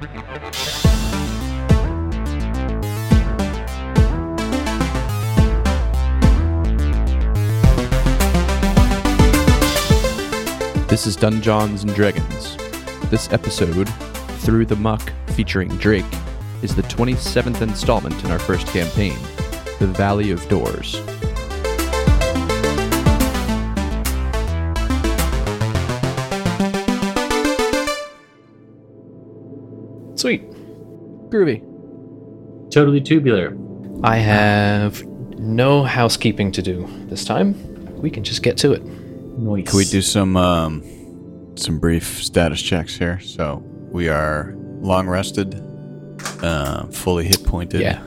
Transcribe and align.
This 0.00 0.08
is 11.06 11.18
Dunjawns 11.18 11.82
and 11.82 11.90
Dreygins. 11.90 12.56
This 13.10 13.30
episode, 13.30 13.90
Through 14.40 14.64
the 14.64 14.76
Muck, 14.76 15.12
featuring 15.34 15.68
Drake, 15.76 16.06
is 16.62 16.74
the 16.74 16.82
27th 16.84 17.60
installment 17.60 18.24
in 18.24 18.30
our 18.30 18.38
first 18.38 18.66
campaign, 18.68 19.18
The 19.80 19.86
Valley 19.88 20.30
of 20.30 20.48
Doors. 20.48 20.98
Sweet. 30.20 30.42
Groovy. 31.30 31.62
Totally 32.70 33.00
tubular. 33.00 33.56
I 34.04 34.16
have 34.16 35.02
no 35.38 35.82
housekeeping 35.82 36.52
to 36.52 36.60
do 36.62 36.86
this 37.06 37.24
time. 37.24 37.54
We 38.02 38.10
can 38.10 38.22
just 38.22 38.42
get 38.42 38.58
to 38.58 38.72
it. 38.72 38.84
Noise. 38.84 39.68
Can 39.68 39.76
we 39.78 39.84
do 39.86 40.02
some 40.02 40.36
um, 40.36 40.82
some 41.56 41.78
brief 41.78 42.22
status 42.22 42.60
checks 42.60 42.96
here? 42.98 43.18
So 43.20 43.62
we 43.90 44.08
are 44.10 44.54
long 44.80 45.08
rested, 45.08 45.54
uh, 46.42 46.86
fully 46.88 47.24
hit 47.24 47.42
pointed. 47.44 47.80
Yeah. 47.80 48.02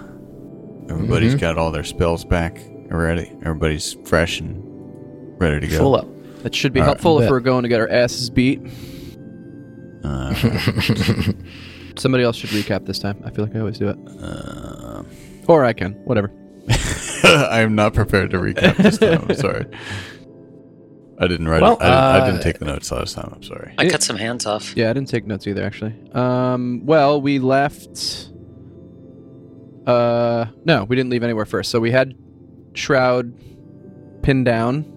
Everybody's 0.90 1.34
Mhm. 1.34 1.40
got 1.40 1.57
all 1.57 1.71
their 1.71 1.84
spells 1.84 2.23
back 2.26 2.59
already. 2.91 3.32
Everybody's 3.43 3.93
fresh 4.05 4.40
and 4.40 4.62
ready 5.41 5.62
to 5.62 5.68
go. 5.68 5.77
Full 5.80 5.95
up. 5.95 6.07
That 6.43 6.54
should 6.54 6.73
be 6.73 6.80
All 6.80 6.85
right. 6.85 6.90
helpful 6.90 7.21
if 7.21 7.30
we're 7.30 7.40
going 7.40 7.63
to 7.63 7.70
get 7.70 7.80
our 7.80 7.90
asses 7.90 8.30
beat. 8.30 8.62
Uh, 10.04 10.34
Somebody 11.98 12.24
else 12.24 12.36
should 12.36 12.49
recap 12.52 12.86
this 12.86 12.99
time. 12.99 13.22
I 13.26 13.30
feel 13.32 13.46
like 13.46 13.55
I 13.55 13.60
always 13.60 13.77
do 13.77 13.90
it. 13.90 13.98
uh, 14.22 15.04
Or 15.48 15.63
I 15.66 15.74
can. 15.74 15.94
Whatever. 16.05 16.32
I 17.24 17.62
am 17.62 17.76
not 17.76 17.94
prepared 17.94 18.32
to 18.32 18.38
recap 18.38 18.77
this 18.77 18.98
time. 18.98 19.26
I'm 19.30 19.35
sorry. 19.35 19.66
I 21.20 21.27
didn't 21.27 21.48
write 21.48 21.62
Well, 21.62 21.74
it. 21.74 21.82
I, 21.82 21.85
didn't, 21.85 21.94
I 22.04 22.20
uh, 22.20 22.26
didn't 22.32 22.41
take 22.44 22.60
the 22.60 22.66
notes 22.66 22.91
last 22.91 23.16
time. 23.16 23.32
I'm 23.35 23.44
sorry. 23.44 23.74
I 23.77 23.88
cut 23.90 24.02
some 24.04 24.18
hands 24.18 24.46
off. 24.46 24.76
Yeah, 24.76 24.90
I 24.90 24.94
didn't 24.94 25.10
take 25.10 25.26
notes 25.27 25.46
either, 25.48 25.63
actually. 25.63 25.94
Um, 26.13 26.82
well, 26.85 27.22
we 27.22 27.40
left. 27.40 28.30
Uh, 29.85 30.46
no, 30.66 30.85
we 30.85 30.96
didn't 30.96 31.12
leave 31.12 31.24
anywhere 31.24 31.46
first. 31.46 31.70
So 31.70 31.80
we 31.80 31.91
had 31.91 32.16
Shroud 32.74 33.34
pinned 34.24 34.46
down. 34.46 34.90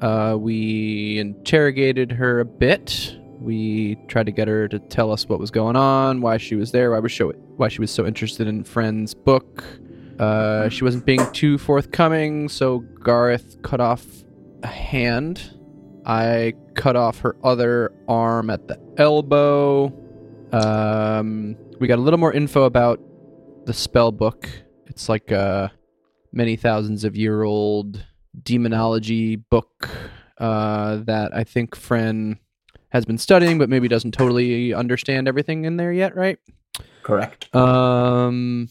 Uh, 0.00 0.36
we 0.38 1.18
interrogated 1.18 2.12
her 2.12 2.40
a 2.40 2.44
bit. 2.44 3.16
We 3.42 3.96
tried 4.08 4.26
to 4.26 4.32
get 4.32 4.48
her 4.48 4.68
to 4.68 4.78
tell 4.78 5.10
us 5.10 5.28
what 5.28 5.38
was 5.38 5.50
going 5.50 5.76
on, 5.76 6.20
why 6.20 6.36
she 6.36 6.54
was 6.54 6.72
there, 6.72 6.92
why 6.92 7.00
was 7.00 7.12
show 7.12 7.32
why 7.56 7.68
she 7.68 7.80
was 7.80 7.90
so 7.90 8.06
interested 8.06 8.46
in 8.46 8.64
Fren's 8.64 9.14
book. 9.14 9.64
Uh, 10.18 10.68
she 10.68 10.84
wasn't 10.84 11.04
being 11.04 11.30
too 11.32 11.58
forthcoming, 11.58 12.48
so 12.48 12.80
Gareth 13.04 13.60
cut 13.62 13.80
off 13.80 14.04
a 14.62 14.68
hand. 14.68 15.58
I 16.06 16.54
cut 16.74 16.96
off 16.96 17.18
her 17.20 17.36
other 17.42 17.92
arm 18.08 18.50
at 18.50 18.68
the 18.68 18.78
elbow. 18.98 19.92
Um, 20.52 21.56
we 21.80 21.88
got 21.88 21.98
a 21.98 22.02
little 22.02 22.18
more 22.18 22.32
info 22.32 22.64
about 22.64 23.00
the 23.66 23.72
spell 23.72 24.12
book. 24.12 24.48
It's 24.86 25.08
like 25.08 25.30
a 25.30 25.72
many 26.32 26.56
thousands 26.56 27.04
of 27.04 27.16
year 27.16 27.42
old 27.42 28.04
demonology 28.42 29.36
book 29.36 29.88
uh, 30.38 30.96
that 31.04 31.34
I 31.34 31.44
think 31.44 31.76
Fren 31.76 32.38
has 32.92 33.06
been 33.06 33.16
studying, 33.16 33.56
but 33.56 33.70
maybe 33.70 33.88
doesn't 33.88 34.12
totally 34.12 34.74
understand 34.74 35.26
everything 35.26 35.64
in 35.64 35.78
there 35.78 35.92
yet, 35.92 36.14
right? 36.14 36.38
Correct. 37.02 37.54
Um, 37.56 38.68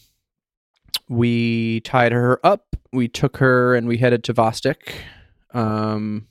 we 1.10 1.80
tied 1.82 2.12
her 2.12 2.40
up. 2.46 2.76
We 2.94 3.08
took 3.08 3.38
her 3.38 3.74
and 3.76 3.88
we 3.88 3.98
headed 3.98 4.24
to 4.26 4.34
Vostok. 4.36 4.94
Um, 5.56 6.28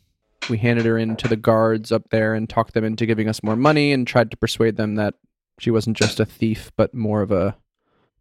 we 0.49 0.59
handed 0.59 0.87
her 0.87 0.97
in 0.99 1.17
to 1.17 1.27
the 1.27 1.37
guards 1.37 1.91
up 1.91 2.11
there 2.11 2.33
and 2.33 2.49
talked 2.49 2.75
them 2.75 2.85
into 2.85 3.07
giving 3.07 3.29
us 3.29 3.43
more 3.43 3.57
money 3.57 3.93
and 3.93 4.07
tried 4.07 4.31
to 4.31 4.37
persuade 4.37 4.77
them 4.77 4.95
that 4.95 5.15
she 5.59 5.73
wasn't 5.73 5.97
just 5.97 6.21
a 6.21 6.25
thief, 6.25 6.71
but 6.77 6.95
more 6.95 7.23
of 7.23 7.33
a 7.33 7.57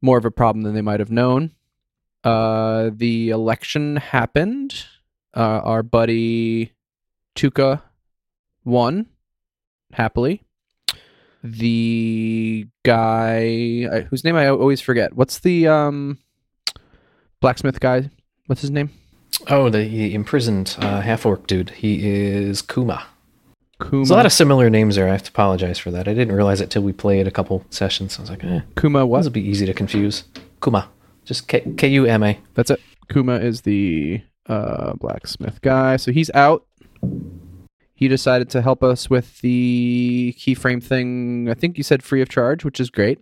more 0.02 0.18
of 0.18 0.26
a 0.26 0.32
problem 0.32 0.64
than 0.64 0.74
they 0.74 0.82
might 0.82 1.00
have 1.00 1.12
known. 1.12 1.52
Uh, 2.24 2.90
the 2.92 3.30
election 3.30 3.98
happened. 3.98 4.86
Uh, 5.36 5.62
our 5.64 5.84
buddy 5.84 6.74
Tuka 7.36 7.84
won 8.66 9.06
happily 9.94 10.42
the 11.44 12.68
guy 12.84 14.02
whose 14.10 14.24
name 14.24 14.36
I 14.36 14.50
always 14.50 14.82
forget. 14.82 15.14
What's 15.14 15.40
the 15.40 15.68
um 15.68 16.18
blacksmith 17.40 17.80
guy? 17.80 18.10
What's 18.48 18.62
his 18.62 18.72
name? 18.72 18.90
Oh, 19.48 19.70
the, 19.70 20.14
imprisoned 20.14 20.76
uh, 20.80 21.02
half 21.02 21.26
orc 21.26 21.48
dude. 21.48 21.70
He 21.70 22.06
is 22.10 22.62
Kuma. 22.62 23.06
Kuma. 23.80 23.92
There's 23.92 24.10
a 24.10 24.16
lot 24.16 24.26
of 24.26 24.34
similar 24.34 24.70
names 24.70 24.96
there. 24.98 25.08
I 25.08 25.12
have 25.14 25.24
to 25.24 25.30
apologize 25.32 25.80
for 25.80 25.92
that. 25.92 26.08
I 26.10 26.14
didn't 26.14 26.36
realize 26.36 26.60
it 26.60 26.70
till 26.70 26.82
we 26.82 26.92
played 26.92 27.26
a 27.28 27.32
couple 27.32 27.64
sessions. 27.70 28.18
I 28.18 28.22
was 28.24 28.30
like, 28.30 28.44
eh, 28.44 28.62
Kuma. 28.78 29.00
this 29.00 29.08
What? 29.08 29.24
will 29.24 29.32
be 29.32 29.48
easy 29.48 29.66
to 29.66 29.74
confuse. 29.74 30.26
Kuma. 30.62 30.90
Just 31.24 31.48
K 31.48 31.62
K 31.78 31.88
U 31.90 32.06
M 32.06 32.24
A. 32.24 32.40
That's 32.56 32.72
it. 32.72 32.82
Kuma 33.10 33.36
is 33.36 33.62
the 33.62 34.22
uh, 34.48 34.94
blacksmith 34.96 35.62
guy. 35.62 35.96
So 35.96 36.12
he's 36.12 36.30
out. 36.32 36.66
He 38.00 38.08
decided 38.08 38.50
to 38.52 38.62
help 38.62 38.82
us 38.82 39.10
with 39.10 39.42
the 39.42 40.34
keyframe 40.40 40.82
thing. 40.82 41.50
I 41.50 41.54
think 41.54 41.78
you 41.78 41.84
said 41.84 42.02
free 42.02 42.22
of 42.22 42.30
charge, 42.30 42.64
which 42.64 42.80
is 42.80 42.90
great. 42.90 43.20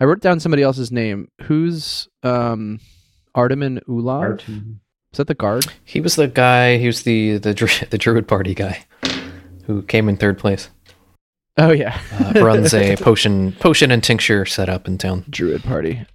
I 0.00 0.04
wrote 0.06 0.20
down 0.20 0.40
somebody 0.40 0.62
else's 0.62 0.90
name. 0.90 1.28
Who's 1.42 2.08
um, 2.22 2.80
Artemin 3.36 3.80
Ulov? 3.86 4.20
Art. 4.20 4.44
Is 4.48 5.18
that 5.18 5.26
the 5.26 5.34
guard? 5.34 5.66
He 5.84 6.00
was 6.00 6.16
the 6.16 6.26
guy. 6.26 6.78
He 6.78 6.86
was 6.86 7.02
the 7.02 7.36
the 7.36 7.52
dru- 7.52 7.68
the 7.90 7.98
druid 7.98 8.26
party 8.26 8.54
guy 8.54 8.86
who 9.66 9.82
came 9.82 10.08
in 10.08 10.16
third 10.16 10.38
place. 10.38 10.70
Oh 11.58 11.70
yeah, 11.72 12.00
Uh, 12.18 12.40
runs 12.42 12.72
a 12.72 12.96
potion 13.08 13.52
potion 13.60 13.90
and 13.90 14.02
tincture 14.02 14.46
setup 14.46 14.88
in 14.88 14.96
town. 14.96 15.26
druid 15.28 15.62
party. 15.64 16.06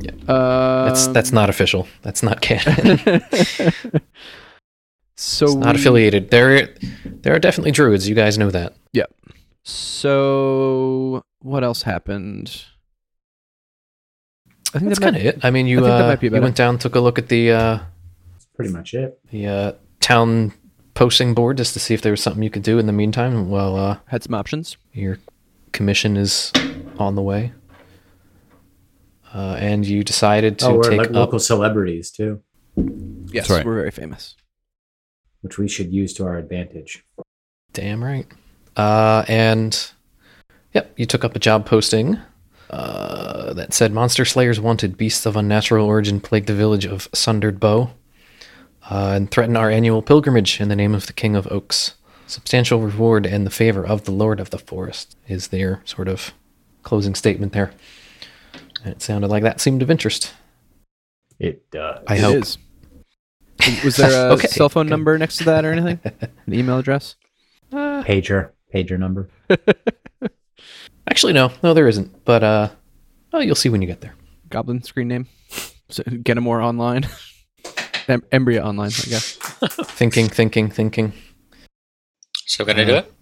Yeah. 0.00 0.12
Uh, 0.26 0.86
That's 0.86 1.06
that's 1.08 1.32
not 1.32 1.50
official. 1.50 1.86
That's 2.02 2.22
not 2.22 2.40
canon. 2.48 3.22
So 5.20 5.46
it's 5.46 5.54
not 5.56 5.74
we- 5.74 5.80
affiliated. 5.80 6.30
There 6.30 6.68
there 7.04 7.34
are 7.34 7.38
definitely 7.38 7.72
druids. 7.72 8.08
You 8.08 8.14
guys 8.14 8.38
know 8.38 8.50
that. 8.50 8.74
Yeah. 8.92 9.06
So 9.64 11.22
what 11.40 11.62
else 11.64 11.82
happened? 11.82 12.64
I 14.74 14.78
think 14.78 14.88
That's 14.90 14.98
that 15.00 15.04
kind 15.04 15.16
of 15.16 15.22
it. 15.24 15.38
I 15.44 15.50
mean, 15.50 15.66
you 15.66 15.84
I 15.86 16.12
uh, 16.12 16.16
you 16.20 16.30
went 16.30 16.56
down, 16.56 16.78
took 16.78 16.94
a 16.94 17.00
look 17.00 17.18
at 17.18 17.28
the 17.28 17.52
uh, 17.52 17.78
That's 18.32 18.46
pretty 18.54 18.70
much 18.72 18.92
it. 18.94 19.18
the 19.30 19.46
uh, 19.46 19.72
town 20.00 20.52
posting 20.94 21.32
board 21.34 21.56
just 21.56 21.72
to 21.72 21.80
see 21.80 21.94
if 21.94 22.02
there 22.02 22.12
was 22.12 22.22
something 22.22 22.42
you 22.42 22.50
could 22.50 22.62
do 22.62 22.78
in 22.78 22.86
the 22.86 22.92
meantime 22.92 23.48
Well, 23.48 23.76
uh, 23.76 23.98
had 24.06 24.22
some 24.22 24.34
options. 24.34 24.76
your 24.92 25.18
commission 25.72 26.16
is 26.16 26.52
on 26.98 27.14
the 27.14 27.22
way. 27.22 27.52
Uh, 29.32 29.56
and 29.58 29.86
you 29.86 30.02
decided 30.04 30.58
to 30.58 30.66
oh, 30.66 30.76
we're 30.76 30.90
take 30.90 30.98
like 30.98 31.08
up. 31.08 31.14
local 31.14 31.38
celebrities 31.38 32.10
too, 32.10 32.42
Yes, 33.30 33.48
right. 33.50 33.64
we're 33.64 33.74
very 33.76 33.90
famous. 33.90 34.34
Which 35.42 35.58
we 35.58 35.68
should 35.68 35.92
use 35.92 36.12
to 36.14 36.24
our 36.24 36.36
advantage. 36.38 37.04
Damn 37.72 38.02
right. 38.02 38.26
Uh, 38.76 39.24
and 39.28 39.90
yep, 40.72 40.92
you 40.96 41.06
took 41.06 41.24
up 41.24 41.34
a 41.36 41.38
job 41.38 41.66
posting 41.66 42.18
uh, 42.70 43.52
that 43.54 43.72
said 43.72 43.92
Monster 43.92 44.24
Slayers 44.24 44.60
wanted 44.60 44.96
beasts 44.96 45.26
of 45.26 45.36
unnatural 45.36 45.86
origin 45.86 46.20
plague 46.20 46.46
the 46.46 46.54
village 46.54 46.84
of 46.86 47.08
Sundered 47.14 47.58
Bow 47.60 47.90
uh, 48.90 49.12
and 49.14 49.30
threaten 49.30 49.56
our 49.56 49.70
annual 49.70 50.02
pilgrimage 50.02 50.60
in 50.60 50.68
the 50.68 50.76
name 50.76 50.94
of 50.94 51.06
the 51.06 51.12
King 51.12 51.34
of 51.36 51.46
Oaks. 51.50 51.94
Substantial 52.26 52.80
reward 52.80 53.24
and 53.24 53.46
the 53.46 53.50
favor 53.50 53.86
of 53.86 54.04
the 54.04 54.10
Lord 54.12 54.38
of 54.38 54.50
the 54.50 54.58
Forest 54.58 55.16
is 55.28 55.48
their 55.48 55.80
sort 55.86 56.08
of 56.08 56.32
closing 56.82 57.14
statement 57.14 57.52
there. 57.52 57.72
And 58.84 58.92
it 58.92 59.02
sounded 59.02 59.28
like 59.28 59.42
that 59.42 59.60
seemed 59.60 59.82
of 59.82 59.90
interest. 59.90 60.32
It 61.38 61.70
does. 61.70 62.04
I 62.06 62.16
It 62.16 62.20
hope. 62.20 62.36
is. 62.36 62.58
Was 63.84 63.96
there 63.96 64.28
a 64.28 64.32
Okay, 64.34 64.46
cell 64.48 64.68
phone 64.68 64.86
number 64.86 65.16
next 65.18 65.38
to 65.38 65.44
that 65.44 65.64
or 65.64 65.72
anything? 65.72 66.00
An 66.46 66.54
email 66.54 66.78
address? 66.78 67.16
Uh, 67.72 68.02
pager 68.02 68.50
pager 68.74 68.98
number. 68.98 69.28
actually, 71.10 71.32
no, 71.32 71.52
no, 71.62 71.74
there 71.74 71.88
isn't. 71.88 72.24
But 72.24 72.42
uh, 72.42 72.68
well, 73.32 73.42
you'll 73.42 73.54
see 73.54 73.68
when 73.68 73.82
you 73.82 73.88
get 73.88 74.00
there. 74.00 74.14
Goblin 74.50 74.82
screen 74.82 75.08
name? 75.08 75.26
So, 75.90 76.02
get 76.22 76.36
him 76.36 76.44
more 76.44 76.60
online. 76.60 77.06
em- 78.08 78.22
Embria 78.32 78.62
online, 78.64 78.90
I 78.90 79.08
guess. 79.08 79.36
Thinking, 79.96 80.28
thinking, 80.28 80.70
thinking. 80.70 81.12
So 82.46 82.64
can 82.64 82.78
I 82.80 82.84
do 82.84 82.94
Uh, 82.94 82.98
it? 82.98 83.12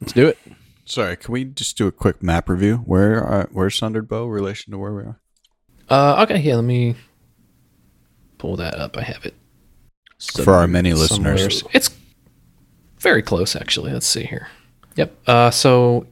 Let's 0.00 0.12
do 0.12 0.26
it. 0.28 0.38
Sorry, 0.86 1.16
can 1.16 1.32
we 1.32 1.44
just 1.44 1.76
do 1.78 1.86
a 1.86 1.92
quick 1.92 2.22
map 2.22 2.48
review? 2.48 2.78
Where 2.78 3.22
are, 3.22 3.48
where's 3.52 3.74
Sundered 3.76 4.08
Bow 4.08 4.26
relation 4.26 4.72
to 4.72 4.78
where 4.78 4.92
we 4.94 5.02
are? 5.02 5.20
Uh, 5.88 6.22
okay, 6.24 6.40
yeah, 6.40 6.56
let 6.56 6.64
me 6.64 6.94
pull 8.38 8.56
that 8.56 8.74
up. 8.74 8.96
I 8.96 9.02
have 9.02 9.24
it 9.26 9.34
For 10.44 10.54
our 10.54 10.66
many 10.66 10.92
listeners, 10.94 11.62
It's 11.72 11.90
very 12.98 13.22
close, 13.22 13.54
actually. 13.56 13.92
Let's 13.92 14.06
see 14.06 14.24
here. 14.24 14.48
Yep. 14.96 15.14
Uh, 15.26 15.50
so 15.50 16.06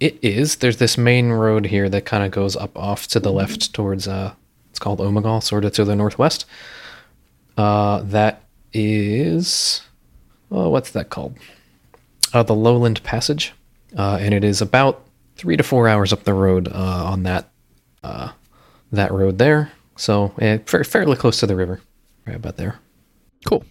it 0.00 0.18
is. 0.22 0.56
There's 0.56 0.76
this 0.78 0.98
main 0.98 1.30
road 1.30 1.66
here 1.66 1.88
that 1.88 2.04
kind 2.04 2.24
of 2.24 2.30
goes 2.30 2.56
up 2.56 2.76
off 2.76 3.06
to 3.08 3.20
the 3.20 3.32
left 3.32 3.72
towards 3.72 4.06
uh 4.08 4.34
it's 4.70 4.78
called 4.80 4.98
Omegal, 4.98 5.42
sort 5.42 5.64
of 5.64 5.72
to 5.74 5.84
the 5.84 5.94
northwest. 5.96 6.44
Uh 7.56 8.02
that 8.02 8.42
is 8.72 9.82
oh 10.50 10.68
what's 10.68 10.90
that 10.90 11.08
called? 11.10 11.38
Uh 12.32 12.42
the 12.42 12.54
Lowland 12.54 13.02
Passage. 13.04 13.52
Uh 13.96 14.18
and 14.20 14.34
it 14.34 14.42
is 14.44 14.60
about 14.60 15.04
three 15.36 15.56
to 15.56 15.62
four 15.62 15.88
hours 15.88 16.12
up 16.12 16.24
the 16.24 16.34
road 16.34 16.68
uh 16.68 17.04
on 17.06 17.22
that 17.22 17.48
uh 18.02 18.32
that 18.92 19.12
road 19.12 19.38
there. 19.38 19.70
So 19.96 20.32
fa- 20.66 20.84
fairly 20.84 21.16
close 21.16 21.40
to 21.40 21.46
the 21.46 21.56
river. 21.56 21.80
Right 22.26 22.36
about 22.36 22.56
there. 22.56 22.78
Cool. 23.46 23.64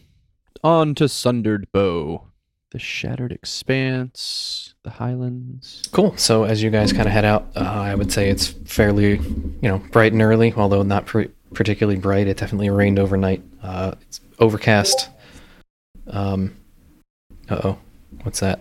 On 0.64 0.96
to 0.96 1.08
Sundered 1.10 1.68
Bow. 1.72 2.24
The 2.72 2.80
Shattered 2.80 3.32
Expanse, 3.32 4.74
the 4.84 4.90
Highlands. 4.90 5.84
Cool. 5.92 6.16
So 6.18 6.44
as 6.44 6.64
you 6.64 6.72
guys 6.72 6.92
kind 6.92 7.06
of 7.08 7.12
head 7.14 7.24
out, 7.26 7.50
uh, 7.56 7.60
I 7.60 7.94
would 7.94 8.12
say 8.12 8.30
it's 8.30 8.48
fairly, 8.48 9.18
you 9.18 9.58
know, 9.62 9.78
bright 9.92 10.12
and 10.14 10.22
early. 10.24 10.54
Although 10.54 10.82
not 10.82 11.06
pr- 11.06 11.24
particularly 11.54 12.00
bright, 12.00 12.28
it 12.28 12.38
definitely 12.38 12.72
rained 12.72 12.98
overnight. 12.98 13.44
Uh, 13.62 13.94
it's 14.02 14.20
overcast. 14.40 15.10
Um. 16.08 16.56
Uh 17.50 17.60
oh. 17.64 17.78
What's 18.24 18.40
that? 18.40 18.60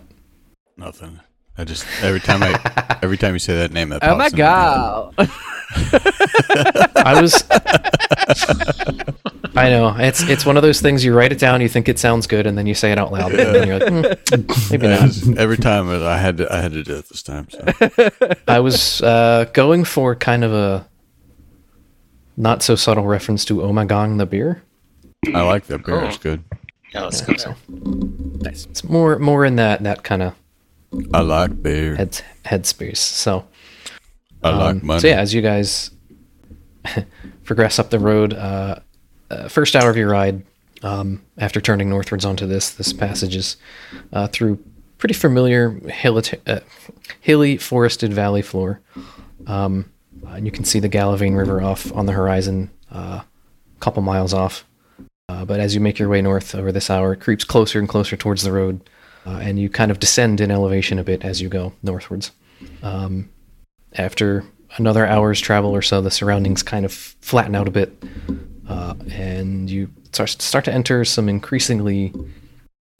Nothing. 0.77 1.19
I 1.57 1.63
just 1.63 1.85
every 2.03 2.19
time 2.19 2.43
I 2.43 2.97
every 3.01 3.17
time 3.17 3.33
you 3.33 3.39
say 3.39 3.55
that 3.57 3.71
name, 3.71 3.89
that 3.89 4.03
Oh 4.03 4.15
my 4.15 4.29
pops 4.29 4.33
in 4.33 4.37
head. 4.39 4.45
god! 4.45 5.31
I 6.95 7.19
was. 7.21 7.43
I 9.55 9.69
know 9.69 9.95
it's 9.97 10.21
it's 10.23 10.45
one 10.45 10.57
of 10.57 10.63
those 10.63 10.81
things. 10.81 11.05
You 11.05 11.13
write 11.15 11.31
it 11.31 11.39
down, 11.39 11.61
you 11.61 11.69
think 11.69 11.87
it 11.87 11.99
sounds 11.99 12.27
good, 12.27 12.47
and 12.47 12.57
then 12.57 12.65
you 12.65 12.73
say 12.73 12.91
it 12.91 12.97
out 12.97 13.11
loud, 13.11 13.33
and 13.33 13.55
then 13.55 13.67
you're 13.67 13.79
like, 13.79 13.89
"Hmm, 13.89 14.71
maybe 14.71 14.87
not. 14.87 15.37
every 15.37 15.57
time 15.57 15.89
I 15.89 16.17
had 16.17 16.37
to 16.37 16.51
I 16.53 16.61
had 16.61 16.71
to 16.73 16.83
do 16.83 16.95
it 16.95 17.09
this 17.09 17.21
time. 17.23 17.47
So. 17.49 18.09
I 18.47 18.59
was 18.59 19.01
uh, 19.01 19.45
going 19.53 19.83
for 19.83 20.15
kind 20.15 20.43
of 20.43 20.53
a 20.53 20.87
not 22.35 22.63
so 22.63 22.75
subtle 22.75 23.05
reference 23.05 23.45
to 23.45 23.57
Ommegang 23.57 24.17
the 24.17 24.25
beer. 24.25 24.63
I 25.33 25.41
like 25.43 25.65
that 25.67 25.85
beer. 25.85 25.99
Cool. 25.99 26.07
It's 26.07 26.17
good. 26.17 26.43
Yeah, 26.93 27.03
let's 27.03 27.21
go 27.21 27.33
there. 27.33 27.55
nice. 27.69 28.65
It's 28.65 28.83
more 28.83 29.17
more 29.19 29.45
in 29.45 29.55
that 29.57 29.83
that 29.83 30.03
kind 30.03 30.21
of 30.23 30.33
I 31.13 31.21
like 31.21 31.61
beer. 31.61 31.95
head 31.95 32.21
headspace. 32.45 32.97
So, 32.97 33.45
I 34.43 34.49
like 34.49 34.75
um, 34.75 34.85
money. 34.85 34.99
so 34.99 35.07
yeah, 35.07 35.19
as 35.19 35.33
you 35.33 35.41
guys 35.41 35.91
progress 37.43 37.79
up 37.79 37.89
the 37.89 37.99
road, 37.99 38.33
uh, 38.33 38.79
uh, 39.29 39.47
first 39.47 39.75
hour 39.75 39.89
of 39.89 39.97
your 39.97 40.09
ride, 40.09 40.43
um, 40.81 41.23
after 41.37 41.61
turning 41.61 41.89
northwards 41.89 42.25
onto 42.25 42.45
this 42.45 42.71
this 42.71 42.91
passage 42.91 43.35
is 43.35 43.57
uh, 44.11 44.27
through 44.27 44.63
pretty 44.97 45.13
familiar 45.13 45.71
hilly, 45.89 46.23
uh, 46.47 46.59
hilly 47.19 47.57
forested 47.57 48.13
valley 48.13 48.41
floor. 48.41 48.81
Um, 49.47 49.91
and 50.27 50.45
you 50.45 50.51
can 50.51 50.63
see 50.63 50.79
the 50.79 50.89
Galavane 50.89 51.37
River 51.37 51.61
off 51.61 51.91
on 51.93 52.05
the 52.05 52.13
horizon, 52.13 52.71
uh, 52.91 53.21
a 53.75 53.79
couple 53.79 54.01
miles 54.01 54.33
off. 54.33 54.65
Uh, 55.29 55.45
but 55.45 55.59
as 55.59 55.73
you 55.73 55.81
make 55.81 55.99
your 55.99 56.09
way 56.09 56.21
north 56.21 56.53
over 56.55 56.71
this 56.71 56.89
hour, 56.89 57.13
it 57.13 57.19
creeps 57.19 57.43
closer 57.43 57.79
and 57.79 57.89
closer 57.89 58.15
towards 58.15 58.43
the 58.43 58.51
road, 58.51 58.89
uh, 59.25 59.39
and 59.41 59.59
you 59.59 59.69
kind 59.69 59.89
of 59.91 59.99
descend 59.99 60.39
in 60.39 60.51
elevation 60.51 60.99
a 60.99 61.03
bit 61.03 61.23
as 61.23 61.41
you 61.41 61.49
go 61.49 61.73
northwards. 61.81 62.31
Um, 62.81 63.29
after 63.95 64.43
another 64.77 65.05
hour's 65.05 65.39
travel 65.39 65.71
or 65.71 65.81
so, 65.81 66.01
the 66.01 66.11
surroundings 66.11 66.63
kind 66.63 66.85
of 66.85 66.93
flatten 66.93 67.55
out 67.55 67.67
a 67.67 67.71
bit, 67.71 68.03
uh, 68.67 68.95
and 69.11 69.69
you 69.69 69.89
start 70.11 70.29
start 70.29 70.65
to 70.65 70.73
enter 70.73 71.05
some 71.05 71.29
increasingly 71.29 72.13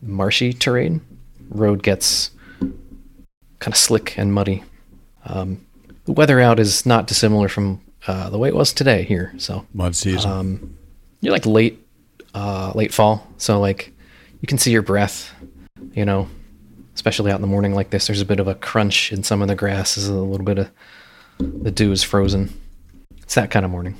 marshy 0.01 0.53
terrain. 0.53 1.01
Road 1.49 1.83
gets 1.83 2.31
kind 2.59 3.73
of 3.73 3.77
slick 3.77 4.17
and 4.17 4.33
muddy. 4.33 4.63
Um, 5.25 5.65
the 6.05 6.11
weather 6.11 6.39
out 6.41 6.59
is 6.59 6.85
not 6.85 7.07
dissimilar 7.07 7.47
from 7.47 7.81
uh, 8.07 8.29
the 8.29 8.37
way 8.37 8.49
it 8.49 8.55
was 8.55 8.73
today 8.73 9.03
here. 9.03 9.33
So 9.37 9.65
Mud 9.73 9.95
season. 9.95 10.29
um, 10.29 10.77
you're 11.21 11.33
like 11.33 11.45
late, 11.45 11.79
uh, 12.33 12.73
late 12.75 12.93
fall, 12.93 13.27
so 13.37 13.59
like 13.59 13.93
you 14.41 14.47
can 14.47 14.57
see 14.57 14.71
your 14.71 14.81
breath. 14.81 15.33
You 15.93 16.05
know, 16.05 16.27
especially 16.95 17.31
out 17.31 17.35
in 17.35 17.41
the 17.41 17.47
morning 17.47 17.73
like 17.73 17.89
this. 17.89 18.07
There's 18.07 18.21
a 18.21 18.25
bit 18.25 18.39
of 18.39 18.47
a 18.47 18.55
crunch 18.55 19.11
in 19.11 19.23
some 19.23 19.41
of 19.41 19.47
the 19.47 19.55
grass. 19.55 19.95
There's 19.95 20.07
a 20.07 20.13
little 20.13 20.45
bit 20.45 20.59
of 20.59 20.71
the 21.39 21.71
dew 21.71 21.91
is 21.91 22.03
frozen. 22.03 22.53
It's 23.21 23.35
that 23.35 23.51
kind 23.51 23.65
of 23.65 23.71
morning, 23.71 23.95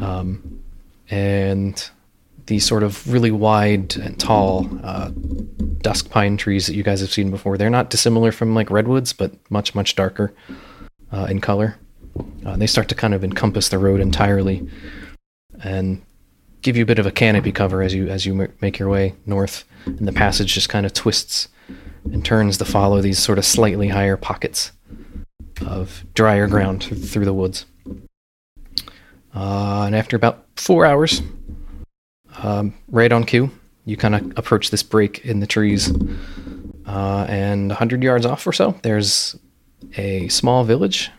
um, 0.00 0.62
and 1.10 1.90
these 2.46 2.64
sort 2.64 2.82
of 2.82 3.10
really 3.12 3.30
wide 3.30 3.96
and 3.96 4.18
tall 4.20 4.68
uh, 4.84 5.10
dusk 5.78 6.10
pine 6.10 6.36
trees 6.36 6.66
that 6.66 6.74
you 6.74 6.82
guys 6.82 7.00
have 7.00 7.12
seen 7.12 7.30
before. 7.30 7.58
They're 7.58 7.70
not 7.70 7.90
dissimilar 7.90 8.32
from 8.32 8.54
like 8.54 8.70
redwoods, 8.70 9.12
but 9.12 9.32
much 9.50 9.74
much 9.74 9.96
darker 9.96 10.32
uh, 11.12 11.26
in 11.28 11.40
color. 11.40 11.76
Uh, 12.44 12.56
they 12.56 12.66
start 12.66 12.88
to 12.88 12.94
kind 12.94 13.14
of 13.14 13.24
encompass 13.24 13.68
the 13.68 13.78
road 13.78 14.00
entirely, 14.00 14.68
and 15.62 16.02
give 16.62 16.76
you 16.76 16.82
a 16.82 16.86
bit 16.86 16.98
of 16.98 17.06
a 17.06 17.12
canopy 17.12 17.52
cover 17.52 17.82
as 17.82 17.94
you 17.94 18.08
as 18.08 18.26
you 18.26 18.48
make 18.60 18.78
your 18.78 18.88
way 18.88 19.14
north. 19.24 19.64
And 19.86 20.06
the 20.06 20.12
passage 20.12 20.54
just 20.54 20.68
kind 20.68 20.86
of 20.86 20.92
twists 20.92 21.48
and 22.12 22.24
turns 22.24 22.58
to 22.58 22.64
follow 22.64 23.00
these 23.00 23.18
sort 23.18 23.38
of 23.38 23.44
slightly 23.44 23.88
higher 23.88 24.16
pockets 24.16 24.72
of 25.66 26.04
drier 26.14 26.46
ground 26.46 26.82
through 26.84 27.24
the 27.24 27.34
woods. 27.34 27.66
Uh, 29.34 29.84
and 29.86 29.94
after 29.94 30.16
about 30.16 30.46
four 30.56 30.86
hours, 30.86 31.22
um, 32.42 32.74
right 32.88 33.12
on 33.12 33.24
cue, 33.24 33.50
you 33.84 33.96
kind 33.96 34.14
of 34.14 34.38
approach 34.38 34.70
this 34.70 34.82
break 34.82 35.24
in 35.24 35.40
the 35.40 35.46
trees. 35.46 35.92
Uh, 36.86 37.26
and 37.28 37.68
100 37.68 38.02
yards 38.02 38.24
off 38.24 38.46
or 38.46 38.52
so, 38.52 38.78
there's 38.82 39.36
a 39.96 40.28
small 40.28 40.64
village 40.64 41.10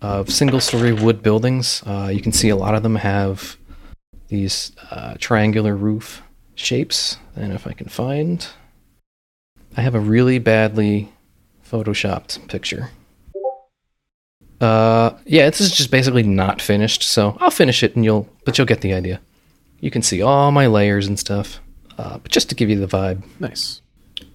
of 0.00 0.30
single 0.30 0.60
story 0.60 0.92
wood 0.92 1.22
buildings. 1.22 1.82
Uh, 1.84 2.10
you 2.12 2.20
can 2.22 2.32
see 2.32 2.48
a 2.48 2.56
lot 2.56 2.74
of 2.74 2.82
them 2.82 2.96
have 2.96 3.56
these 4.28 4.72
uh, 4.90 5.14
triangular 5.18 5.76
roof 5.76 6.22
shapes. 6.54 7.18
And 7.36 7.52
if 7.52 7.66
I 7.66 7.72
can 7.72 7.88
find, 7.88 8.46
I 9.80 9.82
have 9.82 9.94
a 9.94 10.00
really 10.00 10.38
badly 10.38 11.10
photoshopped 11.66 12.46
picture. 12.48 12.90
Uh, 14.60 15.16
yeah, 15.24 15.48
this 15.48 15.62
is 15.62 15.74
just 15.74 15.90
basically 15.90 16.22
not 16.22 16.60
finished, 16.60 17.02
so 17.02 17.34
I'll 17.40 17.50
finish 17.50 17.82
it 17.82 17.96
and 17.96 18.04
you'll, 18.04 18.28
but 18.44 18.58
you'll 18.58 18.66
get 18.66 18.82
the 18.82 18.92
idea. 18.92 19.22
You 19.80 19.90
can 19.90 20.02
see 20.02 20.20
all 20.20 20.52
my 20.52 20.66
layers 20.66 21.06
and 21.06 21.18
stuff, 21.18 21.60
uh, 21.96 22.18
but 22.18 22.30
just 22.30 22.50
to 22.50 22.54
give 22.54 22.68
you 22.68 22.78
the 22.78 22.86
vibe. 22.86 23.24
Nice. 23.40 23.80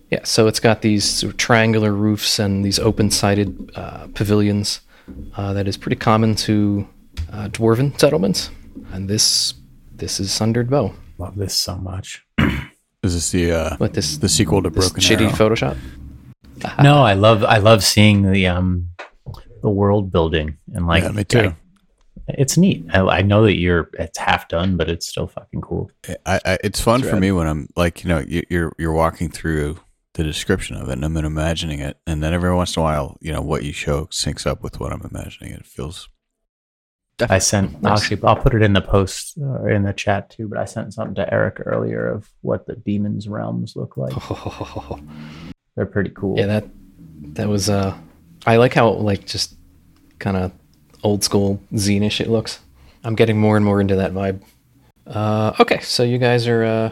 Yeah, 0.09 0.23
so 0.23 0.47
it's 0.47 0.59
got 0.59 0.81
these 0.81 1.03
sort 1.05 1.33
of 1.33 1.37
triangular 1.37 1.91
roofs 1.91 2.39
and 2.39 2.65
these 2.65 2.79
open-sided 2.79 3.69
uh, 3.75 4.07
pavilions 4.15 4.81
uh, 5.35 5.53
that 5.53 5.67
is 5.67 5.77
pretty 5.77 5.97
common 5.97 6.33
to 6.37 6.87
uh, 7.31 7.49
dwarven 7.49 7.99
settlements, 7.99 8.49
and 8.93 9.07
this 9.07 9.53
this 9.91 10.19
is 10.19 10.31
Sundered 10.31 10.71
Bow. 10.71 10.95
Love 11.19 11.35
this 11.35 11.53
so 11.53 11.75
much. 11.75 12.24
Is 13.05 13.13
this 13.13 13.31
the 13.31 13.51
uh, 13.51 13.77
What 13.77 13.93
this 13.93 14.17
the 14.17 14.29
sequel 14.29 14.61
to 14.63 14.69
this 14.69 14.89
Broken 14.89 15.01
shitty 15.01 15.27
Arrow? 15.27 15.55
Photoshop? 15.55 15.77
no, 16.81 17.03
I 17.03 17.13
love 17.13 17.43
I 17.43 17.57
love 17.57 17.83
seeing 17.83 18.31
the 18.31 18.47
um 18.47 18.89
the 19.61 19.69
world 19.69 20.11
building 20.11 20.57
and 20.73 20.87
like 20.87 21.03
yeah, 21.03 21.11
me 21.11 21.23
too. 21.23 21.53
it's 22.27 22.57
neat. 22.57 22.85
I, 22.93 22.99
I 23.01 23.21
know 23.21 23.43
that 23.43 23.55
you're 23.57 23.89
it's 23.99 24.17
half 24.17 24.47
done, 24.47 24.77
but 24.77 24.89
it's 24.89 25.07
still 25.07 25.27
fucking 25.27 25.61
cool. 25.61 25.91
I, 26.25 26.39
I, 26.45 26.57
it's 26.63 26.79
fun 26.81 27.01
That's 27.01 27.09
for 27.09 27.15
rad. 27.15 27.21
me 27.21 27.31
when 27.31 27.47
I'm 27.47 27.67
like, 27.75 28.03
you 28.03 28.09
know, 28.09 28.19
you, 28.19 28.43
you're 28.49 28.73
you're 28.77 28.93
walking 28.93 29.29
through 29.29 29.77
the 30.13 30.23
description 30.23 30.77
of 30.77 30.87
it, 30.89 30.93
and 30.93 31.03
I'm 31.05 31.17
imagining 31.17 31.79
it, 31.79 31.97
and 32.07 32.23
then 32.23 32.33
every 32.33 32.53
once 32.55 32.75
in 32.75 32.79
a 32.81 32.83
while, 32.83 33.17
you 33.21 33.33
know, 33.33 33.41
what 33.41 33.63
you 33.63 33.73
show 33.73 34.05
syncs 34.05 34.47
up 34.47 34.63
with 34.63 34.79
what 34.79 34.93
I'm 34.93 35.01
imagining. 35.01 35.51
It 35.53 35.65
feels 35.65 36.07
I 37.21 37.39
sent 37.39 37.81
Nice. 37.81 38.01
actually 38.01 38.21
I'll 38.27 38.35
put 38.35 38.53
it 38.53 38.61
in 38.61 38.73
the 38.73 38.81
post 38.81 39.37
or 39.39 39.69
in 39.69 39.83
the 39.83 39.93
chat 39.93 40.29
too, 40.29 40.47
but 40.49 40.57
I 40.57 40.65
sent 40.65 40.93
something 40.93 41.15
to 41.15 41.33
Eric 41.33 41.61
earlier 41.65 42.07
of 42.07 42.29
what 42.41 42.65
the 42.67 42.75
demons 42.75 43.27
realms 43.29 43.75
look 43.75 43.95
like. 43.97 44.13
They're 45.75 45.85
pretty 45.85 46.11
cool. 46.11 46.37
yeah, 46.37 46.45
that 46.47 46.65
that 47.35 47.47
was 47.47 47.69
uh, 47.69 47.95
I 48.45 48.57
like 48.57 48.73
how 48.73 48.89
like 48.91 49.25
just 49.25 49.55
kind 50.19 50.37
of 50.37 50.51
old 51.03 51.23
school 51.23 51.61
zine-ish 51.73 52.21
it 52.21 52.27
looks. 52.29 52.59
I'm 53.03 53.15
getting 53.15 53.37
more 53.39 53.55
and 53.55 53.65
more 53.65 53.79
into 53.81 53.95
that 53.97 54.11
vibe. 54.13 54.41
Uh, 55.05 55.53
okay, 55.59 55.79
so 55.81 56.03
you 56.03 56.17
guys 56.17 56.47
are 56.47 56.63
uh, 56.63 56.91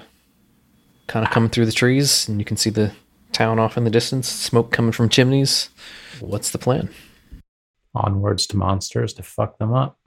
kind 1.08 1.26
of 1.26 1.32
coming 1.32 1.50
through 1.50 1.66
the 1.66 1.72
trees, 1.72 2.28
and 2.28 2.40
you 2.40 2.46
can 2.46 2.58
see 2.58 2.70
the 2.70 2.92
town 3.32 3.58
off 3.60 3.78
in 3.78 3.84
the 3.84 3.90
distance. 3.90 4.28
Smoke 4.30 4.72
coming 4.72 4.92
from 4.92 5.10
chimneys. 5.10 5.70
What's 6.20 6.52
the 6.52 6.60
plan? 6.60 6.90
Onwards 7.96 8.48
to 8.48 8.58
monsters 8.58 9.14
to 9.14 9.24
fuck 9.24 9.58
them 9.60 9.74
up. 9.74 10.00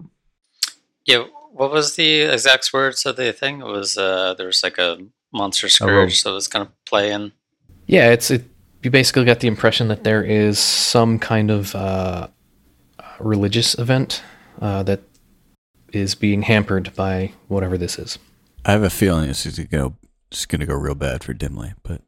Yeah, 1.05 1.25
what 1.53 1.71
was 1.71 1.97
the 1.97 2.23
exact 2.23 2.73
words 2.73 3.07
of 3.07 3.17
the 3.17 3.33
thing? 3.33 3.61
It 3.61 3.67
was 3.67 3.97
uh, 3.97 4.35
there 4.35 4.47
was 4.47 4.63
like 4.63 4.79
a 4.79 4.99
monster 5.33 5.67
rogue. 5.67 5.71
scourge 5.71 6.23
that 6.25 6.33
was 6.33 6.49
gonna 6.49 6.73
play 6.85 7.13
in. 7.13 7.33
Yeah, 7.87 8.11
it's 8.11 8.31
it. 8.31 8.45
You 8.83 8.91
basically 8.91 9.25
got 9.25 9.41
the 9.41 9.49
impression 9.49 9.89
that 9.89 10.05
there 10.05 10.23
is 10.23 10.59
some 10.59 11.19
kind 11.19 11.51
of 11.51 11.75
uh, 11.75 12.29
religious 13.19 13.77
event 13.79 14.23
uh, 14.61 14.83
that 14.85 15.01
is 15.93 16.15
being 16.15 16.43
hampered 16.43 16.95
by 16.95 17.33
whatever 17.49 17.79
this 17.79 17.99
is. 17.99 18.19
I 18.65 18.73
have 18.73 18.83
a 18.83 18.91
feeling 18.91 19.29
this 19.29 19.47
is 19.47 19.57
gonna 19.57 19.69
go, 19.69 19.95
it's 20.31 20.47
gonna 20.47 20.67
go 20.67 20.75
real 20.75 20.95
bad 20.95 21.25
for 21.25 21.33
Dimly, 21.33 21.75
but 21.83 22.03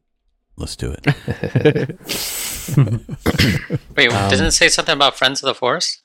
let's 0.59 0.75
do 0.75 0.91
it. 0.91 1.05
Wait, 3.97 4.13
Um, 4.13 4.29
didn't 4.29 4.45
it 4.47 4.51
say 4.51 4.67
something 4.69 4.93
about 4.93 5.17
Friends 5.17 5.41
of 5.41 5.47
the 5.47 5.55
Forest? 5.55 6.01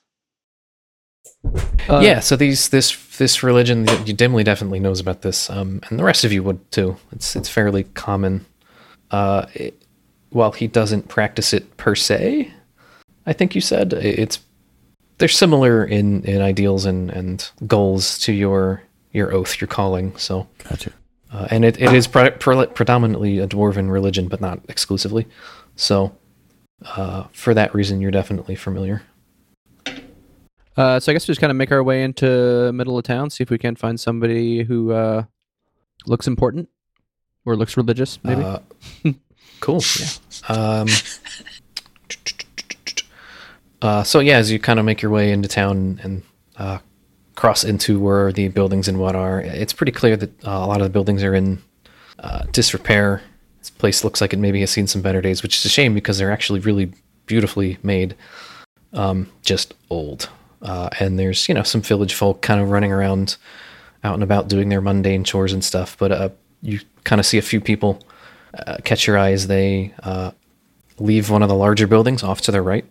Uh, 1.87 1.99
yeah, 1.99 2.19
so 2.19 2.35
these 2.35 2.69
this 2.69 3.17
this 3.17 3.43
religion, 3.43 3.87
you 4.05 4.13
Dimly 4.13 4.43
definitely 4.43 4.79
knows 4.79 4.99
about 4.99 5.21
this, 5.21 5.49
um, 5.49 5.81
and 5.89 5.99
the 5.99 6.03
rest 6.03 6.23
of 6.23 6.31
you 6.31 6.41
would 6.43 6.71
too. 6.71 6.97
It's 7.11 7.35
it's 7.35 7.49
fairly 7.49 7.83
common. 7.83 8.45
Uh, 9.11 9.45
it, 9.53 9.79
while 10.31 10.51
he 10.51 10.67
doesn't 10.67 11.07
practice 11.07 11.53
it 11.53 11.77
per 11.77 11.95
se, 11.95 12.51
I 13.25 13.33
think 13.33 13.55
you 13.55 13.61
said 13.61 13.93
it's 13.93 14.39
they're 15.17 15.27
similar 15.29 15.85
in, 15.85 16.23
in 16.23 16.41
ideals 16.41 16.85
and, 16.85 17.09
and 17.09 17.49
goals 17.67 18.17
to 18.19 18.33
your 18.33 18.83
your 19.11 19.31
oath, 19.33 19.61
your 19.61 19.67
calling. 19.67 20.15
So, 20.17 20.47
Gotcha. 20.69 20.91
Uh, 21.35 21.47
and 21.51 21.65
it, 21.65 21.81
it 21.81 21.91
is 21.91 22.07
pre- 22.07 22.31
pre- 22.31 22.67
predominantly 22.67 23.39
a 23.39 23.47
dwarven 23.47 23.91
religion, 23.91 24.29
but 24.29 24.39
not 24.39 24.61
exclusively. 24.69 25.27
So, 25.75 26.15
uh, 26.85 27.25
for 27.33 27.53
that 27.53 27.75
reason, 27.75 27.99
you're 27.99 28.11
definitely 28.11 28.55
familiar. 28.55 29.01
Uh, 30.77 30.99
so 30.99 31.11
I 31.11 31.13
guess 31.13 31.27
we 31.27 31.31
just 31.31 31.41
kind 31.41 31.51
of 31.51 31.57
make 31.57 31.71
our 31.71 31.83
way 31.83 32.03
into 32.03 32.71
middle 32.73 32.97
of 32.97 33.03
town, 33.03 33.29
see 33.29 33.43
if 33.43 33.49
we 33.49 33.57
can 33.57 33.75
find 33.75 33.99
somebody 33.99 34.63
who 34.63 34.93
uh, 34.93 35.23
looks 36.05 36.25
important 36.25 36.69
or 37.45 37.57
looks 37.57 37.75
religious, 37.75 38.17
maybe. 38.23 38.41
Uh, 38.43 38.59
cool. 39.59 39.81
Yeah. 40.49 40.55
Um, 40.55 40.87
uh, 43.81 44.03
so 44.03 44.19
yeah, 44.19 44.37
as 44.37 44.51
you 44.51 44.59
kind 44.59 44.79
of 44.79 44.85
make 44.85 45.01
your 45.01 45.11
way 45.11 45.31
into 45.31 45.49
town 45.49 45.99
and 46.03 46.23
uh, 46.57 46.77
cross 47.35 47.63
into 47.63 47.99
where 47.99 48.31
the 48.31 48.47
buildings 48.47 48.87
and 48.87 48.99
what 48.99 49.15
are, 49.15 49.41
it's 49.41 49.73
pretty 49.73 49.91
clear 49.91 50.17
that 50.17 50.45
uh, 50.45 50.51
a 50.51 50.67
lot 50.67 50.81
of 50.81 50.83
the 50.83 50.89
buildings 50.89 51.23
are 51.23 51.35
in 51.35 51.61
uh, 52.19 52.43
disrepair. 52.51 53.21
This 53.59 53.69
place 53.69 54.03
looks 54.03 54.21
like 54.21 54.33
it 54.33 54.39
maybe 54.39 54.61
has 54.61 54.71
seen 54.71 54.87
some 54.87 55.01
better 55.01 55.21
days, 55.21 55.43
which 55.43 55.57
is 55.57 55.65
a 55.65 55.69
shame 55.69 55.93
because 55.93 56.17
they're 56.17 56.31
actually 56.31 56.61
really 56.61 56.91
beautifully 57.25 57.77
made. 57.83 58.15
Um, 58.93 59.29
just 59.41 59.73
old. 59.89 60.29
Uh, 60.61 60.89
and 60.99 61.19
there's 61.19 61.47
you 61.49 61.53
know 61.53 61.63
some 61.63 61.81
village 61.81 62.13
folk 62.13 62.41
kind 62.41 62.61
of 62.61 62.71
running 62.71 62.91
around 62.91 63.37
out 64.03 64.13
and 64.13 64.23
about 64.23 64.47
doing 64.47 64.69
their 64.69 64.81
mundane 64.81 65.23
chores 65.23 65.51
and 65.51 65.63
stuff. 65.63 65.97
But 65.97 66.11
uh, 66.11 66.29
you 66.61 66.79
kind 67.03 67.19
of 67.19 67.25
see 67.25 67.37
a 67.37 67.41
few 67.41 67.59
people 67.59 68.01
uh, 68.53 68.77
catch 68.83 69.05
your 69.05 69.17
eye 69.17 69.31
as 69.31 69.47
they 69.47 69.93
uh, 70.03 70.31
leave 70.97 71.29
one 71.29 71.43
of 71.43 71.49
the 71.49 71.55
larger 71.55 71.87
buildings 71.87 72.23
off 72.23 72.41
to 72.41 72.51
their 72.51 72.63
right, 72.63 72.85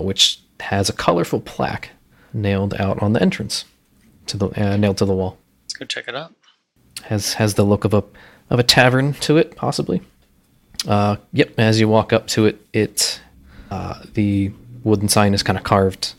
which 0.00 0.40
has 0.60 0.88
a 0.88 0.92
colorful 0.92 1.40
plaque 1.40 1.90
nailed 2.34 2.74
out 2.74 3.02
on 3.02 3.12
the 3.12 3.22
entrance 3.22 3.64
to 4.26 4.36
the 4.36 4.48
uh, 4.60 4.76
nailed 4.76 4.98
to 4.98 5.04
the 5.04 5.14
wall. 5.14 5.38
Let's 5.64 5.74
go 5.74 5.84
check 5.86 6.08
it 6.08 6.14
out. 6.16 6.34
Has 7.04 7.34
has 7.34 7.54
the 7.54 7.64
look 7.64 7.84
of 7.84 7.94
a 7.94 8.04
of 8.50 8.58
a 8.58 8.62
tavern 8.62 9.14
to 9.14 9.36
it, 9.38 9.56
possibly. 9.56 10.02
Uh, 10.86 11.16
yep. 11.32 11.54
As 11.58 11.80
you 11.80 11.88
walk 11.88 12.12
up 12.12 12.26
to 12.28 12.46
it, 12.46 12.60
it 12.72 13.20
uh, 13.70 14.02
the 14.14 14.52
wooden 14.82 15.08
sign 15.08 15.32
is 15.32 15.42
kind 15.42 15.56
of 15.58 15.64
carved 15.64 16.14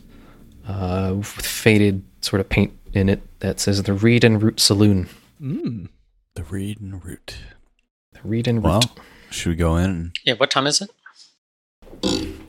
uh, 0.66 1.12
with 1.16 1.26
faded 1.26 2.02
sort 2.20 2.40
of 2.40 2.48
paint 2.48 2.72
in 2.92 3.08
it 3.08 3.22
that 3.40 3.60
says 3.60 3.82
the 3.82 3.92
Reed 3.92 4.24
and 4.24 4.42
Root 4.42 4.58
Saloon. 4.58 5.08
Mm. 5.40 5.88
The 6.34 6.42
reed 6.44 6.80
and 6.80 7.02
root. 7.04 7.36
The 8.12 8.20
Reed 8.24 8.48
and 8.48 8.58
Root. 8.58 8.64
Well, 8.70 8.82
should 9.30 9.50
we 9.50 9.56
go 9.56 9.76
in 9.76 10.12
Yeah, 10.24 10.34
what 10.34 10.50
time 10.50 10.66
is 10.66 10.80
it? 10.80 10.90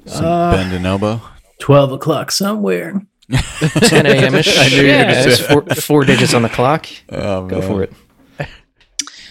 some 0.06 0.26
Uh, 0.26 0.52
bend 0.52 0.74
and 0.74 0.86
elbow? 0.86 1.22
12 1.60 1.92
o'clock 1.94 2.32
somewhere. 2.32 3.06
10 3.32 4.06
a.m. 4.06 4.36
ish. 4.36 4.58
I 4.58 4.70
knew 4.70 4.76
you 4.78 4.84
were 4.84 4.90
gonna 4.90 5.14
yeah, 5.14 5.22
say 5.22 5.44
four, 5.44 5.62
four 5.76 6.06
digits 6.06 6.34
on 6.34 6.42
the 6.44 6.50
clock. 6.50 6.88
Oh, 7.10 7.48
Go 7.48 7.60
man. 7.60 7.68
for 7.68 7.84
it. 7.84 7.94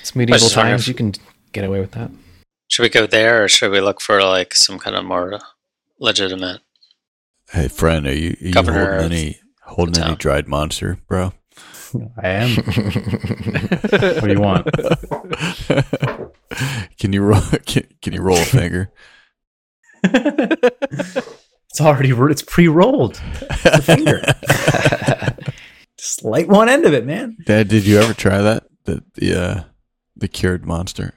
It's 0.00 0.14
medieval 0.14 0.48
times. 0.48 0.82
if- 0.82 0.88
You 0.88 0.94
can 0.94 1.12
get 1.52 1.64
away 1.64 1.80
with 1.80 1.92
that. 1.92 2.10
Should 2.68 2.82
we 2.82 2.88
go 2.88 3.06
there 3.06 3.44
or 3.44 3.48
should 3.48 3.70
we 3.70 3.80
look 3.80 4.00
for 4.00 4.22
like 4.22 4.54
some 4.54 4.78
kind 4.78 4.96
of 4.96 5.04
more 5.04 5.38
legitimate? 6.00 6.60
Hey, 7.50 7.68
friend, 7.68 8.06
are 8.06 8.12
you, 8.12 8.30
are 8.42 8.46
you 8.46 8.52
holding 8.54 9.12
any 9.12 9.40
holding 9.62 10.02
any 10.02 10.16
dried 10.16 10.48
monster, 10.48 10.98
bro? 11.06 11.32
I 12.20 12.28
am. 12.28 12.50
what 12.56 14.22
do 14.24 14.32
you 14.32 14.40
want? 14.40 14.66
can 16.98 17.12
you 17.12 17.22
roll? 17.22 17.40
Can, 17.66 17.84
can 18.02 18.12
you 18.12 18.20
roll 18.20 18.36
a 18.38 18.44
finger? 18.44 18.90
It's 21.76 21.80
already 21.82 22.10
ro- 22.14 22.30
it's 22.30 22.40
pre-rolled. 22.40 23.20
It's 23.50 23.64
a 23.66 23.82
finger. 23.82 24.22
Just 25.98 26.24
light 26.24 26.48
one 26.48 26.70
end 26.70 26.86
of 26.86 26.94
it, 26.94 27.04
man. 27.04 27.36
Dad, 27.44 27.68
did 27.68 27.86
you 27.86 27.98
ever 27.98 28.14
try 28.14 28.40
that? 28.40 28.64
The 28.84 29.02
the 29.14 29.38
uh, 29.38 29.64
the 30.16 30.26
cured 30.26 30.64
monster. 30.64 31.12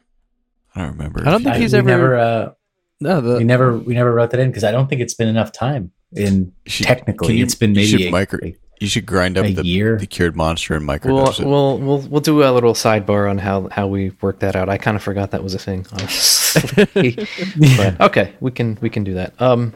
I 0.75 0.81
don't 0.81 0.91
remember. 0.91 1.21
I 1.25 1.31
don't 1.31 1.43
think 1.43 1.55
I- 1.55 1.59
he's 1.59 1.71
we 1.71 1.79
ever. 1.79 1.87
never 1.87 2.17
uh, 2.17 2.51
no, 2.99 3.21
the, 3.21 3.37
we 3.37 3.45
never 3.45 3.77
we 3.77 3.93
never 3.93 4.13
wrote 4.13 4.31
that 4.31 4.41
in 4.41 4.49
because 4.49 4.65
I 4.65 4.71
don't 4.71 4.89
think 4.89 4.99
it's 4.99 5.13
been 5.13 5.29
enough 5.29 5.53
time. 5.53 5.91
In 6.13 6.51
should- 6.65 6.87
technically, 6.87 7.27
can 7.27 7.37
you- 7.37 7.43
it's 7.45 7.55
been 7.55 7.73
you 7.73 7.85
should 7.85 7.99
maybe 7.99 8.09
a, 8.09 8.11
micro- 8.11 8.39
You 8.81 8.87
should 8.87 9.05
grind 9.05 9.37
up 9.37 9.45
the, 9.45 9.65
year. 9.65 9.97
the 9.97 10.07
cured 10.07 10.35
monster 10.35 10.75
and 10.75 10.85
We'll, 11.05 11.33
we'll 11.39 11.77
we'll 11.77 11.99
we'll 12.09 12.21
do 12.21 12.43
a 12.43 12.51
little 12.51 12.73
sidebar 12.73 13.29
on 13.29 13.37
how 13.37 13.69
how 13.71 13.87
we 13.87 14.09
work 14.21 14.39
that 14.39 14.57
out. 14.57 14.67
I 14.67 14.77
kind 14.77 14.97
of 14.97 15.03
forgot 15.03 15.31
that 15.31 15.41
was 15.41 15.53
a 15.53 15.59
thing, 15.59 15.85
honestly. 15.93 17.15
but 17.77 18.01
okay, 18.01 18.33
we 18.41 18.51
can 18.51 18.77
we 18.81 18.89
can 18.89 19.05
do 19.05 19.13
that. 19.13 19.41
Um, 19.41 19.73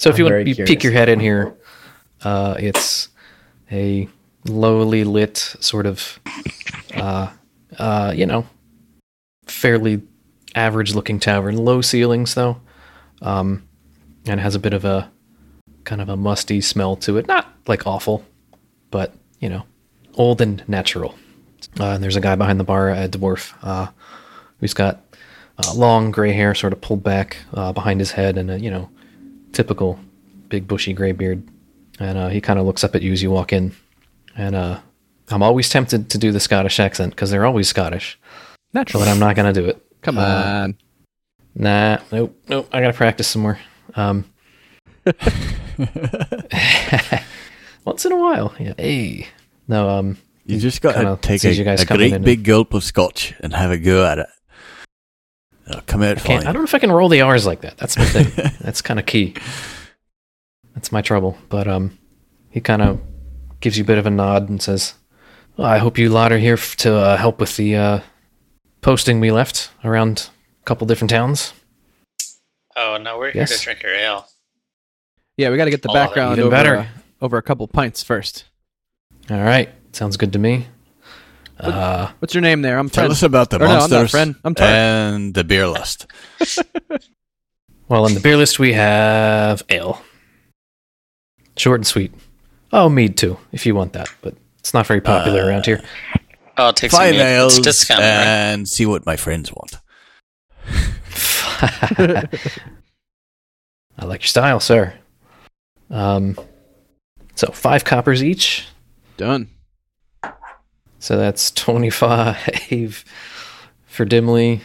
so 0.00 0.08
if 0.08 0.14
I'm 0.14 0.18
you 0.18 0.24
want 0.32 0.46
to 0.46 0.64
peek 0.64 0.82
your 0.82 0.94
head 0.94 1.10
in 1.10 1.20
here, 1.20 1.54
uh, 2.22 2.54
it's 2.58 3.08
a 3.70 4.08
lowly 4.46 5.04
lit 5.04 5.36
sort 5.36 5.84
of, 5.84 6.18
uh, 6.94 7.30
uh, 7.78 8.12
you 8.16 8.24
know, 8.24 8.46
fairly 9.44 10.00
average 10.54 10.94
looking 10.94 11.20
tavern. 11.20 11.58
Low 11.58 11.82
ceilings 11.82 12.34
though, 12.34 12.62
um, 13.20 13.68
and 14.26 14.40
has 14.40 14.54
a 14.54 14.58
bit 14.58 14.72
of 14.72 14.86
a 14.86 15.10
kind 15.84 16.00
of 16.00 16.08
a 16.08 16.16
musty 16.16 16.62
smell 16.62 16.96
to 16.96 17.18
it. 17.18 17.28
Not 17.28 17.52
like 17.66 17.86
awful, 17.86 18.24
but 18.90 19.12
you 19.38 19.50
know, 19.50 19.64
old 20.14 20.40
and 20.40 20.66
natural. 20.66 21.14
Uh, 21.78 21.90
and 21.90 22.02
there's 22.02 22.16
a 22.16 22.22
guy 22.22 22.36
behind 22.36 22.58
the 22.58 22.64
bar, 22.64 22.88
a 22.88 23.06
dwarf, 23.06 23.52
uh, 23.62 23.88
who's 24.60 24.72
got 24.72 25.04
uh, 25.58 25.74
long 25.74 26.10
gray 26.10 26.32
hair, 26.32 26.54
sort 26.54 26.72
of 26.72 26.80
pulled 26.80 27.02
back 27.02 27.36
uh, 27.52 27.70
behind 27.70 28.00
his 28.00 28.12
head, 28.12 28.38
and 28.38 28.50
a 28.50 28.58
you 28.58 28.70
know, 28.70 28.88
typical 29.52 29.98
big 30.48 30.66
bushy 30.68 30.92
gray 30.92 31.12
beard. 31.12 31.42
And 31.98 32.16
uh, 32.16 32.28
he 32.28 32.40
kind 32.40 32.58
of 32.58 32.66
looks 32.66 32.82
up 32.84 32.94
at 32.94 33.02
you 33.02 33.12
as 33.12 33.22
you 33.22 33.30
walk 33.30 33.52
in. 33.52 33.72
And 34.36 34.54
uh, 34.54 34.80
I'm 35.28 35.42
always 35.42 35.68
tempted 35.68 36.10
to 36.10 36.18
do 36.18 36.32
the 36.32 36.40
Scottish 36.40 36.80
accent 36.80 37.14
because 37.14 37.30
they're 37.30 37.46
always 37.46 37.68
Scottish, 37.68 38.18
naturally. 38.72 39.04
but 39.04 39.10
I'm 39.10 39.18
not 39.18 39.36
gonna 39.36 39.52
do 39.52 39.66
it. 39.66 39.84
Come 40.02 40.18
uh, 40.18 40.22
on. 40.22 40.78
Nah, 41.54 41.98
nope, 42.10 42.36
nope. 42.48 42.68
I 42.72 42.80
gotta 42.80 42.94
practice 42.94 43.28
some 43.28 43.42
more. 43.42 43.58
Um, 43.94 44.24
once 47.84 48.04
in 48.04 48.12
a 48.12 48.16
while, 48.16 48.54
yeah. 48.58 48.74
Hey, 48.78 49.28
no, 49.66 49.88
um, 49.88 50.16
you 50.46 50.58
just 50.58 50.80
got 50.80 50.92
to 50.92 51.18
take 51.20 51.44
a, 51.44 51.54
you 51.54 51.64
guys 51.64 51.82
a 51.82 51.86
coming 51.86 52.04
in 52.04 52.10
great 52.10 52.16
and- 52.16 52.24
big 52.24 52.44
gulp 52.44 52.74
of 52.74 52.84
scotch 52.84 53.34
and 53.40 53.54
have 53.54 53.70
a 53.70 53.78
go 53.78 54.04
at 54.04 54.18
it. 54.18 54.26
It'll 55.70 55.80
come 55.82 56.02
out 56.02 56.18
I 56.18 56.20
can't. 56.20 56.46
I 56.46 56.52
don't 56.52 56.62
know 56.62 56.64
if 56.66 56.74
I 56.74 56.78
can 56.78 56.90
roll 56.92 57.08
the 57.08 57.20
R's 57.22 57.46
like 57.46 57.60
that. 57.62 57.78
That's 57.78 57.96
my 57.96 58.04
thing. 58.04 58.52
That's 58.60 58.82
kind 58.82 58.98
of 59.00 59.06
key. 59.06 59.34
That's 60.74 60.90
my 60.92 61.00
trouble. 61.00 61.38
But 61.48 61.66
um, 61.68 61.96
he 62.50 62.60
kind 62.60 62.82
of 62.82 63.00
gives 63.60 63.78
you 63.78 63.84
a 63.84 63.86
bit 63.86 63.98
of 63.98 64.06
a 64.06 64.10
nod 64.10 64.48
and 64.48 64.60
says, 64.60 64.94
well, 65.56 65.66
"I 65.68 65.78
hope 65.78 65.96
you 65.98 66.08
lot 66.08 66.32
are 66.32 66.38
here 66.38 66.54
f- 66.54 66.76
to 66.76 66.94
uh, 66.94 67.16
help 67.16 67.38
with 67.40 67.56
the 67.56 67.76
uh, 67.76 68.00
posting 68.80 69.20
we 69.20 69.30
left 69.30 69.70
around 69.84 70.28
a 70.60 70.64
couple 70.64 70.86
different 70.86 71.10
towns." 71.10 71.52
Oh 72.76 72.98
no, 73.00 73.18
we're 73.18 73.30
here 73.32 73.46
to 73.46 73.58
drink 73.58 73.82
your 73.82 73.92
ale. 73.94 74.26
Yeah, 75.36 75.50
we 75.50 75.56
got 75.56 75.64
to 75.66 75.70
get 75.70 75.82
the 75.82 75.90
Oh, 75.90 75.94
background 75.94 76.38
over, 76.40 76.50
better. 76.50 76.76
uh, 76.76 76.86
over 77.22 77.36
a 77.36 77.42
couple 77.42 77.66
pints 77.68 78.02
first. 78.02 78.44
All 79.30 79.42
right, 79.42 79.68
sounds 79.92 80.16
good 80.16 80.32
to 80.32 80.38
me. 80.38 80.66
Uh, 81.60 82.10
What's 82.20 82.34
your 82.34 82.42
name 82.42 82.62
there? 82.62 82.78
I'm 82.78 82.88
Tell 82.88 83.02
Fred. 83.04 83.10
us 83.12 83.22
about 83.22 83.50
the 83.50 83.56
Or 83.56 83.60
no, 83.60 83.64
I'm 83.66 83.70
not 83.72 83.90
monsters 83.90 84.10
friend. 84.10 84.34
I'm 84.44 84.54
Tark. 84.54 84.68
and 84.70 85.34
the 85.34 85.44
beer 85.44 85.66
lust. 85.66 86.06
well, 87.88 88.04
on 88.04 88.14
the 88.14 88.20
beer 88.20 88.36
list 88.36 88.58
we 88.58 88.72
have 88.72 89.62
ale, 89.68 90.02
short 91.56 91.80
and 91.80 91.86
sweet. 91.86 92.12
Oh, 92.72 92.88
mead 92.88 93.16
too, 93.16 93.36
if 93.52 93.66
you 93.66 93.74
want 93.74 93.92
that, 93.94 94.08
but 94.22 94.34
it's 94.58 94.72
not 94.72 94.86
very 94.86 95.00
popular 95.00 95.42
Uh, 95.42 95.46
around 95.48 95.66
here. 95.66 95.82
I'll 96.56 96.72
take 96.72 96.90
some. 96.90 97.00
Fine 97.00 97.14
ales 97.14 97.56
It's 97.58 97.64
discounted, 97.66 98.04
right? 98.04 98.26
and 98.26 98.68
see 98.68 98.86
what 98.86 99.04
my 99.06 99.16
friends 99.16 99.52
want. 99.52 99.76
I 103.98 104.04
like 104.04 104.22
your 104.22 104.28
style, 104.28 104.60
sir. 104.60 104.94
Um, 105.90 106.38
so 107.34 107.48
five 107.52 107.84
coppers 107.84 108.22
each. 108.22 108.66
Done. 109.16 109.48
So 111.00 111.16
that's 111.16 111.50
twenty-five 111.50 113.04
for 113.86 114.04
Dimly. 114.04 114.60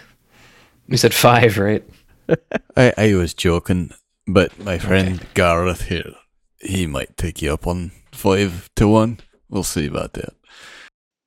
You 0.87 0.97
said 0.97 1.13
five, 1.13 1.57
right? 1.57 1.83
I, 2.77 2.93
I 2.97 3.15
was 3.15 3.33
joking, 3.33 3.91
but 4.27 4.57
my 4.59 4.77
friend 4.77 5.25
Gareth 5.33 5.83
here, 5.83 6.11
he 6.59 6.85
might 6.87 7.17
take 7.17 7.41
you 7.41 7.53
up 7.53 7.65
on 7.65 7.91
five 8.11 8.69
to 8.75 8.87
one. 8.87 9.19
We'll 9.49 9.63
see 9.63 9.87
about 9.87 10.13
that. 10.13 10.33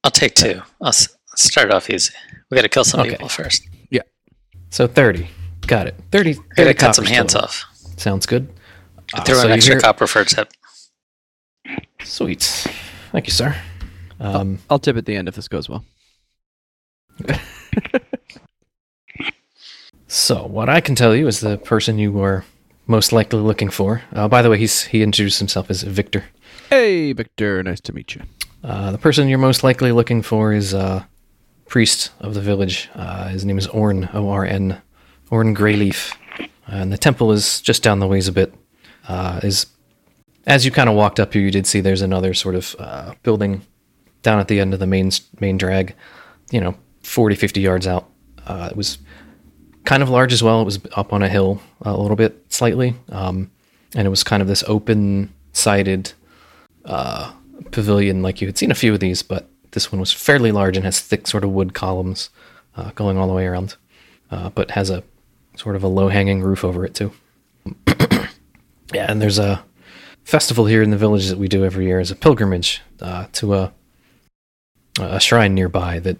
I'll 0.04 0.10
take 0.10 0.34
two. 0.34 0.62
I'll 0.80 0.88
s- 0.88 1.08
start 1.34 1.70
off 1.72 1.88
easy. 1.90 2.12
We 2.50 2.54
got 2.56 2.62
to 2.62 2.68
kill 2.68 2.84
some 2.84 3.00
Okay. 3.00 3.10
people 3.10 3.28
first. 3.28 3.66
Yeah. 3.90 4.02
So 4.70 4.86
thirty. 4.86 5.28
Got 5.66 5.86
it. 5.86 5.96
30, 6.12 6.32
30 6.34 6.48
Gotta 6.56 6.74
cut 6.74 6.94
some 6.94 7.04
hands 7.04 7.32
total. 7.34 7.44
off. 7.48 7.64
Sounds 7.98 8.24
good. 8.24 8.48
Uh, 9.12 9.22
Throw 9.22 9.34
so 9.34 9.42
an 9.42 9.48
you 9.48 9.54
extra 9.54 9.74
hear- 9.74 9.80
copper 9.80 10.06
for 10.06 10.20
a 10.20 10.24
tip. 10.24 10.50
Sweet. 12.04 12.42
Thank 13.12 13.26
you, 13.26 13.32
sir. 13.32 13.54
Um, 14.20 14.58
I'll 14.68 14.78
tip 14.78 14.96
at 14.96 15.06
the 15.06 15.16
end 15.16 15.28
if 15.28 15.34
this 15.34 15.48
goes 15.48 15.68
well. 15.68 15.84
so 20.06 20.46
what 20.46 20.68
I 20.68 20.80
can 20.80 20.94
tell 20.94 21.14
you 21.14 21.26
is 21.26 21.40
the 21.40 21.58
person 21.58 21.98
you 21.98 22.12
were 22.12 22.44
most 22.86 23.12
likely 23.12 23.40
looking 23.40 23.70
for. 23.70 24.02
Uh, 24.12 24.28
by 24.28 24.42
the 24.42 24.50
way, 24.50 24.58
he's 24.58 24.84
he 24.84 25.02
introduced 25.02 25.38
himself 25.38 25.70
as 25.70 25.82
Victor. 25.82 26.24
Hey, 26.70 27.12
Victor. 27.12 27.62
Nice 27.62 27.80
to 27.82 27.92
meet 27.92 28.14
you. 28.14 28.22
Uh, 28.64 28.90
the 28.90 28.98
person 28.98 29.28
you're 29.28 29.38
most 29.38 29.62
likely 29.62 29.92
looking 29.92 30.22
for 30.22 30.52
is 30.52 30.74
uh, 30.74 31.04
priest 31.68 32.10
of 32.20 32.34
the 32.34 32.40
village. 32.40 32.88
Uh, 32.94 33.28
his 33.28 33.44
name 33.44 33.58
is 33.58 33.66
Orn, 33.68 34.08
O 34.12 34.30
R 34.30 34.44
N, 34.44 34.80
Orn 35.30 35.54
Greyleaf, 35.54 36.16
and 36.66 36.92
the 36.92 36.98
temple 36.98 37.30
is 37.30 37.60
just 37.60 37.82
down 37.82 38.00
the 38.00 38.06
ways 38.06 38.26
a 38.26 38.32
bit. 38.32 38.52
Uh, 39.06 39.40
is 39.42 39.66
as 40.46 40.64
you 40.64 40.70
kind 40.70 40.88
of 40.88 40.96
walked 40.96 41.20
up 41.20 41.32
here, 41.34 41.42
you 41.42 41.50
did 41.50 41.66
see 41.66 41.80
there's 41.80 42.02
another 42.02 42.34
sort 42.34 42.54
of 42.54 42.74
uh, 42.78 43.14
building 43.22 43.62
down 44.22 44.40
at 44.40 44.48
the 44.48 44.60
end 44.60 44.74
of 44.74 44.80
the 44.80 44.86
main 44.86 45.10
main 45.40 45.58
drag. 45.58 45.94
You 46.50 46.60
know, 46.60 46.76
40, 47.02 47.36
50 47.36 47.60
yards 47.60 47.86
out. 47.86 48.08
Uh, 48.46 48.68
it 48.70 48.76
was 48.76 48.98
kind 49.84 50.02
of 50.02 50.08
large 50.08 50.32
as 50.32 50.42
well. 50.42 50.62
It 50.62 50.64
was 50.64 50.80
up 50.94 51.12
on 51.12 51.22
a 51.22 51.28
hill 51.28 51.60
a 51.82 51.96
little 51.96 52.16
bit, 52.16 52.44
slightly, 52.48 52.94
um, 53.10 53.50
and 53.94 54.06
it 54.06 54.10
was 54.10 54.24
kind 54.24 54.40
of 54.40 54.48
this 54.48 54.64
open-sided 54.66 56.12
pavilion 57.70 58.22
like 58.22 58.40
you 58.40 58.48
had 58.48 58.58
seen 58.58 58.70
a 58.70 58.74
few 58.74 58.94
of 58.94 59.00
these, 59.00 59.22
but 59.22 59.48
this 59.72 59.92
one 59.92 60.00
was 60.00 60.12
fairly 60.12 60.52
large 60.52 60.76
and 60.76 60.84
has 60.84 61.00
thick 61.00 61.26
sort 61.26 61.44
of 61.44 61.50
wood 61.50 61.74
columns 61.74 62.30
uh, 62.76 62.90
going 62.94 63.18
all 63.18 63.28
the 63.28 63.34
way 63.34 63.46
around, 63.46 63.76
uh, 64.30 64.50
but 64.50 64.72
has 64.72 64.90
a 64.90 65.02
sort 65.56 65.76
of 65.76 65.82
a 65.82 65.88
low 65.88 66.08
hanging 66.08 66.42
roof 66.42 66.64
over 66.64 66.84
it 66.84 66.94
too. 66.94 67.12
yeah, 68.94 69.06
and 69.08 69.20
there's 69.20 69.38
a 69.38 69.64
festival 70.24 70.66
here 70.66 70.82
in 70.82 70.90
the 70.90 70.96
village 70.96 71.28
that 71.28 71.38
we 71.38 71.48
do 71.48 71.64
every 71.64 71.86
year 71.86 72.00
as 72.00 72.10
a 72.10 72.16
pilgrimage 72.16 72.80
uh, 73.00 73.26
to 73.32 73.54
a 73.54 73.72
a 74.98 75.20
shrine 75.20 75.54
nearby. 75.54 75.98
That 75.98 76.18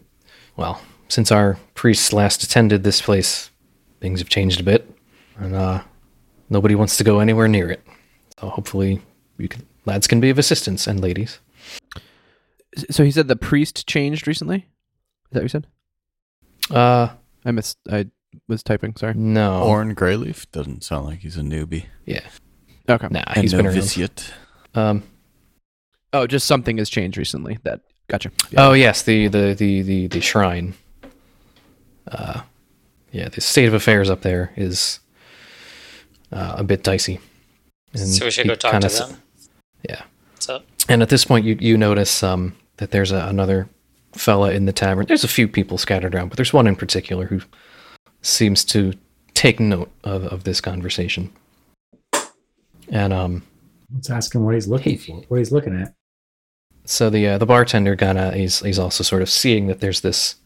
well, 0.56 0.80
since 1.08 1.30
our 1.32 1.58
priests 1.74 2.12
last 2.12 2.42
attended 2.42 2.82
this 2.84 3.00
place, 3.02 3.50
things 4.00 4.20
have 4.20 4.28
changed 4.28 4.60
a 4.60 4.64
bit, 4.64 4.90
and 5.36 5.54
uh, 5.54 5.82
nobody 6.50 6.74
wants 6.74 6.96
to 6.98 7.04
go 7.04 7.20
anywhere 7.20 7.48
near 7.48 7.70
it. 7.70 7.82
So 8.40 8.48
hopefully, 8.48 9.00
you 9.38 9.48
can 9.48 9.66
lads 9.84 10.06
can 10.06 10.20
be 10.20 10.30
of 10.30 10.38
assistance 10.38 10.86
and 10.86 11.00
ladies. 11.00 11.40
So 12.90 13.02
he 13.04 13.10
said 13.10 13.28
the 13.28 13.36
priest 13.36 13.86
changed 13.88 14.26
recently. 14.28 14.58
Is 14.58 14.64
that 15.32 15.38
what 15.40 15.42
you 15.42 15.48
said? 15.48 15.66
Uh, 16.70 17.08
I 17.44 17.50
missed. 17.50 17.78
I 17.90 18.06
was 18.46 18.62
typing. 18.62 18.94
Sorry. 18.96 19.14
no. 19.14 19.62
Orn 19.62 19.94
Greyleaf 19.94 20.46
doesn't 20.52 20.84
sound 20.84 21.06
like 21.06 21.20
he's 21.20 21.36
a 21.36 21.40
newbie. 21.40 21.86
yeah. 22.06 22.20
Okay. 22.90 23.08
Nah, 23.10 23.22
A 23.26 23.40
he's 23.40 23.52
been 23.52 23.66
around. 23.66 23.74
novitiate. 23.74 24.32
Um, 24.74 25.02
Oh, 26.14 26.26
just 26.26 26.46
something 26.46 26.78
has 26.78 26.88
changed 26.88 27.18
recently. 27.18 27.58
That 27.64 27.80
gotcha. 28.08 28.30
Oh 28.56 28.72
yes, 28.72 29.02
the 29.02 29.28
the 29.28 29.54
the 29.54 29.82
the, 29.82 30.06
the 30.08 30.20
shrine. 30.20 30.74
Uh, 32.10 32.42
yeah, 33.12 33.28
the 33.28 33.40
state 33.40 33.66
of 33.66 33.74
affairs 33.74 34.08
up 34.10 34.22
there 34.22 34.52
is 34.56 35.00
uh, 36.32 36.54
a 36.58 36.64
bit 36.64 36.82
dicey. 36.82 37.20
And 37.94 38.06
So 38.08 38.24
we 38.26 38.30
should 38.30 38.46
go 38.48 38.54
talk 38.54 38.72
kinda 38.72 38.88
to 38.88 38.94
s- 38.94 39.08
them. 39.08 39.22
Yeah, 39.88 40.02
What's 40.32 40.48
up? 40.48 40.64
and 40.88 41.02
at 41.02 41.08
this 41.08 41.24
point, 41.24 41.44
you 41.44 41.56
you 41.60 41.76
notice 41.76 42.22
um, 42.22 42.54
that 42.78 42.90
there's 42.90 43.12
a, 43.12 43.26
another 43.26 43.68
fella 44.12 44.52
in 44.52 44.64
the 44.66 44.72
tavern. 44.72 45.06
There's 45.06 45.24
a 45.24 45.28
few 45.28 45.46
people 45.48 45.78
scattered 45.78 46.14
around, 46.14 46.28
but 46.28 46.36
there's 46.36 46.52
one 46.52 46.66
in 46.66 46.76
particular 46.76 47.26
who 47.26 47.40
seems 48.22 48.64
to 48.66 48.92
take 49.34 49.60
note 49.60 49.90
of, 50.02 50.24
of 50.24 50.44
this 50.44 50.60
conversation. 50.60 51.30
And 52.90 53.12
um, 53.12 53.42
Let's 53.94 54.10
ask 54.10 54.34
him 54.34 54.44
what 54.44 54.54
he's 54.54 54.66
looking 54.66 54.98
Hey. 54.98 55.12
for. 55.12 55.20
What 55.28 55.38
he's 55.38 55.52
looking 55.52 55.78
at. 55.80 55.94
So 56.88 57.10
the 57.10 57.28
uh, 57.28 57.38
the 57.38 57.44
bartender 57.44 57.96
kind 57.96 58.16
of 58.16 58.32
he's 58.32 58.60
he's 58.60 58.78
also 58.78 59.04
sort 59.04 59.20
of 59.20 59.28
seeing 59.28 59.66
that 59.66 59.80
there's 59.80 60.00
this 60.00 60.36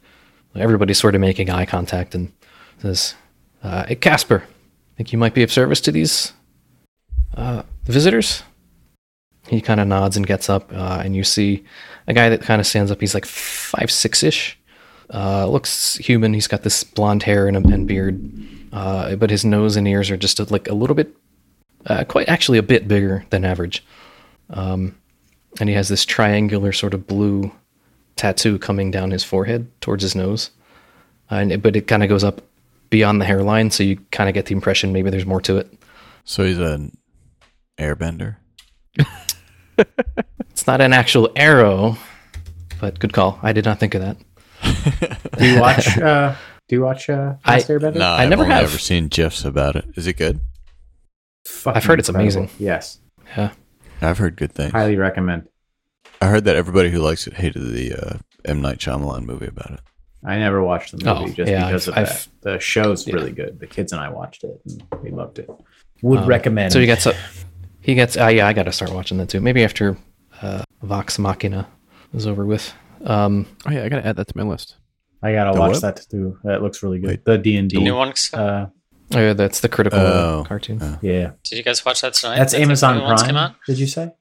everybody's 0.57 0.99
sort 0.99 1.15
of 1.15 1.21
making 1.21 1.51
eye 1.51 1.65
contact 1.65 2.17
and 2.17 2.33
says, 2.79 3.15
uh, 3.63 3.87
"Hey 3.87 3.95
Casper, 3.95 4.43
think 4.97 5.13
you 5.13 5.19
might 5.19 5.35
be 5.35 5.45
of 5.45 5.53
service 5.53 5.81
to 5.83 5.93
these 5.93 6.33
uh, 7.37 7.63
visitors?" 7.85 8.43
He 9.47 9.61
kind 9.61 9.79
of 9.79 9.87
nods 9.87 10.17
and 10.17 10.27
gets 10.27 10.51
up, 10.51 10.73
uh, 10.73 11.01
and 11.05 11.15
you 11.15 11.23
see 11.23 11.63
a 12.09 12.13
guy 12.13 12.29
that 12.29 12.43
kind 12.43 12.61
of 12.61 12.67
stands 12.67 12.91
up. 12.91 13.01
He's 13.01 13.15
like 13.15 13.25
five 13.25 13.93
six 13.93 14.25
ish, 14.25 14.59
uh, 15.15 15.47
looks 15.47 15.95
human. 15.99 16.35
He's 16.35 16.49
got 16.49 16.65
this 16.65 16.83
blonde 16.83 17.23
hair 17.23 17.47
and, 17.47 17.57
a, 17.57 17.73
and 17.73 17.87
beard, 17.87 18.21
uh, 18.73 19.15
but 19.15 19.31
his 19.31 19.45
nose 19.45 19.77
and 19.77 19.87
ears 19.87 20.11
are 20.11 20.17
just 20.17 20.41
a, 20.41 20.45
like 20.45 20.69
a 20.69 20.75
little 20.75 20.97
bit, 20.97 21.15
quite 22.09 22.29
actually 22.29 22.59
a 22.59 22.65
bit 22.65 22.89
bigger 22.89 23.25
than 23.31 23.45
average. 23.45 23.85
Um, 24.51 24.97
and 25.61 25.69
he 25.69 25.75
has 25.75 25.89
this 25.89 26.05
triangular 26.05 26.73
sort 26.73 26.95
of 26.95 27.07
blue 27.07 27.53
tattoo 28.17 28.59
coming 28.59 28.91
down 28.91 29.11
his 29.11 29.25
forehead 29.25 29.69
towards 29.81 30.03
his 30.03 30.15
nose, 30.15 30.51
and 31.31 31.53
it, 31.53 31.63
but 31.63 31.77
it 31.77 31.87
kind 31.87 32.03
of 32.03 32.09
goes 32.09 32.25
up 32.25 32.41
beyond 32.91 33.21
the 33.21 33.25
hairline, 33.25 33.71
so 33.71 33.83
you 33.83 33.97
kind 34.11 34.29
of 34.29 34.35
get 34.35 34.47
the 34.47 34.55
impression 34.55 34.93
maybe 34.93 35.09
there's 35.11 35.25
more 35.27 35.41
to 35.41 35.57
it. 35.57 35.73
So 36.25 36.45
he's 36.45 36.59
an 36.59 36.97
airbender. 37.79 38.37
It's 40.51 40.67
not 40.67 40.81
an 40.81 40.93
actual 40.93 41.31
arrow, 41.35 41.97
but 42.81 42.99
good 42.99 43.13
call. 43.13 43.39
I 43.43 43.53
did 43.53 43.65
not 43.65 43.81
think 43.81 43.95
of 43.95 44.03
that. 44.03 44.17
Do 45.39 45.47
you 45.47 45.59
watch? 45.61 45.99
uh, 45.99 46.35
do 46.69 46.77
you 46.77 46.83
watch? 46.83 47.09
Uh, 47.11 47.35
I- 47.45 47.59
Airbender? 47.61 47.97
No, 47.97 48.07
I 48.07 48.23
I've 48.25 48.29
never 48.31 48.43
only 48.45 48.55
have. 48.55 48.65
ever 48.65 48.79
seen 48.79 49.09
GIFs 49.09 49.45
about 49.45 49.75
it. 49.77 49.87
Is 49.97 50.07
it 50.07 50.17
good? 50.19 50.41
Fucking 51.47 51.77
I've 51.77 51.85
heard 51.85 51.99
it's 51.99 52.09
incredible. 52.11 52.43
amazing. 52.43 52.57
Yes, 52.65 52.99
Yeah, 53.37 53.51
I've 54.03 54.19
heard 54.19 54.37
good 54.37 54.53
things. 54.53 54.73
highly 54.73 54.97
recommend. 54.97 55.49
I 56.21 56.27
heard 56.27 56.45
that 56.45 56.57
everybody 56.57 56.91
who 56.91 56.99
likes 57.01 57.27
it 57.27 57.35
hated 57.35 57.63
the 57.73 57.95
uh, 57.95 58.19
M 58.45 58.61
Night 58.61 58.79
Shyamalan 58.79 59.25
movie 59.25 59.47
about 59.47 59.71
it. 59.73 59.81
I 60.25 60.39
never 60.39 60.63
watched 60.63 60.97
the 60.97 61.05
movie 61.05 61.33
Oh, 61.33 61.35
just 61.35 61.51
yeah, 61.51 61.67
because 61.67 61.89
I've- 61.89 62.01
of 62.03 62.09
I've- 62.09 62.15
that. 62.43 62.53
The 62.53 62.61
show's 62.61 63.07
yeah. 63.07 63.15
really 63.15 63.33
good. 63.33 63.59
The 63.59 63.67
kids 63.67 63.93
and 63.93 64.01
I 64.01 64.09
watched 64.09 64.45
it, 64.45 64.61
and 64.67 64.83
we 65.03 65.11
loved 65.11 65.39
it. 65.41 65.51
Would 66.03 66.21
Um, 66.21 66.27
recommend. 66.27 66.73
So 66.73 66.79
he 66.81 66.87
gets 66.87 67.07
up. 67.07 67.15
He 67.81 67.95
gets. 67.95 68.17
Uh, 68.17 68.29
yeah, 68.29 68.47
I 68.47 68.53
got 68.53 68.65
to 68.65 68.73
start 68.73 68.93
watching 68.93 69.19
that 69.19 69.29
too. 69.29 69.41
Maybe 69.41 69.65
after 69.65 69.97
uh, 70.41 70.63
Vox 70.83 71.19
Machina 71.19 71.67
is 72.15 72.27
over 72.27 72.45
with. 72.47 72.73
Um, 73.05 73.47
Oh 73.67 73.73
yeah, 73.73 73.83
I 73.85 73.89
gotta 73.89 74.07
add 74.07 74.17
that 74.17 74.29
to 74.29 74.37
my 74.37 74.45
list. 74.45 74.77
I 75.25 75.33
gotta 75.33 75.59
watch 75.59 75.73
what? 75.75 75.83
that 75.83 76.07
too. 76.09 76.39
That 76.45 76.63
looks 76.63 76.83
really 76.85 77.01
good. 77.01 77.09
Wait. 77.11 77.25
the 77.25 77.39
D 77.39 77.57
and 77.57 77.69
The 77.71 77.79
new 77.79 77.85
D. 77.87 77.91
one. 77.91 78.13
Uh, 78.33 78.67
oh, 79.15 79.35
that's 79.35 79.61
the 79.61 79.69
critical 79.69 79.99
Oh, 80.01 80.45
cartoon. 80.47 80.81
uh. 80.83 80.99
yeah, 81.03 81.33
Did 81.45 81.59
you 81.59 81.63
guys 81.65 81.85
watch 81.85 82.01
that 82.03 82.15
tonight? 82.15 82.37
that's 82.39 82.55
I 82.55 82.59
think 82.59 82.67
the 82.67 82.71
Amazon 82.71 82.95
new 82.99 83.01
came 83.17 83.17
Prime. 83.17 83.37
out? 83.37 83.55
Did 83.67 83.79
you 83.79 83.87
say? 83.87 84.13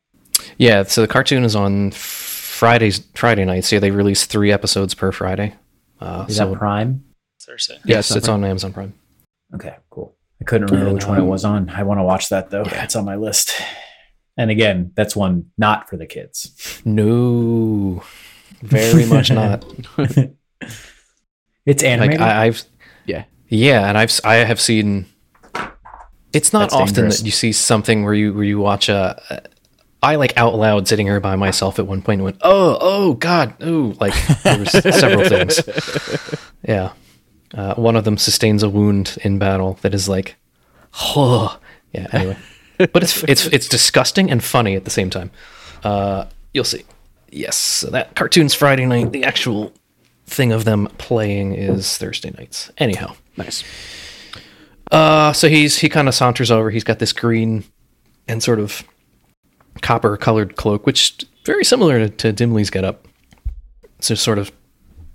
Yeah, 0.58 0.84
so 0.84 1.02
the 1.02 1.08
cartoon 1.08 1.44
is 1.44 1.56
on 1.56 1.92
Fridays, 1.92 3.06
Friday 3.16 3.46
nights. 3.46 3.72
Yeah, 3.72 3.80
they 3.80 3.92
release 3.92 4.26
three 4.26 4.52
episodes 4.52 4.94
per 4.94 5.12
Friday. 5.12 5.56
Uh, 6.00 6.26
Is 6.28 6.38
so 6.38 6.50
that 6.50 6.58
Prime? 6.58 7.04
Thursday. 7.42 7.80
yes, 7.86 8.10
Yeah, 8.12 8.18
it's 8.18 8.28
on 8.28 8.44
Amazon 8.44 8.74
Prime. 8.74 8.94
Okay, 9.54 9.76
cool. 9.90 10.16
I 10.42 10.46
couldn't 10.46 10.72
remember 10.72 10.94
which 10.94 11.06
one 11.06 11.18
it 11.18 11.22
Um, 11.22 11.28
was 11.28 11.46
on. 11.46 11.70
I 11.70 11.84
want 11.84 12.00
to 12.00 12.04
watch 12.04 12.30
that 12.30 12.50
though. 12.50 12.64
It's 12.66 12.96
on 12.96 13.06
my 13.06 13.16
list. 13.16 13.52
And 14.38 14.50
again, 14.50 14.92
that's 14.96 15.16
one 15.16 15.52
not 15.58 15.90
for 15.90 15.98
the 15.98 16.06
kids. 16.08 16.82
No, 16.86 18.02
very 18.62 19.06
much 19.06 19.30
not. 19.32 19.64
It's 21.66 21.84
animated. 21.84 22.20
Like 22.20 22.28
I, 22.30 22.46
I've 22.46 22.64
Yeah. 23.06 23.26
Yeah, 23.52 23.88
and 23.88 23.98
I've 23.98 24.18
I 24.24 24.36
have 24.36 24.60
seen. 24.60 25.06
It's 26.34 26.54
not 26.54 26.72
That's 26.72 26.74
often 26.74 26.94
dangerous. 26.96 27.20
that 27.20 27.26
you 27.26 27.32
see 27.32 27.52
something 27.52 28.04
where 28.06 28.14
you 28.14 28.34
where 28.34 28.46
you 28.46 28.60
watch 28.60 28.88
a. 28.90 29.44
I 30.02 30.16
like 30.16 30.36
out 30.38 30.56
loud 30.56 30.88
sitting 30.88 31.06
here 31.06 31.20
by 31.20 31.36
myself 31.36 31.78
at 31.78 31.86
one 31.86 32.02
point 32.02 32.20
and 32.20 32.24
went, 32.24 32.38
oh, 32.42 32.78
oh, 32.82 33.14
God, 33.14 33.54
oh, 33.62 33.94
like 34.00 34.16
there 34.44 34.58
was 34.58 34.72
several 35.00 35.30
things. 35.30 35.62
Yeah. 36.68 36.94
Uh, 37.54 37.76
one 37.76 37.96
of 37.96 38.04
them 38.04 38.18
sustains 38.18 38.64
a 38.64 38.70
wound 38.70 39.18
in 39.24 39.38
battle 39.38 39.78
that 39.82 39.94
is 39.94 40.10
like, 40.10 40.38
oh, 41.16 41.60
yeah. 41.94 42.08
Anyway, 42.14 42.38
but 42.78 43.04
it's 43.04 43.24
it's 43.24 43.46
it's 43.48 43.68
disgusting 43.68 44.32
and 44.32 44.44
funny 44.44 44.76
at 44.76 44.86
the 44.86 44.90
same 44.90 45.10
time. 45.10 45.30
Uh, 45.84 46.26
you'll 46.54 46.64
see. 46.64 46.84
Yes, 47.30 47.58
so 47.58 47.90
that 47.92 48.16
cartoon's 48.16 48.54
Friday 48.54 48.86
night. 48.86 49.12
The 49.12 49.24
actual 49.24 49.72
thing 50.26 50.52
of 50.52 50.66
them 50.66 50.88
playing 50.98 51.54
is 51.54 51.98
Thursday 51.98 52.32
nights. 52.32 52.72
Anyhow, 52.78 53.16
Nice. 53.44 53.64
uh, 54.92 55.34
so 55.34 55.48
he's 55.50 55.78
he 55.80 55.90
kind 55.90 56.08
of 56.08 56.16
saunters 56.16 56.52
over. 56.52 56.70
He's 56.70 56.84
got 56.84 57.00
this 57.00 57.14
green 57.14 57.64
and 58.28 58.42
sort 58.42 58.60
of 58.60 58.84
copper 59.82 60.18
colored 60.18 60.56
cloak, 60.56 60.86
which 60.86 61.26
very 61.46 61.64
similar 61.64 62.08
to, 62.08 62.10
to 62.10 62.34
Dimly's 62.34 62.70
getup. 62.70 63.08
So 64.00 64.16
sort 64.16 64.38
of 64.38 64.52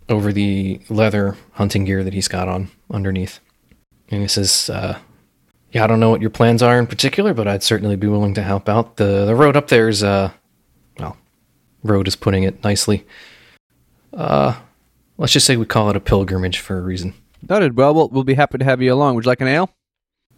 over 0.08 0.32
the 0.32 0.80
leather 0.88 1.36
hunting 1.52 1.84
gear 1.84 2.04
that 2.04 2.12
he's 2.14 2.28
got 2.28 2.48
on 2.48 2.68
underneath. 2.90 3.40
And 4.10 4.22
he 4.22 4.28
says, 4.28 4.70
uh, 4.70 4.98
"Yeah, 5.72 5.84
I 5.84 5.86
don't 5.88 5.98
know 6.00 6.10
what 6.10 6.20
your 6.20 6.30
plans 6.30 6.62
are 6.62 6.78
in 6.78 6.86
particular, 6.86 7.34
but 7.34 7.48
I'd 7.48 7.62
certainly 7.64 7.96
be 7.96 8.06
willing 8.06 8.34
to 8.34 8.42
help 8.42 8.68
out. 8.68 8.96
the 8.96 9.24
The 9.26 9.34
road 9.34 9.56
up 9.56 9.68
there 9.68 9.88
is, 9.88 10.04
uh, 10.04 10.30
well, 10.98 11.16
road 11.82 12.06
is 12.06 12.14
putting 12.16 12.44
it 12.44 12.62
nicely. 12.62 13.04
Uh, 14.14 14.54
let's 15.18 15.32
just 15.32 15.46
say 15.46 15.56
we 15.56 15.66
call 15.66 15.90
it 15.90 15.96
a 15.96 16.00
pilgrimage 16.00 16.58
for 16.60 16.78
a 16.78 16.82
reason. 16.82 17.14
Noted. 17.48 17.76
Well, 17.76 17.94
well, 17.94 18.08
we'll 18.08 18.24
be 18.24 18.34
happy 18.34 18.58
to 18.58 18.64
have 18.64 18.82
you 18.82 18.92
along. 18.92 19.14
Would 19.14 19.24
you 19.24 19.28
like 19.28 19.40
an 19.40 19.48
ale? 19.48 19.70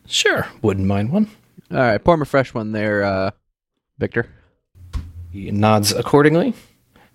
Sure, 0.06 0.46
wouldn't 0.62 0.86
mind 0.86 1.12
one. 1.12 1.30
All 1.70 1.76
right, 1.76 2.02
pour 2.02 2.14
him 2.14 2.22
a 2.22 2.26
fresh 2.26 2.54
one 2.54 2.72
there, 2.72 3.02
uh, 3.02 3.30
Victor. 3.98 4.26
He 5.30 5.50
nods 5.50 5.92
accordingly. 5.92 6.54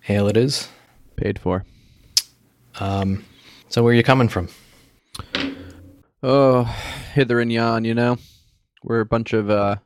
Ale 0.08 0.28
it 0.28 0.36
is. 0.36 0.68
Paid 1.16 1.38
for. 1.38 1.64
Um, 2.78 3.24
so 3.68 3.82
where 3.82 3.92
are 3.92 3.96
you 3.96 4.02
coming 4.02 4.28
from? 4.28 4.48
Oh, 6.22 6.64
hither 7.14 7.40
and 7.40 7.52
yon, 7.52 7.84
you 7.84 7.94
know. 7.94 8.18
We're 8.82 9.00
a 9.00 9.06
bunch 9.06 9.32
of 9.32 9.50
uh, 9.50 9.76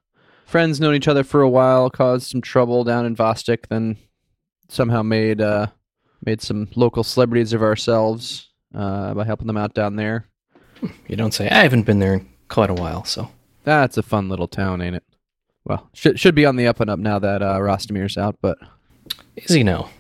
friends, 0.45 0.81
known 0.81 0.95
each 0.95 1.09
other 1.09 1.25
for 1.25 1.41
a 1.41 1.49
while, 1.49 1.89
caused 1.89 2.31
some 2.31 2.41
trouble 2.41 2.85
down 2.85 3.07
in 3.07 3.17
Vostok, 3.17 3.69
then 3.69 3.97
somehow 4.69 5.03
made 5.03 5.41
uh, 5.41 5.69
made 6.25 6.43
some 6.43 6.69
local 6.75 7.05
celebrities 7.05 7.53
of 7.53 7.63
ourselves 7.63 8.48
uh, 8.75 9.15
by 9.15 9.25
helping 9.25 9.47
them 9.47 9.57
out 9.57 9.75
down 9.75 9.97
there. 9.97 10.29
You 11.07 11.17
don't 11.17 11.35
say. 11.35 11.49
I 11.49 11.63
haven't 11.63 11.85
been 11.85 11.99
there 11.99 12.15
in 12.15 12.29
quite 12.49 12.71
a 12.71 12.75
while, 12.75 13.05
so 13.05 13.31
That's 13.65 13.97
a 13.97 14.03
fun 14.03 14.29
little 14.29 14.49
town, 14.49 14.81
ain't 14.81 14.97
it? 14.97 15.05
Well, 15.65 15.89
should 15.93 16.19
should 16.19 16.35
be 16.35 16.47
on 16.47 16.57
the 16.57 16.67
up 16.67 16.81
and 16.81 16.89
up 16.89 16.99
now 16.99 17.19
that 17.19 17.43
uh, 17.43 18.21
out, 18.21 18.37
but 18.41 18.59
is 19.37 19.55
he 19.55 19.63
now? 19.63 19.91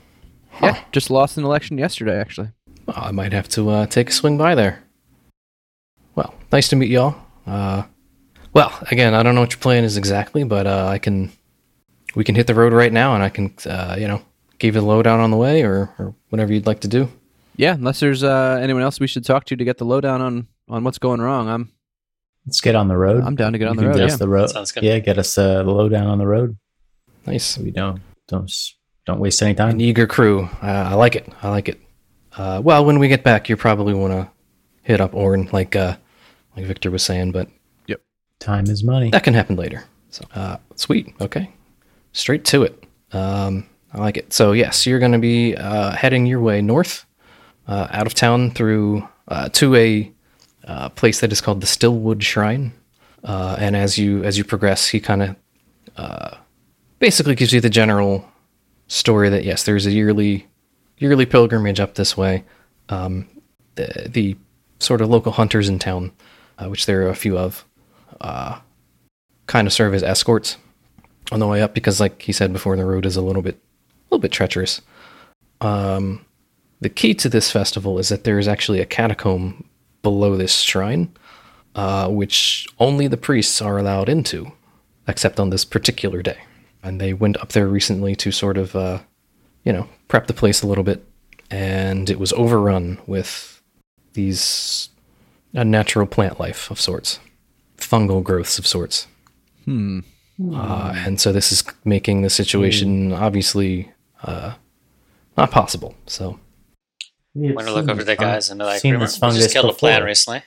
yeah, 0.63 0.83
just 0.93 1.11
lost 1.11 1.37
an 1.37 1.45
election 1.45 1.79
yesterday, 1.79 2.19
actually. 2.19 2.51
Well, 2.87 2.97
I 2.99 3.11
might 3.11 3.33
have 3.33 3.49
to 3.51 3.69
uh, 3.71 3.87
take 3.87 4.09
a 4.09 4.13
swing 4.13 4.39
by 4.39 4.55
there. 4.55 4.83
Well, 6.15 6.35
nice 6.51 6.69
to 6.69 6.77
meet 6.77 6.91
y'all. 6.91 7.17
Uh, 7.47 7.85
well, 8.55 8.77
again, 8.91 9.15
I 9.15 9.23
don't 9.23 9.35
know 9.35 9.43
what 9.43 9.53
your 9.53 9.61
plan 9.61 9.85
is 9.85 9.97
exactly, 9.97 10.43
but 10.43 10.67
uh, 10.67 10.87
I 10.87 10.99
can, 10.99 11.31
we 12.15 12.25
can 12.25 12.35
hit 12.35 12.47
the 12.47 12.55
road 12.55 12.73
right 12.73 12.93
now, 12.93 13.15
and 13.15 13.23
I 13.23 13.29
can, 13.29 13.55
uh, 13.67 13.97
you 13.99 14.09
know, 14.09 14.23
give 14.59 14.75
you 14.75 14.81
the 14.81 14.87
lowdown 14.87 15.21
on 15.21 15.31
the 15.31 15.37
way, 15.37 15.63
or, 15.63 15.91
or 15.99 16.15
whatever 16.31 16.53
you'd 16.53 16.67
like 16.67 16.81
to 16.81 16.89
do. 16.89 17.09
Yeah, 17.59 17.75
unless 17.75 18.01
there's 18.01 18.23
uh, 18.23 18.59
anyone 18.63 18.83
else 18.83 19.01
we 19.01 19.07
should 19.07 19.25
talk 19.25 19.45
to 19.47 19.57
to 19.57 19.65
get 19.65 19.77
the 19.79 19.85
lowdown 19.85 20.21
on 20.23 20.47
on 20.69 20.85
what's 20.85 20.99
going 20.99 21.21
wrong, 21.21 21.49
I'm 21.49 21.73
Let's 22.47 22.61
get 22.63 22.75
on 22.75 22.89
the 22.89 22.97
road. 22.97 23.25
I'm 23.25 23.35
down 23.37 23.53
to 23.53 23.59
get 23.59 23.69
on 23.69 23.75
You 23.75 23.81
the 23.83 23.87
road. 23.89 23.97
Get 23.99 24.09
Yeah. 24.11 24.17
the 24.17 24.29
road. 24.29 24.49
Sounds 24.51 24.73
good. 24.73 24.83
Yeah, 24.83 24.99
get 25.01 25.19
us 25.19 25.37
uh, 25.37 25.63
the 25.65 25.71
lowdown 25.71 26.07
on 26.07 26.17
the 26.19 26.27
road. 26.27 26.57
Nice, 27.27 27.59
we 27.59 27.71
don't 27.71 28.01
don't 28.29 28.51
don't 29.05 29.21
waste 29.21 29.43
any 29.43 29.51
an 29.51 29.57
time. 29.57 29.81
eager 29.81 30.07
crew. 30.07 30.49
Uh, 30.63 30.67
I 30.91 30.95
like 30.95 31.15
it. 31.17 31.31
I 31.43 31.51
like 31.51 31.69
it. 31.69 31.81
Uh, 32.37 32.61
well, 32.65 32.85
when 32.85 32.99
we 32.99 33.09
get 33.09 33.23
back, 33.25 33.49
you 33.49 33.57
probably 33.57 33.93
want 33.93 34.13
to 34.13 34.31
hit 34.83 35.01
up 35.01 35.13
Orn, 35.15 35.49
like 35.53 35.75
uh, 35.77 35.97
like 36.57 36.65
Victor 36.65 36.91
was 36.91 37.03
saying, 37.03 37.33
but 37.33 37.49
yep, 37.87 38.01
Time 38.39 38.65
is 38.67 38.85
money. 38.85 39.11
that 39.11 39.25
can 39.25 39.35
happen 39.35 39.57
later. 39.57 39.85
So, 40.11 40.25
uh, 40.35 40.57
sweet. 40.77 41.13
Okay. 41.21 41.51
Straight 42.13 42.45
to 42.47 42.63
it. 42.63 42.85
Um, 43.13 43.67
I 43.93 43.99
like 43.99 44.17
it. 44.17 44.33
So, 44.33 44.53
yes, 44.53 44.87
you're 44.87 44.99
going 45.01 45.13
to 45.13 45.19
be 45.19 45.55
uh, 45.57 45.91
heading 45.93 46.25
your 46.25 46.41
way 46.41 46.63
north, 46.63 47.05
uh, 47.69 47.87
out 47.91 48.07
of 48.07 48.15
town 48.15 48.51
through 48.51 49.07
uh, 49.29 49.49
to 49.51 49.75
a 49.77 50.11
uh, 50.67 50.89
place 50.91 51.21
that 51.21 51.31
is 51.31 51.41
called 51.41 51.61
the 51.61 51.67
Stillwood 51.67 52.23
Shrine. 52.23 52.73
Uh, 53.23 53.57
and 53.59 53.77
as 53.77 53.99
you 53.99 54.25
as 54.25 54.39
you 54.39 54.45
progress, 54.45 54.89
he 54.89 55.01
kind 55.01 55.23
of 55.23 55.37
uh, 55.97 56.37
basically 56.99 57.35
gives 57.35 57.53
you 57.53 57.61
the 57.61 57.71
general 57.71 58.27
story 58.87 59.29
that 59.29 59.45
yes, 59.45 59.65
there's 59.65 59.87
a 59.87 59.91
yearly 59.91 60.47
yearly 60.99 61.27
pilgrimage 61.27 61.79
up 61.79 61.95
this 61.95 62.17
way. 62.17 62.45
Um, 62.89 63.29
the 63.75 64.09
the 64.09 64.37
sort 64.79 65.01
of 65.01 65.11
local 65.11 65.33
hunters 65.33 65.69
in 65.69 65.79
town, 65.79 66.13
uh, 66.59 66.69
which 66.69 66.87
there 66.87 67.03
are 67.03 67.11
a 67.11 67.17
few 67.17 67.37
of, 67.37 67.65
kind 69.47 69.67
of 69.67 69.73
serve 69.73 69.93
as 69.93 70.03
escorts 70.03 70.57
on 71.33 71.41
the 71.41 71.47
way 71.47 71.61
up 71.61 71.75
because, 71.75 72.01
like 72.01 72.23
he 72.23 72.33
said 72.33 72.53
before, 72.53 72.77
the 72.77 72.85
road 72.85 73.05
is 73.05 73.17
a 73.17 73.23
little 73.23 73.43
bit, 73.43 73.57
a 73.57 74.15
little 74.15 74.23
bit 74.23 74.33
treacherous. 74.33 74.81
Um, 75.61 76.25
the 76.81 76.89
key 76.89 77.15
to 77.15 77.29
this 77.29 77.51
festival 77.51 77.99
is 77.99 78.09
that 78.09 78.25
there 78.25 78.39
is 78.39 78.49
actually 78.49 78.81
a 78.81 78.87
catacomb 78.87 79.69
below 80.03 80.37
this 80.37 80.61
shrine, 80.61 81.13
uh, 81.75 82.09
which 82.09 82.67
only 82.79 83.09
the 83.09 83.17
priests 83.17 83.61
are 83.61 83.79
allowed 83.79 84.09
into, 84.09 84.53
except 85.07 85.41
on 85.41 85.51
this 85.51 85.65
particular 85.65 86.23
day. 86.23 86.39
And 86.83 87.01
they 87.01 87.13
went 87.13 87.37
up 87.39 87.53
there 87.53 87.67
recently 87.67 88.15
to 88.17 88.31
sort 88.31 88.57
of, 88.57 88.77
uh, 88.77 89.01
you 89.65 89.73
know, 89.73 89.89
prep 90.07 90.27
the 90.27 90.33
place 90.35 90.63
a 90.63 90.67
little 90.67 90.85
bit, 90.85 91.05
and 91.51 92.09
it 92.09 92.19
was 92.19 92.33
overrun 92.35 93.01
with 93.07 93.61
these 94.13 94.91
unnatural 95.55 96.07
plant 96.07 96.39
life 96.39 96.71
of 96.71 96.81
sorts, 96.81 97.19
fungal 97.77 98.23
growths 98.23 98.59
of 98.59 98.67
sorts. 98.67 99.07
Hmm. 99.65 100.01
Uh, 100.55 100.93
and 100.97 101.21
so 101.21 101.33
this 101.33 101.51
is 101.51 101.65
making 101.85 102.23
the 102.23 102.31
situation 102.31 103.13
obviously 103.13 103.91
uh, 104.23 104.55
not 105.37 105.51
possible. 105.51 105.97
So 106.07 106.39
We 107.39 107.49
have 107.49 107.57
Want 107.57 107.69
to 107.69 107.75
look 107.75 107.89
over 107.89 108.05
the 108.05 108.17
fun- 108.17 108.27
guys 108.27 108.51
and 108.51 108.59
be 108.59 108.65
like, 108.65 108.81
seen 108.81 108.93
remember, 108.93 109.07
this 109.07 109.17
fungus 109.17 109.43
just 109.43 109.53
killed 109.53 109.71
a 109.71 109.75
plant 109.75 110.05
recently. 110.05 110.43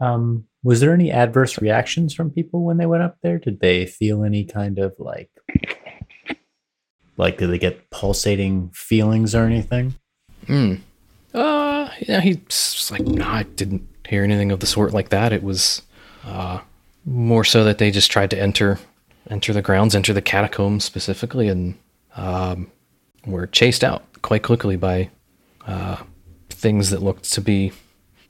Um, 0.00 0.46
was 0.64 0.80
there 0.80 0.92
any 0.92 1.10
adverse 1.10 1.60
reactions 1.60 2.14
from 2.14 2.30
people 2.30 2.64
when 2.64 2.76
they 2.76 2.86
went 2.86 3.02
up 3.02 3.18
there? 3.22 3.38
Did 3.38 3.60
they 3.60 3.86
feel 3.86 4.24
any 4.24 4.44
kind 4.44 4.78
of 4.78 4.94
like, 4.98 5.30
like 7.16 7.38
did 7.38 7.50
they 7.50 7.58
get 7.58 7.90
pulsating 7.90 8.70
feelings 8.70 9.34
or 9.34 9.44
anything? 9.44 9.94
Mm. 10.46 10.80
Uh, 11.34 11.88
yeah, 12.00 12.20
he's 12.20 12.88
like, 12.90 13.02
no, 13.02 13.26
I 13.26 13.42
didn't 13.42 13.86
hear 14.08 14.22
anything 14.24 14.52
of 14.52 14.60
the 14.60 14.66
sort 14.66 14.92
like 14.92 15.10
that. 15.10 15.32
It 15.32 15.42
was 15.42 15.82
uh, 16.24 16.60
more 17.04 17.44
so 17.44 17.64
that 17.64 17.78
they 17.78 17.90
just 17.90 18.10
tried 18.10 18.30
to 18.30 18.38
enter, 18.38 18.78
enter 19.30 19.52
the 19.52 19.62
grounds, 19.62 19.94
enter 19.94 20.12
the 20.12 20.22
catacombs 20.22 20.84
specifically, 20.84 21.48
and 21.48 21.76
um, 22.16 22.70
were 23.26 23.46
chased 23.46 23.82
out 23.82 24.04
quite 24.22 24.42
quickly 24.42 24.76
by 24.76 25.10
uh, 25.66 25.96
things 26.62 26.90
that 26.90 27.02
looked 27.02 27.30
to 27.32 27.40
be, 27.40 27.72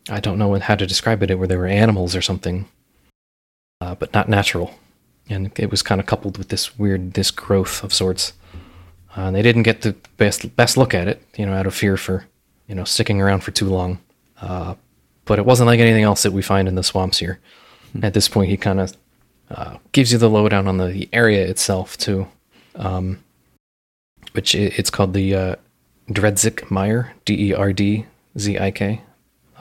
I 0.08 0.18
don't 0.18 0.38
know 0.38 0.58
how 0.58 0.74
to 0.74 0.86
describe 0.86 1.22
it, 1.22 1.38
where 1.38 1.46
they 1.46 1.56
were 1.56 1.66
animals 1.66 2.16
or 2.16 2.22
something, 2.22 2.66
uh, 3.80 3.94
but 3.94 4.12
not 4.14 4.28
natural. 4.28 4.74
And 5.28 5.52
it 5.56 5.70
was 5.70 5.82
kind 5.82 6.00
of 6.00 6.06
coupled 6.06 6.38
with 6.38 6.48
this 6.48 6.78
weird, 6.78 7.12
this 7.12 7.30
growth 7.30 7.84
of 7.84 7.92
sorts. 7.92 8.32
Uh, 9.16 9.22
and 9.22 9.36
they 9.36 9.42
didn't 9.42 9.62
get 9.62 9.82
the 9.82 9.94
best 10.16 10.56
best 10.56 10.76
look 10.76 10.94
at 10.94 11.06
it, 11.06 11.22
you 11.36 11.44
know, 11.44 11.52
out 11.52 11.66
of 11.66 11.74
fear 11.74 11.96
for, 11.96 12.24
you 12.66 12.74
know, 12.74 12.84
sticking 12.84 13.20
around 13.20 13.40
for 13.44 13.50
too 13.50 13.68
long. 13.68 13.98
Uh, 14.40 14.74
but 15.26 15.38
it 15.38 15.44
wasn't 15.44 15.66
like 15.66 15.78
anything 15.78 16.02
else 16.02 16.22
that 16.22 16.32
we 16.32 16.42
find 16.42 16.66
in 16.66 16.74
the 16.74 16.82
swamps 16.82 17.18
here. 17.18 17.38
At 18.02 18.14
this 18.14 18.28
point, 18.28 18.50
he 18.50 18.56
kind 18.56 18.80
of 18.80 18.96
uh, 19.50 19.76
gives 19.92 20.10
you 20.10 20.18
the 20.18 20.30
lowdown 20.30 20.66
on 20.66 20.78
the, 20.78 20.86
the 20.86 21.08
area 21.12 21.46
itself 21.46 21.98
too, 21.98 22.26
um, 22.74 23.22
which 24.32 24.56
i 24.56 24.58
it's 24.58 24.90
called 24.90 25.12
the 25.12 25.34
uh, 25.34 25.56
Derdzik 26.08 26.70
Meyer, 26.70 27.12
D 27.26 27.50
E 27.50 27.54
R 27.54 27.72
D 27.74 28.06
Z 28.38 28.58
I 28.58 28.70
K, 28.70 29.00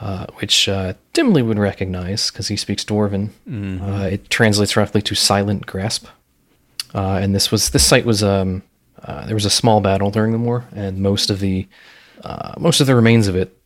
uh, 0.00 0.26
which 0.40 0.68
uh, 0.68 0.94
Dimly 1.12 1.42
would 1.42 1.58
recognize 1.58 2.30
because 2.30 2.48
he 2.48 2.56
speaks 2.56 2.84
Dwarven. 2.84 3.30
Uh, 3.82 4.06
it 4.06 4.30
translates 4.30 4.76
roughly 4.76 5.02
to 5.02 5.14
Silent 5.14 5.66
Grasp. 5.66 6.06
Uh, 6.94 7.18
and 7.22 7.34
this 7.34 7.50
was 7.50 7.70
this 7.70 7.86
site 7.86 8.04
was 8.04 8.22
um, 8.22 8.62
uh, 9.02 9.24
there 9.26 9.34
was 9.36 9.44
a 9.46 9.50
small 9.50 9.80
battle 9.80 10.10
during 10.10 10.32
the 10.32 10.38
war, 10.38 10.64
and 10.74 10.98
most 10.98 11.30
of 11.30 11.40
the 11.40 11.66
uh, 12.24 12.54
most 12.58 12.80
of 12.80 12.86
the 12.86 12.94
remains 12.94 13.28
of 13.28 13.34
it, 13.36 13.56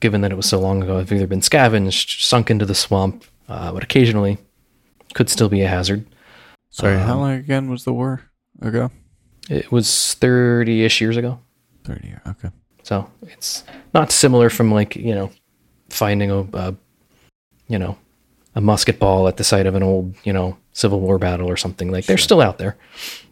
given 0.00 0.20
that 0.20 0.30
it 0.30 0.36
was 0.36 0.46
so 0.46 0.60
long 0.60 0.82
ago, 0.82 0.98
have 0.98 1.10
either 1.12 1.26
been 1.26 1.42
scavenged, 1.42 2.22
sunk 2.22 2.50
into 2.50 2.64
the 2.66 2.74
swamp, 2.74 3.24
uh, 3.48 3.72
but 3.72 3.82
occasionally 3.82 4.36
could 5.14 5.28
still 5.30 5.48
be 5.48 5.62
a 5.62 5.68
hazard. 5.68 6.04
Sorry, 6.70 6.98
how 6.98 7.14
Um, 7.14 7.20
long 7.20 7.32
again 7.32 7.70
was 7.70 7.84
the 7.84 7.92
war 7.94 8.22
ago? 8.60 8.90
It 9.48 9.72
was 9.72 10.14
thirty-ish 10.14 11.00
years 11.00 11.16
ago, 11.16 11.38
30 11.84 12.08
years. 12.08 12.20
Okay. 12.26 12.50
So 12.86 13.10
it's 13.22 13.64
not 13.94 14.12
similar 14.12 14.48
from 14.48 14.70
like 14.70 14.94
you 14.94 15.12
know 15.12 15.28
finding 15.88 16.30
a, 16.30 16.42
a 16.52 16.74
you 17.66 17.80
know 17.80 17.98
a 18.54 18.60
musket 18.60 19.00
ball 19.00 19.26
at 19.26 19.38
the 19.38 19.44
site 19.44 19.66
of 19.66 19.74
an 19.74 19.82
old 19.82 20.14
you 20.22 20.32
know 20.32 20.56
Civil 20.72 21.00
War 21.00 21.18
battle 21.18 21.50
or 21.50 21.56
something. 21.56 21.90
Like 21.90 22.06
they're 22.06 22.16
still 22.16 22.40
out 22.40 22.58
there, 22.58 22.76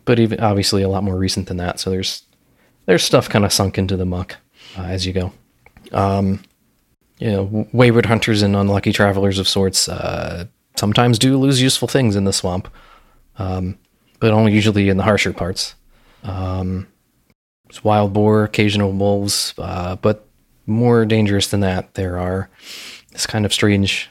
but 0.07 0.19
even 0.19 0.41
obviously 0.41 0.83
a 0.83 0.89
lot 0.89 1.05
more 1.05 1.17
recent 1.17 1.47
than 1.47 1.59
that. 1.59 1.79
So 1.79 1.91
there's 1.91 2.25
there's 2.87 3.05
stuff 3.05 3.29
kind 3.29 3.45
of 3.45 3.53
sunk 3.53 3.79
into 3.79 3.97
the 3.97 4.05
muck 4.05 4.37
uh, 4.77 4.83
as 4.83 5.07
you 5.07 5.13
go. 5.13 5.33
Um, 5.93 6.43
you 7.21 7.31
know, 7.31 7.69
wayward 7.73 8.07
hunters 8.07 8.43
and 8.43 8.57
unlucky 8.57 8.93
travelers 8.93 9.39
of 9.39 9.47
sorts 9.47 9.89
uh, 9.89 10.47
sometimes 10.75 11.17
do 11.17 11.39
lose 11.39 11.63
useful 11.63 11.87
things 11.87 12.17
in 12.17 12.25
the 12.25 12.33
swamp, 12.33 12.67
um, 13.39 13.79
but 14.19 14.33
only 14.33 14.53
usually 14.53 14.89
in 14.89 14.97
the 14.97 15.05
harsher 15.05 15.33
parts. 15.33 15.77
Um, 16.25 16.89
it's 17.75 17.83
wild 17.83 18.13
boar, 18.13 18.45
occasional 18.45 18.93
wolves, 18.93 19.53
uh, 19.59 19.97
but 19.97 20.29
more 20.65 21.05
dangerous 21.05 21.49
than 21.49 21.59
that, 21.59 21.95
there 21.95 22.21
are 22.21 22.49
this 23.11 23.27
kind 23.27 23.45
of 23.45 23.53
strange 23.53 24.09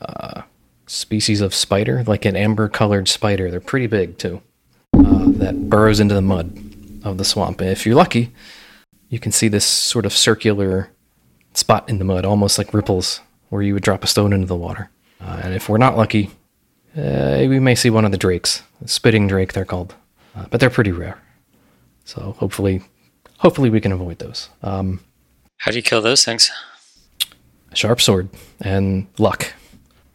uh, 0.00 0.42
species 0.88 1.40
of 1.40 1.54
spider, 1.54 2.02
like 2.08 2.24
an 2.24 2.34
amber-colored 2.34 3.06
spider. 3.06 3.52
They're 3.52 3.60
pretty 3.60 3.86
big 3.86 4.18
too. 4.18 4.42
Uh, 4.92 5.26
that 5.26 5.70
burrows 5.70 6.00
into 6.00 6.12
the 6.12 6.22
mud 6.22 6.58
of 7.04 7.16
the 7.18 7.24
swamp. 7.24 7.60
And 7.60 7.70
if 7.70 7.86
you're 7.86 7.94
lucky, 7.94 8.32
you 9.08 9.20
can 9.20 9.30
see 9.30 9.46
this 9.46 9.64
sort 9.64 10.06
of 10.06 10.12
circular 10.12 10.90
spot 11.52 11.88
in 11.88 11.98
the 11.98 12.04
mud, 12.04 12.24
almost 12.24 12.58
like 12.58 12.74
ripples, 12.74 13.20
where 13.48 13.62
you 13.62 13.74
would 13.74 13.84
drop 13.84 14.02
a 14.02 14.08
stone 14.08 14.32
into 14.32 14.48
the 14.48 14.56
water. 14.56 14.90
Uh, 15.20 15.40
and 15.44 15.54
if 15.54 15.68
we're 15.68 15.78
not 15.78 15.96
lucky, 15.96 16.32
uh, 16.98 17.44
we 17.48 17.60
may 17.60 17.76
see 17.76 17.90
one 17.90 18.04
of 18.04 18.10
the 18.10 18.18
drakes, 18.18 18.64
spitting 18.86 19.28
drake, 19.28 19.52
they're 19.52 19.64
called, 19.64 19.94
uh, 20.34 20.46
but 20.50 20.58
they're 20.58 20.68
pretty 20.68 20.90
rare. 20.90 21.22
So 22.04 22.34
hopefully, 22.40 22.82
hopefully 23.44 23.68
we 23.68 23.80
can 23.80 23.92
avoid 23.92 24.18
those. 24.18 24.48
Um, 24.62 25.00
How 25.58 25.70
do 25.70 25.76
you 25.76 25.82
kill 25.82 26.00
those 26.00 26.24
things? 26.24 26.50
sharp 27.74 28.00
sword, 28.00 28.28
and 28.60 29.06
luck. 29.18 29.52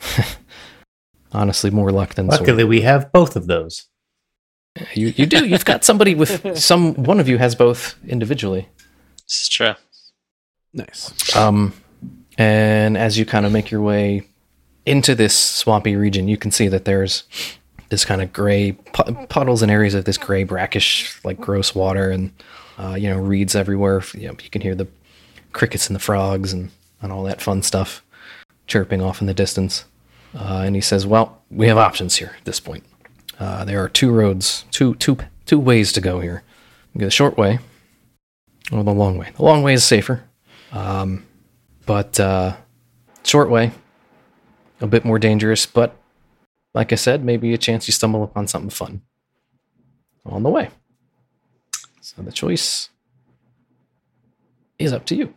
Honestly, 1.32 1.70
more 1.70 1.92
luck 1.92 2.16
than 2.16 2.30
sword. 2.30 2.42
Luckily, 2.42 2.64
we 2.64 2.82
have 2.82 3.12
both 3.12 3.36
of 3.36 3.48
those. 3.48 3.86
You 4.94 5.08
you 5.16 5.26
do. 5.26 5.46
You've 5.46 5.66
got 5.66 5.84
somebody 5.84 6.16
with 6.16 6.58
some. 6.58 6.96
One 6.96 7.20
of 7.20 7.28
you 7.28 7.38
has 7.38 7.56
both 7.56 7.96
individually. 8.08 8.68
This 9.28 9.44
is 9.44 9.50
true. 9.50 9.74
Nice. 10.74 11.36
Um, 11.36 11.74
and 12.38 12.98
as 12.98 13.18
you 13.18 13.26
kind 13.26 13.46
of 13.46 13.52
make 13.52 13.70
your 13.70 13.82
way 13.82 14.24
into 14.86 15.14
this 15.14 15.38
swampy 15.38 15.96
region, 15.96 16.28
you 16.28 16.38
can 16.38 16.52
see 16.52 16.68
that 16.70 16.86
there's 16.86 17.24
this 17.90 18.06
kind 18.06 18.22
of 18.22 18.32
gray 18.32 18.72
pu- 18.72 19.26
puddles 19.28 19.62
and 19.62 19.72
areas 19.72 19.94
of 19.94 20.06
this 20.06 20.18
gray, 20.18 20.44
brackish, 20.44 21.20
like 21.26 21.40
gross 21.40 21.76
water, 21.76 22.10
and 22.10 22.32
uh, 22.80 22.96
you 22.96 23.10
know 23.10 23.20
reeds 23.20 23.56
everywhere. 23.56 24.02
You, 24.14 24.30
know, 24.30 24.36
you 24.42 24.50
can 24.50 24.62
hear 24.62 24.76
the 24.76 24.88
crickets 25.52 25.88
and 25.88 25.96
the 25.96 26.00
frogs 26.00 26.54
and 26.54 26.72
and 27.02 27.12
all 27.12 27.24
that 27.24 27.42
fun 27.42 27.62
stuff 27.62 28.04
chirping 28.68 29.02
off 29.02 29.22
in 29.22 29.28
the 29.28 29.34
distance. 29.34 29.86
Uh, 30.34 30.64
and 30.66 30.76
he 30.76 30.82
says, 30.82 31.06
"Well, 31.06 31.42
we 31.52 31.68
have 31.68 31.78
options 31.78 32.16
here 32.16 32.36
at 32.38 32.46
this 32.46 32.60
point. 32.60 32.84
Uh, 33.40 33.66
there 33.66 33.84
are 33.84 33.90
two 33.90 34.12
roads, 34.12 34.66
two 34.72 34.96
two 34.96 35.18
two 35.46 35.60
ways 35.60 35.92
to 35.94 36.02
go 36.02 36.20
here. 36.20 36.44
You 36.94 37.00
go 37.00 37.06
the 37.06 37.12
short 37.12 37.38
way, 37.38 37.60
or 38.72 38.84
the 38.84 38.94
long 38.94 39.18
way. 39.18 39.32
The 39.36 39.44
long 39.44 39.64
way 39.64 39.74
is 39.74 39.84
safer, 39.84 40.24
um, 40.72 41.26
but 41.86 42.20
uh, 42.20 42.56
short 43.24 43.50
way, 43.50 43.72
a 44.80 44.88
bit 44.88 45.04
more 45.04 45.20
dangerous. 45.20 45.66
But 45.66 45.96
like 46.74 46.92
I 46.92 46.96
said, 46.96 47.24
maybe 47.26 47.54
a 47.54 47.58
chance 47.58 47.88
you 47.88 47.92
stumble 47.92 48.24
upon 48.24 48.48
something 48.48 48.70
fun 48.70 49.02
on 50.26 50.44
the 50.44 50.50
way. 50.50 50.70
So 52.16 52.24
the 52.24 52.32
choice 52.32 52.90
is 54.80 54.94
up 54.94 55.06
to 55.06 55.16
you. 55.16 55.34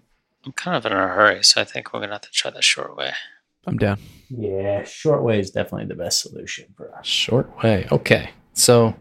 I'm 0.47 0.53
kind 0.53 0.77
of 0.77 0.87
in 0.87 0.93
a 0.93 1.09
hurry, 1.09 1.45
so 1.45 1.61
I 1.61 1.65
think 1.65 1.93
we're 1.93 2.01
gonna 2.01 2.13
have 2.13 2.23
to 2.23 2.31
try 2.31 2.51
the 2.51 2.63
short 2.63 2.97
way. 2.97 3.13
I'm 3.67 3.77
down. 3.77 3.99
Yeah, 4.29 4.83
short 4.85 5.23
way 5.23 5.39
is 5.39 5.51
definitely 5.51 5.87
the 5.87 5.95
best 5.95 6.21
solution 6.21 6.67
for 6.77 6.95
us. 6.97 7.07
Short 7.07 7.63
way. 7.63 7.87
Okay. 7.93 8.31
So, 8.55 8.95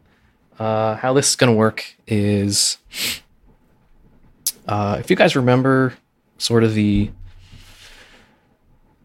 uh, 0.59 0.95
how 0.97 1.13
this 1.13 1.29
is 1.29 1.35
going 1.35 1.51
to 1.51 1.57
work 1.57 1.95
is 2.05 2.77
uh, 4.67 4.97
if 4.99 5.09
you 5.09 5.15
guys 5.15 5.35
remember 5.35 5.93
sort 6.37 6.63
of 6.63 6.75
the 6.75 7.09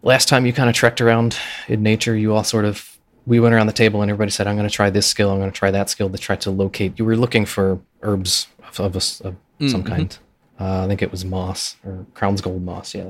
last 0.02 0.28
time 0.28 0.44
you 0.44 0.52
kind 0.52 0.68
of 0.68 0.74
trekked 0.74 1.00
around 1.00 1.38
in 1.68 1.82
nature, 1.82 2.14
you 2.14 2.34
all 2.34 2.44
sort 2.44 2.66
of, 2.66 2.98
we 3.26 3.40
went 3.40 3.54
around 3.54 3.66
the 3.66 3.72
table 3.72 4.02
and 4.02 4.10
everybody 4.10 4.30
said, 4.30 4.46
I'm 4.46 4.56
going 4.56 4.68
to 4.68 4.74
try 4.74 4.90
this 4.90 5.06
skill, 5.06 5.30
I'm 5.30 5.38
going 5.38 5.50
to 5.50 5.58
try 5.58 5.70
that 5.70 5.88
skill 5.88 6.10
to 6.10 6.18
try 6.18 6.36
to 6.36 6.50
locate. 6.50 6.98
You 6.98 7.06
were 7.06 7.16
looking 7.16 7.46
for 7.46 7.80
herbs 8.02 8.46
of, 8.78 8.86
of, 8.86 8.94
a 8.94 8.96
s- 8.96 9.20
of 9.20 9.36
some 9.68 9.82
Mhm. 9.82 9.86
kind. 9.86 10.18
Uh, 10.58 10.84
I 10.84 10.86
think 10.88 11.02
it 11.02 11.10
was 11.10 11.24
moss 11.24 11.76
or 11.84 12.06
Crown's 12.14 12.40
Gold 12.40 12.62
moss. 12.62 12.94
Yeah. 12.94 13.08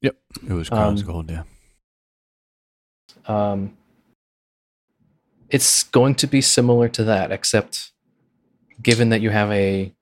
Yep. 0.00 0.16
It 0.48 0.52
was 0.52 0.68
Crown's 0.68 1.02
Um, 1.02 1.06
Gold, 1.06 1.30
yeah. 1.30 1.44
Um, 3.26 3.76
it's 5.48 5.82
going 5.84 6.14
to 6.16 6.26
be 6.26 6.40
similar 6.40 6.88
to 6.88 7.04
that, 7.04 7.30
except 7.30 7.92
given 8.82 9.10
that 9.10 9.20
you 9.20 9.30
have 9.30 9.50
a 9.52 9.92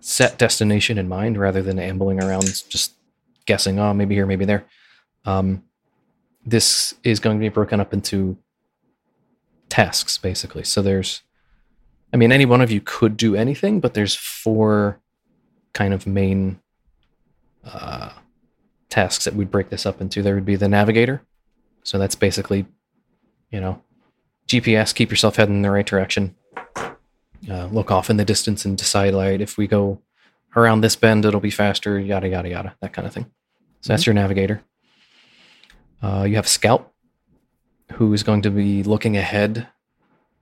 set 0.00 0.38
destination 0.38 0.96
in 0.96 1.08
mind 1.08 1.36
rather 1.36 1.62
than 1.62 1.78
ambling 1.78 2.22
around 2.22 2.44
just 2.70 2.94
guessing, 3.44 3.78
oh, 3.78 3.92
maybe 3.92 4.14
here, 4.14 4.24
maybe 4.26 4.44
there. 4.46 4.64
Um, 5.26 5.64
this 6.46 6.94
is 7.04 7.20
going 7.20 7.36
to 7.36 7.40
be 7.40 7.48
broken 7.50 7.80
up 7.80 7.92
into 7.92 8.38
tasks, 9.68 10.16
basically. 10.16 10.64
So 10.64 10.80
there's, 10.80 11.22
I 12.12 12.16
mean, 12.16 12.32
any 12.32 12.44
one 12.44 12.60
of 12.60 12.70
you 12.70 12.80
could 12.80 13.16
do 13.16 13.36
anything, 13.36 13.80
but 13.80 13.94
there's 13.94 14.14
four 14.14 15.00
kind 15.72 15.94
of 15.94 16.06
main 16.06 16.60
uh, 17.64 18.10
tasks 18.88 19.24
that 19.24 19.34
we'd 19.34 19.50
break 19.50 19.70
this 19.70 19.86
up 19.86 20.00
into. 20.00 20.22
There 20.22 20.34
would 20.34 20.44
be 20.44 20.56
the 20.56 20.68
navigator, 20.68 21.22
so 21.84 21.98
that's 21.98 22.16
basically, 22.16 22.66
you 23.50 23.60
know, 23.60 23.82
GPS, 24.48 24.94
keep 24.94 25.10
yourself 25.10 25.36
heading 25.36 25.56
in 25.56 25.62
the 25.62 25.70
right 25.70 25.86
direction. 25.86 26.34
Uh, 27.48 27.66
look 27.66 27.90
off 27.90 28.10
in 28.10 28.16
the 28.16 28.24
distance 28.24 28.64
and 28.64 28.76
decide, 28.76 29.14
like, 29.14 29.40
if 29.40 29.56
we 29.56 29.66
go 29.66 30.02
around 30.56 30.80
this 30.80 30.96
bend, 30.96 31.24
it'll 31.24 31.40
be 31.40 31.50
faster, 31.50 31.98
yada, 31.98 32.28
yada, 32.28 32.48
yada, 32.48 32.76
that 32.80 32.92
kind 32.92 33.06
of 33.06 33.14
thing. 33.14 33.30
So 33.80 33.92
that's 33.92 34.04
your 34.04 34.14
navigator. 34.14 34.62
Uh, 36.02 36.24
you 36.28 36.36
have 36.36 36.48
Scout, 36.48 36.92
who 37.92 38.12
is 38.12 38.22
going 38.22 38.42
to 38.42 38.50
be 38.50 38.82
looking 38.82 39.16
ahead 39.16 39.68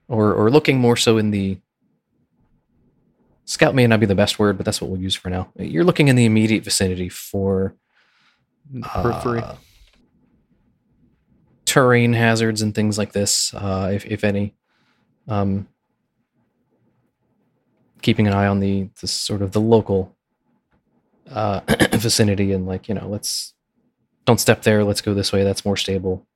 or, 0.08 0.32
or 0.34 0.50
looking 0.50 0.78
more 0.78 0.96
so 0.96 1.18
in 1.18 1.30
the. 1.30 1.58
Scout 3.44 3.74
may 3.74 3.86
not 3.86 3.98
be 4.00 4.04
the 4.06 4.14
best 4.14 4.38
word, 4.38 4.58
but 4.58 4.66
that's 4.66 4.80
what 4.80 4.90
we'll 4.90 5.00
use 5.00 5.14
for 5.14 5.30
now. 5.30 5.50
You're 5.56 5.84
looking 5.84 6.08
in 6.08 6.16
the 6.16 6.26
immediate 6.26 6.64
vicinity 6.64 7.08
for 7.08 7.74
Periphery. 8.82 9.40
uh, 9.40 9.54
terrain 11.64 12.12
hazards 12.12 12.60
and 12.60 12.74
things 12.74 12.98
like 12.98 13.12
this, 13.12 13.54
uh, 13.54 13.90
if, 13.92 14.04
if 14.06 14.22
any. 14.24 14.54
Um, 15.28 15.66
keeping 18.02 18.26
an 18.26 18.34
eye 18.34 18.46
on 18.46 18.60
the, 18.60 18.88
the 19.00 19.06
sort 19.06 19.40
of 19.42 19.52
the 19.52 19.60
local 19.60 20.14
uh, 21.30 21.60
vicinity 21.92 22.52
and 22.52 22.66
like 22.66 22.88
you 22.88 22.94
know 22.94 23.06
let's 23.08 23.52
don't 24.24 24.40
step 24.40 24.62
there 24.62 24.84
let's 24.84 25.00
go 25.02 25.12
this 25.12 25.32
way 25.32 25.44
that's 25.44 25.64
more 25.64 25.76
stable 25.76 26.26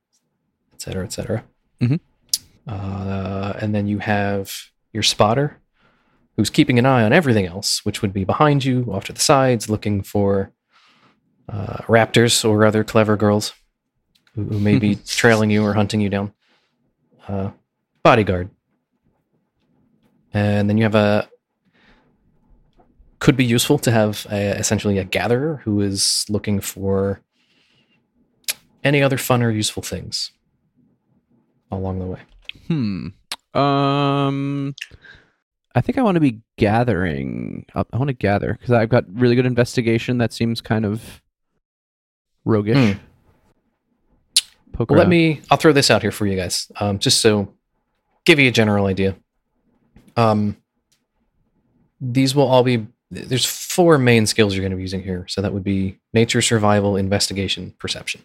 et 0.73 0.81
cetera 0.81 1.03
et 1.03 1.11
cetera 1.13 1.43
Mhm. 1.81 1.99
Uh, 2.67 3.53
and 3.59 3.73
then 3.73 3.87
you 3.87 3.99
have 3.99 4.51
your 4.91 5.03
spotter 5.03 5.59
who's 6.37 6.49
keeping 6.49 6.79
an 6.79 6.85
eye 6.85 7.03
on 7.03 7.13
everything 7.13 7.45
else 7.45 7.83
which 7.85 8.01
would 8.01 8.13
be 8.13 8.23
behind 8.23 8.63
you 8.63 8.85
off 8.91 9.05
to 9.05 9.13
the 9.13 9.19
sides 9.19 9.69
looking 9.69 10.01
for 10.01 10.51
uh, 11.49 11.77
raptors 11.87 12.47
or 12.47 12.65
other 12.65 12.83
clever 12.83 13.17
girls 13.17 13.53
who, 14.35 14.43
who 14.43 14.59
may 14.59 14.79
be 14.79 14.95
trailing 15.05 15.49
you 15.49 15.63
or 15.63 15.73
hunting 15.73 16.01
you 16.01 16.09
down. 16.09 16.33
Uh, 17.27 17.51
bodyguard. 18.03 18.49
And 20.33 20.69
then 20.69 20.77
you 20.77 20.83
have 20.83 20.95
a. 20.95 21.29
Could 23.19 23.37
be 23.37 23.45
useful 23.45 23.77
to 23.79 23.91
have 23.91 24.27
a, 24.29 24.57
essentially 24.57 24.97
a 24.97 25.05
gatherer 25.05 25.61
who 25.63 25.79
is 25.79 26.25
looking 26.27 26.59
for 26.59 27.21
any 28.83 29.01
other 29.01 29.17
fun 29.17 29.41
or 29.41 29.49
useful 29.49 29.81
things 29.81 30.31
along 31.71 31.99
the 31.99 32.05
way. 32.05 32.19
Hmm. 32.67 33.07
Um, 33.53 34.75
I 35.75 35.81
think 35.81 35.97
I 35.97 36.01
want 36.01 36.15
to 36.15 36.21
be 36.21 36.41
gathering. 36.57 37.65
I 37.75 37.83
want 37.93 38.07
to 38.07 38.13
gather 38.13 38.53
because 38.53 38.71
I've 38.71 38.89
got 38.89 39.05
really 39.13 39.35
good 39.35 39.45
investigation. 39.45 40.17
That 40.17 40.33
seems 40.33 40.61
kind 40.61 40.85
of 40.85 41.21
roguish. 42.45 42.95
Hmm. 42.95 42.99
Well, 44.77 44.97
let 44.97 45.07
me. 45.07 45.41
I'll 45.51 45.57
throw 45.57 45.71
this 45.71 45.91
out 45.91 46.01
here 46.01 46.11
for 46.11 46.25
you 46.25 46.35
guys, 46.35 46.71
um, 46.79 46.97
just 46.97 47.21
so 47.21 47.53
give 48.25 48.39
you 48.39 48.47
a 48.47 48.51
general 48.51 48.87
idea. 48.87 49.15
Um, 50.17 50.57
these 52.01 52.33
will 52.33 52.47
all 52.47 52.63
be. 52.63 52.87
There's 53.11 53.45
four 53.45 53.99
main 53.99 54.25
skills 54.25 54.55
you're 54.55 54.63
going 54.63 54.71
to 54.71 54.77
be 54.77 54.81
using 54.81 55.03
here. 55.03 55.25
So 55.29 55.41
that 55.41 55.53
would 55.53 55.63
be 55.63 55.99
nature, 56.13 56.41
survival, 56.41 56.97
investigation, 56.97 57.75
perception. 57.77 58.23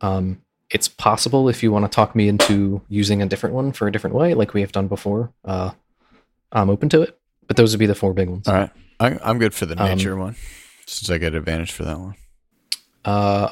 Um, 0.00 0.40
it's 0.72 0.88
possible 0.88 1.48
if 1.48 1.62
you 1.62 1.70
want 1.70 1.84
to 1.84 1.94
talk 1.94 2.16
me 2.16 2.28
into 2.28 2.80
using 2.88 3.20
a 3.22 3.26
different 3.26 3.54
one 3.54 3.72
for 3.72 3.86
a 3.86 3.92
different 3.92 4.16
way, 4.16 4.34
like 4.34 4.54
we 4.54 4.60
have 4.62 4.72
done 4.72 4.88
before. 4.88 5.32
Uh, 5.44 5.70
I'm 6.50 6.70
open 6.70 6.88
to 6.90 7.02
it, 7.02 7.18
but 7.46 7.56
those 7.56 7.72
would 7.72 7.78
be 7.78 7.86
the 7.86 7.94
four 7.94 8.12
big 8.14 8.28
ones. 8.28 8.48
All 8.48 8.54
right. 8.54 8.70
I, 8.98 9.18
I'm 9.22 9.38
good 9.38 9.54
for 9.54 9.66
the 9.66 9.80
Um, 9.80 9.88
nature 9.88 10.16
one 10.16 10.36
since 10.86 11.10
I 11.10 11.18
get 11.18 11.34
advantage 11.34 11.72
for 11.72 11.84
that 11.84 11.98
one. 11.98 12.14
Uh, 13.04 13.50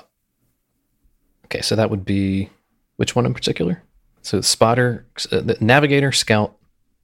okay, 1.46 1.60
so 1.60 1.76
that 1.76 1.90
would 1.90 2.04
be 2.04 2.50
which 2.96 3.14
one 3.16 3.26
in 3.26 3.34
particular? 3.34 3.82
So 4.22 4.40
spotter, 4.40 5.06
uh, 5.32 5.40
the 5.40 5.56
navigator, 5.60 6.12
scout, 6.12 6.56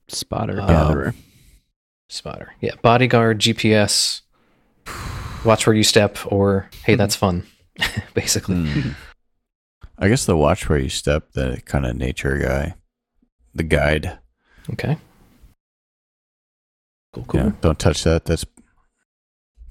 spotter 0.08 0.60
Um, 0.60 0.66
gatherer. 0.68 1.14
spotter. 2.08 2.54
Yeah, 2.60 2.74
bodyguard, 2.82 3.38
GPS, 3.40 4.20
watch 5.44 5.66
where 5.66 5.74
you 5.74 5.82
step, 5.82 6.18
or 6.26 6.68
hey, 6.84 6.94
that's 6.94 7.16
fun, 7.16 7.46
basically. 8.14 8.56
Hmm. 8.56 8.90
I 9.98 10.08
guess 10.08 10.26
the 10.26 10.36
watch 10.36 10.68
where 10.68 10.78
you 10.78 10.88
step, 10.88 11.32
the 11.32 11.60
kind 11.64 11.86
of 11.86 11.96
nature 11.96 12.38
guy, 12.38 12.74
the 13.54 13.62
guide. 13.62 14.18
Okay. 14.72 14.98
Cool, 17.14 17.24
cool. 17.24 17.40
Yeah, 17.40 17.52
don't 17.62 17.78
touch 17.78 18.04
that. 18.04 18.26
That's 18.26 18.44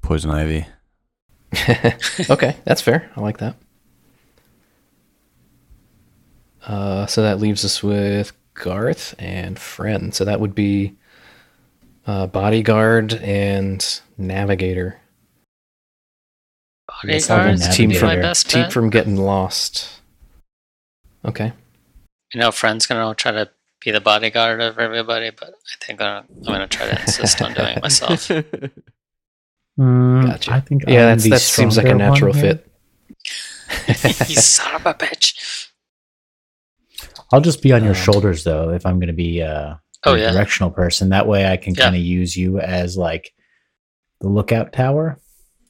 poison 0.02 0.32
ivy. 0.32 0.66
okay, 2.30 2.58
that's 2.64 2.82
fair. 2.82 3.12
I 3.16 3.22
like 3.22 3.38
that. 3.38 3.56
Uh, 6.66 7.06
so 7.06 7.22
that 7.22 7.40
leaves 7.40 7.64
us 7.64 7.84
with 7.84 8.34
Garth 8.56 9.14
and 9.20 9.60
Fren. 9.60 10.12
So 10.12 10.26
that 10.26 10.40
would 10.40 10.56
be 10.56 10.96
uh, 12.08 12.26
bodyguard 12.28 13.14
and 13.14 14.02
navigator. 14.18 15.00
Yes, 17.04 17.30
I'll 17.30 17.38
go 17.38 17.44
Bodyguards 17.44 17.62
navigator. 17.62 17.78
Team 17.78 17.90
would 17.90 17.94
be 17.94 18.00
from 18.00 18.08
my 18.08 18.16
best 18.16 18.50
team 18.50 18.64
bet. 18.64 18.74
from 18.74 18.90
getting 18.90 19.18
lost. 19.18 20.02
Okay. 21.26 21.52
You 22.34 22.40
know, 22.40 22.52
Fren's 22.52 22.86
gonna 22.88 23.14
try 23.16 23.32
to 23.32 23.50
be 23.84 23.92
the 23.92 24.02
bodyguard 24.02 24.62
of 24.62 24.80
everybody, 24.80 25.30
but 25.32 25.50
I 25.50 25.86
think 25.86 26.02
I'm, 26.02 26.26
I'm 26.38 26.44
gonna 26.44 26.68
try 26.68 26.88
to 26.88 27.00
insist 27.02 27.42
on 27.42 27.54
doing 27.54 27.78
it 27.78 27.82
myself. 27.84 28.30
Mm, 29.78 30.26
Gotcha. 30.28 30.54
I 30.54 30.62
think 30.62 30.84
Yeah, 30.88 31.02
I'm 31.02 31.18
that's 31.18 31.24
the 31.26 31.30
that 31.32 31.42
seems 31.42 31.76
like 31.76 31.88
a 31.88 31.94
natural 31.96 32.32
fit. 32.32 32.66
you 34.30 34.36
son 34.38 34.74
of 34.76 34.86
a 34.86 34.94
bitch. 34.94 35.68
I'll 37.34 37.42
just 37.42 37.62
be 37.62 37.74
on 37.74 37.84
your 37.84 37.92
Um, 37.94 38.02
shoulders 38.02 38.46
though 38.46 38.70
if 38.70 38.86
I'm 38.86 39.00
going 39.00 39.08
to 39.08 39.14
be 39.14 39.42
uh, 39.42 39.76
Oh 40.06 40.14
a 40.14 40.18
yeah. 40.20 40.32
directional 40.32 40.72
person. 40.72 41.10
That 41.10 41.28
way 41.28 41.46
I 41.52 41.58
can 41.58 41.74
Yeah. 41.76 41.84
kind 41.84 41.96
of 41.98 42.02
use 42.02 42.38
you 42.38 42.58
as 42.60 42.96
like 42.96 43.34
the 44.22 44.30
lookout 44.30 44.72
tower. 44.72 45.20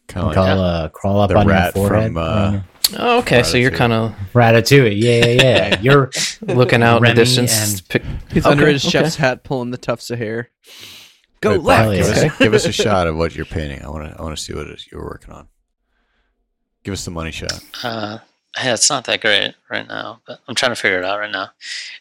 Kind 0.08 0.22
of 0.24 0.28
like 0.28 0.36
call, 0.36 0.60
uh, 0.60 0.90
crawl 0.90 1.22
up 1.22 1.30
the 1.30 1.38
on 1.38 1.46
your 1.48 1.56
rat 1.56 1.74
forehead. 1.74 2.08
from, 2.14 2.18
uh, 2.18 2.22
around 2.22 2.54
your- 2.54 2.64
Oh, 3.00 3.18
okay, 3.20 3.42
so 3.42 3.58
you're 3.58 3.72
kind 3.72 3.92
of 3.92 4.14
Ratatouille. 4.34 4.94
Yeah, 4.96 5.26
yeah, 5.26 5.42
yeah. 5.42 5.80
You're 5.82 6.12
looking 6.42 6.84
out 6.84 6.98
in 6.98 7.04
the 7.04 7.14
distance. 7.16 7.80
and- 7.80 7.90
pick- 7.90 8.04
He's 8.32 8.46
Okay, 8.46 8.52
under 8.52 8.68
his 8.68 8.84
okay. 8.86 8.92
chef's 8.92 9.16
hat, 9.16 9.44
pulling 9.44 9.72
the 9.72 9.78
tufts 9.78 10.12
of 10.12 10.20
hair. 10.20 10.52
Go 11.42 11.52
Wait, 11.54 11.62
left. 11.62 11.92
Give, 11.94 12.06
Okay. 12.18 12.28
us, 12.28 12.38
give 12.38 12.54
us 12.54 12.66
a 12.66 12.72
shot 12.72 13.08
of 13.08 13.16
what 13.18 13.36
you're 13.36 13.46
painting. 13.46 13.84
I 13.84 13.90
want 13.90 14.08
to. 14.12 14.16
I 14.18 14.22
want 14.22 14.38
to 14.38 14.44
see 14.44 14.54
what 14.54 14.68
it 14.68 14.74
is 14.76 14.88
you're 14.92 15.04
working 15.04 15.34
on. 15.34 15.48
Give 16.84 16.94
us 16.94 17.04
the 17.06 17.10
money 17.12 17.32
shot. 17.32 17.60
Uh, 17.84 18.20
yeah, 18.64 18.74
it's 18.76 18.90
not 18.92 19.06
that 19.06 19.20
great 19.22 19.56
right 19.72 19.88
now, 19.88 20.22
but 20.28 20.40
I'm 20.48 20.54
trying 20.54 20.72
to 20.72 20.76
figure 20.76 21.00
it 21.00 21.06
out 21.06 21.18
right 21.20 21.32
now. 21.32 21.50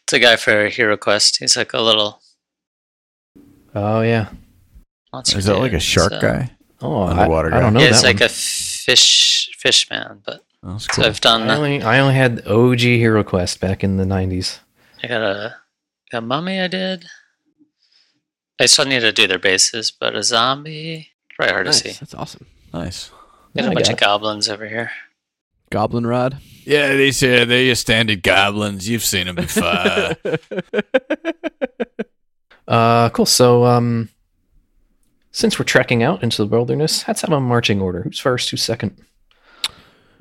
It's 0.02 0.12
a 0.12 0.18
guy 0.18 0.36
for 0.36 0.66
a 0.66 0.70
HeroQuest. 0.70 1.38
He's 1.38 1.56
like 1.56 1.72
a 1.72 1.80
little 1.80 2.20
Oh 3.74 4.02
yeah. 4.02 4.28
monster. 5.14 5.38
Is 5.38 5.46
that 5.46 5.58
like 5.58 5.72
a 5.72 5.80
shark 5.80 6.12
so- 6.12 6.20
guy? 6.20 6.50
Oh, 6.84 7.04
Underwater 7.04 7.48
I, 7.48 7.50
guy. 7.52 7.60
don't 7.60 7.72
know 7.74 7.80
Yeah, 7.80 7.86
that 7.86 7.94
it's 7.94 8.02
like 8.04 8.20
one. 8.20 8.26
a 8.26 8.28
fish 8.28 9.50
fish 9.58 9.88
man, 9.90 10.20
but 10.24 10.44
that's 10.62 10.94
so. 10.94 11.02
I've 11.02 11.20
done. 11.20 11.48
I 11.50 11.56
only 11.56 11.82
I 11.82 11.98
only 12.00 12.14
had 12.14 12.40
OG 12.46 12.78
HeroQuest 12.78 13.60
back 13.60 13.82
in 13.82 13.96
the 13.96 14.04
'90s. 14.04 14.58
I 15.02 15.06
got 15.06 15.22
a, 15.22 15.56
a 16.12 16.20
mummy. 16.20 16.60
I 16.60 16.66
did. 16.68 17.06
I 18.60 18.66
still 18.66 18.84
need 18.84 19.00
to 19.00 19.12
do 19.12 19.26
their 19.26 19.38
bases, 19.38 19.90
but 19.90 20.14
a 20.14 20.22
zombie 20.22 21.08
probably 21.34 21.52
hard 21.52 21.66
Nice. 21.66 21.80
to 21.82 21.88
see. 21.92 21.98
That's 21.98 22.14
awesome. 22.14 22.46
Nice. 22.72 23.10
Got 23.56 23.64
Yeah, 23.64 23.68
a 23.68 23.70
I 23.70 23.74
bunch 23.74 23.86
got 23.86 23.92
of 23.94 24.00
goblins 24.00 24.48
over 24.48 24.68
here. 24.68 24.90
Goblin 25.70 26.06
rod. 26.06 26.38
Yeah, 26.64 26.88
they 26.94 27.10
say 27.10 27.44
they're 27.44 27.62
your 27.64 27.74
standard 27.74 28.22
goblins. 28.22 28.88
You've 28.88 29.02
seen 29.04 29.26
them 29.26 29.36
before. 29.36 30.16
Uh, 32.66 33.10
cool. 33.10 33.26
So, 33.26 33.64
um, 33.66 34.08
since 35.34 35.58
we're 35.58 35.64
trekking 35.64 36.02
out 36.04 36.22
into 36.22 36.36
the 36.38 36.46
wilderness, 36.46 37.06
let's 37.08 37.22
have 37.22 37.32
a 37.32 37.40
marching 37.40 37.80
order. 37.80 38.02
Who's 38.02 38.20
first? 38.20 38.50
Who's 38.50 38.62
second? 38.62 38.96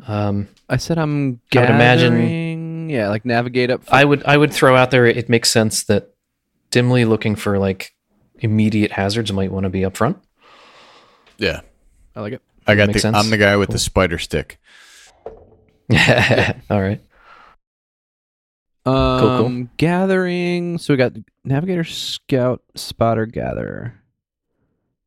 Um, 0.08 0.47
I 0.67 0.78
said 0.78 0.97
I'm 0.97 1.39
I 1.56 1.60
would 1.60 1.69
imagine- 1.69 2.13
gathering. 2.15 2.89
Yeah, 2.89 3.10
like 3.10 3.23
navigate 3.23 3.69
up. 3.71 3.82
I 3.91 4.04
would 4.04 4.23
I 4.26 4.36
would 4.38 4.52
throw 4.52 4.76
out 4.76 4.91
there. 4.91 5.06
It 5.06 5.30
makes 5.30 5.49
sense 5.49 5.84
that 5.84 6.10
Dimly 6.71 7.06
looking 7.06 7.36
for 7.36 7.58
like 7.60 7.93
immediate 8.39 8.91
hazards 8.91 9.32
might 9.32 9.52
want 9.52 9.63
to 9.65 9.69
be 9.69 9.86
up 9.86 9.95
front. 9.95 10.17
yeah, 11.38 11.62
I 12.15 12.21
like 12.21 12.34
it. 12.34 12.41
I 12.67 12.73
got 12.76 12.88
the. 12.88 12.93
Makes 12.93 13.02
sense. 13.04 13.15
I'm 13.15 13.30
the 13.30 13.38
guy 13.38 13.56
with 13.58 13.69
Cool. 13.69 13.73
the 13.73 13.80
spider 13.80 14.17
stick. 14.17 14.60
Yeah. 15.89 16.58
All 16.69 16.82
right. 16.82 16.99
Um, 18.86 19.19
cool. 19.19 19.67
Gathering. 19.78 20.78
So 20.78 20.93
we 20.93 20.97
got 20.97 21.13
navigator, 21.45 21.84
scout, 21.84 22.62
spotter, 22.76 23.26
gather. 23.26 23.99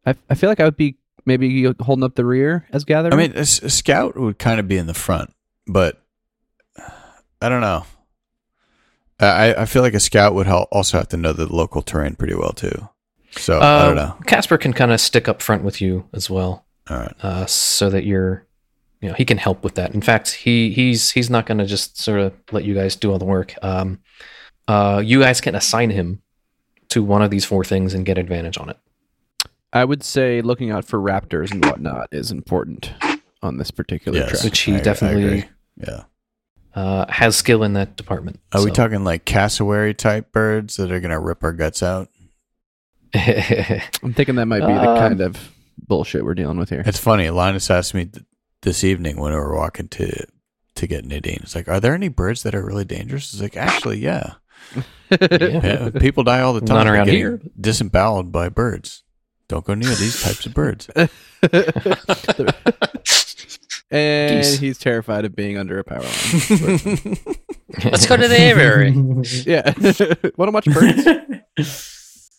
I 0.07 0.15
I 0.31 0.35
feel 0.35 0.49
like 0.49 0.61
I 0.61 0.65
would 0.65 0.77
be 0.77 0.97
maybe 1.25 1.65
holding 1.81 2.05
up 2.05 2.15
the 2.15 2.25
rear 2.25 2.67
as 2.73 2.85
gatherer. 2.85 3.13
I 3.13 3.17
mean, 3.17 3.33
a 3.37 3.45
scout 3.45 4.17
would 4.17 4.39
kind 4.39 4.61
of 4.61 4.69
be 4.69 4.77
in 4.79 4.87
the 4.87 4.95
front, 4.95 5.35
but 5.67 6.01
I 7.43 7.49
don't 7.49 7.61
know. 7.61 7.85
I 9.19 9.55
I 9.55 9.65
feel 9.67 9.83
like 9.83 9.95
a 9.95 10.01
scout 10.01 10.35
would 10.35 10.47
hel- 10.47 10.69
also 10.71 10.99
have 10.99 11.09
to 11.09 11.17
know 11.17 11.33
the 11.33 11.53
local 11.53 11.83
terrain 11.83 12.15
pretty 12.17 12.35
well 12.35 12.53
too. 12.53 12.89
So 13.33 13.59
I 13.61 13.65
Uh, 13.81 13.87
don't 13.87 13.97
know. 13.97 14.17
Kaspar 14.27 14.59
can 14.59 14.73
kind 14.73 14.93
of 14.93 15.01
stick 15.01 15.29
up 15.29 15.43
front 15.43 15.63
with 15.65 15.81
you 15.81 16.09
as 16.15 16.31
well, 16.31 16.65
All 16.89 16.99
right. 16.99 17.15
uh, 17.23 17.45
so 17.47 17.91
that 17.91 18.05
you're, 18.05 18.47
you 19.03 19.09
know, 19.09 19.15
he 19.15 19.25
can 19.27 19.37
help 19.39 19.63
with 19.65 19.75
that. 19.75 19.95
In 19.95 20.01
fact, 20.01 20.31
he 20.33 20.71
he's 20.73 21.11
he's 21.11 21.29
not 21.31 21.45
going 21.47 21.59
to 21.59 21.67
just 21.67 21.99
sort 22.01 22.21
of 22.21 22.33
let 22.53 22.65
you 22.65 22.75
guys 22.75 22.97
do 22.97 23.11
all 23.13 23.19
the 23.19 23.25
work. 23.27 23.55
Um, 23.63 24.01
uh, 24.69 25.03
you 25.05 25.21
guys 25.21 25.41
can 25.41 25.55
assign 25.55 25.91
him 25.91 26.23
to 26.89 27.03
one 27.03 27.23
of 27.23 27.31
these 27.31 27.45
four 27.45 27.65
things 27.65 27.95
and 27.95 28.07
get 28.07 28.17
advantage 28.19 28.59
on 28.59 28.69
it. 28.71 28.79
I 29.73 29.85
would 29.85 30.03
say 30.03 30.41
looking 30.43 30.71
out 30.71 30.85
for 30.85 30.99
raptors 30.99 31.51
and 31.53 31.65
whatnot 31.65 32.09
is 32.13 32.31
important 32.31 32.93
on 33.43 33.59
this 33.59 33.71
particular 33.71 34.19
Yes. 34.21 34.31
track. 34.31 34.45
Which 34.45 34.59
he 34.61 34.75
I- 34.75 34.79
I 34.79 34.81
definitely- 34.81 35.25
agree. 35.25 35.45
Yeah. 35.77 36.03
Uh, 36.75 37.07
has 37.11 37.37
skill 37.37 37.63
in 37.63 37.73
that 37.73 37.97
department. 37.97 38.39
Are 38.53 38.63
we 38.65 38.71
talking 38.71 39.03
like 39.03 39.25
cassowary 39.25 39.95
type 39.95 40.31
birds 40.33 40.77
that 40.77 40.91
are 40.93 41.01
gonna 41.01 41.19
rip 41.21 41.43
our 41.43 41.53
guts 41.53 41.83
out? 41.83 42.09
I'm 43.15 44.13
thinking 44.13 44.35
that 44.37 44.47
might 44.47 44.61
be 44.61 44.67
the 44.73 44.91
Um, 44.91 44.99
kind 44.99 45.21
of 45.21 45.53
bullshit 45.79 46.25
we're 46.25 46.35
dealing 46.35 46.59
with 46.59 46.69
here. 46.71 46.83
It's 46.85 46.99
funny. 46.99 47.31
Linus 47.31 47.71
asked 47.71 47.95
me 47.95 48.07
th- 48.07 48.25
this 48.63 48.85
evening 48.85 49.19
when 49.19 49.33
we 49.33 49.39
were 49.39 49.57
walking 49.57 49.89
to 49.89 50.27
to 50.75 50.87
get 50.87 51.07
Nadine. 51.07 51.41
It's 51.43 51.55
like, 51.55 51.69
are 51.69 51.81
there 51.81 51.95
any 51.95 52.09
birds 52.09 52.43
that 52.43 52.55
are 52.55 52.63
really 52.65 52.85
dangerous? 52.85 53.33
It's 53.33 53.41
like, 53.41 53.57
actually, 53.57 53.99
yeah. 53.99 54.35
yeah 55.21 55.89
people 55.91 56.25
die 56.25 56.41
all 56.41 56.53
the 56.53 56.61
time. 56.61 56.77
None 56.77 56.87
by 56.87 56.93
around 56.93 57.09
here. 57.09 57.41
Disemboweled 57.59 58.31
by 58.33 58.51
birds. 58.51 59.03
Don't 59.49 59.65
go 59.65 59.75
near 59.75 59.95
these 59.95 60.23
types 60.23 60.45
of 60.47 60.55
birds. 60.55 60.89
and 63.91 64.43
Geese. 64.43 64.59
he's 64.59 64.79
terrified 64.79 65.25
of 65.25 65.37
being 65.37 65.57
under 65.57 65.79
a 65.79 65.85
power 65.85 66.01
line. 66.01 67.19
Let's 67.85 68.07
go 68.07 68.17
to 68.17 68.27
the 68.27 68.37
aviary. 68.39 68.91
yeah. 69.47 69.73
Want 70.37 70.49
to 70.49 70.53
watch 70.53 70.65
birds? 70.67 72.31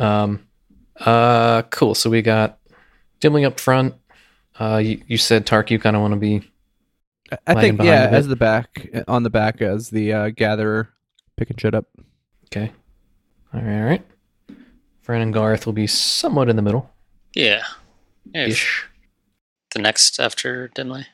Um, 0.00 0.46
uh, 1.00 1.62
cool. 1.70 1.94
So 1.94 2.08
we 2.10 2.22
got 2.22 2.58
Dimly 3.20 3.44
up 3.44 3.58
front. 3.58 3.94
Uh, 4.60 4.76
you, 4.76 5.02
you 5.06 5.16
said 5.16 5.44
Tark, 5.46 5.70
you 5.70 5.78
kind 5.78 5.96
of 5.96 6.02
want 6.02 6.12
to 6.14 6.20
be. 6.20 6.42
I- 7.32 7.38
I 7.48 7.60
think 7.60 7.82
yeah, 7.82 8.08
as 8.10 8.26
the 8.26 8.36
back 8.36 8.88
on 9.06 9.22
the 9.22 9.30
back 9.30 9.60
as 9.60 9.90
the 9.90 10.12
uh, 10.12 10.30
gatherer 10.30 10.88
picking 11.36 11.56
shit 11.58 11.74
up. 11.74 11.86
Okay. 12.46 12.72
All 13.52 13.60
right. 13.60 13.78
All 13.80 13.84
right. 13.84 14.06
Fren 15.08 15.22
and 15.22 15.32
Garth 15.32 15.64
will 15.64 15.72
be 15.72 15.86
somewhat 15.86 16.50
in 16.50 16.56
the 16.56 16.60
middle. 16.60 16.90
Yeah. 17.34 17.62
yeah 18.34 18.48
Ish. 18.48 18.84
the 19.72 19.80
next 19.80 20.20
after 20.20 20.68
Dimly. 20.68 21.06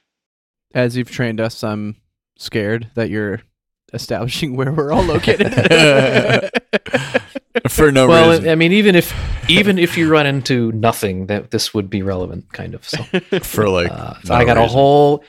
As 0.75 0.97
you've 0.97 1.13
trained 1.13 1.41
us, 1.41 1.63
I'm 1.63 1.95
scared 2.37 2.91
that 2.97 3.09
you're 3.09 3.43
establishing 3.93 4.57
where 4.57 4.73
we're 4.73 4.91
all 4.91 5.05
located. 5.05 5.55
For 7.71 7.93
no 7.93 8.07
reason. 8.07 8.09
well, 8.09 8.31
reason. 8.31 8.49
I 8.49 8.57
mean, 8.57 8.73
even 8.73 8.97
if 8.97 9.15
even 9.49 9.79
if 9.79 9.97
you 9.97 10.11
run 10.11 10.27
into 10.27 10.73
nothing, 10.73 11.29
that 11.29 11.53
this 11.53 11.73
would 11.73 11.89
be 11.89 12.03
relevant, 12.03 12.53
kind 12.53 12.75
of. 12.75 12.85
So 12.85 13.01
For 13.43 13.69
like, 13.69 13.93
uh, 13.93 14.15
no 14.29 14.35
I 14.35 14.45
got 14.45 14.57
a 14.57 14.67
whole. 14.67 15.23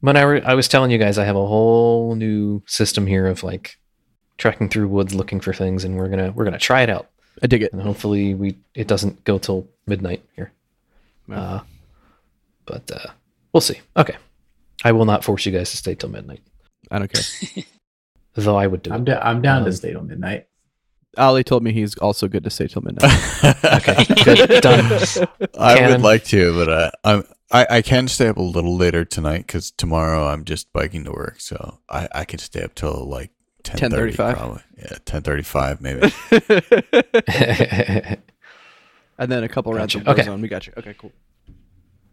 When 0.00 0.18
I, 0.18 0.26
were, 0.26 0.42
I 0.44 0.52
was 0.52 0.68
telling 0.68 0.90
you 0.90 0.98
guys, 0.98 1.16
I 1.16 1.24
have 1.24 1.36
a 1.36 1.46
whole 1.46 2.14
new 2.14 2.62
system 2.66 3.06
here 3.06 3.26
of 3.26 3.42
like 3.42 3.78
trekking 4.36 4.68
through 4.68 4.88
woods 4.88 5.14
looking 5.14 5.40
for 5.40 5.54
things, 5.54 5.82
and 5.82 5.96
we're 5.96 6.10
gonna 6.10 6.30
we're 6.32 6.44
gonna 6.44 6.58
try 6.58 6.82
it 6.82 6.90
out, 6.90 7.08
I 7.42 7.46
dig 7.46 7.62
it. 7.62 7.72
and 7.72 7.80
hopefully 7.82 8.34
we 8.34 8.56
it 8.74 8.88
doesn't 8.88 9.22
go 9.24 9.38
till 9.38 9.68
midnight 9.86 10.22
here. 10.36 10.52
Uh, 11.32 11.60
but 12.66 12.90
uh, 12.90 13.10
we'll 13.52 13.60
see. 13.60 13.80
Okay, 13.96 14.16
I 14.84 14.92
will 14.92 15.04
not 15.06 15.24
force 15.24 15.46
you 15.46 15.52
guys 15.52 15.70
to 15.70 15.76
stay 15.76 15.94
till 15.94 16.10
midnight, 16.10 16.40
I 16.90 16.98
don't 16.98 17.12
care. 17.12 17.64
though 18.34 18.56
I 18.56 18.66
would 18.66 18.82
do 18.82 18.92
I'm, 18.92 19.02
it. 19.02 19.04
da- 19.06 19.20
I'm 19.22 19.40
down 19.42 19.58
Um, 19.60 19.64
to 19.66 19.72
stay 19.72 19.92
till 19.92 20.02
midnight. 20.02 20.46
Ali 21.18 21.44
told 21.44 21.62
me 21.62 21.72
he's 21.72 21.94
also 21.98 22.26
good 22.28 22.44
to 22.44 22.50
stay 22.50 22.66
till 22.66 22.82
midnight. 22.82 23.12
Okay, 23.64 24.04
good, 24.24 24.62
done. 24.62 24.84
I 25.58 25.74
Cannon. 25.76 25.92
would 25.92 26.00
like 26.02 26.24
to, 26.24 26.54
but 26.54 26.68
uh, 26.68 26.90
I'm 27.04 27.24
I, 27.50 27.66
I 27.68 27.82
can 27.82 28.08
stay 28.08 28.28
up 28.28 28.38
a 28.38 28.42
little 28.42 28.76
later 28.76 29.04
tonight 29.04 29.46
because 29.46 29.70
tomorrow 29.72 30.26
I'm 30.26 30.44
just 30.44 30.72
biking 30.72 31.04
to 31.04 31.12
work, 31.12 31.40
so 31.40 31.78
I, 31.88 32.08
I 32.14 32.24
can 32.24 32.38
stay 32.38 32.62
up 32.62 32.74
till 32.74 33.06
like 33.06 33.30
ten 33.30 33.30
thirty 33.30 33.41
10:35? 33.64 34.34
probably. 34.36 34.62
Yeah, 34.78 34.96
ten 35.04 35.22
thirty 35.22 35.42
five 35.42 35.80
maybe. 35.80 36.00
and 39.18 39.30
then 39.30 39.44
a 39.44 39.48
couple 39.48 39.72
rounds 39.72 39.94
Gotcha. 39.94 40.10
of 40.10 40.18
Okay. 40.18 40.28
Warzone. 40.28 40.40
We 40.42 40.48
got 40.48 40.66
you. 40.66 40.72
Okay, 40.76 40.94
cool. 40.98 41.12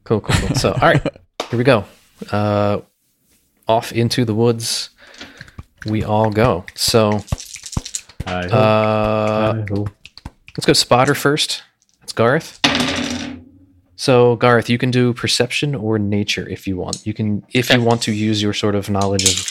Cool, 0.04 0.22
cool, 0.22 0.48
cool. 0.48 0.56
So, 0.56 0.72
all 0.74 0.80
right, 0.90 1.02
here 1.50 1.58
we 1.58 1.64
go. 1.64 1.86
Uh, 2.32 2.80
off 3.68 3.92
into 3.92 4.26
the 4.26 4.34
woods 4.34 4.90
we 5.86 6.04
all 6.04 6.30
go. 6.32 6.66
So, 6.76 7.22
I 8.26 8.44
hope. 8.44 8.54
uh, 8.54 9.54
I 9.56 9.66
hope. 9.70 9.90
let's 10.58 10.66
go 10.66 10.74
spotter 10.74 11.16
first. 11.16 11.64
That's 12.02 12.14
Garth. 12.14 12.60
So, 13.96 14.36
Garth, 14.38 14.70
you 14.70 14.78
can 14.78 14.92
do 14.92 15.14
perception 15.14 15.76
or 15.76 16.00
nature 16.00 16.48
if 16.48 16.66
you 16.68 16.78
want. 16.78 17.06
You 17.06 17.14
can, 17.14 17.44
if 17.54 17.70
you 17.70 17.82
want 17.82 18.02
to 18.04 18.14
use 18.14 18.42
your 18.42 18.54
sort 18.54 18.74
of 18.76 18.90
knowledge 18.90 19.24
of 19.26 19.46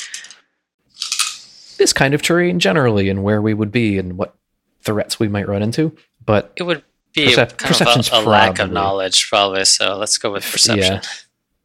this 1.78 1.92
kind 1.92 2.14
of 2.14 2.22
terrain 2.22 2.58
generally 2.58 3.08
and 3.08 3.22
where 3.22 3.40
we 3.40 3.54
would 3.54 3.72
be 3.72 3.98
and 3.98 4.18
what 4.18 4.34
threats 4.82 5.18
we 5.18 5.28
might 5.28 5.48
run 5.48 5.62
into. 5.62 5.96
But 6.24 6.52
It 6.56 6.64
would 6.64 6.84
be 7.14 7.28
Percep- 7.28 7.56
kind 7.56 7.58
perception's 7.58 8.08
of 8.10 8.24
a, 8.24 8.26
a 8.26 8.28
lack 8.28 8.58
of 8.58 8.70
knowledge, 8.70 9.28
probably. 9.28 9.64
So 9.64 9.96
let's 9.96 10.18
go 10.18 10.32
with 10.32 10.44
perception. 10.44 10.94
Yeah. 10.94 11.00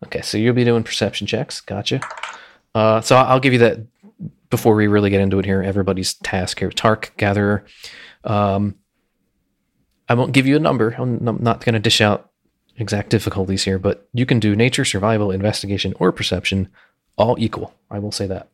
Okay, 0.05 0.21
so 0.21 0.37
you'll 0.37 0.53
be 0.53 0.63
doing 0.65 0.83
perception 0.83 1.27
checks. 1.27 1.61
Gotcha. 1.61 2.01
Uh, 2.75 3.01
so 3.01 3.15
I'll 3.15 3.39
give 3.39 3.53
you 3.53 3.59
that 3.59 3.79
before 4.49 4.75
we 4.75 4.87
really 4.87 5.09
get 5.09 5.21
into 5.21 5.39
it 5.39 5.45
here. 5.45 5.61
Everybody's 5.61 6.13
task 6.15 6.59
here. 6.59 6.69
Tark, 6.71 7.13
gatherer. 7.17 7.65
Um, 8.23 8.75
I 10.09 10.13
won't 10.15 10.31
give 10.33 10.45
you 10.45 10.55
a 10.55 10.59
number. 10.59 10.89
I'm 10.97 11.23
not 11.41 11.63
going 11.63 11.73
to 11.73 11.79
dish 11.79 12.01
out 12.01 12.29
exact 12.77 13.09
difficulties 13.09 13.63
here, 13.63 13.79
but 13.79 14.07
you 14.13 14.25
can 14.25 14.39
do 14.39 14.55
nature, 14.55 14.83
survival, 14.85 15.31
investigation, 15.31 15.93
or 15.99 16.11
perception, 16.11 16.69
all 17.17 17.35
equal. 17.39 17.73
I 17.89 17.99
will 17.99 18.11
say 18.11 18.27
that. 18.27 18.49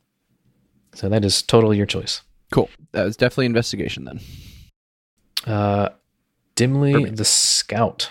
So 0.94 1.10
that 1.10 1.24
is 1.24 1.42
totally 1.42 1.78
your 1.78 1.86
choice. 1.86 2.22
Cool. 2.52 2.70
That 2.92 3.04
was 3.04 3.16
definitely 3.16 3.46
investigation 3.46 4.06
then. 4.06 4.20
Uh, 5.46 5.90
Dimly 6.56 6.94
Perfect. 6.94 7.18
the 7.18 7.26
Scout. 7.26 8.10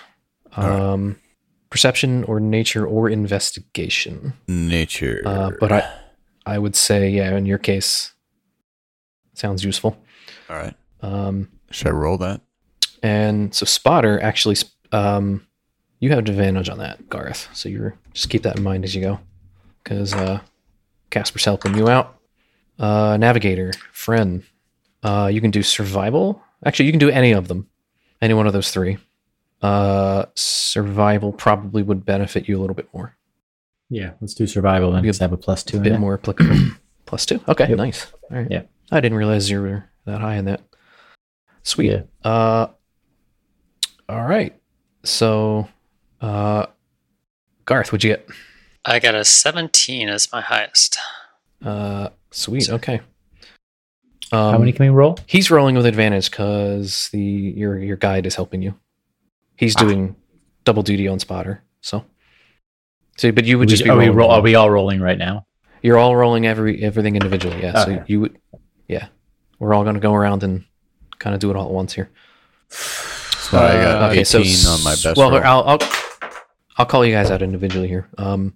All 0.56 0.68
right. 0.68 0.80
Um, 0.80 1.18
perception 1.70 2.24
or 2.24 2.40
nature 2.40 2.86
or 2.86 3.10
investigation. 3.10 4.32
Nature. 4.46 5.22
Uh, 5.26 5.50
but 5.60 5.72
I, 5.72 5.92
I 6.46 6.58
would 6.58 6.74
say, 6.76 7.10
yeah, 7.10 7.36
in 7.36 7.44
your 7.46 7.58
case, 7.58 8.12
sounds 9.34 9.64
useful. 9.64 9.98
All 10.48 10.56
right. 10.56 10.74
Um, 11.02 11.50
Should 11.70 11.88
I 11.88 11.90
roll 11.90 12.18
that? 12.18 12.40
and 13.02 13.54
so 13.54 13.64
spotter 13.64 14.20
actually, 14.20 14.56
um, 14.90 15.46
you 16.00 16.10
have 16.10 16.18
advantage 16.20 16.68
on 16.68 16.78
that, 16.78 17.08
Garth. 17.08 17.48
So 17.52 17.68
you're 17.68 17.96
just 18.14 18.30
keep 18.30 18.42
that 18.42 18.56
in 18.56 18.62
mind 18.62 18.84
as 18.84 18.94
you 18.94 19.02
go, 19.02 19.20
because 19.84 20.14
uh, 20.14 20.40
Kaspar's 21.10 21.44
helping 21.44 21.76
you 21.76 21.88
out. 21.88 22.17
Uh, 22.78 23.16
navigator, 23.18 23.72
Fren, 23.92 24.44
uh, 25.02 25.28
you 25.32 25.40
can 25.40 25.50
do 25.50 25.62
survival. 25.62 26.42
Actually, 26.64 26.86
you 26.86 26.92
can 26.92 26.98
do 27.00 27.10
any 27.10 27.32
of 27.32 27.48
them, 27.48 27.68
any 28.22 28.34
one 28.34 28.46
of 28.46 28.52
those 28.52 28.70
three. 28.70 28.98
Uh, 29.62 30.26
survival 30.34 31.32
probably 31.32 31.82
would 31.82 32.04
benefit 32.04 32.48
you 32.48 32.56
a 32.58 32.60
little 32.60 32.74
bit 32.76 32.88
more. 32.94 33.16
Yeah, 33.90 34.12
let's 34.20 34.34
do 34.34 34.46
survival 34.46 34.92
then. 34.92 35.02
Be 35.02 35.08
a 35.08 35.10
Because 35.10 35.20
I 35.20 35.24
have 35.24 35.32
a 35.32 35.36
plus 35.36 35.64
two 35.64 35.76
a 35.76 35.80
in 35.80 35.84
bit 35.84 35.92
it. 35.94 35.98
more 35.98 36.14
applicable. 36.14 36.54
Plus 37.06 37.24
two. 37.24 37.40
Okay, 37.48 37.66
Yep. 37.70 37.78
nice. 37.78 38.12
All 38.30 38.36
right. 38.36 38.46
Yeah. 38.50 38.62
I 38.92 39.00
didn't 39.00 39.16
realize 39.16 39.48
you 39.48 39.62
were 39.62 39.84
that 40.04 40.20
high 40.20 40.34
in 40.34 40.44
that. 40.44 40.60
Sweet. 41.62 41.90
Yeah. 41.92 42.02
Uh, 42.22 42.66
all 44.10 44.26
right. 44.26 44.54
So, 45.04 45.68
uh, 46.20 46.66
Garth, 47.64 47.90
what'd 47.92 48.04
you 48.04 48.10
get? 48.10 48.28
I 48.84 48.98
got 48.98 49.14
a 49.14 49.24
17 49.24 50.10
as 50.10 50.30
my 50.30 50.42
highest. 50.42 50.98
Uh, 51.64 52.08
sweet. 52.30 52.68
Okay. 52.70 53.00
Um, 54.30 54.52
How 54.52 54.58
many 54.58 54.72
can 54.72 54.84
we 54.86 54.90
roll? 54.90 55.18
He's 55.26 55.50
rolling 55.50 55.74
with 55.74 55.86
advantage 55.86 56.30
because 56.30 57.08
the 57.12 57.20
your 57.20 57.78
your 57.78 57.96
guide 57.96 58.26
is 58.26 58.34
helping 58.34 58.62
you. 58.62 58.74
He's 59.56 59.74
Ah. 59.76 59.80
doing 59.80 60.16
double 60.64 60.82
duty 60.82 61.08
on 61.08 61.18
spotter. 61.18 61.62
So, 61.80 62.04
so 63.16 63.32
but 63.32 63.44
you 63.46 63.58
would 63.58 63.68
We- 63.68 63.70
just 63.72 63.84
be 63.84 63.90
are 63.90 63.96
we 63.96 64.04
rolling 64.04 64.16
roll, 64.16 64.28
along. 64.28 64.38
are 64.40 64.42
we 64.42 64.54
all 64.54 64.70
rolling 64.70 65.00
right 65.00 65.16
now? 65.18 65.46
You're 65.82 65.96
all 65.98 66.14
rolling 66.14 66.46
every 66.46 66.82
everything 66.82 67.16
individually. 67.16 67.62
Yeah. 67.62 67.84
So 67.84 68.04
you 68.06 68.20
would. 68.20 68.38
Yeah. 68.88 69.08
We're 69.58 69.74
all 69.74 69.82
going 69.82 69.94
to 69.94 70.00
go 70.00 70.14
around 70.14 70.42
and 70.42 70.64
kind 71.18 71.34
of 71.34 71.40
do 71.40 71.50
it 71.50 71.56
all 71.56 71.66
at 71.66 71.72
once 71.72 71.92
here. 71.94 72.10
So 72.70 73.58
I 73.58 73.72
got 73.72 74.02
Uh, 74.02 74.06
okay, 74.10 74.20
18 74.20 74.44
so 74.44 74.70
on 74.70 74.84
my 74.84 74.90
best 74.90 75.16
Well, 75.16 75.30
roll. 75.30 75.40
I'll, 75.42 75.62
I'll 75.66 75.78
I'll 76.76 76.86
call 76.86 77.04
you 77.04 77.12
guys 77.12 77.30
out 77.30 77.40
individually 77.42 77.88
here. 77.88 78.08
Um. 78.18 78.54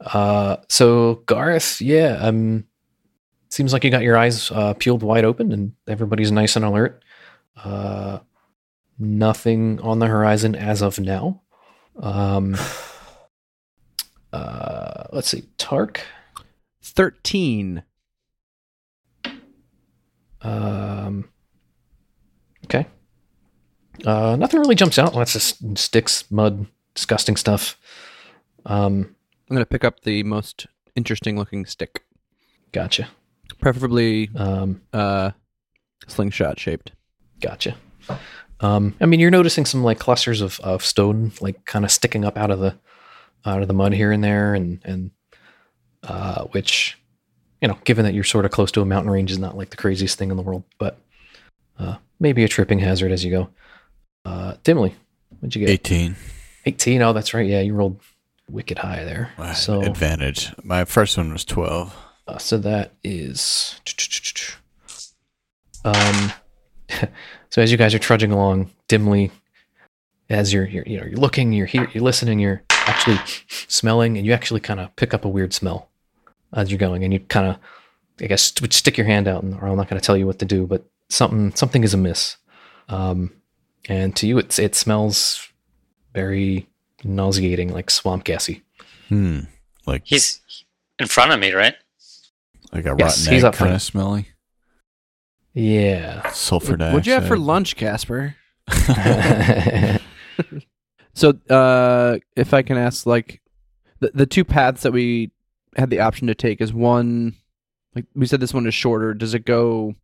Uh. 0.00 0.56
So 0.68 1.16
Garth, 1.26 1.80
yeah. 1.80 2.18
Um. 2.20 2.64
Seems 3.48 3.72
like 3.72 3.82
you 3.82 3.90
got 3.90 4.02
your 4.02 4.16
eyes 4.16 4.50
uh, 4.52 4.74
peeled 4.74 5.02
wide 5.02 5.24
open, 5.24 5.52
and 5.52 5.72
everybody's 5.88 6.32
nice 6.32 6.56
and 6.56 6.64
alert. 6.64 7.02
Uh. 7.56 8.20
Nothing 8.98 9.80
on 9.80 9.98
the 9.98 10.06
horizon 10.06 10.54
as 10.54 10.82
of 10.82 10.98
now. 10.98 11.42
Um. 11.98 12.56
Uh. 14.32 15.06
Let's 15.12 15.26
see. 15.26 15.42
Tark. 15.58 16.02
13. 16.82 17.82
Um. 20.42 21.28
Okay. 22.66 22.86
Uh, 24.04 24.36
nothing 24.36 24.60
really 24.60 24.74
jumps 24.74 24.98
out. 24.98 25.14
Lots 25.14 25.34
of 25.34 25.78
sticks, 25.78 26.30
mud, 26.30 26.66
disgusting 26.94 27.36
stuff. 27.36 27.76
Um, 28.64 29.16
I'm 29.50 29.56
going 29.56 29.64
to 29.64 29.68
pick 29.68 29.84
up 29.84 30.02
the 30.02 30.22
most 30.22 30.68
interesting 30.94 31.36
looking 31.36 31.66
stick, 31.66 32.04
gotcha. 32.70 33.08
preferably 33.60 34.30
Um, 34.36 34.80
uh, 34.92 35.32
slingshot 36.06 36.60
shaped. 36.60 36.92
gotcha. 37.40 37.74
Um, 38.60 38.94
I 39.00 39.06
mean, 39.06 39.18
you're 39.18 39.30
noticing 39.32 39.64
some 39.66 39.82
like 39.82 39.98
clusters 39.98 40.40
of, 40.40 40.60
of 40.60 40.84
stone, 40.84 41.32
like 41.40 41.64
kind 41.64 41.84
of 41.84 41.90
sticking 41.90 42.24
up 42.24 42.38
out 42.38 42.50
of 42.52 42.60
the 42.60 42.76
out 43.44 43.62
of 43.62 43.68
the 43.68 43.74
mud 43.74 43.92
here 43.92 44.12
and 44.12 44.22
there, 44.22 44.54
and 44.54 44.80
and 44.84 45.10
uh, 46.04 46.44
which, 46.52 46.96
you 47.60 47.66
know, 47.66 47.78
given 47.84 48.04
that 48.04 48.14
you're 48.14 48.22
sort 48.22 48.44
of 48.44 48.52
close 48.52 48.70
to 48.72 48.82
a 48.82 48.86
mountain 48.86 49.10
range, 49.10 49.32
is 49.32 49.38
not 49.38 49.56
like 49.56 49.70
the 49.70 49.76
craziest 49.76 50.16
thing 50.16 50.30
in 50.30 50.36
the 50.36 50.42
world, 50.42 50.62
but 50.78 50.98
uh, 51.78 51.96
maybe 52.20 52.44
a 52.44 52.48
tripping 52.48 52.78
hazard 52.78 53.10
as 53.10 53.24
you 53.24 53.30
go. 53.32 53.48
Uh, 54.24 54.54
Dimly, 54.62 54.94
what'd 55.40 55.56
you 55.56 55.66
get? 55.66 55.72
18. 55.72 56.14
18. 56.66 57.02
Oh, 57.02 57.12
that's 57.12 57.34
right. 57.34 57.46
Yeah, 57.46 57.62
you 57.62 57.74
rolled 57.74 57.98
wicked 58.50 58.78
high 58.78 59.04
there. 59.04 59.32
So, 59.54 59.82
advantage. 59.82 60.52
My 60.62 60.84
first 60.84 61.16
one 61.16 61.32
was 61.32 61.44
12. 61.44 61.96
uh, 62.26 62.38
so 62.38 62.58
that 62.58 62.92
is. 63.02 63.80
Um, 65.84 66.32
so 67.50 67.62
as 67.62 67.70
you 67.70 67.76
guys 67.76 67.94
are 67.94 67.98
trudging 67.98 68.32
along 68.32 68.70
Dimly, 68.88 69.30
as 70.28 70.52
you're, 70.52 70.66
you're 70.66 70.84
you 70.86 70.98
know 70.98 71.06
you're 71.06 71.18
looking, 71.18 71.52
you're 71.52 71.66
here, 71.66 71.88
you're 71.92 72.04
listening, 72.04 72.38
you're 72.38 72.62
actually 72.70 73.18
smelling, 73.68 74.16
and 74.16 74.26
you 74.26 74.32
actually 74.32 74.60
kind 74.60 74.80
of 74.80 74.94
pick 74.96 75.12
up 75.14 75.24
a 75.24 75.28
weird 75.28 75.52
smell 75.52 75.88
as 76.52 76.70
you're 76.70 76.78
going, 76.78 77.02
and 77.04 77.12
you 77.12 77.20
kind 77.20 77.48
of, 77.48 77.56
I 78.20 78.26
guess, 78.26 78.52
would 78.60 78.72
stick 78.72 78.96
your 78.96 79.06
hand 79.06 79.26
out, 79.26 79.42
and 79.42 79.54
or 79.54 79.66
I'm 79.66 79.76
not 79.76 79.88
going 79.88 80.00
to 80.00 80.04
tell 80.04 80.16
you 80.16 80.26
what 80.26 80.38
to 80.40 80.44
do, 80.44 80.66
but 80.66 80.84
something 81.08 81.54
something 81.54 81.82
is 81.82 81.94
amiss. 81.94 82.36
Um, 82.88 83.32
and 83.88 84.14
to 84.16 84.26
you, 84.26 84.38
it's 84.38 84.58
it 84.58 84.74
smells 84.74 85.48
very 86.14 86.68
nauseating, 87.04 87.72
like 87.72 87.90
swamp 87.90 88.24
gassy. 88.24 88.62
Hmm. 89.08 89.40
Like 89.86 90.02
He's 90.04 90.40
in 90.98 91.06
front 91.06 91.32
of 91.32 91.40
me, 91.40 91.52
right? 91.52 91.74
like 92.72 92.84
a 92.86 92.94
Yes, 92.98 93.18
rotten 93.20 93.34
he's 93.34 93.42
egg 93.44 93.48
up 93.48 93.54
kind 93.54 93.58
front. 93.70 93.74
of 93.74 93.82
smelly. 93.82 94.28
Yeah. 95.54 96.30
Sulfur 96.30 96.76
dioxide. 96.76 96.94
What'd 96.94 97.06
you 97.08 97.12
have 97.14 97.26
for 97.26 97.36
lunch, 97.38 97.76
Kaspar? 97.76 98.36
So, 101.12 101.34
uh, 101.50 102.18
if 102.36 102.54
I 102.54 102.62
can 102.62 102.78
ask, 102.78 103.04
like, 103.04 103.42
the 103.98 104.12
the 104.14 104.26
two 104.26 104.44
paths 104.44 104.82
that 104.84 104.92
we 104.92 105.32
had 105.76 105.90
the 105.90 106.00
option 106.00 106.28
to 106.28 106.34
take 106.36 106.60
is 106.60 106.72
one, 106.72 107.34
like 107.96 108.06
we 108.14 108.26
said, 108.26 108.38
this 108.40 108.54
one 108.54 108.66
is 108.66 108.74
shorter. 108.74 109.12
Does 109.12 109.34
it 109.34 109.44
go 109.44 109.96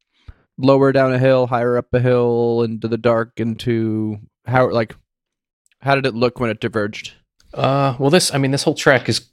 lower 0.58 0.90
down 0.92 1.14
a 1.14 1.18
hill, 1.18 1.46
higher 1.46 1.78
up 1.78 1.94
a 1.94 2.00
hill, 2.00 2.62
into 2.64 2.88
the 2.88 2.98
dark, 2.98 3.38
into 3.38 4.18
how 4.46 4.68
like 4.70 4.96
how 5.80 5.94
did 5.94 6.06
it 6.06 6.14
look 6.14 6.40
when 6.40 6.50
it 6.50 6.60
diverged? 6.60 7.12
Uh, 7.54 7.96
well, 7.98 8.10
this, 8.10 8.32
I 8.34 8.38
mean, 8.38 8.50
this 8.50 8.62
whole 8.64 8.74
track 8.74 9.08
is 9.08 9.26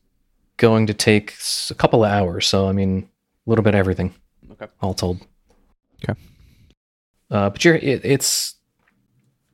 going 0.58 0.88
to 0.88 0.94
take 0.94 1.34
a 1.70 1.74
couple 1.76 2.04
of 2.06 2.12
hours. 2.12 2.48
So, 2.48 2.68
I 2.68 2.72
mean, 2.72 3.10
a 3.46 3.50
little 3.50 3.64
bit 3.64 3.74
of 3.74 3.80
everything. 3.80 4.14
Okay. 4.52 4.68
All 4.82 4.94
told. 4.94 5.26
Okay. 6.04 6.20
Uh, 7.32 7.50
but 7.50 7.66
you're, 7.66 7.76
it, 7.76 8.02
it's 8.06 8.56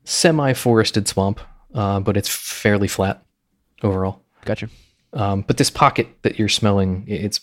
semi 0.04 0.54
forested 0.54 1.08
swamp, 1.08 1.40
uh, 1.74 2.00
but 2.00 2.18
it's 2.18 2.30
fairly 2.30 2.88
flat 2.88 3.24
overall. 3.84 4.22
Gotcha. 4.46 4.70
Um, 5.14 5.42
but 5.42 5.58
this 5.58 5.70
pocket 5.70 6.08
that 6.24 6.38
you're 6.38 6.50
smelling, 6.50 7.06
i- 7.08 7.12
it's, 7.14 7.40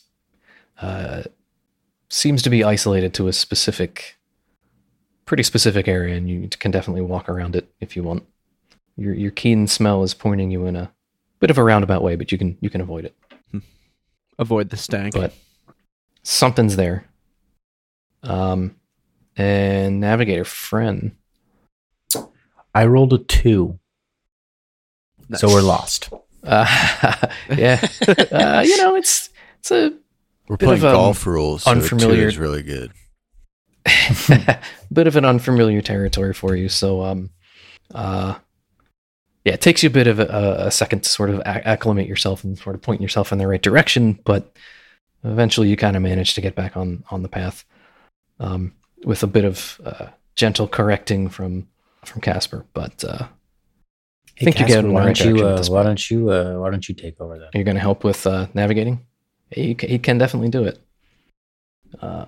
uh, 0.80 1.22
seems 2.08 2.42
to 2.42 2.50
be 2.50 2.62
isolated 2.62 3.12
to 3.14 3.26
a 3.26 3.32
specific, 3.32 4.16
pretty 5.24 5.42
specific 5.42 5.88
area, 5.88 6.14
and 6.16 6.28
you 6.28 6.48
can 6.48 6.70
definitely 6.70 7.00
walk 7.02 7.28
around 7.28 7.56
it 7.56 7.68
if 7.80 7.96
you 7.96 8.02
want. 8.04 8.24
Your 8.96 9.14
your 9.14 9.30
keen 9.30 9.66
smell 9.66 10.02
is 10.02 10.14
pointing 10.14 10.50
you 10.50 10.66
in 10.66 10.76
a 10.76 10.92
bit 11.40 11.50
of 11.50 11.58
a 11.58 11.64
roundabout 11.64 12.02
way, 12.02 12.16
but 12.16 12.32
you 12.32 12.38
can 12.38 12.56
you 12.60 12.70
can 12.70 12.80
avoid 12.80 13.04
it. 13.04 13.14
Avoid 14.38 14.70
the 14.70 14.76
stank. 14.76 15.14
But 15.14 15.32
something's 16.22 16.76
there. 16.76 17.06
Um, 18.22 18.76
and 19.36 20.00
navigator 20.00 20.44
Fren. 20.44 21.16
I 22.74 22.84
rolled 22.86 23.12
a 23.14 23.18
two, 23.18 23.78
so 25.34 25.48
we're 25.48 25.62
lost. 25.62 26.10
Uh, 26.46 26.64
yeah, 27.56 27.84
uh, 28.30 28.62
you 28.64 28.76
know 28.76 28.94
it's 28.94 29.30
it's 29.58 29.72
a 29.72 29.92
We're 30.46 30.56
Bit 30.56 30.66
playing 30.66 30.82
golf 30.82 31.26
rules. 31.26 31.64
So 31.64 31.72
unfamiliar- 31.72 32.22
Two 32.22 32.28
is 32.28 32.38
really 32.38 32.62
good. 32.62 32.92
bit 34.92 35.08
of 35.08 35.16
an 35.16 35.24
unfamiliar 35.24 35.80
territory 35.80 36.32
for 36.32 36.54
you. 36.54 36.68
So, 36.68 37.02
um, 37.02 37.30
uh, 37.92 38.36
yeah, 39.46 39.52
it 39.52 39.60
takes 39.60 39.84
you 39.84 39.86
a 39.86 39.92
bit 39.92 40.08
of 40.08 40.18
a, 40.18 40.64
a 40.66 40.70
second 40.72 41.04
to 41.04 41.08
sort 41.08 41.30
of 41.30 41.40
acclimate 41.44 42.08
yourself 42.08 42.42
and 42.42 42.58
sort 42.58 42.74
of 42.74 42.82
point 42.82 43.00
yourself 43.00 43.30
in 43.30 43.38
the 43.38 43.46
right 43.46 43.62
direction, 43.62 44.18
but 44.24 44.56
eventually 45.22 45.68
you 45.68 45.76
kind 45.76 45.94
of 45.94 46.02
manage 46.02 46.34
to 46.34 46.40
get 46.40 46.56
back 46.56 46.76
on 46.76 47.04
on 47.12 47.22
the 47.22 47.28
path 47.28 47.64
um, 48.40 48.74
with 49.04 49.22
a 49.22 49.28
bit 49.28 49.44
of 49.44 49.80
uh, 49.84 50.08
gentle 50.34 50.66
correcting 50.66 51.28
from 51.28 51.68
from 52.04 52.22
Kaspar. 52.22 52.66
But 52.74 53.04
uh, 53.04 53.28
I 54.40 54.44
think 54.44 54.58
you 54.58 54.66
get 54.66 54.80
in 54.80 54.88
the 54.88 54.92
why 54.92 55.06
right 55.06 55.16
don't 55.16 55.36
you? 55.36 55.46
Uh, 55.46 55.64
why 55.68 55.84
don't 55.84 56.10
you? 56.10 56.28
Uh, 56.28 56.54
why 56.54 56.68
don't 56.68 56.88
you 56.88 56.96
take 56.96 57.20
over 57.20 57.38
then? 57.38 57.48
Are 57.54 57.64
going 57.64 57.76
to 57.76 57.80
help 57.80 58.02
with 58.02 58.26
uh, 58.26 58.48
navigating? 58.52 59.06
He 59.52 59.76
can, 59.76 59.90
you 59.90 60.00
can 60.00 60.18
definitely 60.18 60.48
do 60.48 60.64
it. 60.64 60.80
Uh, 62.02 62.26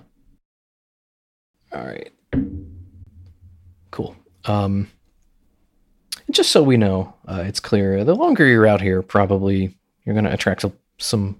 all 1.73 1.85
right. 1.85 2.11
Cool. 3.91 4.15
Um, 4.45 4.89
just 6.31 6.51
so 6.51 6.61
we 6.63 6.77
know, 6.77 7.13
uh, 7.27 7.43
it's 7.45 7.59
clear. 7.59 8.03
The 8.03 8.15
longer 8.15 8.45
you're 8.45 8.67
out 8.67 8.81
here, 8.81 9.01
probably 9.01 9.75
you're 10.05 10.13
going 10.13 10.25
to 10.25 10.33
attract 10.33 10.63
a- 10.63 10.71
some 10.97 11.39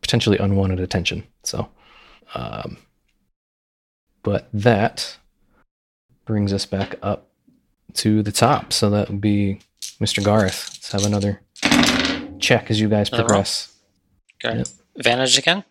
potentially 0.00 0.38
unwanted 0.38 0.80
attention. 0.80 1.24
So, 1.42 1.68
um, 2.34 2.78
but 4.22 4.48
that 4.52 5.16
brings 6.24 6.52
us 6.52 6.66
back 6.66 6.96
up 7.02 7.28
to 7.94 8.22
the 8.22 8.32
top. 8.32 8.72
So 8.72 8.90
that 8.90 9.08
would 9.08 9.20
be 9.20 9.60
Mr. 10.00 10.22
Garth. 10.24 10.70
Let's 10.74 10.92
have 10.92 11.04
another 11.06 11.40
check 12.38 12.70
as 12.70 12.80
you 12.80 12.88
guys 12.88 13.08
Another 13.08 13.22
roll? 13.22 13.28
progress. 13.28 13.72
Okay. 14.44 14.58
Yep. 14.58 14.66
Advantage 14.96 15.38
again? 15.38 15.64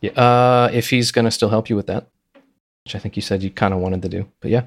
Yeah, 0.00 0.12
uh, 0.12 0.70
if 0.72 0.90
he's 0.90 1.10
going 1.10 1.24
to 1.24 1.30
still 1.30 1.48
help 1.48 1.68
you 1.68 1.76
with 1.76 1.86
that, 1.88 2.06
which 2.84 2.94
I 2.94 2.98
think 2.98 3.16
you 3.16 3.22
said 3.22 3.42
you 3.42 3.50
kind 3.50 3.74
of 3.74 3.80
wanted 3.80 4.02
to 4.02 4.08
do. 4.08 4.28
But 4.40 4.50
yeah, 4.50 4.64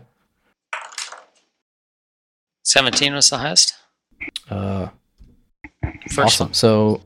17 2.64 3.14
was 3.14 3.30
the 3.30 3.38
highest. 3.38 3.74
uh, 4.50 4.88
First 6.10 6.42
awesome. 6.42 6.54
So 6.54 7.04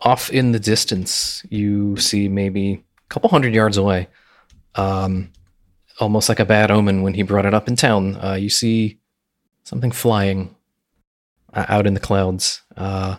off 0.00 0.30
in 0.30 0.52
the 0.52 0.60
distance, 0.60 1.44
you 1.48 1.96
see 1.96 2.28
maybe 2.28 2.72
a 2.72 3.08
couple 3.08 3.30
hundred 3.30 3.54
yards 3.54 3.76
away, 3.76 4.08
um, 4.74 5.32
almost 6.00 6.28
like 6.28 6.40
a 6.40 6.44
bad 6.44 6.70
omen 6.70 7.02
when 7.02 7.14
he 7.14 7.22
brought 7.22 7.46
it 7.46 7.54
up 7.54 7.68
in 7.68 7.76
town. 7.76 8.16
Uh, 8.22 8.34
you 8.34 8.48
see 8.48 8.98
something 9.64 9.90
flying 9.90 10.54
uh, 11.52 11.64
out 11.68 11.86
in 11.86 11.94
the 11.94 12.00
clouds. 12.00 12.62
Uh, 12.76 13.16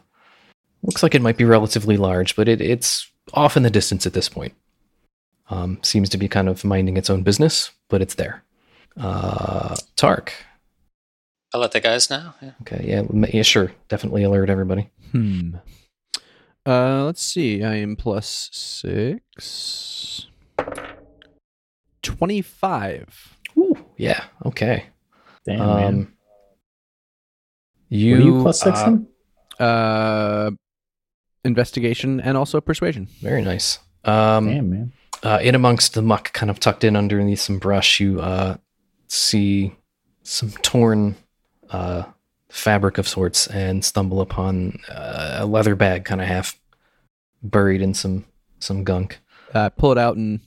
looks 0.83 1.03
like 1.03 1.15
it 1.15 1.21
might 1.21 1.37
be 1.37 1.45
relatively 1.45 1.97
large, 1.97 2.35
but 2.35 2.47
it, 2.47 2.61
it's 2.61 3.11
off 3.33 3.57
in 3.57 3.63
the 3.63 3.69
distance 3.69 4.05
at 4.05 4.13
this 4.13 4.29
point. 4.29 4.53
Um, 5.49 5.79
seems 5.83 6.09
to 6.09 6.17
be 6.17 6.27
kind 6.27 6.49
of 6.49 6.63
minding 6.63 6.97
its 6.97 7.09
own 7.09 7.21
business, 7.23 7.71
but 7.87 8.01
it's 8.01 8.15
there. 8.15 8.43
Uh, 8.97 9.75
Tark. 9.95 10.33
I'll 11.53 11.61
let 11.61 11.71
the 11.71 11.79
guys 11.79 12.09
know. 12.09 12.33
Yeah. 12.41 12.51
Okay, 12.61 12.83
yeah, 12.87 13.03
yeah, 13.33 13.43
sure. 13.43 13.71
Definitely 13.87 14.23
alert 14.23 14.49
everybody. 14.49 14.89
Hmm. 15.11 15.55
Uh, 16.65 17.03
let's 17.05 17.21
see. 17.21 17.63
I 17.63 17.75
am 17.75 17.95
plus 17.95 18.49
six. 18.51 20.27
25. 22.01 23.37
Ooh, 23.57 23.85
yeah, 23.97 24.23
okay. 24.45 24.85
Damn, 25.45 25.59
man. 25.59 25.85
Um, 25.93 26.13
you, 27.89 28.11
What 28.15 28.19
are 28.21 28.25
you 28.25 28.41
plus 28.41 28.59
six 28.61 28.79
uh, 28.79 28.85
in? 28.87 29.07
Uh, 29.65 30.51
investigation 31.43 32.19
and 32.19 32.35
also 32.37 32.59
persuasion. 32.61 33.07
Very 33.21 33.41
nice. 33.41 33.79
Um, 34.03 34.47
Damn, 34.47 34.69
man. 34.69 34.93
uh, 35.23 35.39
in 35.41 35.55
amongst 35.55 35.93
the 35.93 36.01
muck, 36.01 36.33
kind 36.33 36.49
of 36.49 36.59
tucked 36.59 36.83
in 36.83 36.95
underneath 36.95 37.39
some 37.39 37.59
brush, 37.59 37.99
you 37.99 38.19
uh, 38.19 38.57
see 39.07 39.75
some 40.23 40.49
torn 40.61 41.15
uh, 41.75 42.03
fabric 42.49 42.97
of 42.97 43.07
sorts 43.07 43.47
and 43.47 43.83
stumble 43.83 44.21
upon 44.21 44.79
uh, 44.89 45.37
a 45.39 45.45
leather 45.45 45.75
bag, 45.75 46.05
kind 46.05 46.21
of 46.21 46.27
half 46.27 46.59
buried 47.43 47.81
in 47.81 47.93
some 47.93 48.25
some 48.59 48.83
gunk. 48.83 49.19
Uh, 49.53 49.69
pull 49.69 49.91
it 49.91 49.97
out 49.97 50.15
and 50.17 50.39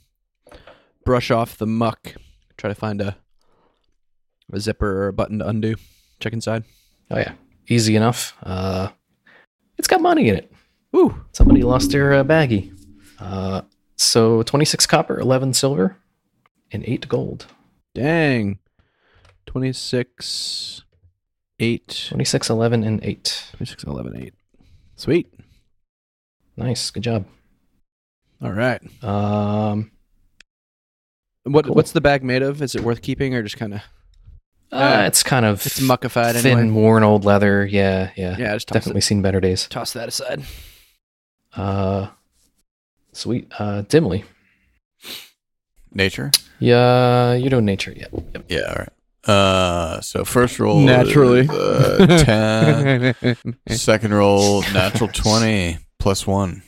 brush 1.05 1.31
off 1.31 1.57
the 1.59 1.67
muck. 1.67 2.15
Try 2.57 2.69
to 2.69 2.75
find 2.75 3.01
a 3.01 3.17
a 4.53 4.61
zipper 4.61 5.05
or 5.05 5.09
a 5.09 5.13
button 5.13 5.39
to 5.41 5.49
undo. 5.49 5.75
Check 6.21 6.33
inside. 6.33 6.65
Oh 7.11 7.19
yeah, 7.19 7.33
easy 7.69 7.95
enough. 7.97 8.35
Uh, 8.43 8.89
it's 9.79 9.89
got 9.89 10.01
money 10.01 10.29
in 10.29 10.37
it. 10.37 10.51
Ooh, 10.97 11.25
Somebody 11.33 11.63
lost 11.63 11.91
their 11.93 12.15
uh, 12.15 12.25
baggie. 12.25 12.73
Uh, 13.21 13.63
so 13.97 14.43
twenty 14.43 14.65
six 14.65 14.87
copper, 14.87 15.19
eleven 15.21 15.53
silver, 15.53 15.97
and 16.73 16.85
eight 16.87 17.09
gold. 17.09 17.47
dang. 17.95 18.59
26, 19.47 20.83
8. 21.61 22.07
26, 22.11 22.51
11, 22.51 22.85
and 22.85 23.03
8. 23.05 23.45
26, 23.57 23.85
11, 23.85 24.17
8. 24.17 24.35
Sweet. 24.97 25.33
Nice. 26.57 26.91
Good 26.91 27.03
job. 27.03 27.25
All 28.43 28.53
right. 28.53 28.81
Um, 29.03 29.91
What 31.45 31.67
Cool. 31.67 31.75
What's 31.75 31.93
the 31.93 32.01
bag 32.01 32.23
made 32.23 32.43
of? 32.43 32.63
Is 32.63 32.75
it 32.75 32.83
worth 32.83 33.03
keeping 33.03 33.35
or 33.35 33.43
just 33.43 33.57
kind 33.57 33.75
of. 33.75 33.81
uh, 34.71 35.05
it's 35.07 35.23
kind 35.23 35.45
of 35.47 35.65
It's 35.67 35.81
muckified 35.81 36.41
thin, 36.41 36.59
anyway. 36.59 36.71
worn 36.83 37.03
old 37.03 37.25
leather. 37.25 37.67
Yeah, 37.67 38.11
yeah. 38.17 38.37
Yeah, 38.39 38.55
just 38.55 38.69
toss, 38.69 38.75
Definitely 38.77 38.99
it, 39.01 39.03
seen 39.03 39.23
better 39.23 39.41
days. 39.41 39.67
toss 39.69 39.93
that 39.95 40.09
aside. 40.09 40.43
Uh, 41.57 42.09
sweet. 43.13 43.51
Uh, 43.59 43.83
Dimly. 43.83 44.25
Nature? 45.93 46.31
Yeah, 46.61 47.33
you 47.35 47.49
don't 47.51 47.65
know 47.65 47.73
nature 47.73 47.93
yet. 47.97 48.11
Yep. 48.13 48.45
Yeah, 48.49 48.61
all 48.69 48.75
right. 48.79 48.89
Uh, 49.29 50.01
so 50.01 50.25
first 50.25 50.59
roll 50.59 50.81
Naturally. 50.81 51.41
is, 51.41 51.51
uh, 51.51 52.23
ten. 52.25 53.55
Second 53.69 54.15
roll 54.15 54.63
natural 54.73 55.11
twenty 55.13 55.79
plus 55.99 56.27
one. 56.27 56.63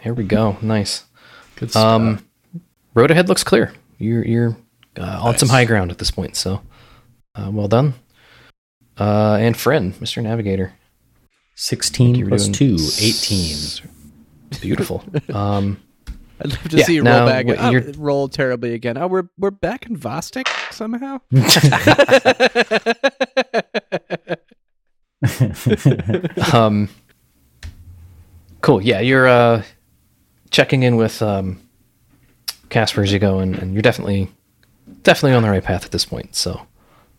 Here 0.00 0.14
we 0.14 0.24
go. 0.24 0.56
Nice. 0.62 1.04
Good 1.56 1.74
Um, 1.76 2.24
road 2.94 3.10
ahead 3.10 3.28
looks 3.28 3.44
clear. 3.44 3.72
You're 3.98 4.24
you're 4.24 4.56
uh, 4.98 5.20
on 5.22 5.36
some 5.38 5.48
high 5.50 5.64
ground 5.66 5.90
at 5.90 5.98
this 5.98 6.10
point. 6.10 6.36
So, 6.36 6.62
uh, 7.34 7.50
well 7.52 7.68
done. 7.68 7.94
Uh, 8.98 9.36
and 9.40 9.54
Fren, 9.56 9.92
Mr. 9.94 10.22
Navigator. 10.22 10.72
16 11.58 12.14
You 12.14 12.24
were 12.24 12.28
plus 12.30 12.48
doing 12.48 12.76
2, 12.78 12.82
18. 13.00 13.50
s- 13.52 13.80
Beautiful. 14.60 15.04
Um, 15.34 15.80
I'd 16.40 16.50
love 16.50 16.68
to 16.68 16.76
Yeah, 16.76 16.84
see 16.84 16.94
you 16.94 17.02
now 17.02 17.20
roll 17.20 17.28
back. 17.28 17.46
what 17.46 17.56
Oh, 17.60 17.70
you're- 17.70 17.92
roll 17.96 18.28
terribly 18.28 18.74
again. 18.74 18.98
Oh, 18.98 19.06
we're 19.06 19.28
we're 19.38 19.50
back 19.50 19.86
in 19.86 19.96
Vostok 19.96 20.46
somehow. 20.72 21.18
um, 26.52 26.88
cool. 28.60 28.82
Yeah, 28.82 29.00
you're 29.00 29.28
uh, 29.28 29.62
checking 30.50 30.82
in 30.82 30.96
with 30.96 31.22
um, 31.22 31.60
Kaspar 32.68 33.02
as 33.02 33.12
you 33.12 33.18
go, 33.18 33.38
and, 33.38 33.56
and 33.56 33.72
you're 33.72 33.82
definitely 33.82 34.28
definitely 35.02 35.34
on 35.36 35.42
the 35.42 35.50
right 35.50 35.64
path 35.64 35.84
at 35.84 35.92
this 35.92 36.04
point. 36.04 36.34
So, 36.34 36.66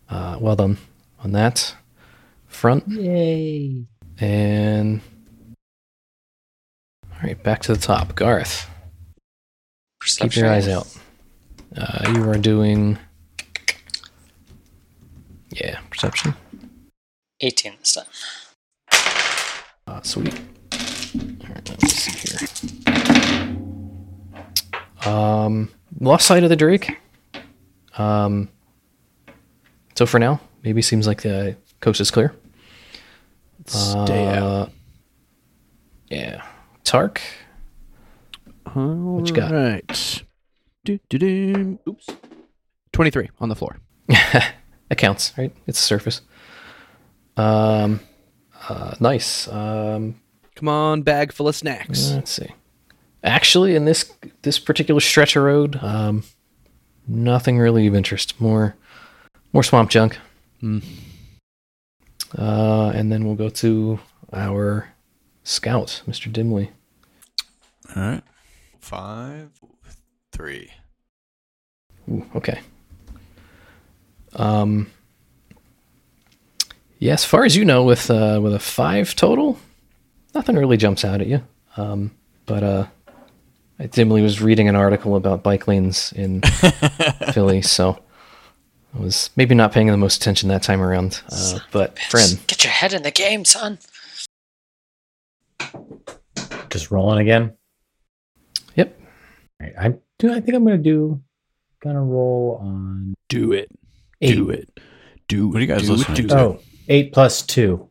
uh, 0.08 0.38
well 0.40 0.56
done 0.56 0.78
on 1.22 1.32
that 1.32 1.74
front. 2.46 2.86
Yay. 2.88 3.84
And 4.20 5.00
all 7.12 7.18
right, 7.22 7.40
back 7.42 7.62
to 7.62 7.74
the 7.74 7.80
top. 7.80 8.14
Garth, 8.14 8.68
keep 10.16 10.34
your 10.36 10.48
eyes 10.48 10.68
out. 10.68 10.86
Uh, 11.76 12.12
you 12.14 12.28
are 12.28 12.38
doing, 12.38 12.98
yeah, 15.50 15.78
perception. 15.90 16.34
18 17.40 17.74
this 17.78 17.94
time. 17.94 18.04
Uh, 19.86 20.02
sweet. 20.02 20.34
All 20.34 21.48
right, 21.54 21.68
let 21.68 21.82
me 21.82 21.88
see 21.88 22.28
here. 22.28 22.48
Um, 25.06 25.70
lost 26.00 26.26
sight 26.26 26.42
of 26.42 26.50
the 26.50 26.56
Drake. 26.56 26.98
Um, 27.96 28.48
so 29.96 30.04
for 30.06 30.18
now, 30.18 30.40
maybe 30.62 30.82
seems 30.82 31.06
like 31.06 31.22
the 31.22 31.56
coast 31.80 32.00
is 32.00 32.10
clear. 32.10 32.34
Stay 33.66 34.26
out. 34.28 34.42
Uh, 34.42 34.66
Yeah. 36.08 36.42
Tark. 36.84 37.20
What 38.74 39.28
you 39.28 39.34
got? 39.34 39.50
Right. 39.52 40.22
Do, 40.84 40.98
do, 41.08 41.18
do. 41.18 41.78
Oops. 41.88 42.06
Twenty-three 42.92 43.30
on 43.40 43.48
the 43.48 43.54
floor. 43.54 43.78
that 44.08 44.54
counts, 44.96 45.32
right? 45.36 45.54
It's 45.66 45.78
a 45.78 45.82
surface. 45.82 46.22
Um, 47.36 48.00
uh, 48.68 48.94
nice. 49.00 49.48
Um, 49.48 50.20
Come 50.56 50.68
on, 50.68 51.02
bag 51.02 51.32
full 51.32 51.48
of 51.48 51.54
snacks. 51.54 52.10
let's 52.12 52.30
see. 52.32 52.48
Actually, 53.22 53.76
in 53.76 53.84
this 53.84 54.12
this 54.42 54.58
particular 54.58 55.00
stretch 55.00 55.36
of 55.36 55.42
road, 55.42 55.78
um, 55.82 56.24
nothing 57.06 57.58
really 57.58 57.86
of 57.86 57.94
interest. 57.94 58.40
More 58.40 58.76
more 59.52 59.62
swamp 59.62 59.90
junk. 59.90 60.18
Hmm. 60.60 60.80
Uh, 62.36 62.90
and 62.94 63.10
then 63.10 63.24
we'll 63.24 63.34
go 63.36 63.48
to 63.48 64.00
our 64.32 64.92
scout, 65.44 66.02
Mr. 66.06 66.30
Dimly. 66.32 66.70
All 67.96 68.02
right. 68.02 68.22
Five, 68.80 69.50
three. 70.32 70.70
Ooh, 72.10 72.24
okay. 72.36 72.60
Um. 74.34 74.90
Yeah, 77.00 77.12
as 77.12 77.24
far 77.24 77.44
as 77.44 77.54
you 77.56 77.64
know, 77.64 77.84
with 77.84 78.10
uh, 78.10 78.40
with 78.42 78.54
a 78.54 78.58
five 78.58 79.14
total, 79.14 79.58
nothing 80.34 80.56
really 80.56 80.76
jumps 80.76 81.04
out 81.04 81.20
at 81.20 81.26
you. 81.28 81.42
Um, 81.76 82.10
but 82.46 82.62
uh, 82.64 82.86
I 83.78 83.86
dimly 83.86 84.20
was 84.20 84.42
reading 84.42 84.68
an 84.68 84.74
article 84.74 85.14
about 85.14 85.42
bike 85.44 85.68
lanes 85.68 86.12
in 86.12 86.40
Philly, 87.32 87.62
so 87.62 88.02
I 88.94 88.98
was 88.98 89.30
maybe 89.36 89.54
not 89.54 89.70
paying 89.72 89.86
the 89.86 89.96
most 89.96 90.16
attention 90.20 90.48
that 90.48 90.62
time 90.64 90.80
around. 90.82 91.22
Uh, 91.30 91.60
but 91.70 91.98
Fren, 91.98 92.30
Get 92.48 92.64
your 92.64 92.72
head 92.72 92.92
in 92.92 93.02
the 93.02 93.12
game, 93.12 93.44
son. 93.44 93.78
Just 96.70 96.90
rolling 96.90 97.20
again. 97.20 97.52
Yep. 99.60 99.74
All 99.76 99.82
right, 99.82 99.92
I 99.94 99.98
do. 100.18 100.32
I 100.32 100.40
think 100.40 100.54
I'm 100.56 100.64
gonna 100.64 100.78
do. 100.78 101.20
Gonna 101.80 102.02
roll 102.02 102.58
on 102.60 103.14
Do 103.28 103.52
it. 103.52 103.70
eight. 104.20 104.34
Do 104.34 104.50
it. 104.50 104.80
Do 105.28 105.48
What 105.48 105.58
are 105.58 105.60
you 105.60 105.66
guys 105.66 105.82
do, 105.82 105.92
listening 105.92 106.22
do. 106.22 106.28
to? 106.28 106.38
Oh, 106.38 106.60
eight 106.88 107.12
plus 107.12 107.42
two. 107.42 107.88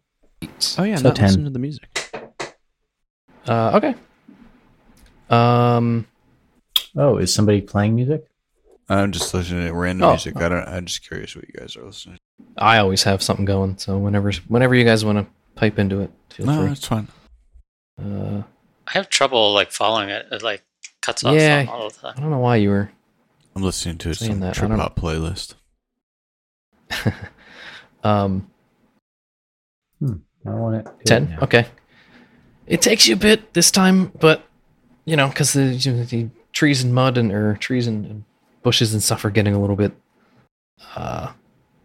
Oh 0.78 0.84
yeah, 0.84 0.96
So 0.98 1.10
not 1.10 1.16
10. 1.16 1.26
listen 1.26 1.44
to 1.46 1.50
the 1.50 1.60
music. 1.60 1.88
Uh, 3.48 3.72
okay. 3.76 3.96
Um, 5.30 6.08
Oh, 6.96 7.18
is 7.18 7.34
somebody 7.34 7.62
playing 7.62 7.96
music? 7.96 8.26
I'm 8.90 9.12
just 9.12 9.34
listening 9.34 9.68
to 9.68 9.74
random 9.74 10.08
Oh. 10.08 10.12
music. 10.14 10.36
I 10.38 10.50
don't. 10.50 10.68
I'm 10.68 10.86
just 10.86 11.08
curious 11.08 11.36
what 11.36 11.46
you 11.48 11.54
guys 11.60 11.76
are 11.76 11.84
listening. 11.84 12.18
to. 12.18 12.22
I 12.58 12.80
always 12.80 13.04
have 13.04 13.22
something 13.22 13.46
going, 13.46 13.78
so 13.78 13.98
whenever 13.98 14.32
whenever 14.48 14.74
you 14.76 14.84
guys 14.86 15.04
want 15.06 15.18
to 15.20 15.28
pipe 15.56 15.78
into 15.80 16.02
it, 16.02 16.12
feel 16.30 16.46
No, 16.46 16.64
free. 16.64 16.72
it's 16.72 16.88
fine. 16.88 17.08
Uh, 18.02 18.44
I 18.88 18.92
have 18.92 19.10
trouble 19.10 19.54
like 19.54 19.72
following 19.72 20.10
it. 20.10 20.28
It 20.32 20.42
like 20.44 20.64
cuts 21.08 21.24
off 21.24 21.34
Yeah. 21.36 21.66
all 21.70 21.90
the 21.90 21.96
time. 21.96 22.14
I 22.18 22.20
don't 22.20 22.30
know 22.30 22.40
why 22.40 22.58
you 22.58 22.70
were. 22.70 22.92
I'm 23.56 23.64
listening 23.64 23.98
to 24.00 24.14
Saying 24.14 24.34
some 24.34 24.40
that, 24.42 24.50
I 24.50 24.52
trip 24.54 24.70
don't 24.70 24.80
hop 24.80 25.00
playlist. 25.00 25.56
um, 28.04 28.52
I 30.04 30.50
want 30.50 30.76
it. 30.76 30.84
do 30.86 30.92
it 31.00 31.06
ten. 31.06 31.30
now. 31.30 31.40
Okay. 31.44 31.66
It 32.68 32.82
takes 32.82 33.08
you 33.08 33.14
a 33.16 33.18
bit 33.18 33.54
this 33.54 33.72
time, 33.72 34.12
but 34.20 34.44
you 35.06 35.16
know, 35.16 35.30
because 35.30 35.54
the, 35.54 35.64
you 35.68 36.04
the 36.04 36.30
trees 36.52 36.84
and 36.84 36.94
mud 36.94 37.18
and 37.18 37.32
or 37.32 37.56
trees 37.56 37.88
and, 37.88 38.06
and 38.06 38.24
bushes 38.64 38.94
and 38.94 39.02
stuff 39.02 39.24
are 39.24 39.30
getting 39.30 39.54
a 39.56 39.60
little 39.62 39.76
bit 39.78 39.94
uh, 40.96 41.32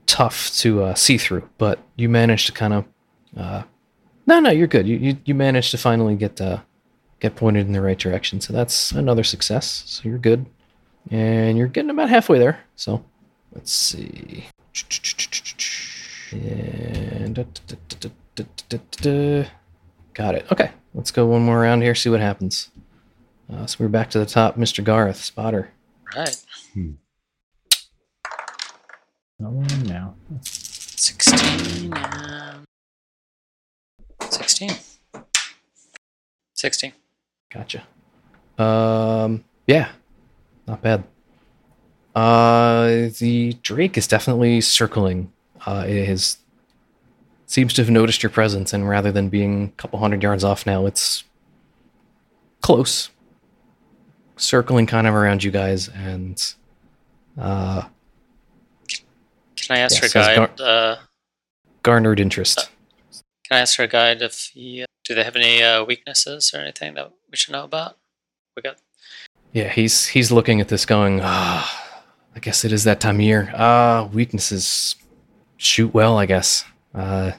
tough 0.07 0.51
to 0.57 0.83
uh, 0.83 0.95
see 0.95 1.17
through. 1.17 1.49
But 1.59 1.79
you 1.97 2.09
managed 2.09 2.47
to 2.47 2.53
kind 2.53 2.75
of. 2.75 2.85
Uh, 3.37 3.63
no, 4.27 4.41
no, 4.41 4.51
you're 4.51 4.67
good. 4.67 4.87
You 4.89 4.97
you, 4.99 5.17
you 5.25 5.35
managed 5.35 5.71
to 5.71 5.79
finally 5.79 6.17
get 6.17 6.41
uh, 6.41 6.59
get 7.23 7.37
pointed 7.37 7.67
in 7.67 7.73
the 7.73 7.81
right 7.81 7.99
direction. 7.99 8.41
So 8.41 8.53
that's 8.53 8.91
another 8.91 9.23
success. 9.23 9.85
So 9.87 10.09
you're 10.09 10.19
good, 10.19 10.45
and 11.11 11.57
you're 11.57 11.69
getting 11.69 11.91
about 11.91 12.11
halfway 12.11 12.39
there. 12.41 12.59
So 12.75 13.05
let's 13.55 13.71
see. 13.73 14.47
And 16.33 17.37
da- 17.37 17.45
da- 17.45 17.77
da- 17.89 17.97
da- 18.01 18.11
da- 18.35 18.45
da- 18.69 18.79
da- 19.01 19.43
da. 19.45 19.49
got 20.15 20.35
it. 20.35 20.47
Okay, 20.51 20.73
let's 20.95 21.11
go 21.13 21.27
one 21.27 21.43
more 21.43 21.61
round 21.61 21.83
here. 21.83 21.95
See 21.95 22.11
what 22.11 22.21
happens. 22.21 22.71
Uh, 23.53 23.67
so 23.67 23.77
we're 23.81 23.89
back 23.89 24.11
to 24.11 24.19
the 24.19 24.27
top, 24.27 24.57
Mr. 24.57 24.83
Garth 24.83 25.23
Spotter. 25.23 25.71
Right. 26.17 26.37
No 26.75 26.95
one 29.51 29.67
now. 29.85 30.15
16 30.41 31.93
and 31.95 32.65
16. 34.31 34.71
16. 36.55 36.93
Gotcha. 37.53 37.87
Um, 38.59 39.45
yeah, 39.67 39.91
not 40.67 40.81
bad. 40.83 41.05
Uh, 42.15 43.09
the 43.19 43.57
Drake 43.63 43.97
is 43.97 44.07
definitely 44.07 44.61
circling. 44.61 45.33
Uh, 45.65 45.85
it 45.87 46.07
has 46.07 46.39
seems 47.47 47.73
to 47.75 47.83
have 47.83 47.91
noticed 47.91 48.23
your 48.23 48.31
presence, 48.31 48.73
and 48.73 48.89
rather 48.89 49.13
than 49.13 49.29
being 49.29 49.65
a 49.65 49.81
couple 49.81 49.99
hundred 49.99 50.23
yards 50.23 50.45
off 50.45 50.65
now, 50.67 50.87
it's 50.87 51.25
close, 52.63 53.11
circling 54.37 54.87
kind 54.87 55.07
of 55.07 55.15
around 55.15 55.43
you 55.45 55.51
guys, 55.51 55.89
and 55.89 56.55
uh, 57.39 57.83
Can 59.57 59.77
I 59.77 59.79
ask 59.81 59.97
Yeah, 59.97 60.01
your 60.03 60.09
says 60.11 60.39
guide? 60.39 60.61
uh, 60.61 60.97
garnered 61.83 62.21
interest. 62.21 62.71
can 63.49 63.59
I 63.59 63.61
ask 63.61 63.77
for 63.77 63.83
a 63.83 63.89
guide 63.89 64.23
if 64.23 64.51
he? 64.55 64.85
Do 65.05 65.15
they 65.15 65.25
have 65.25 65.35
any 65.37 65.63
uh, 65.63 65.85
weaknesses 65.85 66.53
or 66.55 66.59
anything 66.61 66.95
that 66.95 67.11
we 67.33 67.37
should 67.37 67.53
know 67.53 67.65
about? 67.65 67.97
We 68.55 68.63
got. 68.63 68.77
Yeah, 69.53 69.69
he's 69.69 70.07
he's 70.07 70.31
looking 70.31 70.61
at 70.61 70.69
this, 70.69 70.87
going, 70.87 71.21
"Ah, 71.23 72.03
I 72.37 72.39
guess 72.39 72.65
it 72.65 72.73
is 72.73 72.85
that 72.85 73.01
time 73.01 73.17
of 73.17 73.23
year. 73.23 73.53
Ah, 73.57 74.09
weaknesses. 74.13 74.95
Shoot 75.57 75.93
well, 75.93 76.19
I 76.19 76.27
guess. 76.27 76.65
Uh, 76.95 77.33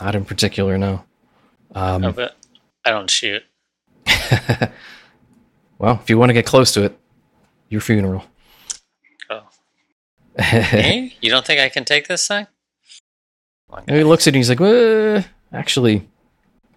not 0.00 0.14
in 0.14 0.24
particular, 0.24 0.78
no. 0.78 1.04
Um, 1.74 2.04
oh, 2.04 2.12
but 2.12 2.36
I 2.84 2.90
don't 2.90 3.10
shoot. 3.10 3.42
well, 5.78 5.98
if 6.00 6.08
you 6.08 6.18
want 6.18 6.30
to 6.30 6.34
get 6.34 6.46
close 6.46 6.72
to 6.72 6.84
it, 6.84 6.98
your 7.68 7.80
funeral. 7.80 8.24
Oh, 9.30 9.42
me? 10.72 11.16
You 11.20 11.30
don't 11.30 11.44
think 11.46 11.60
I 11.60 11.68
can 11.68 11.84
take 11.84 12.06
this 12.06 12.28
thing? 12.28 12.46
He 13.88 14.04
looks 14.04 14.24
at 14.24 14.28
it 14.28 14.30
and 14.30 14.36
he's 14.36 14.48
like, 14.48 14.60
well, 14.60 15.24
actually, 15.52 16.08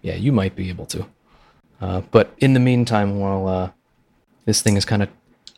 yeah, 0.02 0.14
you 0.14 0.32
might 0.32 0.56
be 0.56 0.68
able 0.68 0.86
to. 0.86 1.06
Uh, 1.80 2.00
but 2.10 2.34
in 2.38 2.54
the 2.54 2.60
meantime, 2.60 3.18
while 3.20 3.46
uh, 3.48 3.70
this 4.44 4.60
thing 4.62 4.76
is 4.76 4.84
kind 4.84 5.02
of 5.02 5.08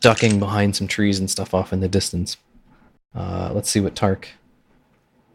ducking 0.01 0.39
behind 0.39 0.75
some 0.75 0.87
trees 0.87 1.19
and 1.19 1.29
stuff 1.29 1.53
off 1.53 1.73
in 1.73 1.79
the 1.79 1.87
distance, 1.87 2.37
uh, 3.15 3.51
let's 3.53 3.69
see 3.69 3.79
what 3.79 3.95
Tark 3.95 4.29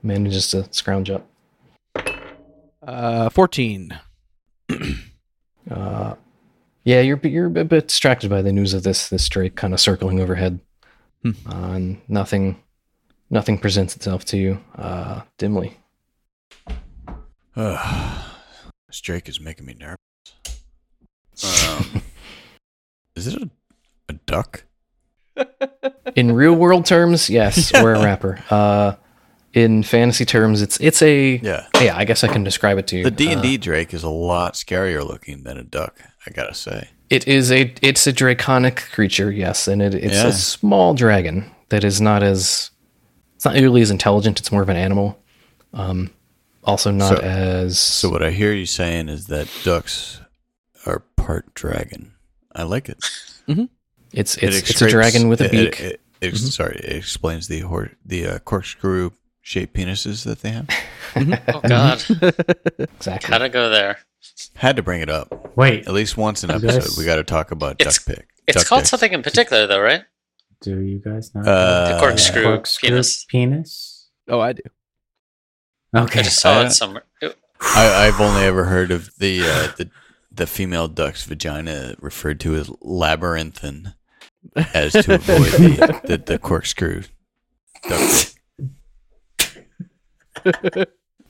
manages 0.03 0.49
to 0.51 0.66
scrounge 0.72 1.11
up. 1.11 1.26
Uh, 2.82 3.28
fourteen. 3.30 3.99
Uh, 5.68 6.14
yeah, 6.84 7.01
you're 7.01 7.18
you're 7.24 7.47
a 7.47 7.64
bit 7.64 7.89
distracted 7.89 8.30
by 8.30 8.41
the 8.41 8.53
news 8.53 8.72
of 8.72 8.84
this 8.84 9.09
this 9.09 9.28
drake 9.28 9.57
kind 9.57 9.74
of 9.74 9.80
circling 9.80 10.20
overhead, 10.20 10.61
Hmm. 11.24 11.30
uh, 11.45 11.72
and 11.72 12.01
nothing 12.07 12.62
nothing 13.30 13.59
presents 13.59 13.97
itself 13.97 14.24
to 14.26 14.37
you 14.37 14.61
uh, 14.76 15.22
Dimly. 15.39 15.78
Ugh. 17.57 18.24
this 18.87 19.01
Drake 19.01 19.28
is 19.28 19.41
making 19.41 19.66
me 19.66 19.74
nervous. 19.74 19.97
Um, 21.45 22.03
is 23.16 23.26
it 23.26 23.34
a, 23.43 23.51
a 24.09 24.12
duck? 24.26 24.64
In 26.16 26.32
real 26.32 26.55
world 26.55 26.87
terms, 26.87 27.28
yes, 27.28 27.72
we're 27.82 27.95
a 27.95 28.03
rapper. 28.03 28.39
Uh, 28.49 28.95
in 29.53 29.82
fantasy 29.82 30.24
terms, 30.26 30.61
it's 30.62 30.78
it's 30.80 31.01
a 31.03 31.39
Yeah. 31.43 31.66
yeah. 31.80 31.97
I 31.97 32.05
guess 32.05 32.22
I 32.24 32.28
can 32.28 32.45
describe 32.45 32.76
it 32.78 32.87
to 32.89 32.97
you. 32.99 33.05
The 33.05 33.11
D 33.11 33.30
and 33.32 33.41
Uh, 33.41 33.43
D 33.43 33.57
Drake 33.57 33.95
is 33.95 34.03
a 34.03 34.09
lot 34.11 34.53
scarier 34.55 35.07
looking 35.07 35.45
than 35.45 35.57
a 35.59 35.62
duck. 35.62 35.99
I 36.26 36.30
gotta 36.30 36.53
say. 36.55 36.89
It 37.09 37.26
is 37.26 37.51
a 37.53 37.72
it's 37.82 38.07
a 38.07 38.12
draconic 38.12 38.76
creature, 38.93 39.30
yes, 39.32 39.66
and 39.68 39.80
it, 39.80 39.95
it's 39.95 40.14
Yeah. 40.14 40.26
a 40.28 40.32
small 40.32 40.93
dragon 40.95 41.51
that 41.70 41.84
is 41.84 42.01
not 42.03 42.22
as 42.22 42.70
it's 43.37 43.45
not 43.47 43.55
nearly 43.55 43.80
as 43.82 43.91
intelligent. 43.91 44.39
It's 44.41 44.53
more 44.53 44.62
of 44.62 44.68
an 44.68 44.76
animal. 44.76 45.18
Um, 45.72 46.11
also 46.64 46.91
not 46.91 47.16
So- 47.18 47.22
as 47.22 47.78
So 47.78 48.09
what 48.11 48.22
I 48.22 48.30
hear 48.32 48.53
you 48.53 48.66
saying 48.66 49.09
is 49.09 49.26
that 49.26 49.49
ducks 49.64 50.20
are 50.87 51.01
part 51.16 51.55
dragon. 51.55 52.12
I 52.55 52.62
like 52.62 52.89
it. 52.89 52.99
it's 54.12 54.37
It 54.37 54.55
it's, 54.55 54.70
it's 54.70 54.82
a 54.82 54.89
dragon 54.89 55.28
with 55.28 55.41
a 55.41 55.47
it- 55.47 55.51
beak. 55.51 55.80
It, 55.80 56.01
it, 56.20 56.34
it- 56.34 56.37
Sorry, 56.37 56.76
it 56.76 56.97
explains 56.97 57.49
the 57.49 57.61
hor- 57.61 57.93
the 58.05 58.26
uh, 58.26 58.39
corkscrew 58.41 59.11
shaped 59.43 59.74
penises 59.76 60.24
that 60.24 60.41
they 60.41 60.51
have. 60.51 60.68
Oh 61.49 61.61
God, 61.66 62.05
exactly. 62.78 63.30
gotta 63.30 63.49
go 63.49 63.70
there. 63.70 63.99
Had 64.57 64.76
to 64.76 64.82
bring 64.82 65.01
it 65.01 65.09
up 65.09 65.57
Wait, 65.57 65.87
at 65.87 65.95
least 65.95 66.16
once 66.16 66.43
an 66.45 66.51
episode. 66.51 66.80
guys- 66.80 66.99
We 66.99 67.05
got 67.05 67.16
to 67.16 67.24
talk 67.24 67.53
about 67.53 67.78
duck 67.78 67.95
pick. 68.05 68.26
It's 68.47 68.59
duck 68.59 68.66
called 68.66 68.80
dicks. 68.80 68.91
something 68.91 69.12
in 69.12 69.22
particular, 69.22 69.66
though, 69.66 69.80
right? 69.80 70.03
do 70.62 70.80
you 70.80 70.99
guys 70.99 71.34
know? 71.34 71.43
Uh, 71.43 71.93
The 71.95 72.01
corkscrew, 72.01 72.43
Corkscrew 72.43 72.89
penis. 72.91 73.24
Penis. 73.26 74.09
Oh, 74.28 74.41
I 74.41 74.53
do. 74.55 74.62
Okay. 75.95 76.20
I 76.20 76.22
just 76.22 76.41
saw 76.41 76.61
Uh, 76.61 76.64
it 76.64 76.70
somewhere. 76.70 77.05
It- 77.22 77.37
I, 77.61 78.07
I've 78.09 78.20
only 78.20 78.43
ever 78.43 78.64
heard 78.64 78.91
of 78.91 79.11
the 79.18 79.41
uh, 79.43 79.68
the 79.78 79.91
the 80.37 80.47
female 80.47 80.89
duck's 80.89 81.24
vagina 81.24 81.95
referred 82.01 82.41
to 82.41 82.55
as 82.55 82.70
labyrinthine, 82.80 83.95
as 84.74 84.93
to 84.93 85.14
avoid 85.14 85.53
the, 85.53 86.01
the, 86.05 86.18
the 86.18 86.39
corkscrew 86.39 87.03
duck. 87.89 88.26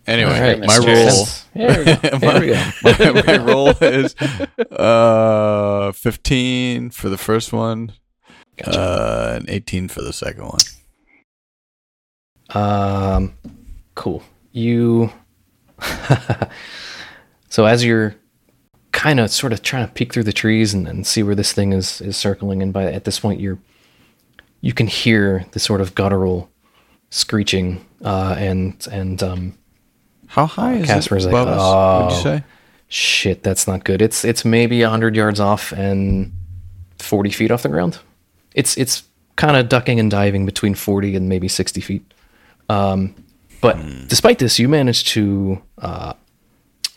anyway, 0.07 0.40
right, 0.40 0.61
my 0.61 0.66
Mr. 0.66 0.86
roll. 1.07 1.26
There 1.54 1.78
we 1.78 1.84
go. 1.84 1.96
There 2.82 3.12
my, 3.14 3.22
my, 3.22 3.38
my 3.38 3.74
is 3.80 4.14
uh, 4.70 5.92
15 5.92 6.90
for 6.90 7.09
the 7.09 7.18
first 7.18 7.52
one, 7.52 7.92
Gotcha. 8.57 8.78
uh, 8.78 9.34
and 9.36 9.50
18 9.50 9.88
for 9.88 10.02
the 10.02 10.12
second 10.12 10.44
one. 10.44 10.61
Um, 12.50 13.34
cool. 13.94 14.22
You. 14.52 15.12
so 17.48 17.66
as 17.66 17.84
you're 17.84 18.16
kind 18.97 19.20
of 19.20 19.30
sort 19.30 19.53
of 19.53 19.61
trying 19.61 19.86
to 19.86 19.92
peek 19.92 20.11
through 20.12 20.24
the 20.24 20.32
trees 20.32 20.72
and, 20.72 20.88
and 20.88 21.07
see 21.07 21.22
where 21.22 21.34
this 21.34 21.53
thing 21.53 21.72
is 21.72 22.01
is 22.01 22.16
circling, 22.16 22.62
and 22.62 22.72
by 22.72 22.90
at 22.90 23.05
this 23.05 23.20
point 23.20 23.40
you're 23.40 23.59
you 24.62 24.72
can 24.72 24.86
hear 24.86 25.44
the 25.53 25.61
sort 25.61 25.80
of 25.82 25.94
guttural 25.94 26.51
screeching 27.11 27.84
uh, 28.03 28.34
and 28.38 28.88
and 28.90 29.22
um 29.22 29.59
How 30.28 30.47
high 30.47 30.76
is 30.76 30.88
Kaspar's 30.88 31.26
it 31.26 31.32
like, 31.32 31.42
above 31.42 31.49
us? 31.49 31.62
Would 31.62 32.24
you 32.24 32.32
"Oh." 32.32 32.38
say? 32.38 32.44
shit 32.88 33.42
that's 33.42 33.66
not 33.66 33.84
good. 33.84 34.01
It's 34.01 34.24
it's 34.24 34.44
maybe 34.44 34.80
hundred 34.82 35.14
yards 35.16 35.40
off 35.40 35.72
and 35.72 36.32
forty 36.99 37.30
feet 37.30 37.51
off 37.51 37.62
the 37.62 37.68
ground. 37.68 37.99
It's 38.55 38.76
it's 38.78 39.03
kind 39.36 39.57
of 39.57 39.68
ducking 39.68 40.01
and 40.01 40.11
diving 40.11 40.47
between 40.47 40.74
forty 40.74 41.14
and 41.16 41.28
maybe 41.28 41.49
sixty 41.49 41.80
feet. 41.80 42.03
Um, 42.68 43.14
but 43.61 43.76
despite 44.09 44.38
this, 44.38 44.59
you 44.59 44.68
manage 44.68 45.05
to 45.14 45.61
uh, 45.78 46.12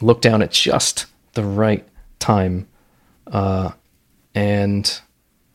look 0.02 0.22
down 0.22 0.42
at 0.42 0.52
just 0.52 1.06
the 1.34 1.44
right 1.44 1.88
time 2.20 2.68
uh, 3.28 3.72
and 4.36 5.02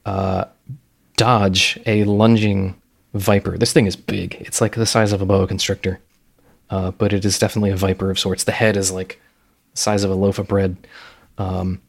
uh, 0.05 0.45
dodge 1.17 1.79
a 1.87 2.05
lunging 2.05 2.81
viper. 3.15 3.57
This 3.59 3.73
thing 3.73 3.87
is 3.87 3.97
big. 3.97 4.37
It's 4.41 4.61
like 4.61 4.75
the 4.75 4.87
size 4.87 5.13
of 5.13 5.23
a 5.23 5.27
boa 5.27 5.47
constrictor, 5.47 6.01
uh, 6.71 6.91
but 6.93 7.13
it 7.13 7.25
is 7.25 7.39
definitely 7.39 7.71
a 7.71 7.77
viper 7.77 8.11
of 8.11 8.19
sorts. 8.19 8.45
The 8.45 8.53
head 8.53 8.77
is 8.77 8.91
like 8.91 9.21
the 9.73 9.79
size 9.79 10.05
of 10.05 10.11
a 10.11 10.15
loaf 10.15 10.39
of 10.39 10.49
bread, 10.49 10.77
um, 11.39 11.81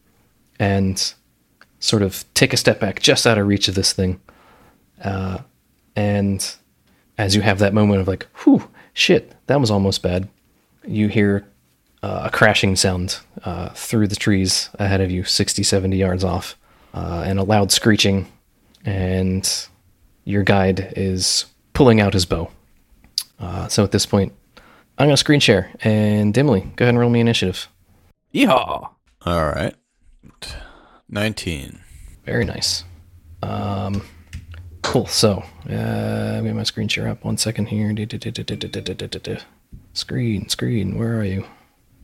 and 0.60 1.14
sort 1.80 2.02
of 2.02 2.26
take 2.34 2.54
a 2.54 2.58
step 2.58 2.80
back, 2.80 3.02
just 3.02 3.28
out 3.28 3.38
of 3.38 3.48
reach 3.48 3.68
of 3.68 3.76
this 3.76 3.94
thing. 3.94 4.20
Uh, 5.04 5.40
and 5.96 6.56
as 7.18 7.36
you 7.36 7.42
have 7.42 7.60
that 7.60 7.74
moment 7.74 8.02
of 8.02 8.08
like, 8.08 8.28
whew, 8.44 8.70
shit, 8.94 9.34
that 9.48 9.60
was 9.60 9.72
almost 9.72 10.02
bad, 10.02 10.28
you 10.88 11.08
hear 11.08 11.46
uh, 12.06 12.26
a 12.26 12.30
crashing 12.30 12.76
sound 12.76 13.18
uh, 13.44 13.70
through 13.70 14.08
the 14.08 14.16
trees 14.16 14.70
ahead 14.78 15.02
of 15.02 15.10
you, 15.10 15.24
60, 15.24 15.64
70 15.64 15.98
yards 15.98 16.24
off, 16.24 16.56
uh, 16.94 17.24
and 17.26 17.40
a 17.40 17.44
loud 17.44 17.72
screeching. 17.72 18.28
And 18.86 19.68
your 20.24 20.44
guide 20.44 20.94
is 20.96 21.46
pulling 21.74 22.00
out 22.00 22.14
his 22.14 22.26
bow. 22.26 22.52
so 23.70 23.84
at 23.84 23.92
this 23.92 24.06
point, 24.06 24.34
I'm 25.00 25.08
gonna 25.08 25.18
screen 25.18 25.40
share 25.40 25.72
and 25.82 26.32
Dimly 26.32 26.62
go 26.76 26.86
ahead 26.86 26.90
and 26.90 27.00
roll 27.00 27.10
me 27.10 27.20
initiative. 27.20 27.68
Yeehaw! 28.34 28.90
All 29.26 29.46
right, 29.46 29.74
nineteen. 31.10 31.80
Very 32.24 32.46
nice. 32.46 32.84
Um, 33.42 34.04
cool. 34.84 35.08
So, 35.08 35.44
uh, 35.68 36.42
get 36.42 36.56
my 36.56 36.64
screen 36.64 36.88
share 36.88 37.08
up. 37.08 37.26
One 37.26 37.38
second 37.38 37.68
here. 37.68 37.94
Screen, 39.94 40.50
screen. 40.50 40.98
Where 40.98 41.20
are 41.20 41.24
you? 41.24 41.46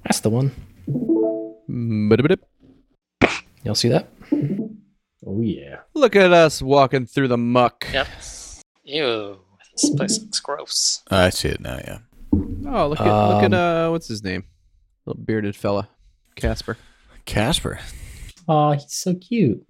That's 0.04 0.20
the 0.20 0.30
one. 0.30 0.52
Ba-da-ba-dip. 1.68 2.44
Y'all 3.64 3.76
see 3.76 3.90
that? 3.90 4.08
Oh 5.26 5.40
yeah. 5.42 5.82
Look 5.94 6.16
at 6.16 6.34
us 6.34 6.62
walking 6.62 7.06
through 7.06 7.28
the 7.28 7.38
muck. 7.38 7.88
Yep. 7.94 8.08
Ew. 8.84 9.40
This 9.74 9.90
place 9.92 10.20
looks 10.20 10.40
gross. 10.40 11.04
I 11.10 11.30
see 11.30 11.50
it 11.50 11.62
now, 11.62 11.78
yeah. 11.78 12.00
Oh, 12.34 12.88
look 12.88 13.00
at 13.00 13.06
look 13.06 13.44
at 13.44 13.54
Um, 13.54 13.54
uh, 13.54 13.92
what's 13.92 14.08
his 14.08 14.24
name? 14.24 14.46
Little 15.06 15.22
bearded 15.24 15.56
fella, 15.56 15.90
Kaspar. 16.36 16.78
Kaspar. 17.26 17.80
Oh, 18.48 18.72
he's 18.72 18.94
so 18.94 19.14
cute. 19.16 19.64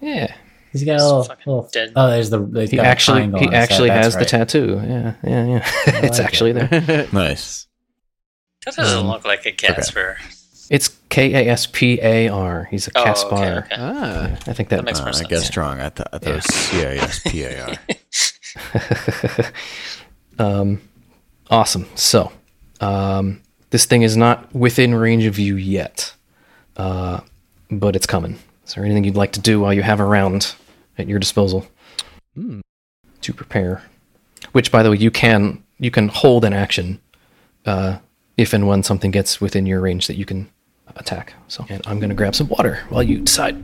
Yeah. 0.00 0.34
He's 0.72 0.84
got 0.84 1.00
a 1.00 1.04
little, 1.04 1.24
fucking 1.24 1.44
little 1.46 1.68
dead. 1.72 1.92
Oh, 1.96 2.10
there's 2.10 2.28
the. 2.30 2.44
He's 2.54 2.70
He 2.70 2.76
got 2.76 2.86
a 2.86 2.88
actually 2.88 3.18
triangle 3.20 3.40
he 3.40 3.46
on 3.46 3.52
his 3.52 3.58
head, 3.58 3.70
actually 3.70 3.88
that's 3.88 4.04
has 4.04 4.14
right. 4.14 4.20
the 4.20 4.30
tattoo. 4.30 4.82
Yeah, 4.84 5.14
yeah, 5.24 5.46
yeah. 5.46 5.62
it's 6.04 6.18
like 6.18 6.26
actually 6.26 6.52
there. 6.52 7.08
Nice. 7.12 7.66
That 8.66 8.74
doesn't 8.74 8.98
Um, 8.98 9.06
look 9.06 9.24
like 9.24 9.46
a 9.46 9.52
Casper. 9.52 10.18
It's 10.68 10.88
K 11.08 11.32
A 11.34 11.52
S 11.52 11.66
P 11.66 12.00
A 12.02 12.28
R. 12.28 12.66
He's 12.70 12.88
a 12.88 12.90
Oh, 12.96 13.04
Kaspar. 13.04 13.34
okay, 13.34 13.52
okay. 13.58 13.76
ah, 13.78 14.26
Yeah, 14.26 14.36
I 14.48 14.52
think 14.52 14.68
that, 14.70 14.76
That 14.78 14.84
makes 14.84 14.98
Uh, 14.98 15.04
more 15.04 15.10
I 15.10 15.12
sense. 15.12 15.28
guess 15.28 15.46
strong. 15.46 15.80
I, 15.80 15.88
th- 15.90 16.08
I 16.12 16.18
thought 16.18 16.30
it 16.30 16.34
was 16.34 16.44
C 16.46 16.84
I 16.84 16.96
S 16.96 17.20
P 17.24 17.42
A 17.44 17.64
R. 17.64 17.76
um, 20.38 20.80
awesome. 21.50 21.86
So, 21.94 22.32
um, 22.80 23.40
this 23.70 23.84
thing 23.84 24.02
is 24.02 24.16
not 24.16 24.52
within 24.54 24.94
range 24.94 25.24
of 25.24 25.38
you 25.38 25.56
yet, 25.56 26.12
uh, 26.76 27.20
but 27.70 27.94
it's 27.96 28.06
coming. 28.06 28.38
Is 28.66 28.74
there 28.74 28.84
anything 28.84 29.04
you'd 29.04 29.14
like 29.16 29.32
to 29.32 29.40
do 29.40 29.60
while 29.60 29.72
you 29.72 29.82
have 29.82 30.00
a 30.00 30.04
round 30.04 30.54
at 30.98 31.06
your 31.08 31.18
disposal 31.20 31.66
Hmm. 32.34 32.60
to 33.20 33.32
prepare? 33.32 33.82
Which, 34.52 34.72
by 34.72 34.82
the 34.82 34.90
way, 34.90 34.96
you 34.96 35.10
can 35.12 35.62
you 35.78 35.90
can 35.92 36.08
hold 36.08 36.44
an 36.44 36.52
action 36.52 36.98
uh, 37.66 37.98
if 38.36 38.52
and 38.52 38.66
when 38.66 38.82
something 38.82 39.10
gets 39.10 39.40
within 39.40 39.66
your 39.66 39.80
range 39.80 40.06
that 40.06 40.16
you 40.16 40.24
can 40.24 40.50
attack. 40.96 41.34
So, 41.48 41.64
and 41.68 41.82
I'm 41.86 41.98
going 41.98 42.10
to 42.10 42.14
grab 42.14 42.34
some 42.34 42.48
water 42.48 42.80
while 42.88 43.02
you 43.02 43.18
decide. 43.20 43.62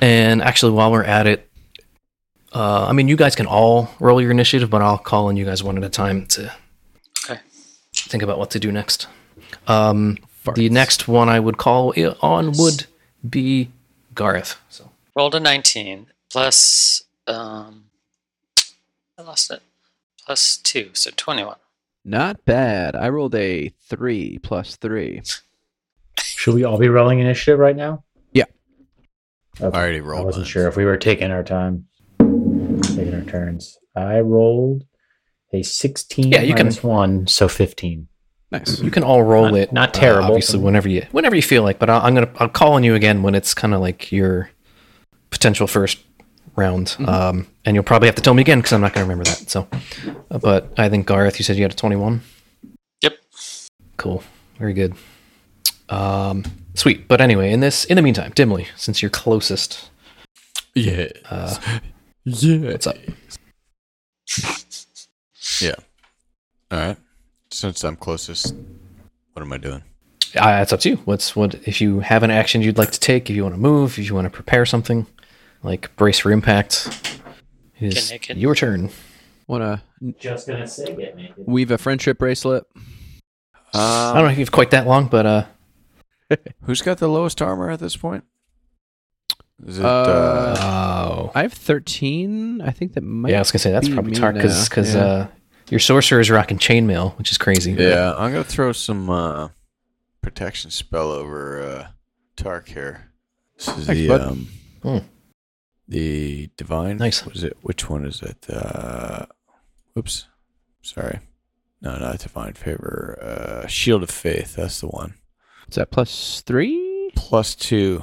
And 0.00 0.40
actually, 0.42 0.72
while 0.72 0.90
we're 0.92 1.04
at 1.04 1.26
it, 1.26 1.50
uh, 2.52 2.86
I 2.86 2.92
mean, 2.92 3.08
you 3.08 3.16
guys 3.16 3.34
can 3.36 3.46
all 3.46 3.90
roll 4.00 4.20
your 4.20 4.30
initiative, 4.30 4.70
but 4.70 4.82
I'll 4.82 4.98
call 4.98 5.26
on 5.28 5.36
you 5.36 5.44
guys 5.44 5.62
one 5.62 5.76
at 5.76 5.84
a 5.84 5.88
time 5.88 6.26
to 6.28 6.52
Okay. 7.24 7.40
think 7.94 8.22
about 8.22 8.38
what 8.38 8.50
to 8.52 8.58
do 8.58 8.72
next. 8.72 9.06
Um, 9.66 10.18
the 10.54 10.68
next 10.70 11.06
one 11.06 11.28
I 11.28 11.38
would 11.38 11.58
call 11.58 11.92
on 12.22 12.52
would 12.52 12.86
be 13.28 13.70
Gareth. 14.14 14.56
So 14.68 14.90
Rolled 15.14 15.34
a 15.34 15.40
19 15.40 16.06
plus. 16.30 17.02
Um, 17.26 17.84
I 19.18 19.22
lost 19.22 19.50
it. 19.50 19.60
Plus 20.24 20.56
two, 20.56 20.90
so 20.94 21.10
21. 21.14 21.56
Not 22.04 22.44
bad. 22.44 22.96
I 22.96 23.08
rolled 23.10 23.34
a 23.34 23.68
three 23.88 24.38
plus 24.38 24.76
three. 24.76 25.22
Should 26.18 26.54
we 26.54 26.64
all 26.64 26.78
be 26.78 26.88
rolling 26.88 27.18
initiative 27.20 27.58
right 27.58 27.76
now? 27.76 28.04
Yeah. 28.32 28.44
Okay. 29.60 29.76
I 29.76 29.80
already 29.80 30.00
rolled. 30.00 30.22
I 30.22 30.24
wasn't 30.24 30.44
mine. 30.46 30.50
sure 30.50 30.68
if 30.68 30.76
we 30.76 30.84
were 30.84 30.96
taking 30.96 31.30
our 31.30 31.42
time, 31.42 31.86
taking 32.18 33.14
our 33.14 33.24
turns. 33.24 33.78
I 33.94 34.20
rolled 34.20 34.84
a 35.52 35.62
16 35.62 36.30
Yeah, 36.32 36.42
you 36.42 36.54
can- 36.54 36.66
minus 36.66 36.82
one, 36.82 37.26
so 37.26 37.48
15. 37.48 38.06
Nice. 38.52 38.80
you 38.80 38.90
can 38.90 39.04
all 39.04 39.22
roll 39.22 39.44
Not- 39.50 39.54
it. 39.58 39.72
not 39.72 39.88
uh, 39.90 40.00
terrible. 40.00 40.24
obviously, 40.30 40.58
whenever 40.58 40.88
you 40.88 41.06
whenever 41.12 41.36
you 41.36 41.42
feel 41.42 41.62
like. 41.62 41.78
But 41.78 41.88
I'll, 41.88 42.00
I'm 42.00 42.14
gonna 42.14 42.32
I'll 42.36 42.48
call 42.48 42.72
on 42.72 42.82
you 42.82 42.96
again 42.96 43.22
when 43.22 43.36
it's 43.36 43.54
kind 43.54 43.72
of 43.74 43.80
like 43.80 44.10
your 44.10 44.50
potential 45.30 45.68
first 45.68 45.98
round. 46.60 46.88
Mm-hmm. 46.88 47.08
Um, 47.08 47.46
and 47.64 47.74
you'll 47.74 47.82
probably 47.84 48.06
have 48.08 48.14
to 48.16 48.22
tell 48.22 48.34
me 48.34 48.42
again 48.42 48.58
because 48.58 48.72
I'm 48.72 48.80
not 48.80 48.92
gonna 48.92 49.04
remember 49.04 49.24
that. 49.24 49.50
So, 49.50 49.66
uh, 50.30 50.38
but 50.38 50.72
I 50.78 50.88
think 50.88 51.06
Gareth, 51.08 51.38
you 51.38 51.44
said 51.44 51.56
you 51.56 51.62
had 51.62 51.72
a 51.72 51.76
21. 51.76 52.20
Yep. 53.02 53.14
Cool. 53.96 54.22
Very 54.58 54.74
good. 54.74 54.94
Um, 55.88 56.44
sweet. 56.74 57.08
But 57.08 57.20
anyway, 57.20 57.52
in 57.52 57.60
this, 57.60 57.84
in 57.86 57.96
the 57.96 58.02
meantime, 58.02 58.32
Dimly, 58.34 58.68
since 58.76 59.02
you're 59.02 59.10
closest, 59.10 59.90
Yeah. 60.74 61.08
uh, 61.28 61.56
yeah. 62.24 62.70
what's 62.72 62.86
up? 62.86 62.96
Yeah. 65.60 65.74
All 66.70 66.78
right. 66.78 66.96
Since 67.50 67.84
I'm 67.84 67.96
closest, 67.96 68.54
what 69.32 69.42
am 69.42 69.52
I 69.52 69.58
doing? 69.58 69.82
Uh, 70.36 70.60
it's 70.62 70.72
up 70.72 70.80
to 70.80 70.90
you. 70.90 70.96
What's 71.04 71.34
what 71.34 71.54
if 71.66 71.80
you 71.80 72.00
have 72.00 72.22
an 72.22 72.30
action 72.30 72.62
you'd 72.62 72.78
like 72.78 72.92
to 72.92 73.00
take? 73.00 73.28
If 73.28 73.36
you 73.36 73.42
want 73.42 73.56
to 73.56 73.60
move, 73.60 73.98
if 73.98 74.06
you 74.06 74.14
want 74.14 74.26
to 74.26 74.30
prepare 74.30 74.64
something, 74.64 75.06
like 75.62 75.94
brace 75.96 76.18
for 76.18 76.30
impact, 76.32 76.88
it 77.78 77.96
is 77.96 78.10
Get 78.10 78.36
your 78.36 78.54
turn. 78.54 78.90
Want 79.46 79.62
to 79.62 79.82
Just 80.18 80.46
gonna 80.48 80.66
say 80.66 80.94
get 80.94 81.16
naked. 81.16 81.44
weave 81.46 81.70
a 81.70 81.78
friendship 81.78 82.18
bracelet? 82.18 82.64
I 83.74 84.12
don't 84.14 84.24
know 84.24 84.30
if 84.30 84.38
you've 84.38 84.52
quite 84.52 84.70
that 84.72 84.86
long, 84.86 85.06
but 85.06 85.26
uh, 85.26 85.44
Who's 86.62 86.82
got 86.82 86.98
the 86.98 87.08
lowest 87.08 87.40
armor 87.42 87.70
at 87.70 87.80
this 87.80 87.96
point? 87.96 88.24
Is 89.66 89.78
it? 89.78 89.84
Uh, 89.84 89.88
Uh, 89.88 90.56
oh, 90.60 91.32
I 91.34 91.42
have 91.42 91.52
thirteen. 91.52 92.60
I 92.60 92.70
think 92.70 92.94
that 92.94 93.02
might. 93.02 93.30
yeah, 93.30 93.36
I 93.36 93.40
was 93.40 93.50
gonna 93.50 93.58
say 93.60 93.72
that's 93.72 93.88
be 93.88 93.94
probably 93.94 94.12
me 94.12 94.16
Tark 94.18 94.34
because 94.36 94.58
now. 94.60 94.64
because 94.68 94.94
Yeah. 94.94 95.00
uh, 95.04 95.26
your 95.68 95.80
sorcerer 95.80 96.20
is 96.20 96.30
rocking 96.30 96.58
chainmail, 96.58 97.16
which 97.18 97.30
is 97.30 97.38
crazy. 97.38 97.72
yeah, 97.72 98.14
I'm 98.16 98.32
gonna 98.32 98.44
throw 98.44 98.72
some 98.72 99.10
uh, 99.10 99.48
protection 100.22 100.70
spell 100.70 101.10
over 101.12 101.60
uh, 101.62 101.88
Tark 102.36 102.68
here. 102.68 103.10
This 103.58 103.68
is 103.76 103.86
Thanks, 103.86 104.00
the 104.00 104.08
bud. 104.08 104.20
um, 104.22 104.48
Hmm. 104.82 104.98
The 105.90 106.48
divine. 106.56 106.96
Nice. 106.96 107.26
What 107.26 107.36
is 107.36 107.44
it? 107.44 107.56
Which 107.60 107.90
one 107.90 108.06
is 108.06 108.22
it? 108.22 108.46
Uh, 108.48 109.26
whoops. 109.94 110.26
Sorry. 110.82 111.18
No, 111.82 111.98
not 111.98 112.18
divine 112.18 112.54
favor. 112.54 113.18
Uh, 113.20 113.66
shield 113.66 114.02
of 114.02 114.10
faith. 114.10 114.56
That's 114.56 114.80
the 114.80 114.86
one. 114.88 115.14
Is 115.68 115.74
that 115.76 115.90
plus 115.90 116.40
three? 116.46 117.10
Plus 117.14 117.54
two 117.54 118.02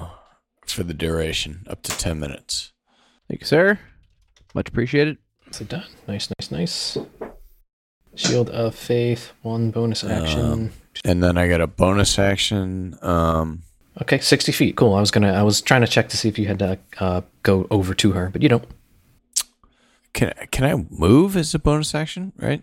for 0.65 0.83
the 0.83 0.93
duration, 0.93 1.65
up 1.69 1.81
to 1.83 1.91
ten 1.97 2.19
minutes. 2.19 2.73
Thank 3.27 3.41
you, 3.41 3.47
sir. 3.47 3.79
Much 4.53 4.69
appreciated. 4.69 5.17
So 5.51 5.65
done. 5.65 5.85
Nice, 6.07 6.29
nice, 6.39 6.51
nice. 6.51 6.97
Shield 8.15 8.49
of 8.49 8.75
faith, 8.75 9.31
one 9.43 9.71
bonus 9.71 10.03
action. 10.03 10.39
Um, 10.41 10.71
And 11.05 11.23
then 11.23 11.37
I 11.37 11.47
got 11.47 11.61
a 11.61 11.67
bonus 11.67 12.17
action. 12.19 12.97
Um, 13.01 13.63
okay, 14.01 14.19
sixty 14.19 14.51
feet. 14.51 14.75
Cool. 14.75 14.93
I 14.93 14.99
was 14.99 15.11
gonna. 15.11 15.33
I 15.33 15.43
was 15.43 15.61
trying 15.61 15.81
to 15.81 15.87
check 15.87 16.09
to 16.09 16.17
see 16.17 16.29
if 16.29 16.37
you 16.39 16.47
had 16.47 16.59
to 16.59 16.77
uh, 16.99 17.21
go 17.43 17.67
over 17.71 17.93
to 17.95 18.11
her, 18.13 18.29
but 18.31 18.41
you 18.41 18.49
don't. 18.49 18.65
can 20.13 20.33
can 20.51 20.63
I 20.65 20.85
move 20.89 21.35
as 21.37 21.53
a 21.53 21.59
bonus 21.59 21.93
action? 21.95 22.33
Right. 22.37 22.61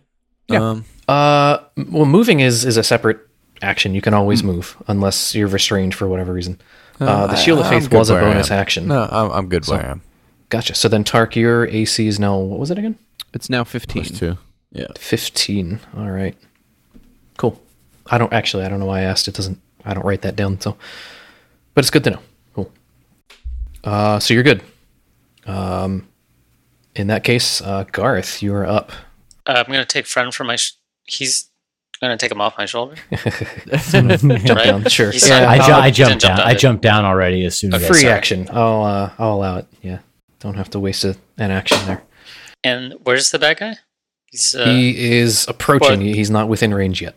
Yeah. 0.49 0.71
Um, 0.71 0.85
Uh, 1.09 1.59
well, 1.77 2.07
moving 2.07 2.41
is 2.41 2.65
is 2.65 2.77
a 2.77 2.83
separate 2.83 3.19
action. 3.63 3.95
You 3.95 4.01
can 4.01 4.15
always 4.15 4.41
Hmm. 4.41 4.49
move 4.49 4.77
unless 4.89 5.35
you're 5.35 5.49
restrained 5.49 5.95
for 5.95 6.09
whatever 6.09 6.33
reason. 6.33 6.59
Uh, 7.01 7.27
the 7.27 7.37
shield 7.37 7.59
of 7.59 7.67
I'm 7.67 7.81
faith 7.81 7.93
was 7.93 8.09
a 8.11 8.15
bonus 8.15 8.51
action. 8.51 8.87
No, 8.87 9.09
I'm, 9.11 9.31
I'm 9.33 9.49
good 9.49 9.65
So- 9.65 9.75
where 9.75 9.85
I 9.87 9.91
am. 9.91 10.03
Gotcha. 10.51 10.75
So 10.75 10.89
then, 10.89 11.03
Tark, 11.03 11.35
your 11.35 11.67
AC 11.67 12.07
is 12.07 12.21
now 12.21 12.37
what 12.39 12.61
was 12.61 12.71
it 12.71 12.79
again? 12.79 12.97
It's 13.33 13.51
now 13.51 13.65
fifteen. 13.65 14.05
Plus 14.05 14.19
two. 14.19 14.39
Yeah. 14.73 14.87
Fifteen. 14.97 15.81
All 15.97 16.11
right. 16.11 16.37
Cool. 17.39 17.61
I 18.07 18.19
don't 18.19 18.33
actually. 18.33 18.65
I 18.65 18.69
don't 18.69 18.79
know 18.79 18.87
why 18.87 19.01
I 19.01 19.03
asked. 19.05 19.27
It 19.27 19.35
doesn't. 19.35 19.59
I 19.85 19.95
don't 19.95 20.05
write 20.07 20.23
that 20.23 20.37
down. 20.37 20.61
So, 20.61 20.77
but 21.75 21.85
it's 21.85 21.91
good 21.91 22.05
to 22.05 22.11
know. 22.11 22.21
Cool. 22.55 22.73
Uh, 23.83 24.19
so 24.21 24.33
you're 24.35 24.43
good. 24.43 24.63
Um, 25.47 26.09
in 26.95 27.09
that 27.09 27.25
case, 27.25 27.61
uh, 27.61 27.85
Garth, 27.91 28.43
you 28.43 28.55
are 28.55 28.67
up. 28.67 28.93
Uh, 29.47 29.63
I'm 29.67 29.71
gonna 29.73 29.85
take 29.85 30.07
friend 30.07 30.33
from 30.33 30.47
my. 30.47 30.57
Sh- 30.57 30.73
he's 31.05 31.51
gonna 32.01 32.17
take 32.17 32.31
him 32.33 32.41
off 32.41 32.57
my 32.57 32.67
shoulder. 32.67 32.97
Jump 33.13 34.23
Right? 34.25 34.65
down. 34.65 34.85
Sure. 34.89 35.11
He's 35.11 35.29
Yeah, 35.29 35.49
I, 35.51 35.57
ju- 35.59 35.73
I'll- 35.73 35.81
I 35.83 35.91
didn't 35.91 35.97
jumped 36.21 36.23
down. 36.23 36.37
down, 36.39 36.47
I 36.47 36.55
jumped 36.55 36.83
down 36.83 37.05
already 37.05 37.45
as 37.45 37.57
soon 37.59 37.73
a 37.73 37.77
as 37.77 37.85
I 37.85 37.89
free 37.89 38.01
saw 38.01 38.07
it. 38.07 38.11
action. 38.11 38.49
I'll 38.51 38.83
uh, 38.85 39.11
I'll 39.19 39.35
allow 39.35 39.59
it. 39.59 39.67
Yeah. 39.83 39.99
Don't 40.41 40.55
have 40.55 40.71
to 40.71 40.79
waste 40.81 41.05
a, 41.05 41.17
an 41.39 41.51
action 41.51 41.79
there. 41.87 42.03
And 42.63 42.95
where's 43.03 43.31
the 43.31 43.39
bad 43.39 43.59
guy? 43.59 43.77
He's 44.27 44.55
uh, 44.55 44.65
he 44.67 45.13
is 45.19 45.47
approaching. 45.49 46.01
what- 46.01 46.15
He's 46.15 46.31
not 46.31 46.49
within 46.49 46.73
range 46.73 47.03
yet, 47.03 47.15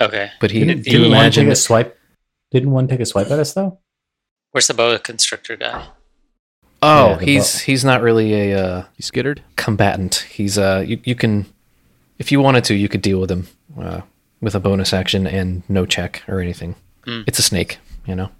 okay. 0.00 0.30
but 0.40 0.50
he. 0.50 0.60
Didn't, 0.60 0.82
do 0.82 0.90
you 0.90 0.98
didn't 0.98 1.12
one 1.16 1.30
take 1.30 1.48
a 1.48 1.56
swipe? 1.56 1.98
Didn't 2.50 2.70
one 2.72 2.88
take 2.88 3.00
a 3.00 3.06
swipe 3.06 3.30
at 3.30 3.38
us 3.38 3.52
though? 3.54 3.78
Where's 4.52 4.66
the 4.68 4.74
boa 4.74 4.98
constrictor 4.98 5.56
guy? 5.56 5.86
Oh, 6.82 7.10
Yeah, 7.10 7.18
he's 7.20 7.52
bo- 7.54 7.64
he's 7.64 7.84
not 7.84 8.02
really 8.02 8.32
a 8.52 8.58
uh, 8.58 8.84
You 8.96 9.02
skittered? 9.02 9.42
combatant. 9.56 10.26
He's 10.30 10.58
uh, 10.58 10.84
you, 10.86 11.00
you 11.04 11.14
can, 11.14 11.46
if 12.18 12.30
you 12.32 12.40
wanted 12.40 12.64
to, 12.64 12.74
you 12.74 12.88
could 12.88 13.02
deal 13.02 13.20
with 13.20 13.30
him 13.30 13.48
uh, 13.80 14.02
with 14.40 14.54
a 14.54 14.60
bonus 14.60 14.92
action 14.92 15.26
and 15.26 15.62
no 15.68 15.86
check 15.86 16.22
or 16.28 16.40
anything. 16.40 16.74
Hmm. 17.04 17.22
It's 17.26 17.38
a 17.38 17.42
snake, 17.42 17.78
you 18.06 18.14
know. 18.14 18.30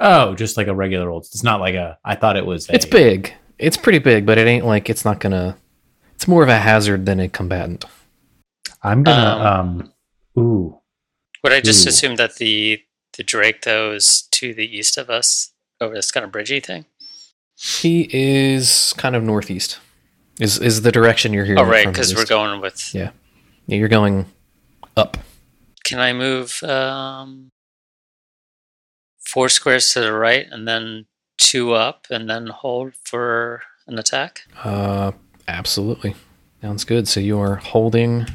Oh, 0.00 0.34
just 0.34 0.56
like 0.56 0.66
a 0.66 0.74
regular 0.74 1.10
old. 1.10 1.24
It's 1.24 1.42
not 1.42 1.60
like 1.60 1.74
a. 1.74 1.98
I 2.04 2.14
thought 2.14 2.36
it 2.36 2.46
was. 2.46 2.68
A, 2.70 2.74
It's 2.74 2.86
big. 2.86 3.34
It's 3.58 3.76
pretty 3.76 3.98
big, 3.98 4.24
but 4.24 4.38
it 4.38 4.46
ain't 4.46 4.64
like 4.64 4.88
it's 4.88 5.04
not 5.04 5.20
gonna. 5.20 5.56
It's 6.14 6.26
more 6.26 6.42
of 6.42 6.48
a 6.48 6.56
hazard 6.58 7.04
than 7.04 7.20
a 7.20 7.28
combatant. 7.28 7.84
I'm 8.82 9.02
gonna. 9.02 9.44
Um. 9.44 9.92
Ooh. 10.38 10.78
Would 11.44 11.52
I 11.52 11.60
just 11.60 11.86
Ooh. 11.86 11.90
assume 11.90 12.16
that 12.16 12.36
the 12.36 12.80
the 13.18 13.22
Drake 13.22 13.60
though 13.62 13.92
is 13.92 14.22
to 14.32 14.54
the 14.54 14.64
east 14.74 14.96
of 14.96 15.10
us 15.10 15.49
over 15.80 15.94
this 15.94 16.10
kind 16.10 16.24
of 16.24 16.32
bridgey 16.32 16.64
thing? 16.64 16.84
He 17.56 18.08
is 18.12 18.94
kind 18.96 19.14
of 19.16 19.22
northeast. 19.22 19.78
Is 20.38 20.58
is 20.58 20.82
the 20.82 20.92
direction 20.92 21.32
you're 21.32 21.44
hearing? 21.44 21.60
Oh 21.60 21.64
right, 21.64 21.86
because 21.86 22.14
we're 22.14 22.24
going 22.26 22.60
with. 22.60 22.94
Yeah. 22.94 23.10
Yeah, 23.66 23.76
you're 23.76 23.88
going 23.88 24.26
up. 24.96 25.18
Can 25.84 26.00
I 26.00 26.12
move 26.12 26.62
um, 26.62 27.50
four 29.18 29.48
squares 29.48 29.90
to 29.90 30.00
the 30.00 30.12
right 30.12 30.46
and 30.50 30.66
then 30.66 31.06
two 31.38 31.72
up 31.72 32.06
and 32.10 32.28
then 32.28 32.46
hold 32.46 32.94
for 33.04 33.62
an 33.86 33.98
attack? 33.98 34.42
Uh, 34.64 35.12
absolutely. 35.46 36.14
Sounds 36.62 36.84
good. 36.84 37.06
So 37.08 37.20
you 37.20 37.38
are 37.38 37.56
holding 37.56 38.26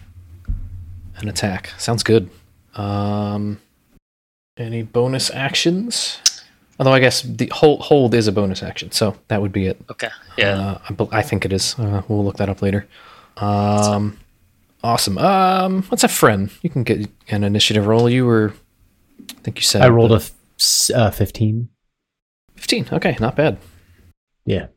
an 1.18 1.28
attack. 1.28 1.72
Sounds 1.78 2.04
good. 2.04 2.30
Um, 2.76 3.60
any 4.58 4.84
bonus 4.84 5.32
actions? 5.32 6.20
Although 6.80 6.94
I 6.94 7.00
guess 7.00 7.22
the 7.22 7.48
hold 7.54 7.82
hold 7.82 8.14
is 8.14 8.28
a 8.28 8.32
bonus 8.32 8.62
action, 8.62 8.92
so 8.92 9.16
that 9.30 9.42
would 9.42 9.52
be 9.54 9.68
it. 9.68 9.80
Okay. 9.90 10.10
Yeah. 10.38 10.78
Uh, 10.90 11.06
I, 11.12 11.20
I 11.20 11.22
think 11.22 11.46
it 11.46 11.54
is. 11.54 11.76
Uh, 11.80 12.02
we'll 12.08 12.26
look 12.26 12.38
that 12.38 12.50
up 12.50 12.62
later. 12.62 12.86
Um, 13.38 14.18
awesome. 14.84 15.18
Um, 15.18 15.86
let's 15.92 16.02
have 16.02 16.12
Fren. 16.12 16.50
You 16.62 16.70
can 16.70 16.84
get 16.84 17.10
an 17.30 17.44
initiative 17.44 17.86
roll. 17.88 18.10
You 18.10 18.26
were, 18.26 18.54
I 19.30 19.42
think 19.42 19.58
you 19.58 19.64
said 19.64 19.82
I 19.84 19.90
rolled 19.90 20.12
a 20.12 20.16
f- 20.16 20.32
s- 20.60 20.92
uh, 20.94 21.12
15. 21.12 21.70
fifteen. 22.56 22.88
Okay, 22.92 23.16
not 23.20 23.36
bad. 23.36 23.58
Yeah. 24.46 24.68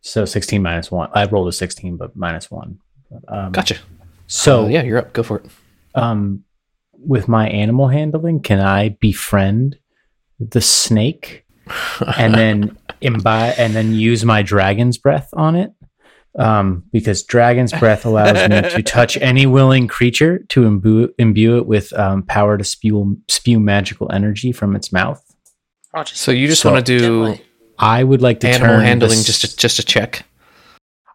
So 0.00 0.24
16 0.24 0.62
minus 0.62 0.90
one. 0.90 1.10
I 1.14 1.26
rolled 1.26 1.48
a 1.48 1.52
16, 1.52 1.96
but 1.96 2.14
minus 2.16 2.50
one. 2.50 2.78
Um, 3.28 3.52
Gotcha. 3.52 3.76
So 4.26 4.64
Uh, 4.64 4.68
yeah, 4.68 4.82
you're 4.82 4.98
up. 4.98 5.12
Go 5.12 5.22
for 5.22 5.38
it. 5.38 5.46
um, 5.94 6.42
with 6.92 7.28
my 7.28 7.48
animal 7.48 7.88
handling, 7.88 8.40
can 8.40 8.58
I 8.60 8.90
befriend 9.00 9.78
the 10.38 10.60
snake 10.60 11.44
and 12.16 12.34
then 12.34 12.76
imbibe 13.00 13.54
and 13.58 13.74
then 13.74 13.92
use 13.92 14.24
my 14.24 14.42
dragon's 14.42 14.98
breath 14.98 15.28
on 15.32 15.56
it? 15.56 15.72
Um, 16.38 16.84
because 16.92 17.22
dragon's 17.22 17.72
breath 17.72 18.04
allows 18.04 18.34
me 18.50 18.60
to 18.70 18.82
touch 18.84 19.16
any 19.16 19.46
willing 19.46 19.88
creature 19.88 20.40
to 20.50 20.64
imbue, 20.64 21.08
imbue 21.18 21.56
it 21.56 21.66
with 21.66 21.92
um, 21.98 22.22
power 22.24 22.58
to 22.58 22.64
spew 22.64 23.18
spew 23.28 23.58
magical 23.58 24.12
energy 24.12 24.52
from 24.52 24.76
its 24.76 24.92
mouth. 24.92 25.22
So 26.04 26.30
you 26.32 26.46
just 26.46 26.60
So- 26.60 26.72
want 26.72 26.84
to 26.84 26.98
do 26.98 27.38
I 27.78 28.04
would 28.04 28.20
like 28.22 28.40
to 28.40 28.48
animal 28.48 28.66
turn 28.76 28.84
handling 28.84 29.10
this- 29.18 29.24
just 29.26 29.40
to, 29.50 29.56
just 29.56 29.78
a 29.78 29.82
check. 29.82 30.24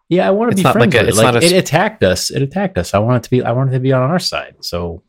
yeah, 0.08 0.26
I 0.26 0.30
want 0.32 0.50
to 0.50 0.54
It's 0.54 0.60
be 0.60 0.64
not 0.64 0.76
like 0.76 0.94
a- 0.94 1.00
it. 1.00 1.08
it's 1.08 1.16
Like, 1.18 1.34
not 1.34 1.42
a 1.42 1.46
it 1.46 1.52
attacked 1.52 2.02
us. 2.02 2.30
It 2.30 2.42
attacked 2.42 2.76
us. 2.78 2.92
I 2.94 2.98
want 2.98 3.18
it 3.18 3.22
to 3.24 3.30
be. 3.30 3.42
I 3.44 3.52
want 3.52 3.70
it 3.70 3.74
to 3.74 3.80
be 3.80 3.92
on 3.92 4.02
our 4.10 4.18
side. 4.18 4.56
So 4.60 5.02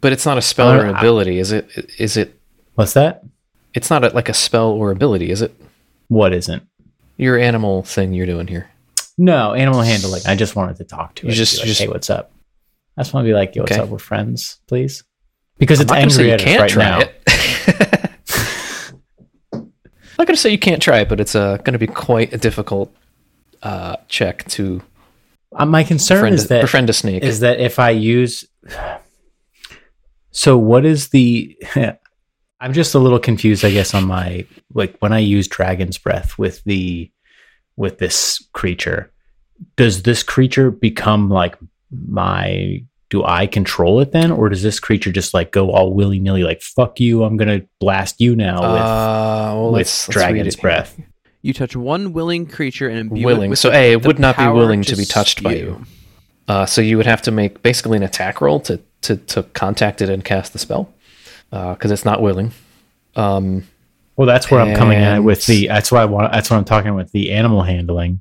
But 0.00 0.12
it's 0.12 0.26
not 0.26 0.36
a 0.36 0.42
spell 0.42 0.72
or 0.72 0.80
an 0.84 0.90
Uh, 0.90 0.92
I- 0.94 0.98
ability, 0.98 1.38
is 1.38 1.52
it? 1.52 1.68
Is 1.98 2.16
it? 2.16 2.38
what's 2.74 2.94
that? 2.94 3.22
It's 3.74 3.90
not 3.90 4.04
a, 4.04 4.08
like 4.10 4.28
a 4.28 4.34
spell 4.34 4.70
or 4.70 4.90
ability, 4.90 5.30
is 5.30 5.42
it? 5.42 5.54
What 6.08 6.32
isn't? 6.32 6.62
Your 7.16 7.38
animal 7.38 7.82
thing 7.82 8.12
you're 8.14 8.26
doing 8.26 8.46
here. 8.46 8.70
No, 9.18 9.52
animal 9.54 9.80
handling. 9.82 10.22
I 10.26 10.34
just 10.36 10.56
wanted 10.56 10.76
to 10.76 10.84
talk 10.84 11.14
to 11.16 11.26
You 11.26 11.32
it. 11.32 11.36
just- 11.36 11.58
like, 11.58 11.66
just- 11.66 11.80
hey, 11.80 11.88
what's 11.88 12.10
up? 12.10 12.30
I 12.96 13.02
just 13.02 13.12
want 13.12 13.24
to 13.24 13.28
be 13.28 13.34
like, 13.34 13.54
yo, 13.56 13.62
what's 13.62 13.72
Okay. 13.72 13.80
up? 13.82 13.88
We're 13.88 13.98
friends, 13.98 14.58
please. 14.68 15.02
Because 15.58 15.80
it's 15.80 15.90
angry 15.92 16.30
at 16.32 16.40
us 16.46 16.58
right 16.58 16.76
now. 16.76 17.00
it. 17.00 17.20
I'm 19.52 19.70
not 20.18 20.26
going 20.28 20.36
to 20.36 20.40
say 20.40 20.50
you 20.50 20.58
can't 20.58 20.80
try 20.82 21.00
it, 21.00 21.08
but 21.08 21.18
it's 21.20 21.34
uh, 21.34 21.56
going 21.58 21.72
to 21.72 21.78
be 21.78 21.86
quite 21.88 22.32
a 22.32 22.38
difficult 22.38 22.94
uh, 23.62 23.96
check 24.08 24.44
to 24.50 24.80
Uh, 25.56 25.66
my 25.66 25.82
concern 25.82 26.32
is 26.32 26.44
a, 26.44 26.48
that 26.48 26.60
befriend 26.62 26.88
a 26.90 26.92
snake. 26.92 27.22
is 27.24 27.40
that 27.40 27.58
if 27.60 27.78
I 27.80 27.90
use, 27.90 28.44
so 30.30 30.56
what 30.58 30.84
is 30.84 31.08
the? 31.08 31.56
I'm 32.64 32.72
just 32.72 32.94
a 32.94 32.98
little 32.98 33.18
confused, 33.18 33.62
I 33.62 33.70
guess, 33.70 33.92
on 33.92 34.06
my 34.06 34.46
like 34.72 34.96
when 35.00 35.12
I 35.12 35.18
use 35.18 35.48
dragon's 35.48 35.98
breath 35.98 36.38
with 36.38 36.64
the 36.64 37.10
with 37.76 37.98
this 37.98 38.42
creature. 38.54 39.12
Does 39.76 40.02
this 40.04 40.22
creature 40.22 40.70
become 40.70 41.28
like 41.28 41.56
my? 41.90 42.82
Do 43.10 43.22
I 43.22 43.46
control 43.46 44.00
it 44.00 44.12
then, 44.12 44.32
or 44.32 44.48
does 44.48 44.62
this 44.62 44.80
creature 44.80 45.12
just 45.12 45.34
like 45.34 45.52
go 45.52 45.72
all 45.72 45.92
willy 45.92 46.18
nilly, 46.18 46.42
like 46.42 46.62
"fuck 46.62 47.00
you"? 47.00 47.22
I'm 47.22 47.36
gonna 47.36 47.60
blast 47.80 48.18
you 48.22 48.34
now 48.34 48.54
with 48.54 48.80
uh, 48.80 49.50
well, 49.52 49.64
with 49.66 49.72
let's- 49.74 50.08
let's 50.08 50.14
dragon's 50.14 50.56
breath. 50.56 50.98
You 51.42 51.52
touch 51.52 51.76
one 51.76 52.14
willing 52.14 52.46
creature 52.46 52.88
and 52.88 52.98
imbue 53.00 53.20
it 53.20 53.26
Willing. 53.26 53.50
with 53.50 53.58
So 53.58 53.68
the- 53.68 53.76
A, 53.76 53.92
it 53.92 54.06
would 54.06 54.18
not 54.18 54.38
be 54.38 54.48
willing 54.48 54.80
to 54.80 54.96
be 54.96 55.04
touched 55.04 55.42
by 55.42 55.56
you. 55.56 55.84
Uh, 56.48 56.64
so 56.64 56.80
you 56.80 56.96
would 56.96 57.04
have 57.04 57.20
to 57.22 57.30
make 57.30 57.62
basically 57.62 57.98
an 57.98 58.02
attack 58.02 58.40
roll 58.40 58.58
to 58.60 58.80
to, 59.02 59.16
to 59.16 59.42
contact 59.42 60.00
it 60.00 60.08
and 60.08 60.24
cast 60.24 60.54
the 60.54 60.58
spell 60.58 60.90
because 61.50 61.90
it's 61.90 62.04
not 62.04 62.20
willing. 62.22 62.52
Um, 63.16 63.64
Well, 64.16 64.26
that's 64.26 64.50
where 64.50 64.60
I'm 64.60 64.76
coming 64.76 64.98
at 64.98 65.16
it 65.16 65.20
with 65.20 65.46
the. 65.46 65.66
That's 65.68 65.90
why 65.92 66.02
I 66.02 66.04
want. 66.04 66.32
That's 66.32 66.50
what 66.50 66.56
I'm 66.56 66.64
talking 66.64 66.94
with 66.94 67.10
the 67.12 67.32
animal 67.32 67.62
handling. 67.62 68.20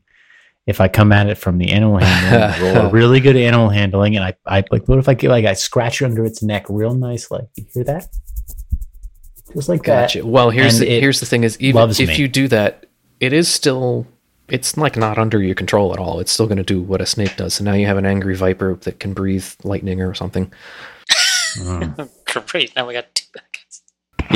If 0.66 0.80
I 0.80 0.88
come 0.88 1.12
at 1.12 1.28
it 1.28 1.38
from 1.38 1.58
the 1.58 1.72
animal 1.72 1.98
handling, 1.98 2.62
roll 2.76 2.86
a 2.86 2.90
really 2.90 3.20
good 3.20 3.36
animal 3.36 3.70
handling, 3.70 4.16
and 4.16 4.24
I, 4.24 4.34
I 4.46 4.64
like, 4.72 4.88
what 4.88 4.98
if 4.98 5.10
I 5.10 5.14
get 5.14 5.30
like 5.30 5.46
I 5.46 5.54
scratch 5.54 6.02
it 6.02 6.06
under 6.06 6.24
its 6.26 6.42
neck 6.42 6.66
real 6.70 6.96
nice, 6.96 7.30
like 7.30 7.48
you 7.56 7.66
hear 7.74 7.84
that? 7.84 8.08
Just 9.54 9.70
like 9.70 9.84
Gotcha. 9.84 10.26
Well, 10.26 10.50
here's 10.50 10.80
And 10.80 10.88
the, 10.88 11.00
here's 11.00 11.20
the 11.20 11.26
thing: 11.26 11.44
is 11.44 11.60
even 11.60 11.80
loves 11.82 12.00
if 12.00 12.10
me. 12.10 12.16
you 12.16 12.28
do 12.28 12.48
that, 12.48 12.86
it 13.20 13.34
is 13.34 13.48
still 13.48 14.08
it's 14.50 14.78
like 14.78 14.96
not 14.98 15.18
under 15.18 15.42
your 15.42 15.56
control 15.56 15.94
at 15.94 16.00
all. 16.00 16.20
It's 16.20 16.32
still 16.32 16.48
going 16.48 16.58
to 16.58 16.64
do 16.64 16.82
what 16.82 17.02
a 17.02 17.06
snake 17.06 17.36
does. 17.38 17.56
So 17.56 17.64
now 17.64 17.74
you 17.74 17.86
have 17.86 17.98
an 17.98 18.06
angry 18.06 18.36
viper 18.36 18.76
that 18.76 19.00
can 19.00 19.14
breathe 19.14 19.46
lightning 19.64 20.02
or 20.02 20.14
something. 20.14 20.52
that. 21.58 22.10
Great. 22.42 22.76
Now 22.76 22.88
we 22.88 22.94
got 22.94 23.14
two 23.16 23.26
bad 23.34 23.44
guys. 23.54 23.82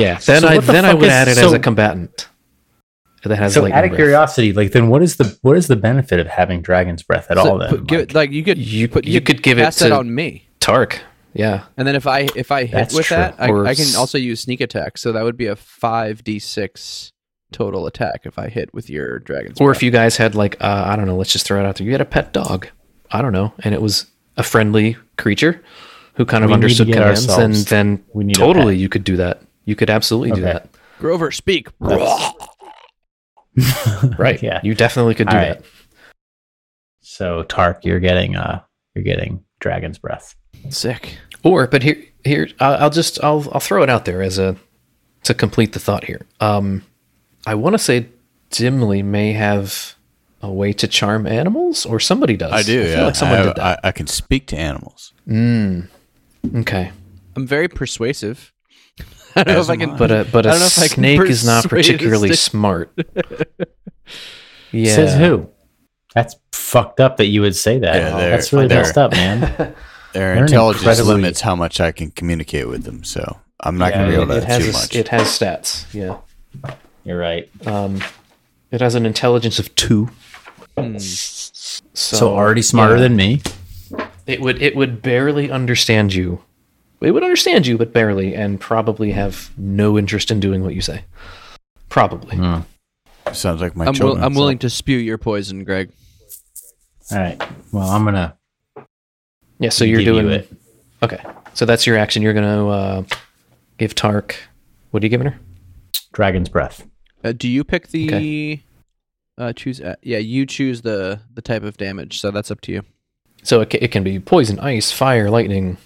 Yeah. 0.01 0.15
Then 0.19 0.41
So 0.41 0.47
I 0.47 0.57
the 0.59 0.71
then 0.71 0.85
I 0.85 0.93
would 0.93 1.03
is- 1.03 1.09
add 1.09 1.27
it 1.27 1.37
as 1.37 1.53
a 1.53 1.59
combatant 1.59 2.27
that 3.23 3.35
has 3.37 3.53
So, 3.55 3.65
out 3.65 3.83
of 3.83 3.89
breath. 3.89 3.95
curiosity, 3.95 4.53
like, 4.53 4.71
then 4.71 4.87
what 4.87 5.01
is 5.01 5.17
the 5.17 5.37
what 5.41 5.57
is 5.57 5.67
the 5.67 5.75
benefit 5.75 6.19
of 6.19 6.27
having 6.27 6.61
dragon's 6.61 7.03
breath 7.03 7.29
at 7.29 7.37
So 7.37 7.43
all? 7.49 7.57
Then, 7.57 7.69
put- 7.69 7.87
give 7.87 7.99
Like, 7.99 8.09
it- 8.09 8.15
like 8.15 8.31
you 8.31 8.43
could 8.43 8.57
You- 8.57 8.87
put, 8.87 9.05
you 9.05 9.19
could 9.21 9.41
give 9.43 9.59
it 9.59 9.71
to- 9.71 9.93
on 9.93 10.13
me. 10.13 10.47
Tark. 10.59 11.01
Yeah. 11.33 11.63
And 11.77 11.87
then 11.87 11.95
if 11.95 12.07
I 12.07 12.27
if 12.35 12.51
I 12.51 12.61
hit 12.63 12.71
That's 12.71 12.93
with 12.95 13.05
true. 13.07 13.17
that, 13.17 13.35
I, 13.37 13.45
I 13.51 13.75
can 13.75 13.95
also 13.97 14.17
use 14.17 14.41
sneak 14.41 14.61
attack. 14.61 14.97
So 14.97 15.11
that 15.11 15.23
would 15.23 15.37
be 15.37 15.45
a 15.47 15.55
five 15.55 16.23
d 16.23 16.39
six 16.39 17.11
total 17.51 17.85
attack 17.87 18.21
if 18.25 18.37
I 18.39 18.49
hit 18.49 18.73
with 18.73 18.89
your 18.89 19.19
dragon's. 19.19 19.59
Or 19.61 19.67
breath. 19.67 19.77
if 19.77 19.83
you 19.83 19.91
guys 19.91 20.17
had 20.17 20.35
like 20.35 20.55
uh, 20.61 20.83
I 20.87 20.95
don't 20.95 21.05
know, 21.05 21.15
let's 21.15 21.31
just 21.31 21.45
throw 21.45 21.59
it 21.59 21.65
out 21.65 21.75
there. 21.77 21.85
You 21.85 21.91
had 21.91 22.01
a 22.01 22.05
pet 22.05 22.33
dog. 22.33 22.67
I 23.11 23.21
don't 23.21 23.33
know, 23.33 23.53
and 23.59 23.73
it 23.75 23.81
was 23.81 24.07
a 24.35 24.43
friendly 24.43 24.97
creature 25.17 25.61
who 26.17 26.25
kind 26.25 26.43
of 26.43 26.49
We 26.49 26.55
understood 26.55 26.87
get 26.87 26.95
commands, 26.97 27.27
and 27.37 27.55
then 27.55 28.03
we 28.13 28.25
need 28.25 28.35
totally 28.35 28.75
you 28.75 28.89
could 28.89 29.03
do 29.03 29.17
that. 29.17 29.41
You 29.65 29.75
could 29.75 29.89
absolutely 29.89 30.31
do 30.31 30.41
that. 30.41 30.67
Grover, 30.99 31.31
speak. 31.31 31.69
Right. 34.19 34.43
yeah. 34.43 34.59
You 34.63 34.75
definitely 34.75 35.15
could 35.15 35.29
do 35.29 35.35
All 35.35 35.41
that. 35.41 35.57
right. 35.57 35.65
So 36.99 37.41
Tark, 37.43 37.83
you're 37.83 37.99
getting 37.99 38.35
uh, 38.35 38.61
you're 38.93 39.03
getting 39.03 39.43
dragon's 39.59 39.97
breath. 39.97 40.35
Sick. 40.69 41.17
Or, 41.43 41.65
but 41.67 41.81
here, 41.81 42.03
here, 42.23 42.49
I'll, 42.59 42.83
I'll 42.83 42.89
just, 42.89 43.23
I'll, 43.23 43.47
I'll 43.51 43.59
throw 43.59 43.83
it 43.83 43.89
out 43.89 44.05
there 44.05 44.21
as 44.21 44.37
a, 44.37 44.57
to 45.23 45.33
complete 45.33 45.73
the 45.73 45.79
thought 45.79 46.03
here. 46.03 46.21
Um, 46.39 46.83
I 47.45 47.55
want 47.55 47.73
to 47.73 47.79
say 47.79 48.09
Dimly 48.49 49.01
may 49.01 49.33
have 49.33 49.95
a 50.41 50.51
way 50.51 50.73
to 50.73 50.87
charm 50.87 51.25
animals, 51.25 51.85
or 51.85 51.99
somebody 51.99 52.37
does. 52.37 52.51
I 52.51 52.63
do. 52.63 52.81
I 52.81 52.85
feel 52.85 52.97
yeah, 52.97 53.05
like 53.05 53.15
someone 53.15 53.39
I, 53.39 53.43
did 53.43 53.55
that. 53.55 53.79
I, 53.83 53.87
I 53.87 53.91
can 53.91 54.07
speak 54.07 54.47
to 54.47 54.57
animals. 54.57 55.13
Mm. 55.27 55.89
Okay, 56.55 56.91
I'm 57.35 57.45
very 57.47 57.67
persuasive. 57.67 58.53
I 59.35 59.43
don't 59.43 59.55
know 59.55 59.61
if 59.61 59.69
I 59.69 59.75
can. 59.77 59.97
But 59.97 60.11
a, 60.11 60.27
but 60.31 60.45
I 60.45 60.49
a 60.49 60.51
don't 60.53 60.59
know 60.61 60.65
if 60.67 60.79
I 60.79 60.87
can 60.87 60.95
snake 61.03 61.21
is 61.21 61.45
not 61.45 61.65
particularly 61.69 62.29
snake. 62.29 62.37
smart. 62.39 62.97
Yeah. 64.71 64.95
Says 64.95 65.17
who? 65.17 65.49
That's 66.13 66.35
fucked 66.51 66.99
up 66.99 67.17
that 67.17 67.27
you 67.27 67.39
would 67.41 67.55
say 67.55 67.79
that. 67.79 67.95
Yeah, 67.95 68.17
they're- 68.17 68.29
That's 68.31 68.51
really 68.51 68.67
messed 68.67 68.97
up, 68.97 69.11
man. 69.13 69.39
Their 70.13 70.35
They're 70.35 70.37
intelligence 70.43 70.81
incredibly- 70.83 71.13
limits 71.15 71.41
how 71.41 71.55
much 71.55 71.79
I 71.79 71.91
can 71.93 72.11
communicate 72.11 72.67
with 72.67 72.83
them, 72.83 73.03
so 73.05 73.37
I'm 73.61 73.77
not 73.77 73.91
Yeah, 73.93 73.99
going 73.99 74.11
to 74.11 74.17
be 74.17 74.21
able 74.23 74.31
It 74.33 74.41
to 74.41 74.45
has 74.47 74.63
too 74.63 74.69
a- 74.69 74.73
much. 74.73 74.95
it 74.95 75.07
has 75.07 75.27
stats. 75.27 75.93
Yeah. 75.93 76.17
You're 77.05 77.17
right. 77.17 77.49
Um, 77.65 78.01
it 78.71 78.81
has 78.81 78.95
an 78.95 79.05
intelligence 79.05 79.57
of 79.57 79.73
two. 79.75 80.09
Hmm. 80.77 80.97
So, 80.99 82.35
already 82.35 82.61
smarter 82.61 82.95
yeah. 82.95 83.01
than 83.03 83.15
me. 83.15 83.41
It 84.27 84.41
would 84.41 84.61
it 84.61 84.75
would 84.75 85.01
barely 85.01 85.49
understand 85.49 86.13
you. 86.13 86.43
It 86.99 87.11
would 87.11 87.23
understand 87.23 87.65
you, 87.65 87.77
but 87.77 87.93
barely, 87.93 88.35
and 88.35 88.59
probably 88.59 89.11
have 89.11 89.51
no 89.57 89.97
interest 89.97 90.31
in 90.31 90.39
doing 90.39 90.63
what 90.63 90.75
you 90.75 90.81
say. 90.81 91.05
Probably. 91.89 92.35
Hmm. 92.35 92.59
Sounds 93.33 93.61
like 93.61 93.75
my 93.75 93.85
I'm, 93.85 93.89
will, 93.89 93.93
children. 93.93 94.23
I'm 94.23 94.33
willing 94.33 94.57
to 94.59 94.69
spew 94.69 94.97
your 94.97 95.17
poison, 95.17 95.63
Greg. 95.63 95.91
All 97.11 97.19
right. 97.19 97.41
Well, 97.71 97.87
I'm 97.87 98.03
gonna. 98.03 98.37
Yeah. 99.59 99.69
So 99.69 99.85
you're 99.85 99.99
give 99.99 100.07
you 100.07 100.21
doing 100.21 100.33
it. 100.33 100.51
Okay. 101.01 101.23
So 101.53 101.65
that's 101.65 101.87
your 101.87 101.97
action. 101.97 102.21
You're 102.21 102.33
gonna 102.33 102.67
uh, 102.67 103.03
give 103.77 103.95
Tark. 103.95 104.35
What 104.91 105.03
are 105.03 105.05
you 105.05 105.09
giving 105.09 105.27
her? 105.27 105.39
Dragon's 106.11 106.49
breath. 106.49 106.85
Uh, 107.23 107.31
do 107.31 107.47
you 107.47 107.63
pick 107.63 107.89
the 107.89 108.59
uh, 109.37 109.53
choose? 109.53 109.79
Uh, 109.79 109.95
yeah, 110.01 110.17
you 110.17 110.45
choose 110.45 110.81
the 110.81 111.21
the 111.33 111.41
type 111.41 111.63
of 111.63 111.77
damage. 111.77 112.19
So 112.19 112.31
that's 112.31 112.51
up 112.51 112.61
to 112.61 112.71
you. 112.71 112.83
So 113.47 113.61
it, 113.61 113.73
it 113.75 113.91
can 113.91 114.03
be 114.03 114.19
poison, 114.19 114.59
ice, 114.59 114.91
fire, 114.91 115.29
lightning, 115.29 115.77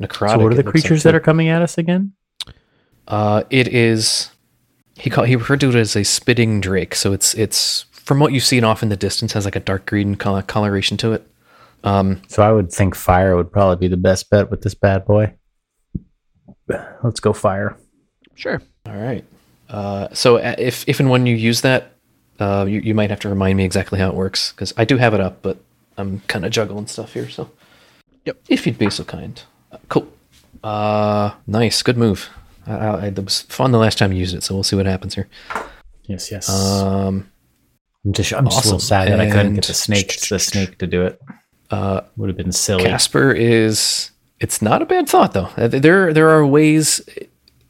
necrotic. 0.00 0.30
So, 0.30 0.38
what 0.38 0.52
are 0.52 0.56
the 0.56 0.64
creatures 0.64 1.04
like, 1.04 1.12
that 1.12 1.14
are 1.14 1.20
coming 1.20 1.48
at 1.48 1.60
us 1.60 1.76
again? 1.76 2.14
Uh, 3.06 3.42
it 3.50 3.68
is. 3.68 4.30
He 4.96 5.10
call, 5.10 5.24
he 5.24 5.36
referred 5.36 5.60
to 5.60 5.68
it 5.68 5.74
as 5.74 5.96
a 5.96 6.02
spitting 6.02 6.62
drake. 6.62 6.94
So 6.94 7.12
it's 7.12 7.34
it's 7.34 7.82
from 7.92 8.20
what 8.20 8.32
you've 8.32 8.42
seen 8.42 8.64
off 8.64 8.82
in 8.82 8.88
the 8.88 8.96
distance 8.96 9.34
has 9.34 9.44
like 9.44 9.54
a 9.54 9.60
dark 9.60 9.84
green 9.84 10.14
color, 10.14 10.40
coloration 10.40 10.96
to 10.96 11.12
it. 11.12 11.26
Um, 11.82 12.22
So, 12.28 12.42
I 12.42 12.52
would 12.52 12.72
think 12.72 12.94
fire 12.94 13.36
would 13.36 13.52
probably 13.52 13.76
be 13.76 13.88
the 13.88 13.98
best 13.98 14.30
bet 14.30 14.50
with 14.50 14.62
this 14.62 14.74
bad 14.74 15.04
boy. 15.04 15.34
Let's 17.02 17.20
go 17.20 17.34
fire. 17.34 17.76
Sure. 18.34 18.62
all 18.86 18.96
right. 18.96 19.26
Uh, 19.68 20.08
so 20.14 20.38
uh, 20.38 20.54
if 20.56 20.88
if 20.88 21.00
and 21.00 21.10
when 21.10 21.26
you 21.26 21.36
use 21.36 21.60
that, 21.60 21.92
uh, 22.40 22.64
you 22.66 22.80
you 22.80 22.94
might 22.94 23.10
have 23.10 23.20
to 23.20 23.28
remind 23.28 23.58
me 23.58 23.64
exactly 23.66 23.98
how 23.98 24.08
it 24.08 24.14
works 24.14 24.52
because 24.52 24.72
I 24.78 24.86
do 24.86 24.96
have 24.96 25.12
it 25.12 25.20
up, 25.20 25.42
but 25.42 25.58
I'm 25.96 26.20
kind 26.28 26.44
of 26.44 26.50
juggling 26.52 26.86
stuff 26.86 27.12
here. 27.14 27.28
So, 27.28 27.50
Yep. 28.24 28.38
If 28.48 28.66
you'd 28.66 28.78
be 28.78 28.88
so 28.90 29.04
kind. 29.04 29.40
Uh, 29.70 29.76
cool. 29.88 30.08
Uh, 30.62 31.32
nice. 31.46 31.82
Good 31.82 31.98
move. 31.98 32.30
I, 32.66 32.72
I, 32.74 33.06
it 33.08 33.22
was 33.22 33.42
fun 33.42 33.70
the 33.72 33.78
last 33.78 33.98
time 33.98 34.12
you 34.12 34.18
used 34.18 34.34
it, 34.34 34.42
so 34.42 34.54
we'll 34.54 34.62
see 34.64 34.76
what 34.76 34.86
happens 34.86 35.14
here. 35.14 35.28
Yes, 36.06 36.30
yes. 36.32 36.48
Um, 36.48 37.30
I'm 38.04 38.12
just, 38.14 38.32
I'm 38.32 38.46
just 38.46 38.56
a 38.64 38.68
little 38.68 38.76
awesome. 38.76 38.80
sad 38.80 39.08
that 39.08 39.20
I 39.20 39.30
couldn't 39.30 39.54
get 39.54 39.64
the 39.66 39.74
snake, 39.74 40.18
the 40.28 40.38
snake 40.38 40.78
to 40.78 40.86
do 40.86 41.02
it. 41.04 41.20
uh, 41.70 42.00
Would 42.16 42.28
have 42.30 42.36
been 42.36 42.52
silly. 42.52 42.84
Kaspar 42.84 43.32
is. 43.32 44.10
It's 44.40 44.60
not 44.62 44.82
a 44.82 44.86
bad 44.86 45.08
thought 45.08 45.32
though. 45.32 45.48
Uh, 45.56 45.68
There 45.68 46.12
there 46.12 46.28
are 46.30 46.44
ways, 46.46 47.00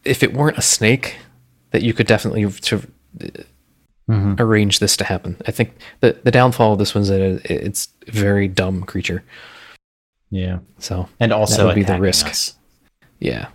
if 0.05 0.23
it 0.23 0.33
weren't 0.35 0.59
a 0.59 0.63
snake, 0.63 1.17
that 1.73 1.83
you 1.83 1.93
could 1.93 2.07
definitely 2.07 2.49
to 2.51 2.83
Mhm. 4.09 4.39
arrange 4.39 4.81
this 4.81 4.97
to 4.99 5.05
happen. 5.05 5.37
I 5.47 5.51
think 5.51 5.73
the 6.01 6.17
the 6.25 6.31
downfall 6.31 6.75
of 6.75 6.79
this 6.79 6.95
one's 6.95 7.09
that 7.09 7.21
it, 7.21 7.41
it's 7.51 7.89
very 8.07 8.49
dumb 8.49 8.83
creature. 8.83 9.23
Yeah, 10.31 10.59
So 10.79 11.09
and 11.21 11.33
also 11.33 11.67
would 11.67 11.75
be 11.75 11.85
the 11.85 11.99
risk. 12.01 12.27
us. 12.27 12.55
yeah, 13.21 13.49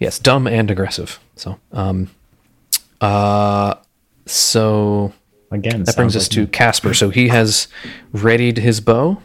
yes, 0.00 0.18
dumb 0.18 0.46
and 0.46 0.70
aggressive. 0.70 1.18
So 1.36 1.58
um, 1.72 2.10
uh, 3.00 3.74
so 4.26 5.12
Again, 5.50 5.84
that 5.84 5.94
brings 5.96 6.16
us 6.16 6.24
like 6.24 6.30
to 6.32 6.46
Kaspar. 6.48 6.94
So 6.94 7.10
he 7.10 7.28
has 7.28 7.68
readied 8.12 8.58
his 8.58 8.80
bow 8.80 9.22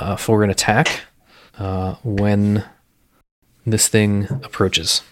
uh, 0.00 0.16
for 0.16 0.42
an 0.44 0.48
attack 0.50 1.02
uh, 1.58 1.96
when 2.02 2.64
this 3.66 3.88
thing 3.88 4.28
approaches. 4.44 5.02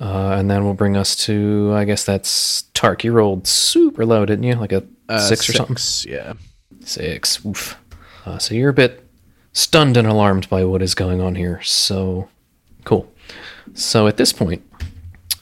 Uh, 0.00 0.36
and 0.38 0.48
then 0.50 0.64
we'll 0.64 0.74
bring 0.74 0.96
us 0.96 1.16
to, 1.16 1.72
I 1.74 1.84
guess 1.84 2.04
that's 2.04 2.62
Tark. 2.74 3.02
You 3.04 3.12
rolled 3.12 3.46
super 3.48 4.06
low, 4.06 4.24
didn't 4.24 4.44
you? 4.44 4.54
Like 4.54 4.72
a 4.72 4.84
Uh, 5.08 5.18
six 5.18 5.48
or 5.48 5.52
something? 5.54 5.76
Yeah. 6.08 6.34
Six. 6.84 7.44
Oof. 7.44 7.76
Uh, 8.24 8.38
so 8.38 8.54
you're 8.54 8.70
a 8.70 8.74
bit 8.74 9.04
stunned 9.52 9.96
and 9.96 10.06
alarmed 10.06 10.48
by 10.48 10.64
what 10.64 10.82
is 10.82 10.94
going 10.94 11.20
on 11.20 11.34
here. 11.34 11.60
So 11.62 12.28
cool. 12.84 13.12
So 13.74 14.06
at 14.06 14.16
this 14.18 14.32
point, 14.32 14.62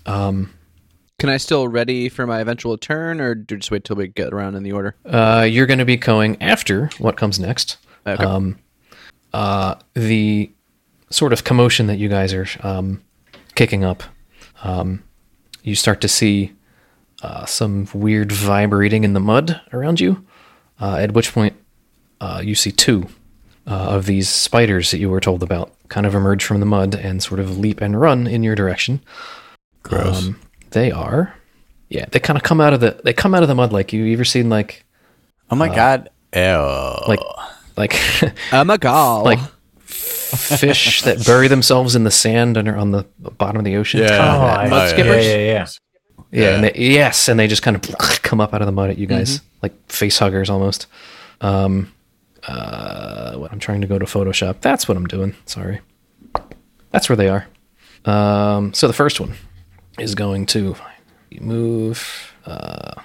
um, 0.07 0.51
Can 1.19 1.29
I 1.31 1.37
still 1.37 1.69
ready 1.69 2.09
for 2.09 2.27
my 2.27 2.41
eventual 2.41 2.77
turn, 2.79 3.21
or 3.21 3.35
do 3.35 3.57
just 3.57 3.71
wait 3.71 3.85
till 3.85 3.97
we 3.97 4.09
get 4.09 4.33
around 4.33 4.55
in 4.55 4.63
the 4.63 4.73
order? 4.73 4.95
uh, 5.05 5.47
you're 5.49 5.67
going 5.67 5.79
to 5.79 5.85
be 5.85 5.97
going 5.97 6.41
after 6.43 6.89
what 6.99 7.17
comes 7.17 7.39
next. 7.41 7.77
Okay. 8.07 8.23
um, 8.25 8.59
uh, 9.33 9.75
the 9.95 10.51
sort 11.11 11.33
of 11.33 11.43
commotion 11.45 11.87
that 11.89 11.97
you 11.99 12.09
guys 12.09 12.33
are 12.33 12.47
um, 12.63 13.03
kicking 13.55 13.83
up, 13.85 14.03
um, 14.67 15.05
you 15.63 15.75
start 15.75 16.01
to 16.01 16.09
see 16.09 16.53
uh, 17.23 17.47
some 17.47 17.89
weird 17.95 18.33
vibrating 18.33 19.05
in 19.05 19.13
the 19.13 19.21
mud 19.21 19.61
around 19.73 20.01
you. 20.01 20.25
Uh, 20.81 20.97
at 20.97 21.13
which 21.13 21.33
point, 21.33 21.55
uh, 22.21 22.43
you 22.45 22.55
see 22.55 22.73
two 22.73 23.07
uh, 23.67 23.71
of 23.71 24.07
these 24.07 24.29
spiders 24.29 24.91
that 24.91 24.99
you 24.99 25.09
were 25.09 25.21
told 25.21 25.43
about 25.43 25.73
kind 25.89 26.05
of 26.05 26.15
emerge 26.15 26.45
from 26.45 26.61
the 26.61 26.67
mud 26.67 26.95
and 26.95 27.23
sort 27.23 27.41
of 27.41 27.59
leap 27.59 27.81
and 27.81 28.01
run 28.01 28.27
in 28.27 28.43
your 28.43 28.55
direction. 28.55 29.01
Gross. 29.83 30.27
Um, 30.27 30.41
they 30.71 30.91
are, 30.91 31.35
yeah, 31.89 32.07
they 32.11 32.19
kind 32.19 32.37
of 32.37 32.43
come 32.43 32.61
out 32.61 32.73
of 32.73 32.81
the 32.81 33.01
they 33.05 33.13
come 33.13 33.35
out 33.35 33.43
of 33.43 33.49
the 33.49 33.55
mud 33.55 33.73
like 33.73 33.93
you. 33.93 34.03
You 34.03 34.13
ever 34.15 34.25
seen 34.25 34.51
like 34.51 34.85
oh 35.51 35.57
my 35.57 35.75
god. 35.75 36.11
Ew. 36.35 36.43
like 37.07 37.21
like 37.77 37.95
oh 38.53 38.65
my 38.65 38.77
god! 38.77 39.25
like 39.25 39.39
fish 40.07 41.03
that 41.05 41.25
bury 41.25 41.49
themselves 41.49 41.95
in 41.95 42.05
the 42.05 42.11
sand 42.11 42.57
under 42.57 42.77
on 42.77 42.91
the 42.91 43.05
bottom 43.19 43.59
of 43.59 43.65
the 43.65 43.77
ocean. 43.77 44.01
Yeah. 44.01 44.65
Oh, 44.65 44.69
mud 44.69 44.71
yeah. 44.71 44.89
skippers. 44.89 45.25
Yeah, 45.27 45.37
yeah, 45.37 45.53
yeah. 45.53 45.67
Yeah, 46.33 46.55
and 46.57 46.65
they, 46.65 46.73
yes, 46.75 47.29
and 47.29 47.39
they 47.39 47.47
just 47.47 47.63
kind 47.63 47.77
of 47.77 47.83
come 48.23 48.41
up 48.41 48.53
out 48.53 48.61
of 48.61 48.67
the 48.67 48.73
mud 48.73 48.91
at 48.91 48.99
you 48.99 49.07
guys 49.07 49.41
like 49.63 49.73
face 49.91 50.19
huggers 50.19 50.51
almost. 50.51 50.87
Um, 51.41 51.93
uh, 52.47 53.35
what 53.37 53.53
I'm 53.53 53.59
trying 53.59 53.81
to 53.81 53.87
go 53.87 53.99
to 53.99 54.05
Photoshop. 54.05 54.61
That's 54.61 54.89
what 54.89 54.97
I'm 54.97 55.07
doing. 55.07 55.35
Sorry. 55.47 55.81
That's 56.91 57.09
where 57.09 57.17
they 57.17 57.29
are. 57.29 57.47
Um, 58.05 58.73
so 58.73 58.87
the 58.87 58.93
first 58.93 59.21
one 59.21 59.35
is 59.99 60.15
going 60.15 60.47
to 60.47 60.77
move. 61.41 62.33
Uh, 62.45 63.01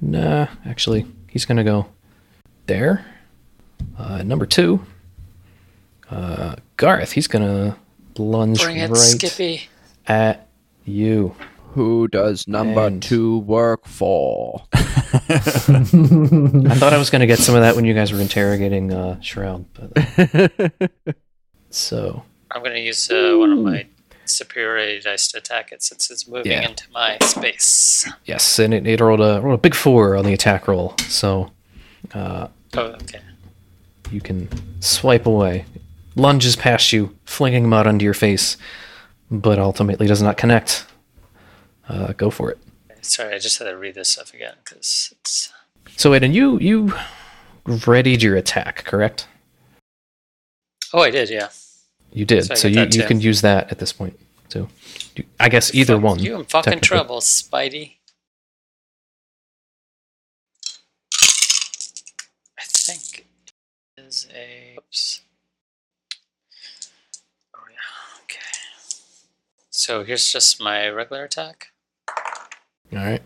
nah, 0.00 0.46
actually, 0.64 1.06
he's 1.28 1.44
going 1.44 1.58
to 1.58 1.64
go 1.64 1.86
there. 2.66 3.04
Uh, 3.98 4.22
number 4.22 4.46
two, 4.46 4.84
uh, 6.10 6.56
Garth. 6.76 7.12
He's 7.12 7.26
going 7.26 7.44
to 7.44 7.76
lunge 8.22 8.62
Bring 8.62 8.76
it, 8.78 8.88
right 8.90 8.96
Skippy. 8.96 9.68
at 10.06 10.48
you. 10.84 11.34
Who 11.72 12.08
does 12.08 12.48
number 12.48 12.86
And- 12.86 13.02
two 13.02 13.38
work 13.40 13.86
for? 13.86 14.64
I 14.72 14.78
thought 16.78 16.92
I 16.92 16.98
was 16.98 17.10
going 17.10 17.20
to 17.20 17.26
get 17.26 17.38
some 17.38 17.54
of 17.54 17.60
that 17.62 17.76
when 17.76 17.84
you 17.84 17.94
guys 17.94 18.12
were 18.12 18.20
interrogating 18.20 18.92
uh, 18.92 19.20
Shroud. 19.20 19.66
But, 19.74 20.72
so, 21.70 22.22
I'm 22.50 22.62
going 22.62 22.74
to 22.74 22.80
use 22.80 23.10
uh, 23.10 23.34
one 23.36 23.52
of 23.52 23.58
my 23.58 23.86
superiority 24.24 25.00
dice 25.00 25.28
to 25.28 25.38
attack 25.38 25.70
it 25.72 25.82
since 25.82 26.10
it's 26.10 26.26
moving 26.28 26.50
Yeah. 26.52 26.68
into 26.68 26.90
my 26.92 27.18
space. 27.22 28.10
yes, 28.24 28.58
and 28.58 28.72
it, 28.74 28.86
it 28.86 29.00
rolled, 29.00 29.20
a, 29.20 29.40
rolled 29.40 29.58
a 29.58 29.62
big 29.62 29.74
four 29.74 30.16
on 30.16 30.24
the 30.24 30.32
attack 30.32 30.66
roll. 30.68 30.94
So, 31.08 31.50
uh, 32.14 32.48
Oh, 32.76 32.80
okay. 32.82 33.20
you 34.10 34.20
can 34.20 34.48
swipe 34.80 35.26
away. 35.26 35.64
Lunges 36.16 36.56
past 36.56 36.92
you, 36.92 37.16
flinging 37.24 37.68
mud 37.68 37.86
onto 37.86 38.04
your 38.04 38.14
face, 38.14 38.56
but 39.30 39.58
ultimately 39.58 40.06
does 40.06 40.22
not 40.22 40.36
connect. 40.36 40.86
Uh, 41.88 42.12
go 42.14 42.30
for 42.30 42.50
it. 42.50 42.58
Sorry, 43.02 43.34
I 43.34 43.38
just 43.38 43.58
had 43.58 43.66
to 43.66 43.76
read 43.76 43.94
this 43.94 44.08
stuff 44.08 44.34
again 44.34 44.54
because 44.64 45.12
it's. 45.20 45.52
So, 45.96 46.10
Aiden, 46.10 46.32
you, 46.34 46.58
you 46.58 46.92
readied 47.86 48.22
your 48.22 48.34
attack, 48.36 48.84
correct? 48.84 49.28
Oh, 50.92 51.02
I 51.02 51.10
did, 51.10 51.30
yeah. 51.30 51.48
You 52.12 52.24
did. 52.24 52.44
So 52.46 52.54
So, 52.54 52.68
you, 52.68 52.86
you 52.90 53.04
can 53.04 53.20
use 53.20 53.42
that 53.42 53.70
at 53.70 53.78
this 53.78 53.92
point. 53.92 54.18
So, 54.48 54.68
you- 55.14 55.24
I 55.38 55.48
guess 55.48 55.74
either 55.74 55.94
Fuck 55.94 56.02
one. 56.04 56.18
You 56.18 56.36
in 56.36 56.44
fucking 56.44 56.80
trouble, 56.80 57.20
Spidey. 57.20 57.92
I 62.58 62.62
think 62.64 63.26
it 63.96 64.00
is 64.02 64.26
a. 64.34 64.76
Oops. 64.78 65.20
Oh 67.54 67.60
yeah. 67.70 68.24
Okay. 68.24 68.38
So 69.86 70.02
here's 70.02 70.32
just 70.32 70.60
my 70.60 70.88
regular 70.88 71.22
attack. 71.22 71.68
All 72.92 72.98
right. 72.98 73.22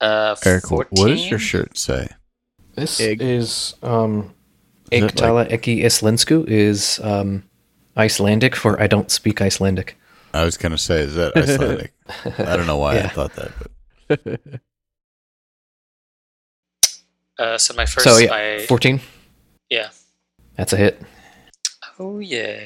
Uh, 0.00 0.34
Eric, 0.46 0.66
14. 0.68 0.86
what 0.92 1.08
does 1.08 1.28
your 1.28 1.38
shirt 1.38 1.76
say? 1.76 2.08
This 2.74 2.98
Egg. 3.02 3.20
is 3.20 3.74
um 3.82 4.32
Is 4.90 5.04
it 5.04 5.14
Eiktala 5.14 5.50
Eki 5.50 5.84
Islensku 5.84 6.46
is 6.48 7.00
um 7.04 7.42
Icelandic 7.98 8.56
for 8.56 8.80
I 8.80 8.86
don't 8.86 9.10
speak 9.10 9.42
Icelandic. 9.42 9.98
I 10.32 10.42
was 10.44 10.56
gonna 10.56 10.78
say, 10.78 11.00
is 11.02 11.16
that 11.16 11.36
Icelandic? 11.36 11.92
I 12.38 12.56
don't 12.56 12.66
know 12.66 12.78
why 12.78 12.98
I 13.00 13.08
thought 13.08 13.34
that, 13.34 13.52
but 14.08 14.20
Uh, 17.38 17.58
so 17.58 17.74
my 17.74 17.84
first. 17.84 18.04
so 18.04 18.16
yeah, 18.16 18.30
my, 18.30 18.64
14. 18.68 19.00
yeah. 19.68 19.90
That's 20.56 20.72
a 20.72 20.76
hit. 20.78 21.02
Oh 21.98 22.20
yeah. 22.20 22.64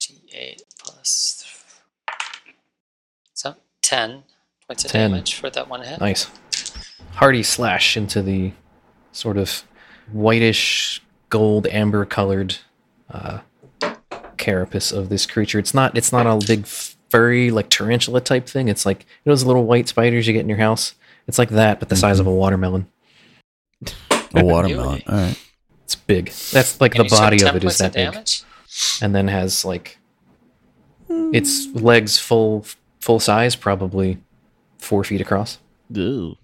D8 0.00 0.62
plus. 0.80 1.41
So 3.84 3.96
10 3.96 4.22
points 4.66 4.84
of 4.84 4.90
10. 4.90 5.10
damage 5.10 5.34
for 5.34 5.50
that 5.50 5.68
one 5.68 5.82
hit. 5.82 6.00
Nice. 6.00 6.28
Hearty 7.14 7.42
slash 7.42 7.96
into 7.96 8.22
the 8.22 8.52
sort 9.12 9.36
of 9.36 9.64
whitish 10.12 11.02
gold 11.28 11.66
amber 11.66 12.04
colored 12.04 12.56
uh, 13.10 13.40
carapace 14.36 14.92
of 14.92 15.08
this 15.08 15.26
creature. 15.26 15.58
It's 15.58 15.74
not 15.74 15.96
it's 15.96 16.12
not 16.12 16.26
a 16.26 16.44
big 16.46 16.66
furry 16.66 17.50
like 17.50 17.68
tarantula 17.68 18.20
type 18.20 18.46
thing. 18.46 18.68
It's 18.68 18.86
like 18.86 19.00
you 19.00 19.30
know 19.30 19.32
those 19.32 19.44
little 19.44 19.64
white 19.64 19.88
spiders 19.88 20.26
you 20.26 20.32
get 20.32 20.40
in 20.40 20.48
your 20.48 20.58
house. 20.58 20.94
It's 21.26 21.38
like 21.38 21.50
that, 21.50 21.78
but 21.78 21.88
the 21.88 21.96
size 21.96 22.18
of 22.18 22.26
a 22.26 22.32
watermelon. 22.32 22.88
A 24.34 24.44
watermelon. 24.44 25.02
All 25.06 25.18
right. 25.18 25.38
It's 25.84 25.94
big. 25.94 26.30
That's 26.52 26.80
like 26.80 26.94
And 26.94 27.04
the 27.08 27.10
body 27.14 27.42
of 27.44 27.54
it 27.54 27.64
is 27.64 27.78
points 27.78 27.78
that 27.78 27.92
big, 27.92 29.04
and 29.04 29.14
then 29.14 29.28
has 29.28 29.64
like 29.64 29.98
its 31.08 31.66
legs 31.74 32.18
full 32.18 32.64
full 33.02 33.20
size, 33.20 33.56
probably 33.56 34.18
four 34.78 35.04
feet 35.04 35.20
across. 35.20 35.58
Ew. 35.90 36.36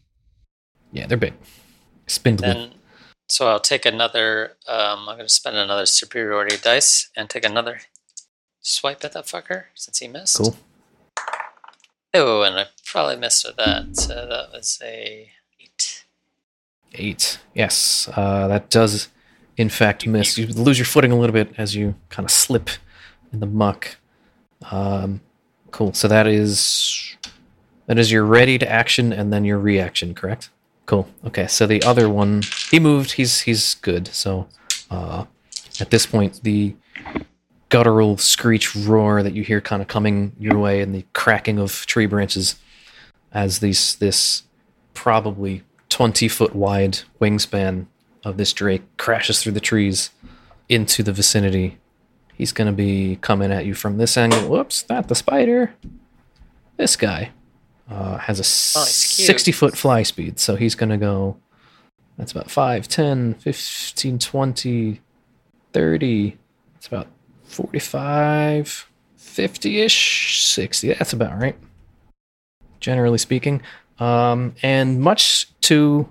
Yeah, 0.92 1.06
they're 1.06 1.16
big, 1.16 1.34
spindly. 2.06 2.48
Then, 2.48 2.70
so 3.28 3.46
I'll 3.48 3.60
take 3.60 3.86
another. 3.86 4.56
Um, 4.66 5.08
I'm 5.08 5.16
going 5.16 5.20
to 5.20 5.28
spend 5.28 5.56
another 5.56 5.86
superiority 5.86 6.56
dice 6.60 7.10
and 7.16 7.30
take 7.30 7.44
another 7.44 7.80
swipe 8.60 9.04
at 9.04 9.12
that 9.12 9.26
fucker 9.26 9.64
since 9.74 9.98
he 9.98 10.08
missed. 10.08 10.38
Cool. 10.38 10.56
Oh, 12.14 12.42
and 12.42 12.58
I 12.58 12.66
probably 12.84 13.16
missed 13.16 13.46
with 13.46 13.56
that. 13.56 13.96
So 13.96 14.14
that 14.14 14.50
was 14.52 14.80
a 14.82 15.30
eight. 15.60 16.04
Eight. 16.94 17.38
Yes, 17.54 18.08
uh, 18.16 18.48
that 18.48 18.70
does, 18.70 19.08
in 19.56 19.68
fact, 19.68 20.06
miss. 20.06 20.38
You 20.38 20.46
lose 20.46 20.78
your 20.78 20.86
footing 20.86 21.12
a 21.12 21.18
little 21.18 21.34
bit 21.34 21.52
as 21.58 21.76
you 21.76 21.94
kind 22.08 22.24
of 22.24 22.30
slip 22.30 22.70
in 23.32 23.40
the 23.40 23.46
muck. 23.46 23.96
Um, 24.70 25.20
cool. 25.70 25.92
So 25.92 26.08
that 26.08 26.26
is 26.26 27.16
that 27.86 27.98
is 27.98 28.12
your 28.12 28.24
ready 28.24 28.58
to 28.58 28.70
action 28.70 29.12
and 29.12 29.32
then 29.32 29.44
your 29.44 29.58
reaction, 29.58 30.14
correct? 30.14 30.50
Cool. 30.86 31.08
Okay. 31.26 31.46
So 31.46 31.66
the 31.66 31.82
other 31.82 32.08
one, 32.08 32.42
he 32.70 32.78
moved. 32.78 33.12
He's 33.12 33.40
he's 33.40 33.74
good. 33.74 34.08
So 34.08 34.48
uh, 34.90 35.24
at 35.80 35.90
this 35.90 36.06
point, 36.06 36.40
the 36.42 36.74
guttural 37.68 38.16
screech 38.16 38.74
roar 38.74 39.22
that 39.22 39.34
you 39.34 39.42
hear 39.42 39.60
kind 39.60 39.82
of 39.82 39.88
coming 39.88 40.32
your 40.38 40.58
way 40.58 40.80
and 40.80 40.94
the 40.94 41.04
cracking 41.12 41.58
of 41.58 41.84
tree 41.86 42.06
branches 42.06 42.56
as 43.32 43.58
these 43.58 43.96
this 43.96 44.44
probably 44.94 45.62
20 45.88 46.28
foot 46.28 46.54
wide 46.54 47.00
wingspan 47.20 47.86
of 48.24 48.36
this 48.36 48.52
drake 48.52 48.82
crashes 48.96 49.42
through 49.42 49.52
the 49.52 49.60
trees 49.60 50.10
into 50.68 51.02
the 51.02 51.12
vicinity. 51.12 51.78
He's 52.38 52.52
going 52.52 52.66
to 52.66 52.72
be 52.72 53.18
coming 53.20 53.52
at 53.52 53.66
you 53.66 53.74
from 53.74 53.98
this 53.98 54.16
angle. 54.16 54.48
Whoops, 54.48 54.86
not 54.88 55.08
the 55.08 55.14
spider. 55.14 55.74
This 56.78 56.96
guy 56.96 57.32
uh, 57.90 58.18
has 58.18 58.38
a 58.38 58.78
Oh, 58.78 58.84
60 58.84 59.52
foot 59.52 59.76
fly 59.76 60.02
speed, 60.04 60.38
so 60.38 60.56
he's 60.56 60.74
going 60.74 60.90
to 60.90 60.96
go. 60.96 61.36
That's 62.16 62.32
about 62.32 62.50
5, 62.50 62.88
10, 62.88 63.34
15, 63.34 64.18
20, 64.18 65.00
30. 65.72 66.36
It's 66.76 66.86
about 66.86 67.08
45, 67.44 68.88
50 69.16 69.80
ish, 69.80 70.46
60. 70.46 70.94
That's 70.94 71.12
about 71.12 71.38
right 71.38 71.56
generally 72.80 73.18
speaking. 73.18 73.62
Um, 73.98 74.54
and 74.62 75.00
much 75.00 75.48
to 75.62 76.10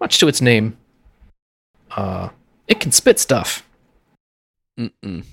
much 0.00 0.18
to 0.18 0.28
its 0.28 0.40
name, 0.40 0.76
uh, 1.96 2.30
it 2.66 2.80
can 2.80 2.92
spit 2.92 3.18
stuff, 3.18 3.66
Mm-mm. 4.78 5.24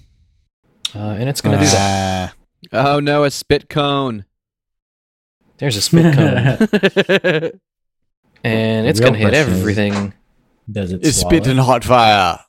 uh, 0.96 1.00
and 1.00 1.28
it's 1.30 1.42
going 1.42 1.58
to 1.58 1.64
do 1.64 1.70
that. 1.72 2.34
Ah, 2.74 2.94
Oh 2.96 3.00
no, 3.00 3.24
a 3.24 3.32
spit 3.32 3.70
cone. 3.70 4.26
There's 5.58 5.78
a 5.78 5.82
spit 5.82 6.14
cone, 6.16 7.52
and 8.44 8.88
it's 8.88 9.00
going 9.00 9.14
to 9.14 9.20
hit 9.20 9.34
everything. 9.34 10.14
Does 10.72 10.92
it 10.92 11.06
It's 11.06 11.18
swallow? 11.20 11.36
spitting 11.38 11.58
hot 11.58 11.84
fire. 11.84 12.39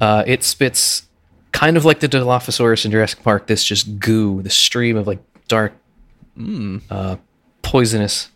Uh, 0.00 0.24
it 0.26 0.42
spits 0.42 1.06
kind 1.52 1.76
of 1.76 1.84
like 1.84 2.00
the 2.00 2.08
Dilophosaurus 2.08 2.84
in 2.84 2.90
Jurassic 2.90 3.22
Park. 3.22 3.46
This 3.46 3.64
just 3.64 3.98
goo, 3.98 4.42
the 4.42 4.50
stream 4.50 4.96
of 4.96 5.06
like 5.06 5.20
dark, 5.48 5.72
Mm. 6.38 6.80
uh, 6.90 7.16
poisonous 7.60 8.30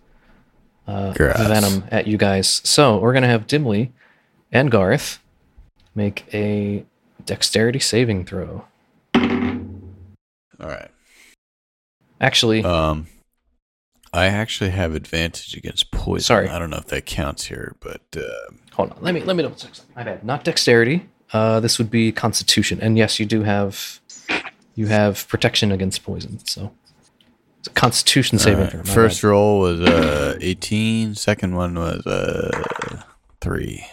uh, 0.86 1.12
venom 1.12 1.84
at 1.90 2.06
you 2.06 2.16
guys. 2.18 2.60
So 2.64 2.98
we're 2.98 3.14
gonna 3.14 3.26
have 3.28 3.46
Dimly 3.46 3.92
and 4.52 4.70
Garth 4.70 5.18
make 5.96 6.26
a 6.32 6.84
dexterity 7.24 7.78
saving 7.80 8.24
throw. 8.26 8.64
All 9.14 10.68
right. 10.68 10.90
Actually, 12.20 12.62
Um, 12.64 13.08
I 14.12 14.26
actually 14.26 14.70
have 14.70 14.94
advantage 14.94 15.54
against 15.54 15.90
poison. 15.90 16.24
Sorry. 16.24 16.48
I 16.48 16.58
don't 16.58 16.70
know 16.70 16.78
if 16.78 16.86
that 16.86 17.04
counts 17.04 17.44
here, 17.44 17.76
but 17.80 18.00
uh, 18.16 18.22
hold 18.72 18.92
on. 18.92 18.98
Let 19.00 19.12
me 19.14 19.20
let 19.22 19.36
me 19.36 19.42
double 19.42 19.56
check. 19.56 19.74
something. 19.74 19.94
My 19.94 20.04
bad. 20.04 20.24
Not 20.24 20.44
dexterity. 20.44 21.08
Uh, 21.32 21.60
this 21.60 21.76
would 21.78 21.90
be 21.90 22.12
Constitution, 22.12 22.78
and 22.80 22.96
yes, 22.96 23.18
you 23.20 23.26
do 23.26 23.42
have 23.42 24.00
you 24.74 24.86
have 24.86 25.26
protection 25.28 25.72
against 25.72 26.02
poison. 26.04 26.38
So 26.46 26.72
it's 27.58 27.68
a 27.68 27.72
Constitution 27.72 28.38
saving 28.38 28.60
right. 28.60 28.70
throw. 28.70 28.82
first 28.84 29.20
bad. 29.20 29.28
roll 29.28 29.58
was 29.60 29.80
uh 29.80 30.38
18. 30.40 31.14
Second 31.16 31.54
one 31.56 31.74
was 31.74 32.06
uh 32.06 33.02
three. 33.42 33.84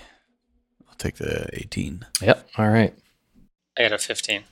I'll 0.94 0.98
take 0.98 1.16
the 1.16 1.50
18. 1.54 2.06
Yep. 2.22 2.50
All 2.56 2.70
right. 2.70 2.94
I 3.76 3.82
got 3.82 3.94
a 3.94 3.98
15. 3.98 4.44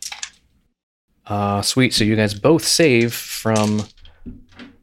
Uh, 1.27 1.61
sweet. 1.61 1.93
So 1.93 2.03
you 2.03 2.15
guys 2.15 2.33
both 2.33 2.65
save 2.65 3.13
from 3.13 3.83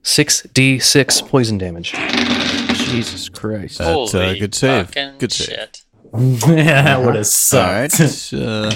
six 0.03 0.43
d 0.55 0.79
six 0.79 1.21
poison 1.21 1.59
damage. 1.59 1.93
Jesus 1.93 3.29
Christ. 3.29 3.79
That's 3.79 4.15
a 4.15 4.21
Holy 4.23 4.39
good 4.39 4.55
save. 4.55 4.93
Good 5.19 5.33
save. 5.33 5.49
Shit. 5.49 5.83
yeah, 6.15 6.83
that 6.83 7.01
would 7.05 7.17
have 7.17 7.29
All 7.53 7.59
right. 7.61 7.91
sucked. 7.91 8.33
uh, 8.33 8.71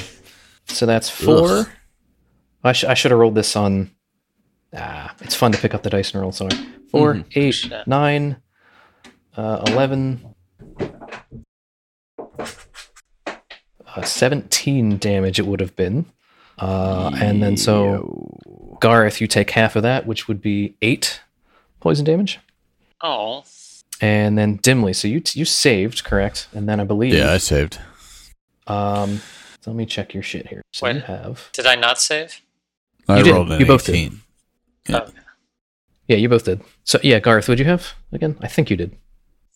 So 0.67 0.85
that's 0.87 1.09
four. 1.09 1.49
Ugh. 1.49 1.69
I, 2.65 2.73
sh- 2.73 2.85
I 2.85 2.95
should 2.95 3.13
have 3.13 3.21
rolled 3.21 3.37
this 3.37 3.55
on. 3.55 3.93
Ah, 4.75 5.15
it's 5.21 5.37
fun 5.37 5.53
to 5.53 5.59
pick 5.59 5.73
up 5.75 5.85
the 5.85 5.91
dice 5.91 6.13
and 6.13 6.21
roll. 6.21 6.33
Sorry. 6.33 6.57
4 6.91 7.15
Mhm. 7.15 7.25
eight, 7.37 7.73
nine, 7.87 8.37
uh, 9.37 9.63
11, 9.69 10.32
uh, 13.97 14.03
17 14.03 14.99
damage 14.99 15.39
it 15.39 15.47
would 15.47 15.61
have 15.61 15.75
been. 15.77 16.07
Uh, 16.59 17.11
and 17.21 17.43
then 17.43 17.57
so, 17.57 18.29
Gareth, 18.81 19.21
you 19.21 19.27
take 19.27 19.51
half 19.51 19.75
of 19.77 19.83
that, 19.83 20.07
which 20.07 20.29
would 20.29 20.41
be 20.41 20.75
eight 20.83 21.21
poison 21.81 22.05
damage. 22.05 22.39
Oh, 23.01 23.45
And 24.01 24.39
then 24.39 24.57
Dimly, 24.63 24.93
so 24.93 25.09
you 25.09 25.21
t- 25.21 25.39
you 25.39 25.45
saved, 25.45 26.05
correct? 26.05 26.49
And 26.53 26.69
then 26.69 26.79
I 26.79 26.85
believe. 26.85 27.15
yeah, 27.15 27.33
I 27.33 27.39
saved. 27.39 27.79
Um, 28.67 29.17
so 29.61 29.71
let 29.71 29.77
me 29.77 29.87
check 29.87 30.15
your 30.15 30.23
shit 30.23 30.47
here. 30.49 30.63
So 30.73 30.87
you 30.87 30.95
Wait. 30.95 31.05
have. 31.05 31.49
did 31.53 31.67
I 31.67 31.75
not 31.75 31.99
save? 31.99 32.41
I 33.09 33.19
You 33.19 33.25
did. 33.25 33.33
rolled 33.35 33.51
an 33.53 33.61
You 33.61 33.67
both 33.67 33.85
did. 33.87 34.13
Yeah. 34.89 35.01
Oh, 35.07 35.11
Yeah, 36.07 36.17
you 36.17 36.29
both 36.29 36.45
did. 36.45 36.61
So 36.85 37.01
yeah, 37.03 37.19
Gareth, 37.19 37.49
what'd 37.49 37.59
you 37.59 37.65
have 37.71 37.95
again? 38.13 38.37
I 38.41 38.47
think 38.47 38.71
you 38.71 38.77
did. 38.77 38.97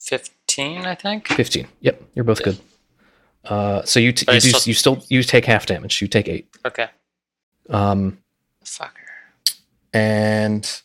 15, 0.01 0.87
I 0.87 0.95
think. 0.95 1.29
15. 1.29 1.69
Yep, 1.81 2.03
you're 2.15 2.25
both 2.25 2.43
good. 2.43 2.59
Uh, 3.49 3.83
so 3.85 4.01
you 4.01 4.13
t- 4.13 4.27
you, 4.33 4.41
do, 4.41 4.49
still- 4.49 4.61
you 4.69 4.75
still 4.75 5.05
you 5.09 5.23
take 5.23 5.45
half 5.45 5.67
damage. 5.67 6.01
You 6.03 6.09
take 6.09 6.29
eight. 6.29 6.49
Okay. 6.67 6.89
Um, 7.71 8.19
Fucker. 8.65 8.91
and 9.93 10.83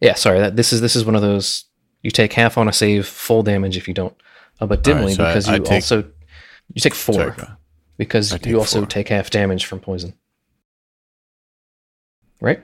yeah, 0.00 0.14
sorry. 0.14 0.38
That 0.40 0.56
this 0.56 0.72
is 0.72 0.80
this 0.80 0.94
is 0.96 1.04
one 1.04 1.14
of 1.16 1.22
those 1.22 1.64
you 2.02 2.10
take 2.10 2.32
half 2.32 2.56
on 2.58 2.68
a 2.68 2.72
save, 2.72 3.06
full 3.06 3.42
damage 3.42 3.76
if 3.76 3.88
you 3.88 3.94
don't. 3.94 4.14
Uh, 4.60 4.66
but 4.66 4.86
All 4.86 4.94
right, 4.94 5.00
dimly 5.00 5.14
so 5.14 5.24
because 5.24 5.48
I 5.48 5.54
you 5.56 5.62
take- 5.62 5.72
also 5.72 5.98
you 6.74 6.80
take 6.80 6.94
four 6.94 7.14
Sorry, 7.14 7.34
because 7.96 8.30
take 8.30 8.46
you 8.46 8.58
also 8.58 8.80
four. 8.80 8.86
take 8.86 9.08
half 9.08 9.30
damage 9.30 9.66
from 9.66 9.80
poison. 9.80 10.14
Right? 12.40 12.60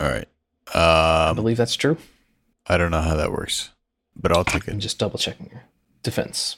All 0.00 0.08
right. 0.08 0.28
I 0.74 1.28
Um, 1.30 1.36
believe 1.36 1.56
that's 1.56 1.76
true. 1.76 1.96
I 2.66 2.76
don't 2.78 2.90
know 2.90 3.00
how 3.02 3.14
that 3.16 3.30
works, 3.30 3.70
but 4.16 4.32
I'll 4.32 4.44
take 4.44 4.66
it. 4.66 4.72
I'm 4.72 4.80
just 4.80 4.98
double 4.98 5.18
checking 5.18 5.50
here. 5.50 5.64
Defense, 6.02 6.56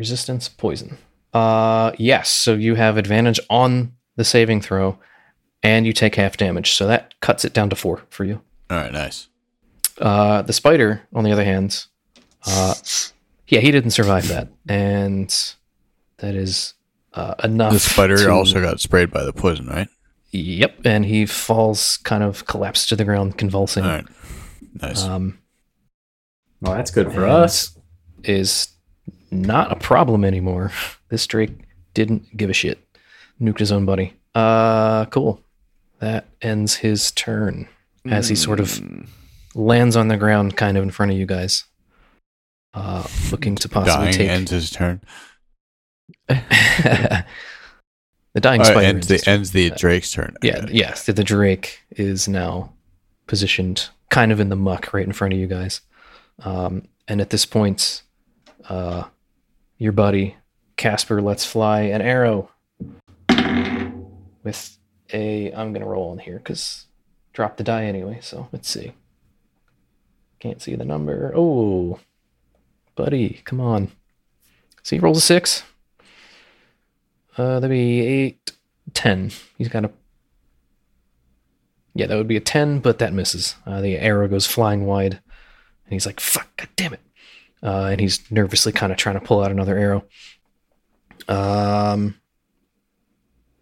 resistance, 0.00 0.48
poison. 0.48 0.98
Uh, 1.32 1.92
yes. 1.98 2.28
So 2.30 2.54
you 2.54 2.74
have 2.74 2.96
advantage 2.96 3.38
on 3.48 3.92
the 4.16 4.24
saving 4.24 4.60
throw, 4.62 4.98
and 5.62 5.86
you 5.86 5.92
take 5.92 6.16
half 6.16 6.36
damage. 6.36 6.72
So 6.72 6.88
that 6.88 7.14
cuts 7.20 7.44
it 7.44 7.52
down 7.52 7.70
to 7.70 7.76
four 7.76 8.02
for 8.10 8.24
you. 8.24 8.40
All 8.68 8.78
right, 8.78 8.92
nice. 8.92 9.28
Uh, 9.98 10.42
the 10.42 10.52
spider, 10.52 11.02
on 11.14 11.22
the 11.24 11.30
other 11.32 11.44
hand, 11.44 11.86
uh, 12.46 12.74
yeah, 13.48 13.60
he 13.60 13.70
didn't 13.70 13.90
survive 13.90 14.26
that, 14.28 14.48
and 14.68 15.28
that 16.16 16.34
is 16.34 16.74
uh, 17.12 17.34
enough. 17.44 17.72
The 17.74 17.78
spider 17.80 18.16
to- 18.16 18.30
also 18.30 18.60
got 18.62 18.80
sprayed 18.80 19.10
by 19.12 19.22
the 19.24 19.32
poison, 19.32 19.66
right? 19.66 19.88
Yep, 20.32 20.86
and 20.86 21.04
he 21.04 21.26
falls, 21.26 21.98
kind 21.98 22.22
of 22.22 22.46
collapsed 22.46 22.88
to 22.88 22.96
the 22.96 23.04
ground, 23.04 23.36
convulsing. 23.36 23.82
All 23.84 23.90
right, 23.90 24.06
nice. 24.80 25.02
Um, 25.02 25.38
Well, 26.60 26.74
that's 26.74 26.90
good 26.92 27.12
for 27.12 27.26
us. 27.26 27.76
Is 28.24 28.68
not 29.30 29.72
a 29.72 29.76
problem 29.76 30.24
anymore. 30.24 30.72
This 31.08 31.26
Drake 31.26 31.50
didn't 31.92 32.36
give 32.36 32.50
a 32.50 32.52
shit. 32.52 32.78
Nuked 33.40 33.58
his 33.58 33.72
own 33.72 33.84
buddy. 33.84 34.14
Uh, 34.36 35.06
cool. 35.06 35.40
That 35.98 36.28
ends 36.40 36.76
his 36.76 37.10
turn 37.10 37.66
as 38.08 38.28
he 38.28 38.36
sort 38.36 38.60
of 38.60 38.68
Mm. 38.68 39.08
lands 39.56 39.96
on 39.96 40.06
the 40.06 40.16
ground, 40.16 40.56
kind 40.56 40.76
of 40.76 40.84
in 40.84 40.92
front 40.92 41.10
of 41.10 41.18
you 41.18 41.26
guys, 41.26 41.64
uh, 42.74 43.04
looking 43.32 43.56
to 43.56 43.68
possibly 43.68 44.04
Dying 44.06 44.14
take. 44.16 44.28
ends 44.30 44.50
his 44.52 44.70
turn. 44.70 45.00
the 46.28 47.24
dying 48.40 48.60
right, 48.60 48.66
spider 48.66 48.86
ends 48.86 49.08
the 49.08 49.14
ends- 49.14 49.26
ends 49.28 49.50
the 49.50 49.70
Drake's 49.70 50.12
turn. 50.12 50.36
Yeah, 50.42 50.66
yes. 50.70 51.06
The, 51.06 51.12
the 51.12 51.24
Drake 51.24 51.80
is 51.90 52.28
now 52.28 52.72
positioned 53.26 53.88
kind 54.10 54.30
of 54.32 54.38
in 54.40 54.48
the 54.48 54.56
muck 54.56 54.92
right 54.92 55.04
in 55.06 55.12
front 55.12 55.34
of 55.34 55.40
you 55.40 55.46
guys. 55.48 55.80
Um, 56.44 56.82
and 57.08 57.20
at 57.20 57.30
this 57.30 57.44
point, 57.46 58.02
uh, 58.68 59.04
your 59.80 59.92
buddy 59.92 60.36
Kaspar 60.76 61.20
lets 61.20 61.44
fly 61.44 61.80
an 61.80 62.00
arrow 62.02 62.50
with 64.44 64.78
a. 65.12 65.52
I'm 65.52 65.72
gonna 65.72 65.86
roll 65.86 66.12
in 66.12 66.18
here 66.20 66.36
because 66.38 66.86
drop 67.32 67.56
the 67.56 67.64
die 67.64 67.84
anyway. 67.86 68.18
So 68.22 68.48
let's 68.52 68.68
see. 68.68 68.92
Can't 70.38 70.62
see 70.62 70.76
the 70.76 70.84
number. 70.84 71.32
Oh, 71.34 71.98
buddy, 72.94 73.40
come 73.44 73.60
on. 73.60 73.90
So 74.82 74.96
he 74.96 75.00
rolls 75.00 75.18
a 75.18 75.22
six. 75.22 75.64
Uh, 77.36 77.60
that'd 77.60 77.70
be 77.70 78.00
eight, 78.00 78.52
ten. 78.94 79.32
He's 79.58 79.68
got 79.68 79.84
a 79.84 79.90
yeah, 81.94 82.06
that 82.06 82.16
would 82.16 82.28
be 82.28 82.36
a 82.36 82.40
10, 82.40 82.78
but 82.78 82.98
that 83.00 83.12
misses. 83.12 83.56
Uh, 83.66 83.80
the 83.80 83.98
arrow 83.98 84.28
goes 84.28 84.46
flying 84.46 84.86
wide, 84.86 85.14
and 85.14 85.92
he's 85.92 86.06
like, 86.06 86.20
fuck, 86.20 86.56
god 86.56 86.68
damn 86.76 86.92
it. 86.92 87.00
Uh, 87.62 87.88
and 87.92 88.00
he's 88.00 88.30
nervously 88.30 88.72
kind 88.72 88.90
of 88.92 88.98
trying 88.98 89.18
to 89.18 89.24
pull 89.24 89.42
out 89.42 89.50
another 89.50 89.76
arrow. 89.76 90.04
Um, 91.28 92.20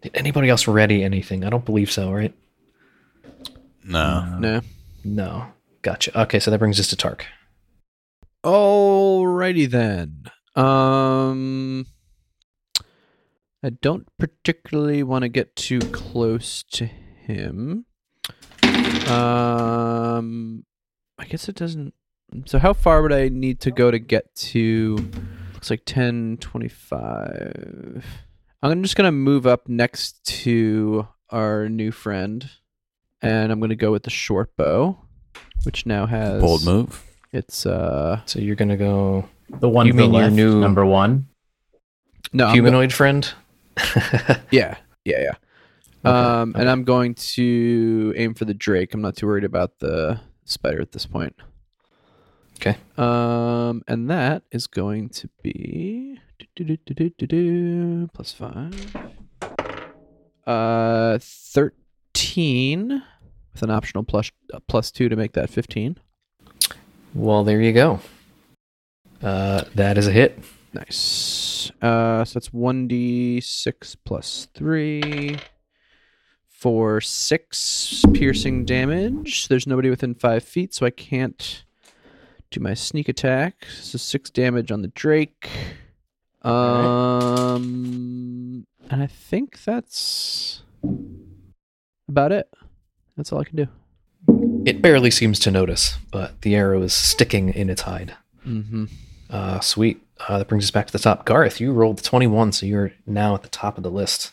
did 0.01 0.15
anybody 0.15 0.49
else 0.49 0.67
ready 0.67 1.03
anything? 1.03 1.43
I 1.43 1.49
don't 1.49 1.65
believe 1.65 1.91
so, 1.91 2.11
right? 2.11 2.33
No. 3.83 4.37
No. 4.39 4.61
No. 5.03 5.47
Gotcha. 5.81 6.21
Okay, 6.21 6.39
so 6.39 6.51
that 6.51 6.59
brings 6.59 6.79
us 6.79 6.87
to 6.87 6.95
Tark. 6.95 7.25
Alrighty 8.43 9.69
then. 9.69 10.23
Um, 10.55 11.85
I 13.63 13.69
don't 13.69 14.07
particularly 14.17 15.03
want 15.03 15.23
to 15.23 15.29
get 15.29 15.55
too 15.55 15.79
close 15.79 16.63
to 16.71 16.85
him. 16.85 17.85
Um, 19.09 20.65
I 21.17 21.25
guess 21.25 21.49
it 21.49 21.55
doesn't. 21.55 21.93
So 22.45 22.59
how 22.59 22.73
far 22.73 23.01
would 23.01 23.13
I 23.13 23.29
need 23.29 23.59
to 23.61 23.71
go 23.71 23.89
to 23.91 23.99
get 23.99 24.33
to? 24.35 24.97
Looks 25.53 25.69
like 25.69 25.81
10, 25.85 26.37
25. 26.39 28.05
I'm 28.61 28.83
just 28.83 28.95
gonna 28.95 29.11
move 29.11 29.47
up 29.47 29.67
next 29.67 30.23
to 30.43 31.07
our 31.29 31.69
new 31.69 31.91
friend, 31.91 32.49
and 33.21 33.51
I'm 33.51 33.59
gonna 33.59 33.75
go 33.75 33.91
with 33.91 34.03
the 34.03 34.09
short 34.09 34.55
bow, 34.57 34.97
which 35.63 35.85
now 35.85 36.05
has 36.05 36.41
Bold 36.41 36.65
move. 36.65 37.03
It's 37.31 37.65
uh 37.65 38.21
So 38.25 38.39
you're 38.39 38.55
going 38.55 38.69
to 38.69 38.75
go 38.77 39.29
The 39.59 39.69
one 39.69 39.85
You 39.85 39.91
to 39.93 39.97
mean 39.99 40.13
your 40.15 40.29
new- 40.31 40.59
number 40.59 40.83
one. 40.85 41.27
no 42.33 42.45
I'm 42.45 42.49
go- 42.49 42.53
humanoid 42.53 42.91
friend. 42.91 43.31
yeah, 44.51 44.77
yeah, 45.05 45.19
yeah. 45.21 45.33
Okay, 46.03 46.09
um, 46.09 46.49
okay. 46.51 46.61
and 46.61 46.69
I'm 46.69 46.83
going 46.85 47.13
to 47.15 48.13
aim 48.17 48.33
for 48.33 48.45
the 48.45 48.53
Drake. 48.55 48.93
I'm 48.95 49.01
not 49.01 49.15
too 49.15 49.27
worried 49.27 49.43
about 49.43 49.77
the 49.79 50.19
spider 50.45 50.81
at 50.81 50.91
this 50.91 51.05
point. 51.05 51.35
Okay. 52.61 52.75
Um, 52.97 53.83
and 53.87 54.09
that 54.09 54.43
is 54.51 54.67
going 54.67 55.07
to 55.09 55.29
be 55.41 56.19
plus 58.13 58.33
five. 58.33 58.95
Uh, 60.45 61.19
thirteen 61.21 63.01
with 63.53 63.63
an 63.63 63.69
optional 63.69 64.03
plus 64.03 64.29
uh, 64.53 64.59
plus 64.67 64.91
two 64.91 65.07
to 65.07 65.15
make 65.15 65.31
that 65.33 65.49
fifteen. 65.49 65.95
Well, 67.13 67.45
there 67.45 67.61
you 67.61 67.71
go. 67.71 68.01
Uh, 69.23 69.63
that 69.75 69.97
is 69.97 70.07
a 70.07 70.11
hit. 70.11 70.43
Nice. 70.73 71.71
Uh, 71.81 72.25
so 72.25 72.39
that's 72.39 72.51
one 72.51 72.89
d 72.89 73.39
six 73.39 73.95
plus 73.95 74.49
three 74.53 75.39
for 76.49 76.99
six 76.99 78.03
piercing 78.13 78.65
damage. 78.65 79.47
There's 79.47 79.65
nobody 79.65 79.89
within 79.89 80.13
five 80.13 80.43
feet, 80.43 80.73
so 80.73 80.85
I 80.85 80.89
can't 80.89 81.63
do 82.51 82.59
my 82.59 82.73
sneak 82.73 83.09
attack. 83.09 83.65
So 83.79 83.97
six 83.97 84.29
damage 84.29 84.71
on 84.71 84.81
the 84.81 84.89
Drake. 84.89 85.49
Um, 86.41 87.75
and 88.89 89.03
I 89.03 89.07
think 89.07 89.63
that's 89.63 90.63
about 92.07 92.31
it. 92.31 92.49
That's 93.17 93.31
all 93.31 93.41
I 93.41 93.43
can 93.43 93.57
do. 93.57 93.67
It 94.65 94.81
barely 94.81 95.11
seems 95.11 95.39
to 95.39 95.51
notice, 95.51 95.97
but 96.11 96.41
the 96.41 96.55
arrow 96.55 96.81
is 96.81 96.93
sticking 96.93 97.49
in 97.49 97.69
its 97.69 97.83
hide. 97.83 98.15
Mm-hmm. 98.45 98.85
Uh, 99.29 99.59
sweet. 99.59 100.01
Uh, 100.27 100.37
that 100.37 100.47
brings 100.47 100.65
us 100.65 100.71
back 100.71 100.87
to 100.87 100.93
the 100.93 100.99
top. 100.99 101.25
Garth, 101.25 101.61
you 101.61 101.71
rolled 101.71 102.03
21, 102.03 102.51
so 102.51 102.65
you're 102.65 102.91
now 103.05 103.35
at 103.35 103.43
the 103.43 103.49
top 103.49 103.77
of 103.77 103.83
the 103.83 103.91
list. 103.91 104.31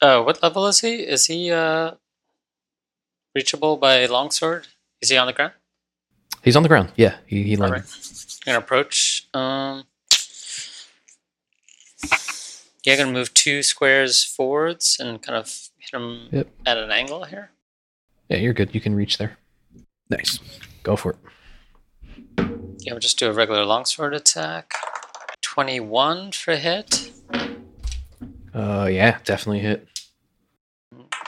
Oh, 0.00 0.22
what 0.22 0.42
level 0.42 0.66
is 0.66 0.80
he? 0.80 0.96
Is 0.96 1.26
he 1.26 1.50
uh 1.50 1.92
reachable 3.34 3.76
by 3.76 4.06
longsword? 4.06 4.68
Is 5.00 5.10
he 5.10 5.16
on 5.16 5.26
the 5.26 5.32
ground? 5.32 5.52
He's 6.42 6.56
on 6.56 6.62
the 6.62 6.68
ground. 6.68 6.92
Yeah, 6.96 7.16
he, 7.26 7.42
he 7.42 7.56
landed. 7.56 7.82
Alright. 7.84 8.38
Gonna 8.44 8.58
approach. 8.58 9.26
Um 9.34 9.84
Yeah, 12.84 12.96
gonna 12.96 13.12
move 13.12 13.34
two 13.34 13.62
squares 13.62 14.24
forwards 14.24 14.96
and 15.00 15.20
kind 15.20 15.36
of 15.36 15.68
hit 15.78 15.92
him 15.92 16.28
Yep. 16.32 16.48
at 16.66 16.78
an 16.78 16.90
angle 16.90 17.24
here. 17.24 17.50
Yeah, 18.28 18.38
you're 18.38 18.54
good. 18.54 18.74
You 18.74 18.80
can 18.80 18.94
reach 18.94 19.18
there. 19.18 19.36
Nice. 20.08 20.38
Go 20.82 20.96
for 20.96 21.10
it. 21.12 21.18
Yeah, 22.80 22.92
we'll 22.92 23.00
just 23.00 23.18
do 23.18 23.28
a 23.28 23.32
regular 23.32 23.64
longsword 23.64 24.14
attack. 24.14 24.72
Twenty-one 25.42 26.32
for 26.32 26.52
a 26.52 26.56
hit. 26.56 27.10
Uh, 28.54 28.88
yeah, 28.90 29.18
definitely 29.24 29.60
hit. 29.60 29.86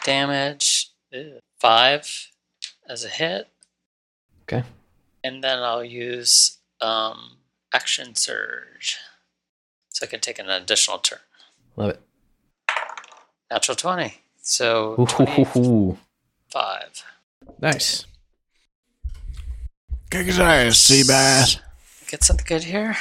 Damage. 0.04 0.92
uh, 1.14 1.40
Five 1.58 2.28
as 2.88 3.04
a 3.04 3.08
hit. 3.08 3.48
Okay. 4.44 4.62
And 5.22 5.44
then 5.44 5.58
I'll 5.58 5.84
use 5.84 6.58
um, 6.80 7.36
action 7.74 8.14
surge. 8.14 8.98
So 9.90 10.06
I 10.06 10.08
can 10.08 10.20
take 10.20 10.38
an 10.38 10.48
additional 10.48 10.98
turn. 10.98 11.18
Love 11.76 11.90
it. 11.90 12.00
Natural 13.50 13.76
20. 13.76 14.14
So 14.42 14.96
Ooh. 14.98 15.06
25. 15.06 17.04
Nice. 17.60 18.06
Kick 20.10 20.26
his 20.26 20.40
ass, 20.40 20.78
sea 20.78 21.04
bass. 21.06 21.58
Get 22.08 22.24
something 22.24 22.46
good 22.48 22.64
here. 22.64 22.96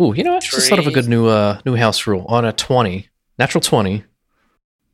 Ooh, 0.00 0.14
you 0.14 0.22
know 0.22 0.34
what? 0.34 0.44
Just 0.44 0.68
thought 0.68 0.78
of 0.78 0.86
a 0.86 0.92
good 0.92 1.08
new 1.08 1.26
uh 1.26 1.60
new 1.66 1.74
house 1.74 2.06
rule. 2.06 2.24
On 2.28 2.44
a 2.44 2.52
20, 2.52 3.08
natural 3.38 3.60
20, 3.60 4.04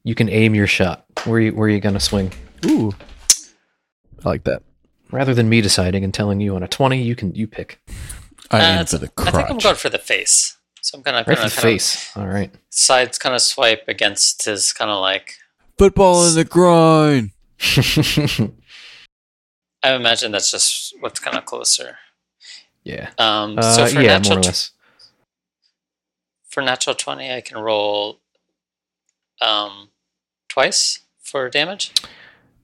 you 0.02 0.14
can 0.14 0.28
aim 0.30 0.54
your 0.54 0.66
shot. 0.66 1.04
Where 1.24 1.40
you 1.40 1.52
where 1.52 1.68
you 1.68 1.80
gonna 1.80 2.00
swing? 2.00 2.32
Ooh. 2.64 2.92
I 4.24 4.28
like 4.28 4.44
that. 4.44 4.62
Rather 5.10 5.32
than 5.34 5.48
me 5.48 5.60
deciding 5.60 6.04
and 6.04 6.12
telling 6.12 6.40
you 6.40 6.54
on 6.54 6.62
a 6.62 6.68
20, 6.68 7.02
you 7.02 7.14
can 7.16 7.34
you 7.34 7.46
pick. 7.46 7.80
I 8.50 8.58
Uh, 8.60 8.62
aim 8.62 8.72
it's- 8.80 8.90
for 8.92 8.98
the 8.98 9.10
I 9.18 9.30
think 9.30 9.50
I'm 9.50 9.58
going 9.58 9.76
for 9.76 9.88
the 9.90 9.98
face. 9.98 10.56
So 10.80 10.96
I'm 10.96 11.02
gonna 11.02 11.18
Right 11.18 11.26
kind 11.26 11.38
for 11.38 11.44
of 11.46 11.54
the 11.54 11.60
face. 11.60 12.16
All 12.16 12.26
right. 12.26 12.50
sides 12.70 13.18
kind 13.18 13.34
of 13.34 13.42
swipe 13.42 13.84
against 13.88 14.44
his 14.44 14.72
kind 14.72 14.90
of 14.90 15.00
like. 15.00 15.34
Football 15.76 16.26
in 16.26 16.34
the 16.34 16.44
groin. 16.44 17.32
I 19.82 19.92
imagine 19.94 20.32
that's 20.32 20.50
just 20.50 20.94
what's 21.00 21.20
kind 21.20 21.36
of 21.36 21.44
closer. 21.44 21.98
yeah. 22.84 23.10
Um, 23.18 23.58
Uh, 23.58 23.62
so 23.74 23.86
for 23.86 24.00
yeah, 24.00 24.18
natural 24.18 24.36
more 24.36 24.38
or 24.38 24.42
tw- 24.42 24.46
less. 24.46 24.70
for 26.48 26.62
natural 26.62 26.94
20, 26.96 27.32
I 27.32 27.40
can 27.42 27.58
roll 27.58 28.20
um, 29.40 29.90
twice 30.48 31.00
for 31.22 31.48
damage. 31.50 31.92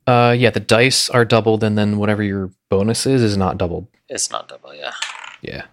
Uh, 0.06 0.34
yeah, 0.36 0.50
the 0.50 0.60
dice 0.60 1.08
are 1.08 1.24
doubled, 1.24 1.64
and 1.64 1.78
then 1.78 1.98
whatever 1.98 2.22
your 2.22 2.50
bonus 2.68 3.06
is 3.06 3.22
is 3.22 3.36
not 3.36 3.56
doubled. 3.58 3.86
It's 4.08 4.30
not 4.30 4.48
double, 4.48 4.74
yeah. 4.74 4.92
Yeah. 5.40 5.64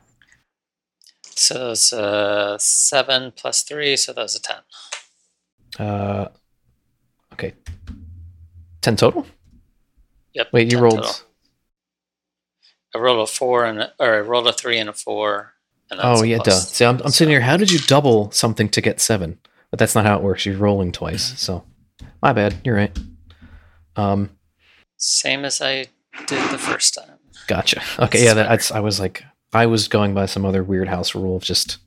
So 1.24 1.72
it's 1.72 1.92
uh, 1.92 2.58
7 2.58 3.34
plus 3.36 3.64
3, 3.64 3.98
so 3.98 4.14
that 4.14 4.22
was 4.22 4.36
a 4.36 4.42
10. 4.42 5.86
Uh, 5.86 6.28
okay. 7.34 7.54
Ten 8.82 8.96
total. 8.96 9.26
Yep. 10.34 10.50
Wait, 10.54 10.72
you 10.72 10.80
rolled. 10.80 10.98
total. 10.98 11.16
I 12.96 13.00
rolled 13.00 13.28
a 13.28 13.32
4 13.32 13.66
and 13.66 13.80
a, 13.80 13.94
or 14.00 14.16
I 14.16 14.20
rolled 14.20 14.48
a 14.48 14.54
3 14.54 14.78
and 14.78 14.90
a 14.90 14.94
4. 14.94 15.54
And 15.92 16.00
that's 16.00 16.22
Oh 16.22 16.24
yeah, 16.24 16.38
duh. 16.38 16.52
See, 16.52 16.86
I'm, 16.86 17.02
I'm 17.04 17.12
sitting 17.12 17.32
here. 17.32 17.42
How 17.42 17.58
did 17.58 17.72
you 17.72 17.80
double 17.80 18.32
something 18.32 18.70
to 18.70 18.82
get 18.82 19.02
seven? 19.02 19.40
But 19.72 19.80
that's 19.80 19.96
not 19.96 20.06
how 20.06 20.18
it 20.18 20.24
works. 20.24 20.46
You're 20.46 20.58
rolling 20.58 20.92
twice. 20.92 21.40
So, 21.40 21.64
my 22.22 22.34
bad. 22.34 22.56
You're 22.64 22.76
right. 22.76 22.98
Um, 23.96 24.30
Same 24.98 25.46
as 25.46 25.62
I 25.62 25.86
did 26.28 26.52
the 26.52 26.58
first 26.58 26.94
time. 26.94 27.18
gotcha. 27.48 27.82
Okay, 28.00 28.24
yeah. 28.24 28.34
That, 28.34 28.50
that's, 28.50 28.72
I 28.72 28.80
was 28.80 29.00
like, 29.00 29.24
I 29.54 29.66
was 29.66 29.88
going 29.88 30.14
by 30.14 30.26
some 30.28 30.46
other 30.46 30.64
weird 30.64 30.88
house 30.88 31.14
rule 31.16 31.36
of 31.36 31.44
just 31.44 31.78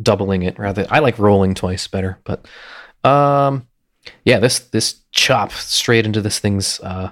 doubling 0.00 0.42
it 0.42 0.58
rather. 0.58 0.86
I 0.90 0.98
like 1.00 1.18
rolling 1.18 1.54
twice 1.54 1.86
better, 1.88 2.18
but 2.24 2.46
um, 3.04 3.66
yeah. 4.24 4.38
This 4.38 4.58
this 4.58 5.00
chop 5.12 5.52
straight 5.52 6.06
into 6.06 6.20
this 6.20 6.38
thing's 6.38 6.80
uh 6.80 7.10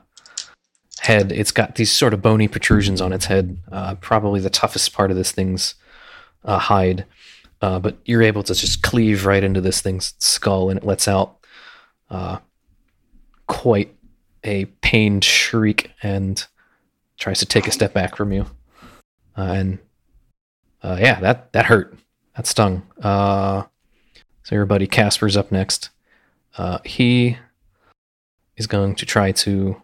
head. 1.01 1.33
It's 1.33 1.53
got 1.53 1.75
these 1.75 1.93
sort 1.93 2.15
of 2.15 2.23
bony 2.23 2.49
protrusions 2.49 3.01
on 3.01 3.13
its 3.13 3.27
head. 3.27 3.59
Uh, 3.71 3.95
probably 3.97 4.41
the 4.41 4.51
toughest 4.51 4.93
part 4.95 5.11
of 5.11 5.17
this 5.17 5.33
thing's 5.33 5.75
uh, 6.45 6.59
hide. 6.59 7.05
uh, 7.61 7.79
but 7.79 7.97
you're 8.05 8.23
able 8.23 8.43
to 8.43 8.55
just 8.55 8.83
cleave 8.83 9.27
right 9.27 9.43
into 9.45 9.61
this 9.61 9.81
thing's 9.81 10.15
skull, 10.19 10.71
and 10.71 10.79
it 10.79 10.85
lets 10.85 11.09
out 11.09 11.39
uh, 12.11 12.39
quite 13.47 13.94
a 14.45 14.67
pained 14.83 15.25
shriek 15.25 15.91
and 16.03 16.47
tries 17.19 17.39
to 17.39 17.47
take 17.47 17.67
a 17.67 17.73
step 17.73 17.93
back 17.93 18.17
from 18.17 18.33
you. 18.33 18.47
Uh, 19.37 19.43
and 19.43 19.79
uh, 20.83 20.97
yeah, 21.01 21.19
that 21.21 21.53
that 21.53 21.67
hurt. 21.67 21.97
That 22.37 22.47
stung. 22.47 22.83
Uh, 23.01 23.63
so 24.43 24.55
your 24.55 24.67
buddy 24.67 24.87
Kaspar's 24.87 25.37
up 25.37 25.53
next. 25.53 25.91
Uh, 26.59 26.79
he 26.85 27.39
is 28.57 28.67
going 28.67 28.95
to 28.97 29.07
try 29.07 29.33
to. 29.33 29.81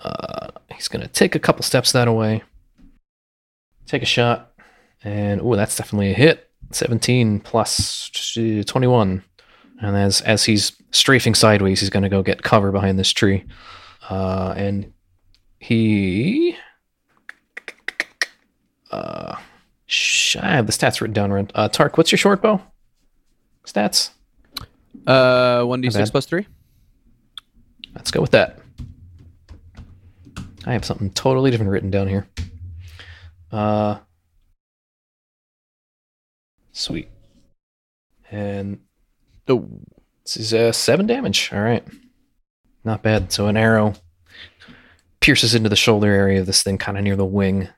Uh, 0.00 0.48
he's 0.74 0.88
going 0.88 1.02
to 1.02 1.08
take 1.08 1.34
a 1.34 1.38
couple 1.38 1.62
steps 1.62 1.92
that 1.92 2.12
way. 2.12 2.42
Take 3.86 4.02
a 4.02 4.06
shot, 4.06 4.52
and 5.04 5.40
oh, 5.40 5.56
that's 5.56 5.76
definitely 5.76 6.10
a 6.10 6.14
hit. 6.14 6.50
Seventeen 6.72 7.40
plus 7.40 8.10
twenty-one. 8.66 9.22
And 9.80 9.96
as 9.96 10.20
as 10.22 10.44
he's 10.44 10.72
strafing 10.90 11.34
sideways, 11.34 11.80
he's 11.80 11.90
going 11.90 12.02
to 12.02 12.08
go 12.08 12.22
get 12.22 12.42
cover 12.42 12.72
behind 12.72 12.98
this 12.98 13.10
tree. 13.10 13.44
Uh, 14.08 14.54
and 14.56 14.92
he. 15.58 16.56
Uh, 18.90 19.36
sh- 19.86 20.36
I 20.36 20.52
have 20.52 20.66
the 20.66 20.72
stats 20.72 21.00
written 21.00 21.12
down. 21.12 21.32
Ren. 21.32 21.50
Uh, 21.54 21.68
Tark, 21.68 21.98
what's 21.98 22.10
your 22.10 22.18
short 22.18 22.40
bow? 22.40 22.62
Stats. 23.66 24.10
Uh, 25.06 25.60
1d6 25.60 26.10
plus 26.10 26.26
three. 26.26 26.46
Let's 27.94 28.10
go 28.10 28.20
with 28.20 28.30
that. 28.30 28.58
I 30.64 30.72
have 30.72 30.84
something 30.84 31.10
totally 31.10 31.50
different 31.50 31.70
written 31.70 31.90
down 31.90 32.08
here. 32.08 32.26
Uh, 33.52 33.98
sweet. 36.72 37.08
And 38.30 38.80
Oh, 39.48 39.68
this 40.24 40.36
is 40.36 40.54
uh, 40.54 40.72
seven 40.72 41.06
damage. 41.06 41.50
All 41.52 41.60
right, 41.60 41.84
not 42.84 43.02
bad. 43.02 43.32
So 43.32 43.46
an 43.46 43.56
arrow 43.56 43.94
pierces 45.20 45.54
into 45.54 45.68
the 45.68 45.76
shoulder 45.76 46.10
area 46.12 46.40
of 46.40 46.46
this 46.46 46.62
thing, 46.62 46.78
kind 46.78 46.98
of 46.98 47.04
near 47.04 47.16
the 47.16 47.24
wing. 47.24 47.68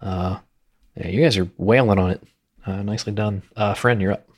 Uh, 0.00 0.38
yeah, 0.96 1.08
you 1.08 1.22
guys 1.22 1.36
are 1.38 1.48
wailing 1.56 1.98
on 1.98 2.10
it. 2.10 2.22
Uh, 2.66 2.82
nicely 2.82 3.12
done, 3.12 3.42
uh, 3.56 3.74
Fren. 3.74 4.00
You're 4.00 4.12
up. 4.12 4.28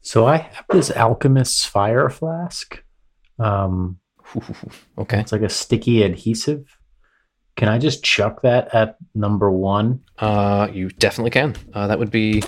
So 0.00 0.26
I 0.26 0.38
have 0.38 0.64
this 0.70 0.90
alchemist's 0.90 1.64
fire 1.66 2.08
flask. 2.08 2.82
Um, 3.38 3.98
Okay. 4.98 5.20
it's 5.20 5.32
like 5.32 5.42
a 5.42 5.48
sticky 5.48 6.02
adhesive. 6.02 6.64
Can 7.56 7.68
I 7.68 7.78
just 7.78 8.04
chuck 8.04 8.42
that 8.42 8.72
at 8.74 8.96
number 9.14 9.50
one? 9.50 10.00
Uh, 10.18 10.68
you 10.72 10.88
definitely 10.90 11.30
can. 11.30 11.56
Uh, 11.72 11.88
that 11.88 11.98
would 11.98 12.10
be 12.10 12.42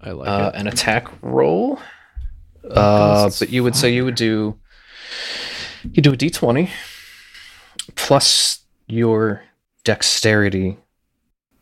I 0.00 0.10
like 0.10 0.28
uh, 0.28 0.50
it. 0.54 0.58
an 0.58 0.66
attack 0.66 1.08
roll. 1.22 1.78
Uh, 2.68 3.30
but 3.38 3.50
you 3.50 3.62
would 3.62 3.76
say 3.76 3.92
you 3.92 4.04
would 4.04 4.16
do 4.16 4.58
you 5.92 6.02
do 6.02 6.12
a 6.12 6.16
d20 6.16 6.68
plus 7.94 8.64
your 8.88 9.42
dexterity, 9.84 10.76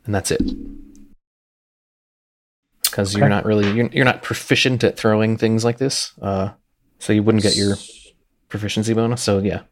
and 0.06 0.14
that's 0.14 0.30
it. 0.30 0.42
Because 2.82 3.14
you're 3.14 3.28
not 3.28 3.44
really 3.44 3.70
you're, 3.72 3.88
you're 3.88 4.05
not 4.05 4.22
proficient 4.22 4.84
at 4.84 4.96
throwing 4.96 5.36
things 5.36 5.64
like 5.64 5.78
this, 5.78 6.12
uh, 6.22 6.51
so 6.98 7.12
you 7.12 7.22
wouldn't 7.22 7.42
get 7.42 7.56
your 7.56 7.76
proficiency 8.48 8.94
bonus. 8.94 9.22
So 9.22 9.40
yeah, 9.40 9.62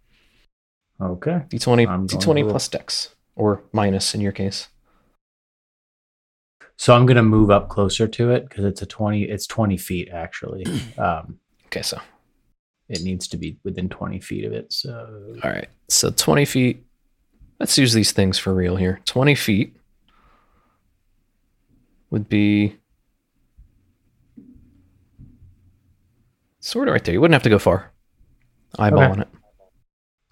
Okay. 1.00 1.42
d20 1.48 1.88
I'm 1.88 2.06
d20 2.06 2.50
plus 2.50 2.68
dex 2.68 3.14
or 3.34 3.62
minus 3.72 4.14
in 4.14 4.20
your 4.20 4.32
case. 4.32 4.68
So 6.82 6.96
I'm 6.96 7.06
gonna 7.06 7.22
move 7.22 7.48
up 7.52 7.68
closer 7.68 8.08
to 8.08 8.32
it 8.32 8.48
because 8.48 8.64
it's 8.64 8.82
a 8.82 8.86
twenty. 8.86 9.22
It's 9.22 9.46
twenty 9.46 9.76
feet 9.76 10.08
actually. 10.12 10.66
Um, 10.98 11.38
Okay, 11.66 11.80
so 11.80 12.00
it 12.88 13.02
needs 13.04 13.28
to 13.28 13.36
be 13.36 13.56
within 13.62 13.88
twenty 13.88 14.18
feet 14.18 14.44
of 14.44 14.52
it. 14.52 14.72
So 14.72 15.36
All 15.44 15.50
right. 15.50 15.68
So 15.88 16.10
20 16.10 16.44
feet. 16.44 16.84
Let's 17.60 17.78
use 17.78 17.92
these 17.92 18.10
things 18.10 18.36
for 18.36 18.52
real 18.52 18.74
here. 18.74 19.00
20 19.04 19.36
feet 19.36 19.76
would 22.10 22.28
be 22.28 22.76
sort 26.58 26.88
of 26.88 26.94
right 26.94 27.04
there. 27.04 27.14
You 27.14 27.20
wouldn't 27.20 27.34
have 27.36 27.44
to 27.44 27.48
go 27.48 27.60
far. 27.60 27.92
Eyeball 28.76 29.02
Okay. 29.04 29.12
on 29.12 29.20
it. 29.20 29.28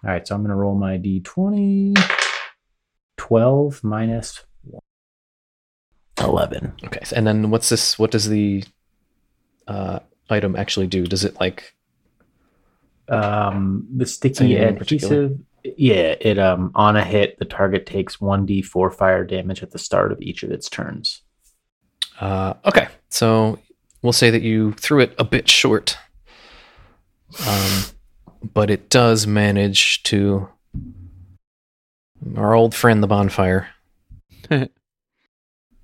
all 0.03 0.11
right. 0.11 0.27
So 0.27 0.35
I'm 0.35 0.43
gonna 0.43 0.57
roll 0.57 0.75
my 0.75 0.99
d20. 0.99 1.95
Twelve 3.17 3.85
minus 3.85 4.45
one. 6.21 6.31
eleven. 6.31 6.73
Okay. 6.85 7.01
And 7.15 7.27
then 7.27 7.51
what's 7.51 7.69
this? 7.69 7.99
What 7.99 8.11
does 8.11 8.29
the 8.29 8.65
uh, 9.67 10.01
item 10.29 10.57
actually 10.57 10.87
do? 10.87 11.07
Does 11.07 11.25
it 11.25 11.39
like. 11.41 11.75
Um, 13.09 13.89
the 13.97 14.07
sticky 14.07 14.57
Anything 14.57 14.69
in 14.69 14.77
particular? 14.77 15.25
adhesive. 15.25 15.41
Yeah, 15.77 16.15
it 16.21 16.39
um 16.39 16.73
on 16.75 16.97
a 16.97 17.05
hit, 17.05 17.39
the 17.39 17.45
target 17.45 17.85
takes 17.85 18.21
one 18.21 18.47
d4 18.47 18.95
fire 18.95 19.25
damage 19.25 19.63
at 19.63 19.73
the 19.73 19.79
start 19.79 20.11
of 20.13 20.21
each 20.23 20.43
of 20.43 20.51
its 20.51 20.69
turns. 20.71 21.23
Uh, 22.21 22.55
okay. 22.65 22.89
So 23.11 23.59
we'll 24.03 24.13
say 24.13 24.31
that 24.31 24.43
you 24.43 24.73
threw 24.73 25.01
it 25.01 25.15
a 25.19 25.25
bit 25.25 25.49
short. 25.51 25.99
Um, 27.47 27.83
but 28.55 28.71
it 28.71 28.89
does 28.89 29.27
manage 29.27 30.03
to. 30.05 30.49
Our 32.37 32.55
old 32.55 32.75
friend, 32.75 33.03
the 33.03 33.07
bonfire. 33.07 33.69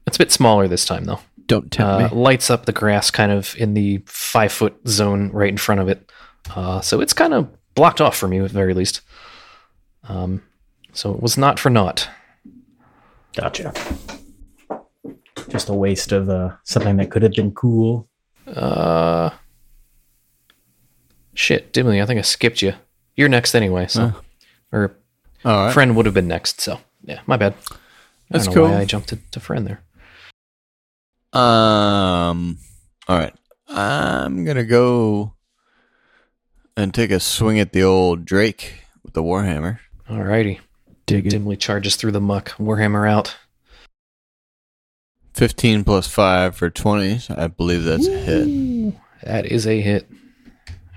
it's 0.07 0.17
a 0.17 0.19
bit 0.19 0.33
smaller 0.33 0.69
this 0.69 0.85
time, 0.85 1.05
though. 1.05 1.21
Don't 1.47 1.71
tempt 1.71 2.13
Uh, 2.13 2.15
me. 2.15 2.21
lights 2.23 2.51
up 2.51 2.67
the 2.67 2.73
grass 2.73 3.11
kind 3.11 3.31
of 3.31 3.55
in 3.57 3.75
the 3.75 4.03
five 4.07 4.53
foot 4.53 4.77
zone 4.89 5.31
right 5.33 5.49
in 5.49 5.57
front 5.59 5.81
of 5.81 5.89
it. 5.89 6.11
Uh, 6.55 6.81
so 6.81 7.01
it's 7.01 7.13
kind 7.13 7.33
of 7.35 7.49
blocked 7.75 8.01
off 8.01 8.17
from 8.17 8.33
you 8.33 8.45
at 8.45 8.49
the 8.53 8.59
very 8.59 8.75
least. 8.75 9.01
Um, 10.09 10.43
so 10.93 11.13
it 11.13 11.21
was 11.23 11.37
not 11.39 11.59
for 11.59 11.71
naught. 11.71 12.09
Gotcha. 13.37 13.73
Just 15.49 15.69
a 15.69 15.75
waste 15.75 16.11
of 16.13 16.29
uh, 16.29 16.57
something 16.65 16.97
that 16.97 17.11
could 17.11 17.23
have 17.23 17.33
been 17.33 17.53
cool. 17.53 18.09
Uh, 18.47 19.31
shit, 21.35 21.73
Dimly, 21.73 22.01
I 22.01 22.07
think 22.07 22.19
I 22.19 22.23
skipped 22.23 22.63
you. 22.63 22.73
You're 23.15 23.29
next 23.29 23.55
anyway, 23.55 23.87
so. 23.87 24.09
Huh. 24.09 24.21
Or 24.73 24.97
All 25.45 25.67
right. 25.67 25.73
Fren 25.73 25.95
would 25.95 26.07
have 26.07 26.15
been 26.15 26.29
next, 26.29 26.61
so. 26.61 26.81
Yeah, 27.05 27.21
my 27.27 27.37
bad. 27.37 27.55
That's 28.31 28.45
I 28.49 28.51
don't 28.53 28.55
know 28.57 28.63
cool. 28.69 28.71
why 28.75 28.81
I 28.81 28.85
jumped 28.85 29.09
to, 29.11 29.19
to 29.31 29.41
Fren 29.41 29.65
there. 29.65 29.83
Um. 31.33 32.59
All 33.09 33.19
right. 33.19 33.35
I'm 33.69 34.45
gonna 34.45 34.65
go 34.65 35.35
and 36.77 36.95
take 36.95 37.11
a 37.11 37.21
swing 37.21 37.59
at 37.59 37.73
the 37.73 37.83
old 37.83 38.25
Drake 38.25 38.85
with 39.03 39.15
the 39.15 39.23
warhammer. 39.23 39.81
Alrighty. 40.09 40.61
Dig 41.07 41.27
it. 41.27 41.31
Dimly 41.31 41.57
charges 41.57 41.97
through 41.97 42.13
the 42.13 42.21
muck. 42.21 42.51
Warhammer 42.59 43.11
out. 43.11 43.37
Fifteen 45.35 45.85
plus 45.85 46.07
five 46.07 46.57
for 46.57 46.71
twenty. 46.71 47.19
So 47.19 47.35
I 47.37 47.49
believe 47.49 47.85
that's 47.85 48.07
a 48.07 48.17
hit. 48.17 48.95
That 49.23 49.47
is 49.47 49.67
a 49.67 49.81
hit. 49.81 50.09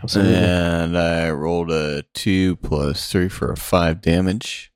Absolutely. 0.01 0.35
And 0.35 0.97
I 0.97 1.29
rolled 1.31 1.71
a 1.71 2.03
two 2.13 2.55
plus 2.57 3.11
three 3.11 3.27
for 3.27 3.51
a 3.51 3.57
five 3.57 4.01
damage. 4.01 4.71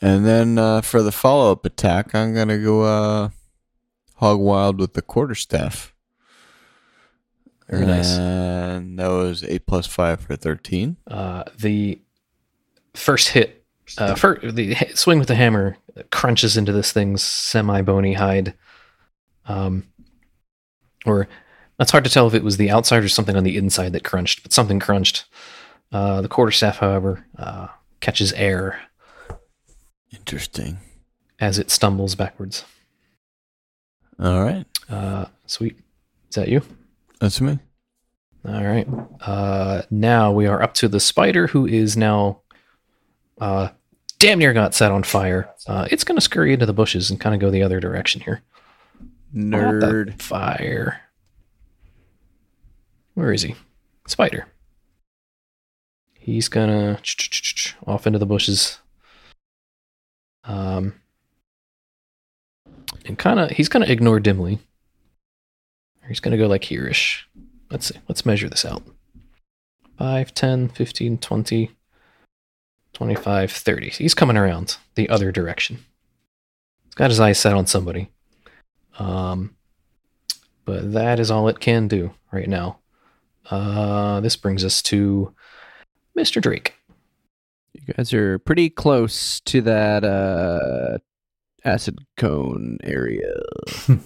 And 0.00 0.24
then 0.24 0.58
uh, 0.58 0.80
for 0.80 1.02
the 1.02 1.12
follow 1.12 1.52
up 1.52 1.66
attack, 1.66 2.14
I'm 2.14 2.34
gonna 2.34 2.58
go 2.58 2.82
uh, 2.82 3.28
hog 4.22 4.38
wild 4.38 4.78
with 4.78 4.94
the 4.94 5.02
quarterstaff. 5.02 5.92
Very 7.68 7.84
nice. 7.86 8.10
And 8.16 8.96
that 9.00 9.08
was 9.08 9.42
eight 9.42 9.66
plus 9.66 9.86
five 9.86 10.20
for 10.20 10.36
thirteen. 10.36 10.96
Uh, 11.08 11.42
the 11.58 12.00
first 12.94 13.30
hit, 13.30 13.64
uh, 13.98 14.14
fir- 14.14 14.38
the 14.38 14.72
h- 14.72 14.94
swing 14.96 15.18
with 15.18 15.26
the 15.26 15.34
hammer 15.34 15.76
crunches 16.10 16.56
into 16.56 16.70
this 16.70 16.92
thing's 16.92 17.22
semi-bony 17.22 18.12
hide. 18.12 18.54
Um, 19.46 19.88
or 21.04 21.26
that's 21.78 21.90
hard 21.90 22.04
to 22.04 22.10
tell 22.10 22.28
if 22.28 22.34
it 22.34 22.44
was 22.44 22.58
the 22.58 22.70
outside 22.70 23.02
or 23.02 23.08
something 23.08 23.34
on 23.36 23.42
the 23.42 23.56
inside 23.56 23.92
that 23.94 24.04
crunched, 24.04 24.44
but 24.44 24.52
something 24.52 24.78
crunched. 24.78 25.24
Uh, 25.90 26.20
the 26.20 26.28
quarterstaff, 26.28 26.78
however, 26.78 27.26
uh, 27.38 27.66
catches 28.00 28.32
air 28.34 28.80
Interesting. 30.12 30.78
as 31.40 31.58
it 31.58 31.70
stumbles 31.70 32.14
backwards. 32.14 32.64
All 34.18 34.42
right, 34.44 34.64
Uh, 34.88 35.26
sweet. 35.46 35.78
Is 36.28 36.36
that 36.36 36.48
you? 36.48 36.62
that's 37.20 37.40
me. 37.40 37.58
All 38.46 38.64
right. 38.64 38.88
Uh, 39.20 39.82
now 39.90 40.32
we 40.32 40.46
are 40.46 40.62
up 40.62 40.74
to 40.74 40.88
the 40.88 40.98
spider, 41.00 41.46
who 41.46 41.66
is 41.66 41.96
now 41.96 42.40
uh, 43.40 43.68
damn 44.18 44.38
near 44.38 44.52
got 44.52 44.74
set 44.74 44.90
on 44.90 45.02
fire. 45.04 45.48
Uh, 45.66 45.86
it's 45.90 46.02
going 46.04 46.16
to 46.16 46.20
scurry 46.22 46.52
into 46.52 46.66
the 46.66 46.72
bushes 46.72 47.10
and 47.10 47.20
kind 47.20 47.34
of 47.34 47.40
go 47.40 47.50
the 47.50 47.62
other 47.62 47.78
direction 47.80 48.20
here. 48.20 48.42
Nerd. 49.34 50.20
fire. 50.20 51.00
Where 53.14 53.32
is 53.32 53.42
he? 53.42 53.54
Spider. 54.08 54.46
He's 56.18 56.48
gonna 56.48 56.98
off 57.86 58.06
into 58.06 58.18
the 58.18 58.26
bushes. 58.26 58.78
Um, 60.44 60.94
and 63.04 63.18
kind 63.18 63.40
of 63.40 63.50
he's 63.50 63.68
gonna 63.68 63.86
ignore 63.86 64.20
dimly. 64.20 64.60
He's 66.08 66.20
going 66.20 66.32
to 66.32 66.38
go 66.38 66.46
like 66.46 66.64
here-ish. 66.64 67.28
Let's 67.70 67.86
see. 67.86 67.98
Let's 68.08 68.26
measure 68.26 68.48
this 68.48 68.64
out. 68.64 68.82
5, 69.98 70.34
10, 70.34 70.68
15, 70.68 71.18
20, 71.18 71.70
25, 72.92 73.52
30. 73.52 73.90
He's 73.90 74.14
coming 74.14 74.36
around 74.36 74.76
the 74.94 75.08
other 75.08 75.30
direction. 75.30 75.84
He's 76.84 76.94
got 76.94 77.10
his 77.10 77.20
eyes 77.20 77.38
set 77.38 77.54
on 77.54 77.66
somebody. 77.66 78.10
Um, 78.98 79.56
but 80.64 80.92
that 80.92 81.18
is 81.18 81.30
all 81.30 81.48
it 81.48 81.60
can 81.60 81.88
do 81.88 82.12
right 82.30 82.48
now. 82.48 82.78
Uh, 83.50 84.20
this 84.20 84.36
brings 84.36 84.64
us 84.64 84.82
to 84.82 85.34
Mr. 86.16 86.42
Drake. 86.42 86.74
You 87.72 87.94
guys 87.94 88.12
are 88.12 88.38
pretty 88.38 88.68
close 88.68 89.40
to 89.40 89.62
that 89.62 90.04
uh, 90.04 90.98
acid 91.64 91.98
cone 92.16 92.78
area. 92.82 93.32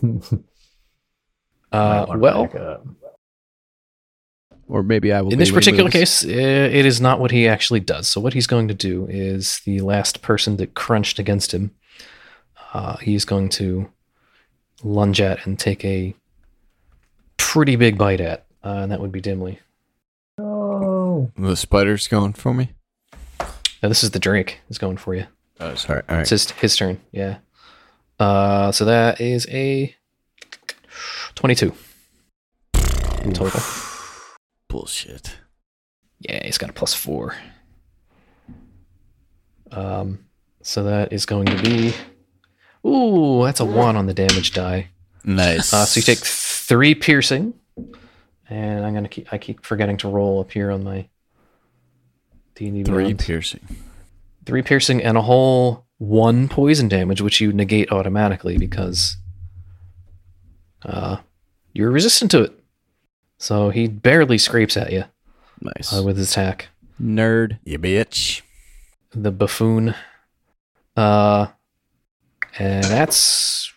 Uh, 1.72 2.06
well, 2.16 2.48
Or 4.68 4.82
maybe 4.82 5.12
I 5.12 5.20
will. 5.20 5.30
in 5.32 5.38
be 5.38 5.44
this 5.44 5.50
particular 5.52 5.84
moves. 5.84 5.92
case, 5.92 6.24
uh, 6.24 6.28
it 6.28 6.86
is 6.86 7.00
not 7.00 7.20
what 7.20 7.30
he 7.30 7.46
actually 7.48 7.80
does. 7.80 8.08
So 8.08 8.20
what 8.20 8.32
he's 8.32 8.46
going 8.46 8.68
to 8.68 8.74
do 8.74 9.06
is 9.10 9.60
the 9.64 9.80
last 9.80 10.22
person 10.22 10.56
that 10.56 10.74
crunched 10.74 11.18
against 11.18 11.52
him. 11.52 11.72
Uh, 12.72 12.96
he's 12.98 13.24
going 13.24 13.48
to 13.50 13.90
lunge 14.82 15.20
at 15.20 15.44
and 15.46 15.58
take 15.58 15.84
a 15.84 16.14
pretty 17.36 17.76
big 17.76 17.98
bite 17.98 18.20
at, 18.20 18.46
uh, 18.64 18.68
and 18.82 18.92
that 18.92 19.00
would 19.00 19.12
be 19.12 19.20
Dimly. 19.20 19.58
oh. 20.38 21.30
The 21.36 21.56
spider's 21.56 22.08
going 22.08 22.32
for 22.34 22.54
me. 22.54 22.70
Now 23.82 23.88
this 23.88 24.02
is 24.02 24.12
the 24.12 24.18
Drake. 24.18 24.60
Is 24.70 24.78
going 24.78 24.96
for 24.96 25.14
you. 25.14 25.26
Oh, 25.60 25.74
sorry. 25.74 26.02
All 26.08 26.14
right. 26.16 26.20
It's 26.22 26.30
his 26.30 26.50
his 26.52 26.76
turn. 26.76 27.00
Yeah. 27.12 27.38
Uh, 28.18 28.72
so 28.72 28.84
that 28.84 29.20
is 29.20 29.46
a 29.50 29.94
twenty-two 31.34 31.72
in 33.22 33.32
total. 33.32 33.60
Bullshit. 34.68 35.36
Yeah, 36.20 36.44
he's 36.44 36.58
got 36.58 36.70
a 36.70 36.72
plus 36.72 36.94
four. 36.94 37.36
Um, 39.70 40.26
so 40.62 40.84
that 40.84 41.12
is 41.12 41.26
going 41.26 41.46
to 41.46 41.62
be. 41.62 41.92
Ooh, 42.88 43.44
that's 43.44 43.60
a 43.60 43.64
one 43.64 43.96
on 43.96 44.06
the 44.06 44.14
damage 44.14 44.52
die. 44.52 44.88
Nice. 45.24 45.72
Uh, 45.72 45.84
so 45.84 45.98
you 45.98 46.02
take 46.02 46.18
three 46.18 46.94
piercing, 46.94 47.52
and 48.48 48.84
I'm 48.84 48.94
gonna 48.94 49.08
keep. 49.08 49.32
I 49.32 49.38
keep 49.38 49.64
forgetting 49.64 49.96
to 49.98 50.08
roll 50.08 50.40
up 50.40 50.52
here 50.52 50.70
on 50.70 50.84
my 50.84 51.08
D&D 52.54 52.84
three 52.84 53.14
piercing. 53.14 53.66
three 54.44 54.62
piercing 54.62 55.02
and 55.02 55.16
a 55.18 55.22
whole 55.22 55.85
one 55.98 56.48
poison 56.48 56.88
damage, 56.88 57.20
which 57.20 57.40
you 57.40 57.52
negate 57.52 57.90
automatically 57.90 58.58
because 58.58 59.16
uh, 60.84 61.18
you're 61.72 61.90
resistant 61.90 62.30
to 62.32 62.42
it. 62.42 62.52
So 63.38 63.70
he 63.70 63.86
barely 63.88 64.38
scrapes 64.38 64.76
at 64.76 64.92
you 64.92 65.04
Nice. 65.60 65.92
uh, 65.96 66.02
with 66.02 66.16
his 66.16 66.32
attack. 66.32 66.68
Nerd. 67.00 67.58
You 67.64 67.78
bitch. 67.78 68.42
The 69.12 69.30
buffoon. 69.30 69.94
Uh, 70.96 71.48
and 72.58 72.84
that's 72.84 73.72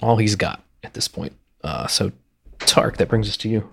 all 0.00 0.16
he's 0.16 0.36
got 0.36 0.62
at 0.84 0.94
this 0.94 1.08
point. 1.08 1.32
Uh, 1.64 1.86
so 1.88 2.12
Tark, 2.60 2.96
that 2.98 3.08
brings 3.08 3.28
us 3.28 3.36
to 3.38 3.48
you. 3.48 3.68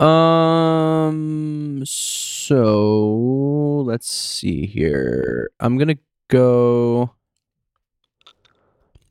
Um. 0.00 1.82
So 1.86 3.82
let's 3.86 4.10
see 4.10 4.66
here. 4.66 5.50
I'm 5.60 5.76
gonna 5.78 5.98
go. 6.28 7.10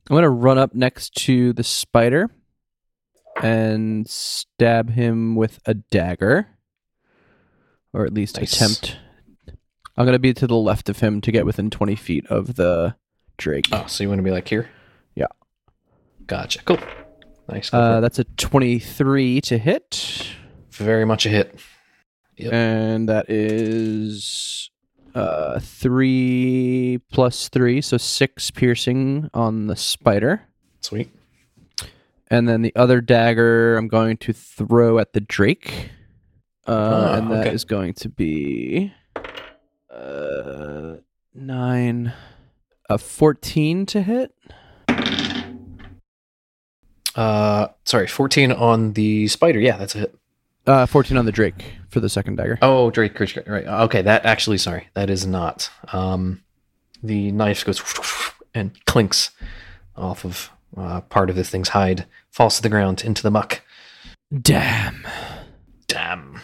I'm 0.09 0.15
gonna 0.15 0.29
run 0.29 0.57
up 0.57 0.73
next 0.73 1.13
to 1.25 1.53
the 1.53 1.63
spider 1.63 2.29
and 3.41 4.09
stab 4.09 4.89
him 4.89 5.35
with 5.35 5.59
a 5.65 5.75
dagger, 5.75 6.47
or 7.93 8.05
at 8.05 8.13
least 8.13 8.37
Nice. 8.37 8.53
attempt. 8.55 8.97
I'm 9.95 10.05
gonna 10.05 10.17
be 10.19 10.33
to 10.33 10.47
the 10.47 10.55
left 10.55 10.89
of 10.89 10.99
him 10.99 11.21
to 11.21 11.31
get 11.31 11.45
within 11.45 11.69
20 11.69 11.95
feet 11.95 12.25
of 12.27 12.55
the 12.55 12.95
Drake. 13.37 13.67
Oh, 13.71 13.85
so 13.87 14.03
you 14.03 14.09
want 14.09 14.19
to 14.19 14.23
be 14.23 14.31
like 14.31 14.47
here? 14.47 14.67
Yeah. 15.15 15.27
Gotcha. 16.25 16.63
Cool. 16.63 16.79
Nice. 17.47 17.73
Uh, 17.73 17.99
that's 18.01 18.19
a 18.19 18.23
23 18.23 19.41
to 19.41 19.57
hit. 19.57 20.25
Very 20.79 21.05
much 21.05 21.25
a 21.25 21.29
hit. 21.29 21.59
Yep. 22.37 22.53
and 22.53 23.09
that 23.09 23.25
is 23.29 24.69
uh 25.13 25.59
three 25.59 26.99
plus 27.11 27.49
three 27.49 27.81
so 27.81 27.97
six 27.97 28.49
piercing 28.49 29.29
on 29.33 29.67
the 29.67 29.75
spider 29.75 30.41
Sweet. 30.79 31.09
and 32.31 32.47
then 32.47 32.61
the 32.61 32.71
other 32.77 33.01
dagger 33.01 33.75
i'm 33.75 33.89
going 33.89 34.15
to 34.17 34.31
throw 34.31 34.99
at 34.99 35.11
the 35.11 35.19
drake 35.19 35.89
uh 36.65 36.71
Ah, 36.71 37.17
and 37.17 37.29
that 37.31 37.47
is 37.53 37.65
okay. 37.65 37.69
going 37.75 37.93
to 37.95 38.07
be 38.07 38.93
uh 39.93 40.95
nine 41.35 42.13
a 42.89 42.97
14 42.97 43.85
to 43.87 44.01
hit 44.01 44.33
Uh, 47.15 47.67
sorry, 47.83 48.07
14 48.07 48.51
on 48.53 48.93
the 48.93 49.27
spider. 49.27 49.59
Yeah, 49.59 49.75
that's 49.77 49.93
a 49.95 49.99
hit. 49.99 50.15
Uh 50.69 50.85
14 50.85 51.17
on 51.17 51.25
the 51.25 51.31
drake 51.31 51.73
for 51.89 51.99
the 51.99 52.09
second 52.09 52.35
dagger 52.35 52.57
Oh, 52.61 52.91
Drake, 52.91 53.19
right. 53.19 53.65
Okay, 53.65 54.01
that 54.03 54.25
actually, 54.25 54.57
sorry, 54.57 54.87
that 54.93 55.09
is 55.09 55.25
not. 55.25 55.69
Um, 55.91 56.43
the 57.01 57.31
knife 57.31 57.65
goes 57.65 57.81
and 58.53 58.73
clinks 58.85 59.31
off 59.95 60.23
of 60.23 60.49
uh, 60.77 61.01
part 61.01 61.29
of 61.29 61.35
this 61.35 61.49
thing's 61.49 61.69
hide, 61.69 62.05
falls 62.29 62.57
to 62.57 62.61
the 62.61 62.69
ground 62.69 63.03
into 63.03 63.23
the 63.23 63.31
muck. 63.31 63.61
damn 64.41 65.05
Damn. 65.87 66.39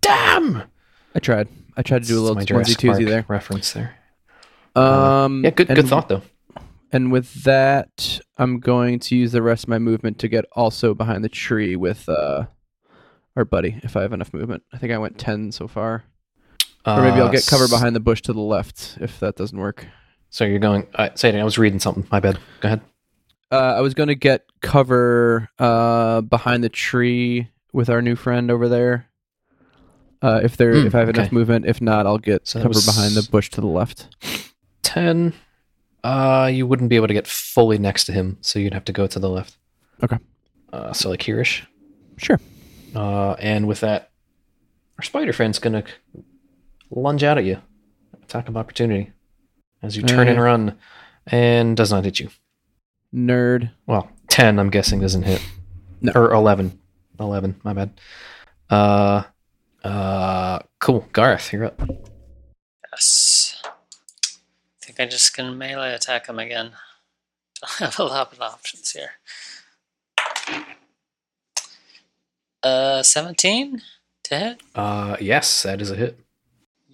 Damn. 0.00 0.62
i 1.14 1.18
tried 1.18 1.48
i 1.76 1.82
tried 1.82 2.02
to 2.02 2.08
do 2.08 2.18
a 2.18 2.22
little 2.22 2.36
onesie 2.36 2.76
twosie 2.76 3.06
there 3.06 3.24
reference 3.28 3.72
there. 3.72 3.96
um 4.76 5.42
Yeah, 5.44 5.50
good, 5.50 5.68
good 5.68 5.88
thought 5.88 6.08
though. 6.08 6.22
And 6.92 7.12
with 7.12 7.44
that, 7.44 8.20
I'm 8.36 8.58
going 8.58 8.98
to 9.00 9.16
use 9.16 9.30
the 9.32 9.42
rest 9.42 9.64
of 9.64 9.68
my 9.68 9.78
movement 9.78 10.18
to 10.20 10.28
get 10.28 10.44
also 10.52 10.92
behind 10.92 11.22
the 11.22 11.28
tree 11.28 11.76
with 11.76 12.08
uh, 12.08 12.46
our 13.40 13.44
buddy, 13.44 13.80
if 13.82 13.96
I 13.96 14.02
have 14.02 14.12
enough 14.12 14.32
movement. 14.32 14.62
I 14.72 14.78
think 14.78 14.92
I 14.92 14.98
went 14.98 15.18
10 15.18 15.50
so 15.52 15.66
far. 15.66 16.04
Or 16.86 17.02
maybe 17.02 17.16
I'll 17.20 17.26
Uh, 17.28 17.30
get 17.32 17.46
cover 17.46 17.68
behind 17.68 17.96
the 17.96 18.00
bush 18.00 18.22
to 18.22 18.32
the 18.32 18.40
left 18.40 18.96
if 19.00 19.18
that 19.20 19.36
doesn't 19.36 19.58
work. 19.58 19.86
So 20.30 20.44
you're 20.44 20.58
going. 20.60 20.86
Uh, 20.94 21.08
say 21.14 21.28
it. 21.28 21.32
again, 21.32 21.40
I 21.40 21.44
was 21.44 21.58
reading 21.58 21.80
something. 21.80 22.06
My 22.10 22.20
bad. 22.20 22.38
Go 22.60 22.68
ahead. 22.68 22.80
Uh, 23.50 23.74
I 23.76 23.80
was 23.80 23.94
going 23.94 24.08
to 24.08 24.14
get 24.14 24.44
cover 24.60 25.48
uh, 25.58 26.20
behind 26.20 26.62
the 26.62 26.68
tree 26.68 27.48
with 27.72 27.90
our 27.90 28.00
new 28.00 28.14
friend 28.14 28.50
over 28.50 28.68
there. 28.68 29.06
Uh, 30.22 30.40
if 30.42 30.56
there, 30.56 30.72
Hmm, 30.82 30.86
if 30.86 30.94
I 30.94 30.98
have 31.00 31.08
enough 31.08 31.32
movement, 31.32 31.66
if 31.66 31.80
not, 31.80 32.06
I'll 32.06 32.18
get 32.18 32.46
So 32.46 32.62
cover 32.62 32.74
behind 32.86 33.14
the 33.14 33.26
bush 33.30 33.50
to 33.50 33.60
the 33.60 33.66
left. 33.66 34.06
Ten. 34.82 35.34
Uh, 36.04 36.48
you 36.52 36.66
wouldn't 36.66 36.88
be 36.90 36.96
able 36.96 37.08
to 37.08 37.14
get 37.14 37.26
fully 37.26 37.78
next 37.78 38.04
to 38.04 38.12
him, 38.12 38.38
so 38.40 38.58
you'd 38.58 38.72
have 38.74 38.84
to 38.86 38.92
go 38.92 39.06
to 39.06 39.18
the 39.18 39.28
left. 39.28 39.56
Okay. 40.02 40.18
Uh, 40.72 40.92
so 40.92 41.10
like 41.10 41.20
hereish. 41.22 41.66
Sure. 42.16 42.38
Uh, 42.94 43.32
and 43.38 43.66
with 43.66 43.80
that, 43.80 44.10
our 44.98 45.04
spider 45.04 45.32
friend's 45.32 45.58
gonna 45.58 45.84
lunge 46.90 47.22
out 47.22 47.38
at 47.38 47.44
you, 47.44 47.60
attack 48.22 48.48
of 48.48 48.56
opportunity, 48.56 49.12
as 49.82 49.96
you 49.96 50.02
turn 50.02 50.28
and 50.28 50.40
run, 50.40 50.78
and 51.26 51.76
does 51.76 51.90
not 51.90 52.04
hit 52.04 52.20
you. 52.20 52.30
Nerd. 53.14 53.70
Well, 53.86 54.10
ten, 54.28 54.58
I'm 54.58 54.70
guessing, 54.70 55.00
doesn't 55.00 55.22
hit. 55.22 55.42
No. 56.00 56.12
Or 56.14 56.32
eleven. 56.32 56.78
Eleven. 57.18 57.60
My 57.62 57.72
bad. 57.72 58.00
Uh, 58.68 59.24
uh, 59.84 60.60
cool. 60.78 61.06
Garth, 61.12 61.52
you're 61.52 61.64
up. 61.64 61.80
Yes. 62.92 63.62
I 64.24 64.28
think 64.80 65.00
I 65.00 65.06
just 65.06 65.34
can 65.34 65.56
melee 65.58 65.92
attack 65.94 66.28
him 66.28 66.38
again. 66.38 66.72
Don't 67.78 67.90
have 67.90 67.98
a 67.98 68.04
lot 68.04 68.32
of 68.32 68.40
options 68.40 68.92
here. 68.92 69.10
Uh, 72.62 73.02
17 73.02 73.80
to 74.24 74.38
hit? 74.38 74.60
Uh, 74.74 75.16
yes, 75.20 75.62
that 75.62 75.80
is 75.80 75.90
a 75.90 75.96
hit. 75.96 76.18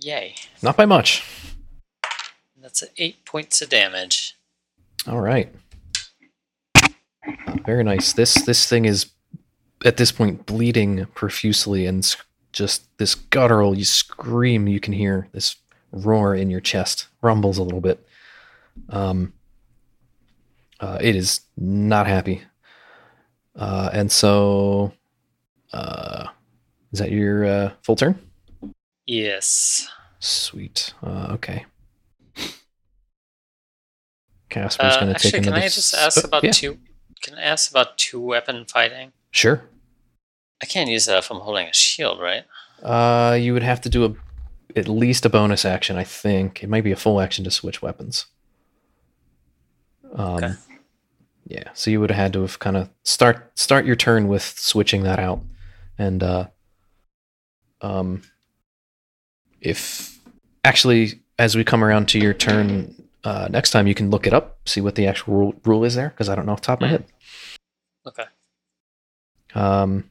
Yay. 0.00 0.34
Not 0.62 0.76
by 0.76 0.86
much. 0.86 1.24
That's 2.60 2.84
8 2.96 3.24
points 3.24 3.62
of 3.62 3.68
damage. 3.68 4.36
All 5.06 5.20
right. 5.20 5.52
Uh, 6.76 6.88
very 7.64 7.82
nice. 7.84 8.12
This 8.12 8.34
this 8.44 8.68
thing 8.68 8.84
is 8.84 9.06
at 9.84 9.96
this 9.96 10.12
point 10.12 10.46
bleeding 10.46 11.06
profusely 11.14 11.86
and 11.86 12.02
s- 12.04 12.16
just 12.52 12.84
this 12.98 13.14
guttural 13.14 13.76
you 13.76 13.84
scream 13.84 14.66
you 14.68 14.80
can 14.80 14.92
hear 14.92 15.28
this 15.32 15.56
roar 15.92 16.34
in 16.34 16.50
your 16.50 16.60
chest 16.60 17.06
rumbles 17.22 17.58
a 17.58 17.62
little 17.62 17.80
bit. 17.80 18.06
Um 18.88 19.32
uh, 20.80 20.98
it 21.00 21.16
is 21.16 21.40
not 21.56 22.06
happy. 22.06 22.42
Uh, 23.54 23.88
and 23.92 24.12
so 24.12 24.92
uh 25.72 26.26
is 26.92 27.00
that 27.00 27.10
your 27.10 27.44
uh, 27.44 27.72
full 27.82 27.96
turn? 27.96 28.18
Yes. 29.06 29.88
Sweet. 30.18 30.94
Uh, 31.02 31.28
okay. 31.32 31.66
Kaspar's 34.50 34.96
Uh, 34.96 35.00
going 35.00 35.14
to 35.14 35.20
take 35.20 35.34
actually, 35.34 35.44
can 35.44 35.52
I 35.52 35.68
just 35.68 35.94
ask 35.94 36.24
oh, 36.24 36.28
about 36.28 36.44
yeah. 36.44 36.52
two? 36.52 36.78
Can 37.22 37.34
I 37.34 37.42
ask 37.42 37.70
about 37.70 37.98
two 37.98 38.20
weapon 38.20 38.64
fighting? 38.64 39.12
Sure. 39.30 39.62
I 40.62 40.66
can't 40.66 40.88
use 40.88 41.06
that 41.06 41.18
if 41.18 41.30
I'm 41.30 41.40
holding 41.40 41.66
a 41.68 41.72
shield, 41.72 42.20
right? 42.20 42.44
Uh, 42.82 43.34
you 43.34 43.52
would 43.52 43.62
have 43.62 43.80
to 43.82 43.88
do 43.88 44.04
a 44.04 44.14
at 44.78 44.88
least 44.88 45.26
a 45.26 45.28
bonus 45.28 45.64
action, 45.64 45.96
I 45.96 46.04
think. 46.04 46.62
It 46.62 46.68
might 46.68 46.84
be 46.84 46.92
a 46.92 46.96
full 46.96 47.20
action 47.20 47.44
to 47.44 47.50
switch 47.50 47.82
weapons. 47.82 48.26
Um, 50.14 50.36
Okay. 50.36 50.52
Yeah, 51.48 51.70
so 51.74 51.90
you 51.90 52.00
would 52.00 52.10
have 52.10 52.18
had 52.18 52.32
to 52.32 52.40
have 52.40 52.58
kind 52.58 52.76
of 52.76 52.88
start 53.04 53.52
start 53.58 53.86
your 53.86 53.94
turn 53.96 54.26
with 54.28 54.42
switching 54.42 55.04
that 55.04 55.18
out, 55.20 55.40
and 55.98 56.22
uh, 56.22 56.46
um, 57.80 58.22
if 59.60 60.18
actually 60.64 61.20
as 61.38 61.56
we 61.56 61.64
come 61.64 61.84
around 61.84 62.08
to 62.08 62.18
your 62.18 62.34
turn 62.34 62.94
uh, 63.24 63.48
next 63.50 63.70
time, 63.70 63.86
you 63.86 63.94
can 63.94 64.10
look 64.10 64.26
it 64.26 64.32
up, 64.32 64.58
see 64.66 64.80
what 64.80 64.94
the 64.94 65.06
actual 65.06 65.34
rule, 65.34 65.54
rule 65.64 65.84
is 65.84 65.94
there, 65.94 66.10
because 66.10 66.28
I 66.28 66.34
don't 66.34 66.46
know 66.46 66.52
off 66.52 66.60
the 66.60 66.66
top 66.66 66.78
of 66.78 66.82
my 66.82 66.88
head. 66.88 67.04
Okay. 68.06 68.24
Um, 69.54 70.10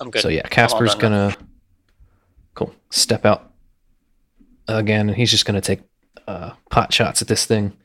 I'm 0.00 0.10
good. 0.10 0.22
So 0.22 0.28
yeah, 0.28 0.42
Kaspar's 0.48 0.94
gonna 0.94 1.36
cool 2.54 2.74
step 2.90 3.24
out 3.24 3.52
again, 4.68 5.08
and 5.08 5.16
he's 5.16 5.30
just 5.30 5.46
gonna 5.46 5.60
take 5.60 5.80
uh, 6.26 6.52
pot 6.70 6.92
shots 6.92 7.22
at 7.22 7.28
this 7.28 7.44
thing. 7.44 7.76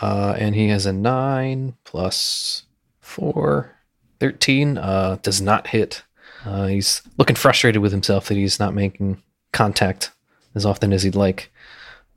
Uh, 0.00 0.36
and 0.38 0.54
he 0.54 0.68
has 0.68 0.86
a 0.86 0.92
nine 0.92 1.74
plus 1.84 2.64
four, 3.00 3.76
13. 4.20 4.78
Uh, 4.78 5.18
does 5.22 5.40
not 5.40 5.68
hit. 5.68 6.02
Uh, 6.44 6.66
he's 6.66 7.02
looking 7.18 7.36
frustrated 7.36 7.82
with 7.82 7.92
himself 7.92 8.28
that 8.28 8.34
he's 8.36 8.58
not 8.60 8.74
making 8.74 9.22
contact 9.52 10.10
as 10.54 10.64
often 10.64 10.92
as 10.92 11.02
he'd 11.02 11.14
like. 11.14 11.50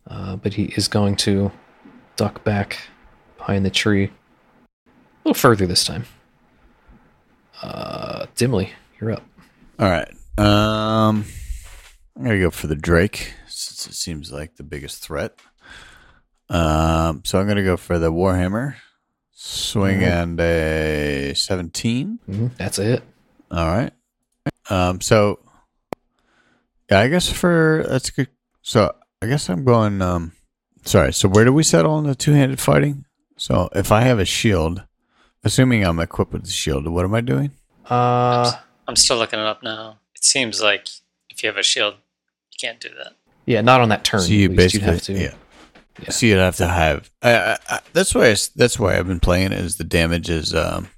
Uh, 0.08 0.36
but 0.36 0.54
he 0.54 0.66
is 0.76 0.88
going 0.88 1.16
to 1.16 1.52
duck 2.16 2.44
back 2.44 2.80
behind 3.38 3.66
the 3.66 3.70
tree 3.70 4.06
a 4.06 4.10
little 5.30 5.34
further 5.40 5.66
this 5.68 5.84
time. 5.86 6.06
Uh, 7.62 8.26
Dimly, 8.36 8.72
you're 9.00 9.12
up. 9.12 9.24
All 9.80 9.90
right. 9.90 10.10
Um, 10.38 11.26
I'm 12.18 12.24
gonna 12.24 12.40
go 12.40 12.50
for 12.52 12.68
the 12.68 12.76
Drake 12.76 13.34
since 13.48 13.86
it 13.88 13.94
seems 13.94 14.32
like 14.32 14.56
the 14.56 14.64
biggest 14.64 15.04
threat. 15.04 15.38
Um, 16.50 17.22
so 17.24 17.40
I'm 17.40 17.48
gonna 17.48 17.64
go 17.64 17.78
for 17.78 18.00
the 18.00 18.12
Warhammer 18.12 18.76
swing 19.32 20.00
Mhm. 20.00 20.22
and 20.24 20.40
a 20.40 21.34
17. 21.36 22.20
Mhm, 22.30 22.58
That's 22.58 22.80
it. 22.80 23.04
All 23.52 23.68
right. 23.68 23.94
Um, 24.70 25.02
so 25.02 25.40
yeah, 26.90 27.00
I 27.00 27.08
guess 27.08 27.30
for 27.30 27.86
that's 27.88 28.10
good. 28.10 28.28
So 28.62 28.94
I 29.22 29.28
guess 29.28 29.50
I'm 29.50 29.64
going. 29.64 30.02
Um, 30.02 30.34
sorry. 30.84 31.14
So 31.14 31.28
where 31.30 31.46
do 31.46 31.54
we 31.54 31.64
settle 31.64 31.94
on 31.94 32.06
the 32.06 32.16
two-handed 32.16 32.60
fighting? 32.60 33.06
So 33.38 33.70
if 33.74 33.92
I 33.92 34.02
have 34.02 34.20
a 34.20 34.26
shield, 34.26 34.84
assuming 35.44 35.84
I'm 35.84 36.00
equipped 36.00 36.34
with 36.34 36.44
the 36.44 36.52
shield, 36.52 36.88
what 36.88 37.06
am 37.06 37.16
I 37.16 37.22
doing? 37.22 37.52
Uh, 37.90 38.52
I'm 38.88 38.96
still 38.96 39.18
looking 39.18 39.40
it 39.40 39.46
up 39.46 39.64
now. 39.64 40.00
It 40.16 40.24
seems 40.24 40.62
like 40.62 40.88
if 41.30 41.42
you 41.42 41.48
have 41.48 41.58
a 41.58 41.64
shield, 41.64 41.96
you 42.52 42.58
can't 42.60 42.80
do 42.80 42.90
that. 42.90 43.14
yeah, 43.46 43.62
not 43.62 43.82
on 43.82 43.90
that 43.90 44.04
turn. 44.04 44.22
So 44.22 44.32
you 44.32 44.46
at 44.52 44.58
least. 44.58 44.74
You'd 44.76 44.86
basically, 44.86 44.94
have 44.94 45.02
to. 45.02 45.14
yeah. 45.14 46.04
Yeah. 46.04 46.10
So 46.12 46.26
you'd 46.26 46.38
have 46.38 46.56
to 46.58 46.68
have. 46.68 47.12
I, 47.22 47.36
I, 47.36 47.58
I, 47.70 47.80
that's 47.94 48.14
why. 48.16 48.26
I 48.26 48.30
s 48.30 48.48
that's 48.48 48.80
why 48.80 48.98
I've 48.98 49.08
been 49.08 49.20
playing. 49.20 49.52
Is 49.52 49.78
the 49.78 49.84
damage 49.84 50.30
is 50.30 50.54
um 50.56 50.90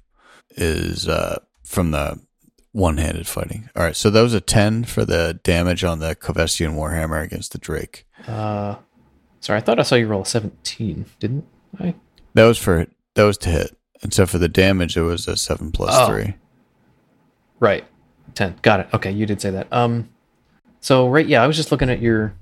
is 0.50 1.08
uh 1.08 1.40
from 1.64 1.90
the 1.90 2.20
one-handed 2.74 3.26
fighting. 3.26 3.70
All 3.76 3.82
right. 3.84 3.94
So 3.96 4.10
that 4.10 4.20
was 4.20 4.34
a 4.34 4.40
ten 4.40 4.84
for 4.84 5.04
the 5.04 5.38
damage 5.44 5.84
on 5.84 6.00
the 6.00 6.14
Covestian 6.16 6.74
Warhammer 6.74 7.22
against 7.22 7.52
the 7.52 7.58
Drake. 7.58 8.04
Uh, 8.26 8.76
sorry, 9.40 9.58
I 9.58 9.60
thought 9.60 9.78
I 9.78 9.82
saw 9.82 9.94
you 9.94 10.08
roll 10.08 10.22
a 10.22 10.26
17, 10.26 11.06
didn't 11.20 11.46
I? 11.78 11.94
That 12.34 12.44
was 12.44 12.58
for 12.58 12.86
that 13.14 13.22
was 13.22 13.38
to 13.38 13.48
hit, 13.50 13.76
and 14.02 14.12
so 14.12 14.26
for 14.26 14.38
the 14.38 14.48
damage 14.48 14.96
it 14.96 15.02
was 15.02 15.28
a 15.28 15.36
seven 15.36 15.70
plus 15.70 15.94
Oh. 15.96 16.08
three. 16.08 16.34
Right. 17.60 17.84
10. 18.34 18.56
Got 18.62 18.80
it. 18.80 18.88
Okay, 18.92 19.12
you 19.12 19.24
did 19.26 19.40
say 19.40 19.50
that. 19.50 19.72
Um, 19.72 20.08
so, 20.80 21.08
right, 21.08 21.26
yeah, 21.26 21.42
I 21.42 21.46
was 21.46 21.56
just 21.56 21.70
looking 21.70 21.88
at 21.88 22.00
your 22.02 22.34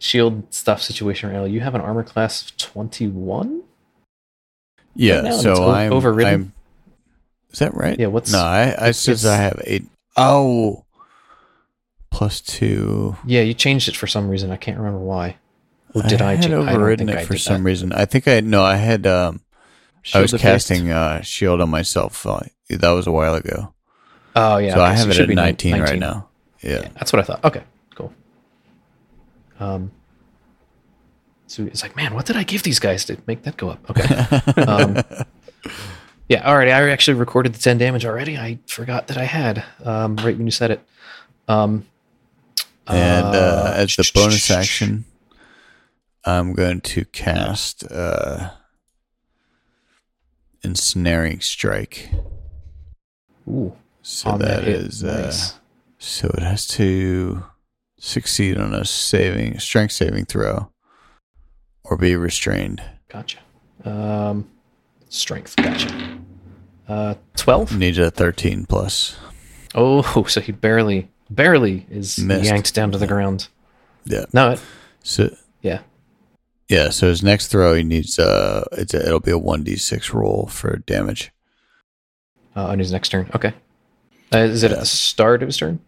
shield 0.00 0.52
stuff 0.52 0.82
situation 0.82 1.30
right 1.30 1.36
now. 1.36 1.44
You 1.44 1.60
have 1.60 1.76
an 1.76 1.80
armor 1.80 2.02
class 2.02 2.42
of 2.50 2.56
21? 2.56 3.62
Yeah. 4.96 5.20
Right 5.20 5.34
so 5.34 5.70
I'm 5.70 5.92
overridden? 5.92 6.34
I'm. 6.34 6.52
Is 7.52 7.58
that 7.60 7.74
right? 7.74 7.98
Yeah, 7.98 8.06
what's- 8.08 8.32
no? 8.32 8.38
I 8.40 8.70
I 8.70 8.86
what's- 8.86 8.98
says 8.98 9.24
I 9.26 9.36
have 9.36 9.60
eight. 9.64 9.84
Oh. 10.16 10.84
Plus 12.10 12.40
two. 12.40 13.16
Yeah, 13.26 13.42
you 13.42 13.52
changed 13.54 13.88
it 13.88 13.96
for 13.96 14.06
some 14.06 14.28
reason. 14.28 14.50
I 14.50 14.56
can't 14.56 14.78
remember 14.78 15.00
why. 15.00 15.36
Or 15.94 16.02
did 16.02 16.22
I, 16.22 16.34
had 16.36 16.44
I 16.46 16.48
don't 16.48 16.68
overridden 16.68 17.06
think 17.08 17.18
it 17.18 17.22
I 17.22 17.24
for 17.26 17.36
some 17.36 17.62
that. 17.62 17.68
reason. 17.68 17.92
I 17.92 18.04
think 18.06 18.26
I 18.28 18.40
no. 18.40 18.62
I 18.62 18.76
had 18.76 19.06
um. 19.06 19.40
I 20.14 20.20
was 20.20 20.32
casting 20.32 20.90
uh, 20.90 21.20
shield 21.22 21.60
on 21.60 21.68
myself. 21.68 22.24
Uh, 22.26 22.40
that 22.70 22.90
was 22.90 23.06
a 23.06 23.12
while 23.12 23.34
ago. 23.34 23.74
Oh, 24.36 24.58
yeah. 24.58 24.74
so 24.74 24.80
I 24.80 24.90
okay, 24.90 24.98
have 24.98 25.08
it 25.08 25.10
it 25.10 25.14
should 25.14 25.22
at 25.24 25.28
be 25.28 25.34
19, 25.34 25.80
right 25.80 25.98
now. 25.98 26.28
Yeah. 26.62 26.80
Yeah, 26.82 26.88
that's 26.94 27.12
what 27.12 27.20
I 27.20 27.22
thought. 27.24 27.44
Okay, 27.44 27.62
cool. 27.94 28.12
Um, 29.58 29.90
so 31.46 31.64
it's 31.64 31.82
like, 31.82 31.96
man, 31.96 32.14
what 32.14 32.26
did 32.26 32.36
I 32.36 32.42
give 32.44 32.62
these 32.62 32.78
guys 32.78 33.04
to 33.06 33.16
make 33.26 33.42
that 33.42 33.56
go 33.56 33.70
up? 33.70 33.90
Okay. 33.90 34.04
um, 34.62 35.02
yeah, 36.28 36.42
all 36.48 36.56
right. 36.56 36.68
I 36.68 36.88
actually 36.90 37.14
recorded 37.14 37.54
the 37.54 37.58
10 37.58 37.78
damage 37.78 38.04
already. 38.04 38.36
I 38.36 38.58
forgot 38.66 39.06
that 39.08 39.16
I 39.18 39.24
had 39.24 39.64
um, 39.84 40.16
right 40.16 40.36
when 40.36 40.46
you 40.46 40.50
said 40.50 40.70
it. 40.70 40.80
Um, 41.48 41.86
and 42.88 43.26
uh, 43.26 43.28
uh, 43.38 43.72
as 43.76 43.96
the 43.96 44.10
bonus 44.14 44.50
action, 44.50 45.04
I'm 46.24 46.52
going 46.54 46.80
to 46.82 47.04
cast 47.06 47.84
uh, 47.90 48.50
ensnaring 50.62 51.40
strike. 51.40 52.10
Ooh, 53.48 53.74
So 54.02 54.36
that 54.38 54.64
hit. 54.64 55.02
uh, 55.04 55.22
Nice. 55.22 55.54
so 55.98 56.28
it 56.28 56.42
has 56.42 56.66
to 56.68 57.44
succeed 57.98 58.58
on 58.58 58.74
a 58.74 58.84
saving 58.84 59.58
strength 59.58 59.92
saving 59.92 60.26
throw 60.26 60.70
or 61.84 61.96
be 61.96 62.16
restrained. 62.16 62.82
Gotcha. 63.08 63.38
Um, 63.84 64.48
strength. 65.08 65.54
Gotcha. 65.56 66.15
Uh, 66.88 67.14
12? 67.36 67.76
Needs 67.78 67.98
a 67.98 68.10
13 68.10 68.66
plus. 68.66 69.16
Oh, 69.74 70.24
so 70.24 70.40
he 70.40 70.52
barely, 70.52 71.08
barely 71.30 71.86
is 71.90 72.18
Missed. 72.18 72.44
yanked 72.44 72.74
down 72.74 72.92
to 72.92 72.98
the 72.98 73.06
ground. 73.06 73.48
Yeah. 74.04 74.24
No, 74.32 74.52
it, 74.52 74.60
So 75.02 75.34
yeah. 75.62 75.80
yeah, 76.68 76.90
so 76.90 77.08
his 77.08 77.22
next 77.22 77.48
throw 77.48 77.74
he 77.74 77.82
needs 77.82 78.18
uh 78.18 78.64
it's 78.72 78.94
a, 78.94 79.04
it'll 79.04 79.20
be 79.20 79.32
a 79.32 79.38
1d6 79.38 80.12
roll 80.12 80.46
for 80.46 80.76
damage. 80.86 81.32
Uh, 82.54 82.66
on 82.68 82.78
his 82.78 82.92
next 82.92 83.08
turn. 83.10 83.28
Okay. 83.34 83.52
Uh, 84.32 84.38
is 84.38 84.62
it 84.62 84.72
at 84.72 84.78
the 84.80 84.86
start 84.86 85.42
of 85.42 85.48
his 85.48 85.56
turn? 85.56 85.80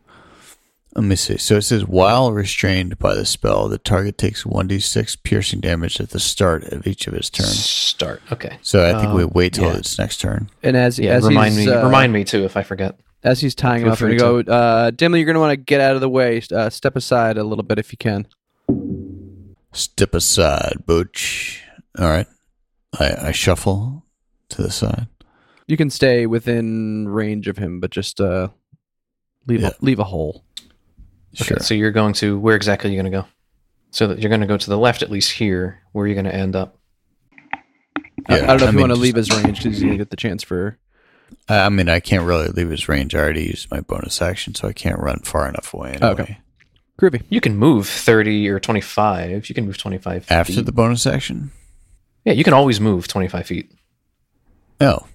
Let 0.95 1.05
me 1.05 1.17
see. 1.17 1.37
So 1.37 1.57
it 1.57 1.63
says 1.63 1.87
while 1.87 2.33
restrained 2.33 2.99
by 2.99 3.15
the 3.15 3.25
spell, 3.27 3.69
the 3.69 3.79
target 3.79 4.19
takes 4.19 4.45
1d6 4.45 5.23
piercing 5.23 5.61
damage 5.61 6.01
at 6.01 6.11
the 6.11 6.19
start 6.19 6.65
of 6.65 6.87
each 6.87 7.07
of 7.07 7.15
his 7.15 7.31
turns. 7.31 7.59
Start. 7.65 8.21
Okay. 8.33 8.59
So 8.63 8.85
I 8.89 8.99
think 9.01 9.13
we 9.15 9.23
Um, 9.25 9.31
wait 9.35 9.53
till 9.53 9.65
yeah. 9.71 9.77
its 9.77 9.99
next 9.99 10.19
turn. 10.21 10.49
And 10.63 10.77
as 10.77 10.99
Yeah. 10.99 11.13
as 11.13 11.25
remind 11.27 11.55
he's, 11.55 11.67
me. 11.67 11.73
uh, 11.73 11.85
remind 11.85 12.13
me 12.13 12.25
too 12.25 12.45
if 12.45 12.57
I 12.57 12.63
forget. 12.63 12.99
as 13.23 13.41
he's 13.41 13.55
tying 13.55 13.83
him 13.83 13.87
Feel 13.87 13.93
up, 13.93 14.01
I'm 14.01 14.09
free 14.09 14.17
gonna 14.17 14.43
go. 14.45 14.53
Uh, 14.53 14.91
Dimly, 14.91 15.19
you're 15.21 15.27
gonna 15.27 15.41
want 15.41 15.53
to 15.53 15.57
get 15.57 15.81
out 15.81 15.95
of 15.95 16.01
the 16.01 16.09
way. 16.09 16.41
Uh, 16.53 16.71
step 16.71 16.97
aside 16.97 17.37
a 17.37 17.45
little 17.45 17.65
bit 17.65 17.79
if 17.79 17.93
you 17.93 17.99
can. 17.99 18.27
Step 19.73 20.15
aside, 20.15 20.85
Butch. 20.87 21.63
All 21.99 22.09
right. 22.09 22.27
I, 22.99 23.29
I 23.29 23.33
shuffle 23.33 24.05
to 24.51 24.63
the 24.63 24.71
side. 24.71 25.07
You 25.67 25.77
can 25.77 25.91
stay 25.91 26.27
within 26.27 27.07
range 27.09 27.47
of 27.49 27.59
him, 27.59 27.79
but 27.81 27.91
just 27.91 28.21
uh, 28.21 28.49
leave 29.47 29.61
Yeah. 29.61 29.69
a, 29.69 29.85
leave 29.85 29.99
a 29.99 30.05
hole. 30.05 30.45
Sure. 31.35 31.57
Okay. 31.57 31.65
So 31.65 31.75
you're 31.75 31.91
going 31.93 32.15
to 32.15 32.39
where 32.39 32.57
exactly 32.57 32.91
are 32.91 32.93
you 32.93 33.01
going 33.01 33.13
to 33.13 33.19
go? 33.23 33.27
So 33.91 34.07
that 34.09 34.19
you're 34.19 34.29
going 34.29 34.41
to 34.41 34.47
go 34.47 34.57
to 34.57 34.71
the 34.71 34.79
left 34.79 35.03
at 35.03 35.11
least 35.11 35.33
here. 35.33 35.81
Where 35.93 36.05
are 36.05 36.09
you 36.09 36.15
going 36.15 36.25
to 36.27 36.35
end 36.35 36.57
up? 36.57 36.79
I- 38.29 38.41
I, 38.43 38.47
don't 38.47 38.61
know 38.61 38.67
if 38.69 38.75
you 38.75 38.81
want 38.81 38.93
to 38.93 38.99
leave 38.99 39.15
his 39.17 39.31
range 39.31 39.63
because 39.63 39.81
you 39.83 39.97
get 39.97 40.11
the 40.11 40.17
chance 40.17 40.43
for. 40.43 40.79
I 41.49 41.61
I 41.67 41.69
mean, 41.69 41.89
I 41.89 42.01
can't 42.01 42.25
really 42.25 42.49
leave 42.49 42.69
his 42.71 42.89
range. 42.89 43.15
I 43.15 43.19
already 43.21 43.45
used 43.45 43.71
my 43.71 43.81
bonus 43.81 44.21
action, 44.21 44.55
so 44.55 44.69
I 44.69 44.73
can't 44.73 44.99
run 44.99 45.21
far 45.21 45.49
enough 45.49 45.73
away 45.73 45.91
anyway. 45.93 46.09
Okay. 46.11 46.39
Groovy. 47.01 47.23
You 47.31 47.41
can 47.41 47.57
move 47.57 47.89
30 47.89 48.49
or 48.49 48.59
25. 48.59 49.49
You 49.49 49.55
can 49.55 49.67
move 49.67 49.79
25 49.79 50.27
After 50.31 50.53
feet. 50.53 50.67
the 50.67 50.73
bonus 50.73 51.07
action? 51.07 51.53
Yeah, 52.25 52.33
you 52.33 52.43
can 52.45 52.53
always 52.55 52.81
move 52.81 53.07
25 53.09 53.47
feet. 53.47 53.71
Oh, 54.81 55.07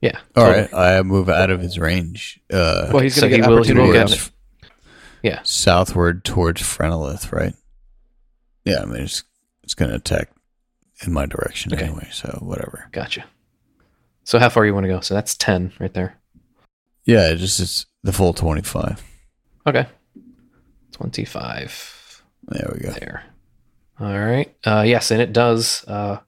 Yeah. 0.00 0.18
all 0.36 0.44
totally. 0.46 0.68
right. 0.72 0.74
I 0.98 1.02
move 1.02 1.28
out 1.28 1.50
of 1.50 1.60
his 1.60 1.78
range. 1.78 2.40
Uh, 2.52 2.88
Well, 2.92 3.00
he's 3.02 3.20
gonna 3.20 3.28
he 3.28 3.36
get 3.40 3.48
will- 3.48 3.62
he 3.62 3.72
will 3.74 3.82
opportunity. 3.90 4.14
get- 4.16 4.30
Yeah. 5.22 5.40
southward 5.42 6.24
towards 6.24 6.62
Frenolith, 6.62 7.32
right? 7.32 7.54
Yeah, 8.64 8.82
I 8.82 8.84
mean 8.86 9.02
it's 9.02 9.24
it's 9.62 9.74
going 9.74 9.90
to 9.90 9.96
attack 9.96 10.30
in 11.06 11.12
my 11.12 11.26
direction 11.26 11.72
Okay. 11.74 11.84
anyway, 11.84 12.08
so 12.12 12.38
whatever. 12.42 12.88
Gotcha. 12.92 13.24
So 14.24 14.38
how 14.38 14.48
far 14.48 14.64
you 14.66 14.74
want 14.74 14.84
to 14.84 14.88
go? 14.88 15.00
So 15.00 15.14
that's 15.14 15.36
10 15.36 15.72
right 15.80 15.92
there. 15.94 16.18
Yeah, 17.04 17.30
it 17.30 17.36
just 17.36 17.60
it's 17.60 17.86
the 18.02 18.12
full 18.12 18.32
twenty 18.34 18.62
five. 18.62 19.02
Okay. 19.66 19.86
25 20.92 22.22
There 22.48 22.70
we 22.74 22.80
go. 22.80 22.90
there. 22.92 23.22
All 24.00 24.18
right. 24.18 24.54
Uh, 24.64 24.82
yes, 24.86 25.10
and 25.10 25.20
it 25.20 25.32
does 25.32 25.84
uh, 25.86 26.18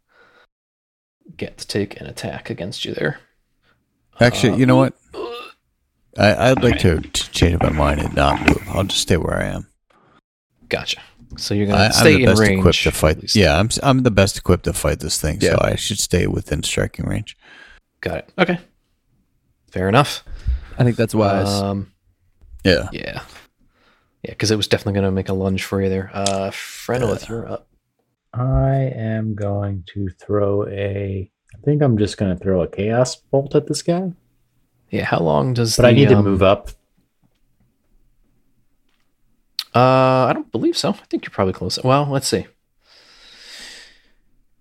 get 1.37 1.59
to 1.59 1.67
take 1.67 2.01
an 2.01 2.07
attack 2.07 2.51
against 2.51 2.85
you 2.85 2.95
there. 2.95 3.19
Actually, 4.21 4.59
you 4.59 4.67
know 4.67 4.77
what? 4.77 4.95
I, 6.19 6.51
I'd 6.51 6.63
like 6.63 6.79
to, 6.81 7.01
to 7.01 7.31
change 7.31 7.61
my 7.61 7.71
mind 7.71 8.01
and 8.01 8.15
not 8.15 8.41
move. 8.41 8.63
I'll 8.69 8.85
just 8.85 9.03
stay 9.03 9.17
where 9.17 9.37
I 9.37 9.47
am. 9.47 9.67
Gotcha. 10.69 11.01
So 11.37 11.55
you're 11.55 11.67
gonna 11.67 11.85
I'm 11.85 11.93
stay 11.93 12.15
the 12.17 12.21
in 12.21 12.27
best 12.27 12.41
range. 12.41 12.59
equipped 12.59 12.83
to 12.83 12.91
fight. 12.91 13.21
least. 13.21 13.37
Yeah, 13.37 13.57
I'm 13.59 13.67
s- 13.67 13.79
I'm 13.83 14.03
the 14.03 14.11
best 14.11 14.37
equipped 14.37 14.65
to 14.65 14.73
fight 14.73 14.99
this 15.01 15.21
thing, 15.21 15.39
Yeah. 15.41 15.51
so 15.53 15.59
I 15.63 15.77
should 15.77 15.99
stay 16.01 16.27
within 16.27 16.63
striking 16.65 17.07
range. 17.07 17.37
Got 18.01 18.19
it. 18.19 18.33
Okay. 18.39 18.59
Fair 19.71 19.89
enough. 19.89 20.25
I 20.79 20.83
think 20.85 20.97
that's 20.97 21.15
wise. 21.15 21.49
Um, 21.49 21.93
Yeah. 22.65 22.89
yeah. 22.93 23.23
Yeah, 24.23 24.31
because 24.33 24.51
it 24.51 24.57
was 24.57 24.67
definitely 24.67 24.95
going 24.95 25.05
to 25.05 25.11
make 25.13 25.29
a 25.29 25.33
lunge 25.35 25.65
for 25.65 25.81
you 25.81 25.89
there. 25.89 26.11
Uh, 26.13 26.51
Frenolith, 26.51 27.29
you're 27.29 27.49
up. 27.49 27.69
I 28.35 28.93
am 28.95 29.35
going 29.35 29.85
to 29.95 30.09
throw 30.21 30.67
a. 30.67 31.31
I 31.55 31.59
think 31.65 31.83
I'm 31.83 31.97
just 31.97 32.17
going 32.19 32.37
to 32.37 32.43
throw 32.43 32.63
a 32.63 32.69
chaos 32.69 33.17
bolt 33.17 33.55
at 33.55 33.67
this 33.67 33.83
guy, 33.83 34.13
Yeah, 34.91 35.05
how 35.05 35.21
long 35.21 35.55
does 35.55 35.77
but 35.77 35.83
the, 35.83 35.89
I 35.89 35.93
need 35.93 36.09
to 36.09 36.17
um, 36.17 36.25
move 36.25 36.43
up. 36.43 36.71
Uh, 39.75 40.27
I 40.27 40.33
don't 40.35 40.51
believe 40.51 40.77
so. 40.77 40.91
I 40.91 40.93
think 41.09 41.25
you're 41.25 41.31
probably 41.31 41.53
close. 41.53 41.79
Well, 41.83 42.07
let's 42.11 42.27
see. 42.27 42.47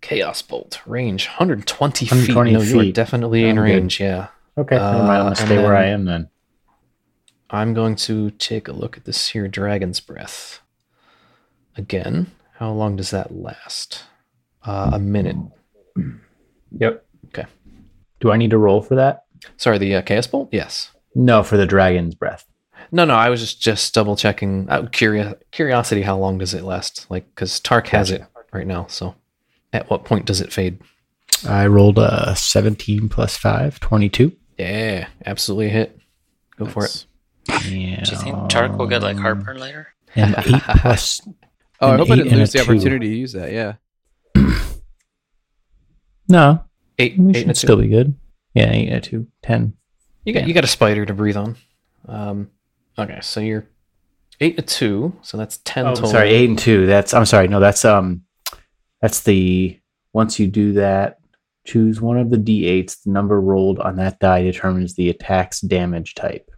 Chaos 0.01 0.41
Bolt 0.41 0.81
range 0.85 1.27
120, 1.27 2.06
120 2.06 2.49
feet. 2.49 2.53
No, 2.53 2.61
you 2.61 2.80
are 2.80 2.84
feet. 2.84 2.95
definitely 2.95 3.43
in 3.43 3.49
I'm 3.49 3.56
good. 3.56 3.61
range. 3.61 3.99
Yeah, 3.99 4.27
Okay, 4.57 4.76
never 4.76 4.97
mind. 5.03 5.10
I'm 5.22 5.26
uh, 5.27 5.35
to 5.35 5.45
stay 5.45 5.57
where 5.57 5.76
I 5.76 5.85
am 5.85 6.06
then. 6.06 6.30
I'm 7.49 7.73
going 7.73 7.95
to 7.95 8.30
take 8.31 8.68
a 8.68 8.72
look 8.72 8.97
at 8.97 9.06
this 9.06 9.30
here 9.30 9.47
Dragon's 9.47 9.99
Breath 9.99 10.61
again. 11.76 12.31
How 12.57 12.72
long 12.72 12.95
does 12.95 13.10
that 13.11 13.34
last? 13.34 14.03
Uh, 14.64 14.91
a 14.93 14.99
minute. 14.99 15.38
Yep. 16.72 17.06
Okay. 17.27 17.45
Do 18.19 18.31
I 18.31 18.38
need 18.38 18.51
to 18.51 18.57
roll 18.57 18.81
for 18.81 18.95
that? 18.95 19.23
Sorry, 19.57 19.78
the 19.78 19.95
uh, 19.95 20.02
Chaos 20.02 20.28
Bolt. 20.28 20.49
Yes. 20.52 20.91
No, 21.16 21.44
for 21.44 21.57
the 21.57 21.66
dragon's 21.66 22.16
breath. 22.16 22.45
No, 22.91 23.06
no. 23.06 23.14
I 23.16 23.30
was 23.30 23.40
just 23.41 23.61
just 23.61 23.94
double 23.94 24.16
checking. 24.16 24.68
Out 24.70 24.86
of 24.86 24.91
curio- 24.91 25.36
curiosity, 25.52 26.02
how 26.02 26.18
long 26.18 26.38
does 26.38 26.53
it 26.53 26.64
last? 26.64 27.06
Like, 27.10 27.26
because 27.36 27.60
Tark 27.60 27.88
has 27.88 28.11
it 28.11 28.24
right 28.53 28.66
now. 28.68 28.88
So, 28.88 29.16
at 29.74 29.90
what 29.90 30.06
point 30.06 30.26
does 30.26 30.41
it 30.41 30.52
fade? 30.53 30.80
I 31.48 31.68
rolled 31.68 31.98
a 31.99 32.36
17 32.36 33.07
plus 33.10 33.38
5, 33.38 33.80
22. 33.80 34.32
Yeah, 34.57 35.07
absolutely 35.26 35.68
a 35.68 35.70
hit. 35.70 35.99
Go 36.57 36.66
for 36.66 36.86
it. 36.86 37.06
Yeah. 37.48 38.03
Do 38.03 38.11
you 38.11 38.18
think 38.18 38.49
Tark 38.49 38.78
will 38.78 38.88
get 38.88 39.02
like 39.03 39.18
heartburn 39.18 39.57
later? 39.57 39.88
And 40.16 40.36
8 40.38 40.45
plus. 40.82 41.22
oh, 41.80 41.91
I 41.94 41.98
hope 41.98 42.10
I 42.11 42.16
didn't 42.18 42.38
lose 42.38 42.52
the 42.52 42.60
two. 42.60 42.64
opportunity 42.72 43.10
to 43.10 43.16
use 43.16 43.34
that. 43.34 43.52
Yeah. 43.52 43.74
No, 46.28 46.64
Eight, 46.99 47.18
we 47.18 47.32
eight 47.32 47.36
should 47.38 47.41
and 47.44 47.52
a 47.52 47.53
two. 47.53 47.57
still 47.60 47.78
be 47.82 47.88
good. 47.88 48.16
Yeah, 48.60 48.72
8 48.72 48.88
and 48.88 48.98
a 48.98 49.02
2. 49.02 49.27
10. 49.44 49.73
You 50.26 50.34
got 50.34 50.48
you 50.48 50.53
got 50.53 50.64
a 50.64 50.68
spider 50.68 51.06
to 51.06 51.14
breathe 51.14 51.38
on. 51.38 51.56
Um, 52.07 52.49
okay, 52.98 53.19
so 53.22 53.40
you're 53.40 53.68
eight 54.41 54.56
to 54.57 54.61
two, 54.61 55.14
so 55.22 55.38
that's 55.38 55.57
ten 55.65 55.86
Oh, 55.88 55.94
total. 55.95 56.10
sorry, 56.11 56.30
8 56.30 56.49
and 56.49 56.60
2. 56.60 56.86
That's, 56.86 57.14
I'm 57.14 57.26
sorry. 57.26 57.48
No, 57.48 57.60
that's, 57.60 57.84
um, 57.84 58.22
that's 59.02 59.22
the, 59.22 59.77
once 60.14 60.40
you 60.40 60.48
do 60.48 60.73
that, 60.73 61.18
choose 61.65 61.99
one 61.99 62.18
of 62.18 62.30
the 62.30 62.38
d8s. 62.38 63.03
The 63.03 63.11
number 63.11 63.40
rolled 63.41 63.80
on 63.80 63.98
that 63.98 64.19
die 64.19 64.44
determines 64.44 64.95
the 64.95 65.10
attack's 65.10 65.60
damage 65.61 66.15
type. 66.15 66.49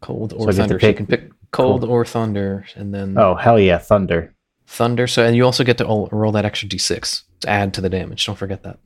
Cold 0.00 0.32
or 0.34 0.42
I 0.42 0.52
get 0.52 0.52
to 0.52 0.58
thunder. 0.62 0.80
So 0.80 0.86
you 0.88 0.94
can 0.94 1.06
pick 1.06 1.30
cold, 1.50 1.80
Cold. 1.80 1.90
or 1.90 2.04
thunder, 2.04 2.64
and 2.76 2.94
then 2.94 3.16
Oh, 3.18 3.34
hell 3.34 3.58
yeah, 3.58 3.78
Thunder. 3.78 4.34
thunder. 4.66 5.06
So 5.06 5.24
and 5.26 5.34
you 5.34 5.44
also 5.44 5.64
get 5.64 5.78
to 5.78 5.84
roll, 5.84 6.08
roll 6.12 6.32
that 6.32 6.44
extra 6.44 6.68
d6 6.68 7.22
to 7.40 7.48
add 7.48 7.74
to 7.74 7.80
the 7.80 7.88
damage. 7.88 8.24
Don't 8.26 8.36
forget 8.36 8.62
that. 8.62 8.78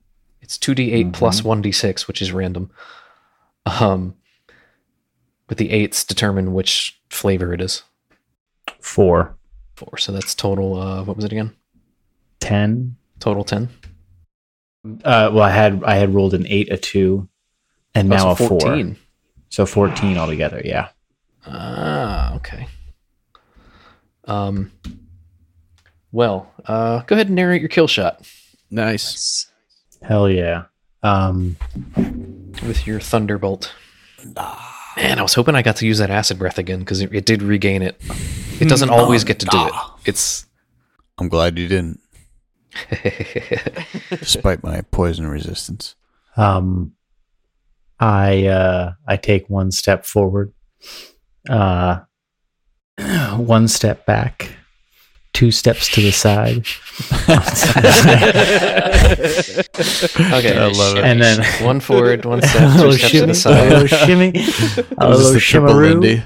It's 0.48 0.56
two 0.56 0.74
d8 0.74 1.12
plus 1.12 1.44
one 1.44 1.62
d6, 1.62 2.08
which 2.08 2.22
is 2.22 2.32
random. 2.32 2.70
Um, 3.66 4.14
with 5.46 5.58
the 5.58 5.68
eights 5.68 6.04
determine 6.04 6.54
which 6.54 6.98
flavor 7.10 7.52
it 7.52 7.60
is. 7.60 7.82
4. 8.80 9.36
Four. 9.76 9.98
So 9.98 10.10
that's 10.10 10.34
total. 10.34 10.80
Uh, 10.80 11.04
what 11.04 11.16
was 11.16 11.26
it 11.26 11.32
again? 11.32 11.54
10. 12.40 12.96
Total 13.20 13.44
ten. 13.44 13.68
Uh, 15.04 15.28
well, 15.34 15.42
I 15.42 15.50
had 15.50 15.84
I 15.84 15.96
had 15.96 16.14
rolled 16.14 16.32
an 16.32 16.46
eight, 16.46 16.72
a 16.72 16.78
two, 16.78 17.28
and 17.94 18.10
Oh, 18.10 18.16
now 18.16 18.34
so 18.34 18.44
a 18.44 18.48
four. 18.48 18.60
14. 18.60 18.96
So 19.50 19.66
fourteen 19.66 20.16
altogether. 20.16 20.62
Yeah. 20.64 20.88
Ah, 21.44 22.36
okay. 22.36 22.68
Um. 24.24 24.72
Well, 26.10 26.50
uh, 26.64 27.00
go 27.02 27.16
ahead 27.16 27.26
and 27.26 27.36
narrate 27.36 27.60
your 27.60 27.68
kill 27.68 27.86
shot 27.86 28.26
Nice. 28.70 29.47
Hell 30.02 30.28
yeah. 30.28 30.64
Um. 31.02 31.56
with 32.66 32.86
your 32.86 33.00
thunderbolt. 33.00 33.72
Man, 34.96 35.18
I 35.18 35.22
was 35.22 35.34
hoping 35.34 35.54
I 35.54 35.62
got 35.62 35.76
to 35.76 35.86
use 35.86 35.98
that 35.98 36.10
acid 36.10 36.38
breath 36.38 36.58
again 36.58 36.80
because 36.80 37.00
it, 37.00 37.14
it 37.14 37.24
did 37.24 37.42
regain 37.42 37.82
it. 37.82 38.00
It 38.60 38.68
doesn't 38.68 38.90
always 38.90 39.22
get 39.24 39.38
to 39.40 39.46
do 39.46 39.66
it. 39.66 39.72
It's 40.04 40.46
I'm 41.18 41.28
glad 41.28 41.56
you 41.58 41.68
didn't, 41.68 42.00
despite 44.10 44.62
my 44.62 44.82
poison 44.90 45.26
resistance. 45.26 45.94
Um. 46.36 46.92
I 48.00 48.46
uh 48.46 48.92
I 49.06 49.16
take 49.16 49.48
one 49.50 49.70
step 49.72 50.04
forward. 50.04 50.52
Uh. 51.48 52.00
One 53.36 53.68
step 53.68 54.06
back. 54.06 54.56
Two 55.38 55.52
steps 55.52 55.88
to 55.90 56.00
the 56.02 56.10
side. 56.10 56.66
okay. 60.32 60.58
I 60.58 60.66
love 60.66 60.96
it. 60.98 61.04
And 61.04 61.22
then 61.22 61.44
one 61.64 61.78
forward, 61.78 62.24
one 62.24 62.42
step, 62.48 62.72
two 62.76 62.86
little 62.88 62.92
steps 62.92 63.12
to 63.12 63.26
the 63.26 63.28
shimmy, 63.28 63.30
a 63.30 63.34
side. 63.34 63.68
little 63.72 63.86
shimmy, 63.86 64.28
a 64.28 64.32
This 64.32 64.48
is 64.48 64.96
little 64.98 65.32
the 65.32 65.40
triple 65.40 65.68
shimmeroo. 65.74 66.00
Lindy. 66.00 66.22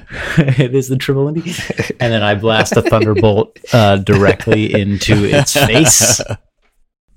it 0.62 0.74
is 0.74 0.88
the 0.88 0.96
triple 0.96 1.24
Lindy. 1.26 1.52
And 2.00 2.12
then 2.12 2.22
I 2.22 2.34
blast 2.36 2.74
a 2.76 2.82
thunderbolt 2.82 3.58
uh, 3.74 3.96
directly 3.98 4.72
into 4.72 5.24
its 5.24 5.52
face, 5.52 6.20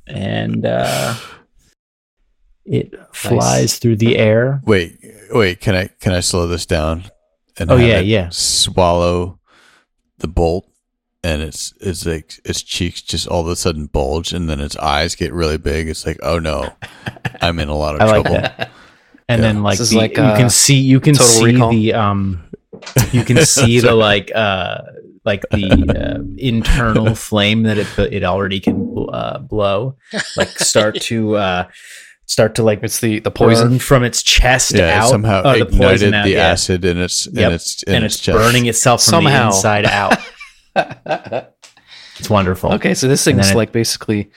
and 0.06 0.66
uh, 0.66 1.16
it 2.66 2.94
flies 3.14 3.78
through 3.80 3.96
the 3.98 4.18
air. 4.18 4.62
Wait, 4.66 4.98
wait. 5.32 5.62
Can 5.62 5.76
I 5.76 5.88
can 6.02 6.12
I 6.14 6.20
slow 6.20 6.48
this 6.48 6.66
down? 6.66 7.06
And 7.58 7.72
Oh, 7.72 7.78
have 7.78 7.88
yeah, 7.88 8.00
it 8.00 8.06
yeah. 8.06 8.28
Swallow 8.32 9.40
the 10.18 10.28
bolt, 10.28 10.68
and 11.26 11.42
its 11.42 11.74
it's 11.82 12.06
like 12.06 12.40
its 12.46 12.62
cheeks 12.62 13.02
just 13.02 13.28
all 13.28 13.42
of 13.42 13.48
a 13.48 13.56
sudden 13.56 13.88
bulge, 13.88 14.32
and 14.34 14.48
then 14.50 14.60
its 14.60 14.78
eyes 14.78 15.16
get 15.16 15.34
really 15.34 15.58
big. 15.58 15.90
It's 15.90 16.06
like, 16.06 16.20
oh 16.24 16.40
no, 16.40 16.74
I'm 17.42 17.60
in 17.60 17.70
a 17.70 17.76
lot 17.76 17.96
of 17.96 18.02
I 18.08 18.08
trouble. 18.14 18.32
that. 18.34 18.70
And 19.28 19.42
Yeah. 19.42 19.48
then 19.48 19.64
like, 19.64 19.80
the, 19.80 19.98
like, 19.98 20.18
you 20.18 20.24
uh, 20.24 20.38
can 20.38 20.50
see 20.50 20.76
you 20.78 21.00
can 21.00 21.16
see 21.16 21.46
Recall. 21.54 21.72
the 21.72 21.94
um 21.94 22.44
you 23.12 23.24
can 23.26 23.44
see 23.56 23.80
the 23.80 23.94
like 23.96 24.32
uh 24.36 24.82
like 25.26 25.42
the 25.50 25.66
uh, 25.90 26.22
internal 26.38 27.16
flame 27.28 27.64
that 27.64 27.78
it 27.80 27.88
it 27.98 28.24
already 28.24 28.60
can 28.60 28.76
uh, 29.12 29.40
blow 29.40 29.96
like 30.38 30.50
start 30.60 30.94
to 31.10 31.36
uh 31.36 31.66
start 32.28 32.54
to 32.56 32.64
like 32.64 32.84
It's 32.84 33.00
the 33.00 33.20
the 33.20 33.32
poison. 33.32 33.68
poison 33.70 33.80
from 33.80 34.04
its 34.04 34.22
chest 34.22 34.74
Yeah, 34.74 34.82
it 34.86 34.90
out 35.02 35.10
somehow 35.10 35.40
or 35.42 35.58
the 35.58 35.66
ignited 35.66 35.80
poison 35.82 36.12
the 36.24 36.30
yeah. 36.30 36.52
acid 36.54 36.86
in 36.86 36.98
its 37.00 37.26
in 37.28 37.36
Yep. 37.38 37.52
its 37.54 37.84
in 37.84 37.96
and 37.96 38.06
its, 38.06 38.16
it's 38.16 38.24
chest. 38.24 38.38
burning 38.38 38.66
itself 38.68 39.02
from 39.04 39.12
Somehow. 39.12 39.50
the 39.50 39.56
inside 39.56 39.86
out 39.86 40.18
it's 40.76 42.30
wonderful 42.30 42.74
Okay, 42.74 42.94
so 42.94 43.08
this 43.08 43.24
thing 43.24 43.40
is 43.40 43.48
then 43.48 43.56
it- 43.56 43.58
like 43.58 43.72
basically 43.72 44.32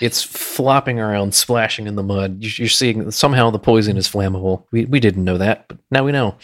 it's 0.00 0.22
flopping 0.22 0.98
around, 0.98 1.34
splashing 1.34 1.86
in 1.86 1.94
the 1.94 2.02
mud. 2.02 2.38
You- 2.42 2.50
You're 2.56 2.68
seeing 2.68 3.10
somehow 3.10 3.50
the 3.50 3.58
poison 3.58 3.98
is 3.98 4.08
flammable. 4.08 4.64
We 4.72 4.86
we 4.86 4.98
didn't 5.00 5.24
know 5.24 5.36
that, 5.38 5.68
but 5.68 5.76
now 5.90 6.04
we 6.04 6.12
know. 6.12 6.36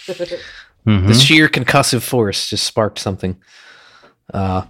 Mhm. 0.87 1.09
The 1.09 1.15
sheer 1.15 1.49
concussive 1.49 2.03
force 2.03 2.49
just 2.51 2.65
sparked 2.65 2.99
something. 2.99 3.37
Uh, 4.33 4.63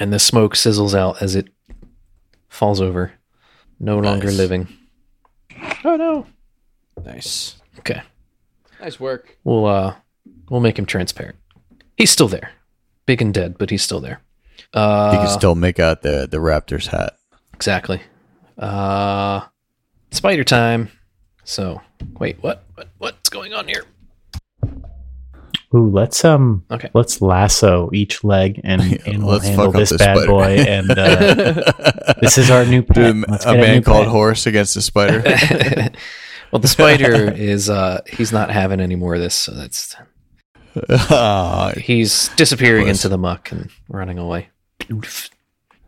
and 0.00 0.12
the 0.12 0.18
smoke 0.18 0.54
sizzles 0.54 0.94
out 0.94 1.22
as 1.22 1.34
it 1.36 1.48
falls 2.48 2.80
over, 2.80 3.12
no 3.78 3.98
longer 3.98 4.30
living. 4.30 4.66
Oh 5.84 5.96
no! 5.96 6.26
Nice. 7.04 7.56
Okay, 7.78 8.00
Nice 8.80 8.98
work. 8.98 9.36
we'll 9.44 9.66
uh, 9.66 9.94
we'll 10.50 10.60
make 10.60 10.78
him 10.78 10.86
transparent. 10.86 11.36
He's 11.96 12.10
still 12.10 12.28
there, 12.28 12.50
big 13.06 13.20
and 13.22 13.32
dead, 13.34 13.56
but 13.58 13.70
he's 13.70 13.82
still 13.82 14.00
there. 14.00 14.20
Uh, 14.74 15.10
you 15.12 15.18
can 15.18 15.28
still 15.28 15.54
make 15.54 15.78
out 15.78 16.02
the 16.02 16.26
the 16.30 16.38
raptor's 16.38 16.86
hat. 16.88 17.16
Exactly. 17.54 18.00
Uh 18.58 19.40
spider 20.10 20.44
time. 20.44 20.90
So 21.44 21.80
wait, 22.18 22.42
what? 22.42 22.64
What 22.74 22.88
what's 22.98 23.28
going 23.28 23.52
on 23.54 23.68
here? 23.68 23.84
Ooh, 25.74 25.88
let's 25.90 26.22
um 26.24 26.64
Okay. 26.70 26.90
let's 26.92 27.22
lasso 27.22 27.88
each 27.94 28.22
leg 28.24 28.60
and, 28.62 28.82
and 29.06 29.24
we'll 29.24 29.34
Let's 29.34 29.46
handle 29.46 29.66
fuck 29.72 29.80
this 29.80 29.88
this 29.90 29.98
bad 29.98 30.16
spider. 30.18 30.28
boy 30.30 30.56
and 30.68 30.90
uh, 30.90 32.14
this 32.20 32.36
is 32.38 32.50
our 32.50 32.64
new 32.66 32.82
pet. 32.82 32.96
Dude, 32.96 33.28
Let's 33.28 33.46
a 33.46 33.52
get 33.54 33.60
man 33.60 33.74
new 33.76 33.82
called 33.82 34.04
pet. 34.04 34.12
horse 34.12 34.46
against 34.46 34.76
a 34.76 34.82
spider. 34.82 35.22
well, 36.52 36.60
the 36.60 36.68
spider 36.68 37.30
is 37.32 37.70
uh 37.70 38.02
he's 38.06 38.32
not 38.32 38.50
having 38.50 38.80
any 38.80 38.96
more 38.96 39.14
of 39.14 39.20
this, 39.22 39.34
so 39.34 39.52
that's 39.52 39.96
Ah, 40.88 41.72
he's 41.76 42.28
disappearing 42.36 42.88
into 42.88 43.08
the 43.08 43.18
muck 43.18 43.52
and 43.52 43.70
running 43.88 44.18
away. 44.18 44.48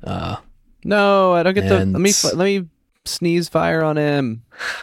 Uh 0.03 0.37
No, 0.85 1.33
I 1.33 1.43
don't 1.43 1.55
get 1.55 1.69
the. 1.69 1.79
Let 1.87 1.89
me 2.01 2.13
let 2.25 2.37
me 2.45 2.69
sneeze 3.05 3.49
fire 3.49 3.83
on 3.83 3.97
him. 3.97 4.43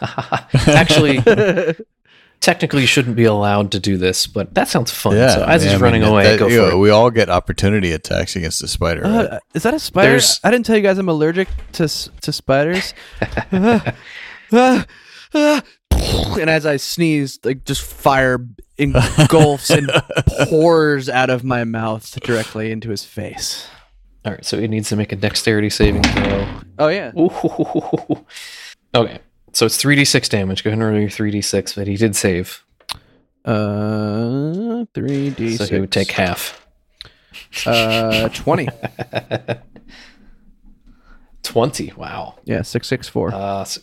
Actually, 0.66 1.18
technically, 2.40 2.80
you 2.82 2.86
shouldn't 2.86 3.16
be 3.16 3.24
allowed 3.24 3.70
to 3.72 3.80
do 3.80 3.96
this, 3.96 4.26
but 4.26 4.54
that 4.54 4.68
sounds 4.68 4.90
fun. 4.90 5.16
Yeah, 5.16 5.34
so 5.36 5.44
as 5.44 5.64
yeah, 5.64 5.72
he's 5.72 5.80
I 5.80 5.84
running 5.84 6.02
mean, 6.02 6.10
away, 6.10 6.24
that- 6.24 6.38
go 6.38 6.48
you 6.48 6.60
for 6.64 6.70
know, 6.70 6.76
it. 6.76 6.80
We 6.80 6.90
all 6.90 7.10
get 7.10 7.28
opportunity 7.30 7.92
attacks 7.92 8.34
against 8.36 8.60
the 8.60 8.68
spider. 8.68 9.02
right? 9.02 9.26
Uh, 9.26 9.38
is 9.54 9.62
that 9.62 9.74
a 9.74 9.78
spider? 9.78 10.10
There's- 10.10 10.40
I 10.44 10.50
didn't 10.50 10.66
tell 10.66 10.76
you 10.76 10.82
guys 10.82 10.98
I'm 10.98 11.08
allergic 11.08 11.48
to 11.72 11.88
to 11.88 12.32
spiders. 12.32 12.94
Ah, 13.52 13.94
ah, 14.52 14.86
ah. 15.34 15.62
and 16.40 16.48
as 16.50 16.66
I 16.66 16.76
sneeze, 16.76 17.38
like 17.44 17.64
just 17.64 17.82
fire 17.82 18.46
engulfs 18.78 19.70
and 19.70 19.90
pours 20.48 21.08
out 21.08 21.30
of 21.30 21.44
my 21.44 21.64
mouth 21.64 22.18
directly 22.22 22.70
into 22.70 22.90
his 22.90 23.04
face. 23.04 23.66
All 24.24 24.32
right, 24.32 24.44
so 24.44 24.58
he 24.60 24.68
needs 24.68 24.88
to 24.90 24.96
make 24.96 25.12
a 25.12 25.16
dexterity 25.16 25.68
saving 25.70 26.02
throw. 26.02 26.48
Oh 26.78 26.88
yeah. 26.88 27.12
Ooh. 27.18 28.26
Okay, 28.94 29.20
so 29.54 29.64
it's 29.64 29.82
3d6 29.82 30.28
damage. 30.28 30.62
Go 30.62 30.68
ahead 30.68 30.78
and 30.78 30.86
roll 30.86 31.00
your 31.00 31.08
3d6, 31.08 31.76
but 31.76 31.86
he 31.86 31.96
did 31.96 32.14
save, 32.14 32.62
Uh, 33.42 34.84
three 34.92 35.30
d. 35.30 35.56
so 35.56 35.64
he 35.64 35.80
would 35.80 35.90
take 35.90 36.10
half. 36.10 36.66
Uh, 37.64 38.28
twenty. 38.28 38.68
20. 41.42 41.92
Wow. 41.96 42.34
Yeah, 42.44 42.60
six 42.62 42.86
six 42.86 43.08
four. 43.08 43.32
Uh, 43.34 43.64
so, 43.64 43.80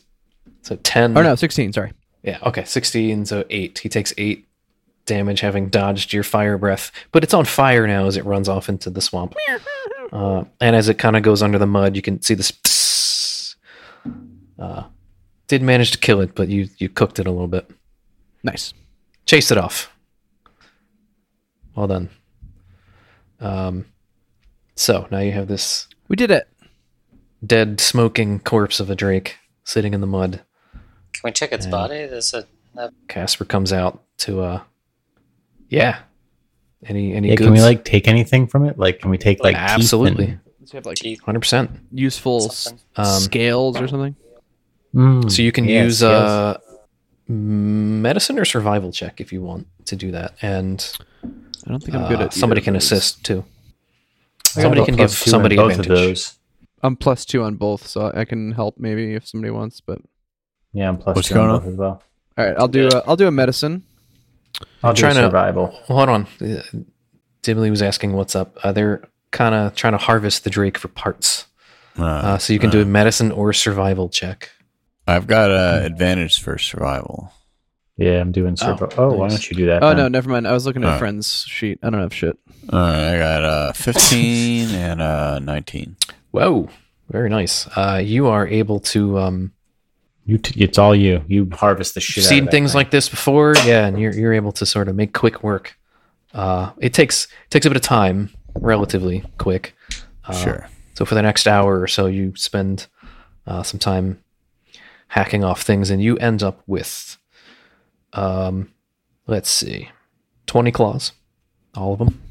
so 0.61 0.75
10. 0.75 1.17
oh 1.17 1.23
no, 1.23 1.35
sixteen. 1.35 1.73
Sorry. 1.73 1.91
Yeah, 2.23 2.39
okay, 2.43 2.63
16, 2.65 3.25
so 3.25 3.45
8. 3.49 3.79
He 3.79 3.89
takes 3.89 4.13
8 4.17 4.45
damage 5.05 5.39
having 5.39 5.69
dodged 5.69 6.13
your 6.13 6.23
fire 6.23 6.57
breath, 6.57 6.91
but 7.11 7.23
it's 7.23 7.33
on 7.33 7.45
fire 7.45 7.87
now 7.87 8.05
as 8.07 8.17
it 8.17 8.25
runs 8.25 8.47
off 8.49 8.69
into 8.69 8.89
the 8.89 9.01
swamp. 9.01 9.35
Uh, 10.11 10.43
and 10.59 10.75
as 10.75 10.89
it 10.89 10.97
kind 10.97 11.15
of 11.15 11.21
goes 11.21 11.43
under 11.43 11.59
the 11.59 11.67
mud, 11.67 11.95
you 11.95 12.01
can 12.01 12.19
see 12.19 12.33
this. 12.33 12.49
psst. 12.51 13.55
Uh, 14.57 14.81
did 15.47 15.61
manage 15.61 15.91
to 15.91 15.99
kill 15.99 16.19
it, 16.19 16.33
but 16.33 16.47
you, 16.47 16.67
you 16.79 16.89
cooked 16.89 17.19
it 17.19 17.27
a 17.27 17.31
little 17.31 17.47
bit. 17.47 17.69
Nice. 18.43 18.73
Chase 19.27 19.51
it 19.51 19.59
off. 19.59 19.93
Well 21.75 21.85
done. 21.85 22.09
Um, 23.39 23.85
so 24.73 25.07
now 25.11 25.19
you 25.19 25.31
have 25.31 25.47
this 25.47 25.87
We 26.07 26.15
did 26.15 26.31
it. 26.31 26.47
dead, 27.45 27.79
smoking 27.79 28.39
corpse 28.39 28.79
of 28.79 28.89
a 28.89 28.95
drake 28.95 29.37
sitting 29.63 29.93
in 29.93 30.01
the 30.01 30.07
mud. 30.07 30.41
Can 31.21 31.27
we 31.27 31.31
check 31.31 31.51
its 31.51 31.65
Yeah. 31.65 31.71
body? 31.71 32.05
There's 32.05 32.33
a 32.33 32.45
that 32.75 32.91
Kaspar 33.07 33.45
comes 33.45 33.73
out 33.73 34.01
to 34.19 34.41
uh 34.41 34.61
yeah. 35.69 35.99
Any 36.85 37.13
any 37.13 37.29
Yeah, 37.29 37.35
goods? 37.35 37.47
can 37.47 37.53
we 37.53 37.61
like 37.61 37.83
take 37.83 38.07
anything 38.07 38.47
from 38.47 38.65
it? 38.65 38.77
Like, 38.79 38.99
can 39.01 39.09
we 39.11 39.17
take 39.17 39.43
like 39.43 39.55
teeth 39.55 39.61
and- 39.63 39.71
absolutely. 39.81 40.37
Does 40.61 40.71
he 40.71 40.77
have 40.77 40.85
like 40.85 40.97
teeth. 40.97 41.21
Hundred 41.23 41.39
percent. 41.41 41.71
useful 41.91 42.45
s- 42.45 42.73
Um, 42.95 43.05
scales 43.19 43.79
or 43.81 43.87
something? 43.87 44.15
Mm, 44.95 45.29
So 45.31 45.41
you 45.41 45.51
can 45.51 45.65
yeah, 45.65 45.83
use 45.83 45.97
scales. 45.99 46.13
uh 46.13 46.57
medicine 47.27 48.39
or 48.39 48.45
survival 48.45 48.91
check 48.91 49.19
if 49.21 49.31
you 49.33 49.41
want 49.41 49.67
to 49.85 49.95
do 49.95 50.11
that. 50.11 50.33
And 50.41 50.79
I 51.23 51.69
don't 51.69 51.83
think 51.83 51.95
I'm 51.95 52.07
good 52.07 52.21
uh, 52.21 52.25
at. 52.25 52.33
somebody 52.33 52.61
can 52.61 52.75
assist 52.75 53.23
too. 53.23 53.43
I 54.55 54.61
somebody 54.61 54.83
can 54.85 54.95
give 54.95 55.11
somebody 55.11 55.55
both 55.55 55.71
advantage. 55.71 55.91
of 55.91 55.95
those. 55.97 56.39
I'm 56.81 56.95
plus 56.95 57.25
two 57.25 57.43
on 57.43 57.55
both, 57.55 57.85
so 57.85 58.11
I 58.15 58.25
can 58.25 58.53
help 58.53 58.75
maybe 58.79 59.13
if 59.13 59.27
somebody 59.27 59.51
wants. 59.51 59.81
But 59.81 59.99
Yeah, 60.73 60.87
I'm 60.89 60.97
plus 60.97 61.15
What's 61.15 61.27
two 61.29 61.33
going 61.35 61.49
both 61.49 61.65
as 61.67 61.75
well. 61.75 62.03
all 62.37 62.45
right, 62.45 62.55
I'll 62.57 62.67
do. 62.67 62.87
A, 62.87 63.03
I'll 63.07 63.15
do 63.15 63.27
a 63.27 63.31
medicine. 63.31 63.83
I'll 64.83 64.93
do 64.93 64.99
trying 65.01 65.15
to- 65.15 65.21
survival. 65.21 65.67
Hold 65.87 66.09
on. 66.09 66.27
Uh, 66.41 66.61
Dimly 67.41 67.69
was 67.71 67.81
asking 67.81 68.13
what's 68.13 68.35
up. 68.35 68.57
Uh, 68.63 68.71
they're 68.73 69.01
kind 69.31 69.55
of 69.55 69.73
trying 69.75 69.93
to 69.93 69.97
harvest 69.97 70.43
the 70.43 70.49
drake 70.49 70.77
for 70.77 70.89
parts. 70.89 71.45
Uh, 71.97 72.37
so 72.37 72.53
you 72.53 72.59
can 72.59 72.69
do 72.69 72.81
a 72.81 72.85
medicine 72.85 73.31
or 73.31 73.51
survival 73.53 74.07
check. 74.09 74.51
I've 75.07 75.27
got 75.27 75.51
uh, 75.51 75.79
advantage 75.83 76.41
for 76.41 76.57
survival. 76.57 77.33
Yeah, 77.97 78.21
I'm 78.21 78.31
doing 78.31 78.55
survival. 78.55 78.89
Oh, 78.97 79.13
why 79.17 79.27
nice. 79.27 79.33
don't 79.37 79.49
you 79.51 79.57
do 79.57 79.65
that? 79.67 79.83
Oh 79.83 79.89
then? 79.89 79.97
no, 79.97 80.07
never 80.07 80.29
mind. 80.29 80.47
I 80.47 80.53
was 80.53 80.65
looking 80.65 80.83
at 80.83 80.85
a 80.85 80.87
Alright. 80.89 80.99
Fren's 80.99 81.43
sheet. 81.47 81.79
I 81.83 81.89
don't 81.89 81.99
have 81.99 82.13
shit. 82.13 82.37
All 82.71 82.79
right, 82.79 83.15
I 83.15 83.17
got 83.17 83.43
uh, 83.43 83.73
15 83.73 84.69
and 84.69 85.01
uh, 85.01 85.39
19. 85.39 85.95
Whoa, 86.31 86.69
very 87.09 87.29
nice. 87.29 87.67
Uh, 87.75 88.01
you 88.03 88.27
are 88.27 88.47
able 88.47 88.79
to 88.81 89.17
um, 89.19 89.51
You 90.29 90.37
t- 90.37 90.63
it's 90.63 90.77
all 90.77 90.95
you. 90.95 91.23
You 91.27 91.49
harvest 91.51 91.93
the 91.95 92.01
shit. 92.01 92.17
You've 92.17 92.25
out 92.25 92.29
seen 92.29 92.39
of 92.39 92.45
that 92.45 92.51
things 92.51 92.71
thing. 92.71 92.77
like 92.79 92.91
this 92.91 93.09
before, 93.09 93.55
yeah, 93.65 93.87
and 93.87 93.99
you're 93.99 94.13
you're 94.13 94.33
able 94.33 94.51
to 94.53 94.65
sort 94.65 94.87
of 94.87 94.95
make 94.95 95.13
quick 95.13 95.41
work. 95.43 95.77
Uh, 96.33 96.71
it 96.77 96.93
takes 96.93 97.27
takes 97.49 97.65
a 97.65 97.69
bit 97.69 97.75
of 97.75 97.81
time, 97.81 98.29
relatively 98.55 99.23
quick. 99.37 99.75
Uh, 100.25 100.33
Sure. 100.33 100.69
So 100.93 101.05
for 101.05 101.15
the 101.15 101.21
next 101.21 101.47
hour 101.47 101.79
or 101.81 101.87
so, 101.87 102.05
you 102.07 102.33
spend 102.35 102.87
uh, 103.47 103.63
some 103.63 103.79
time 103.79 104.21
hacking 105.07 105.43
off 105.43 105.61
things, 105.63 105.89
and 105.89 106.03
you 106.03 106.17
end 106.17 106.43
up 106.43 106.61
with, 106.67 107.17
um, 108.13 108.71
let's 109.27 109.49
see, 109.49 109.89
twenty 110.45 110.71
claws, 110.71 111.13
all 111.75 111.93
of 111.93 111.99
them. 111.99 112.21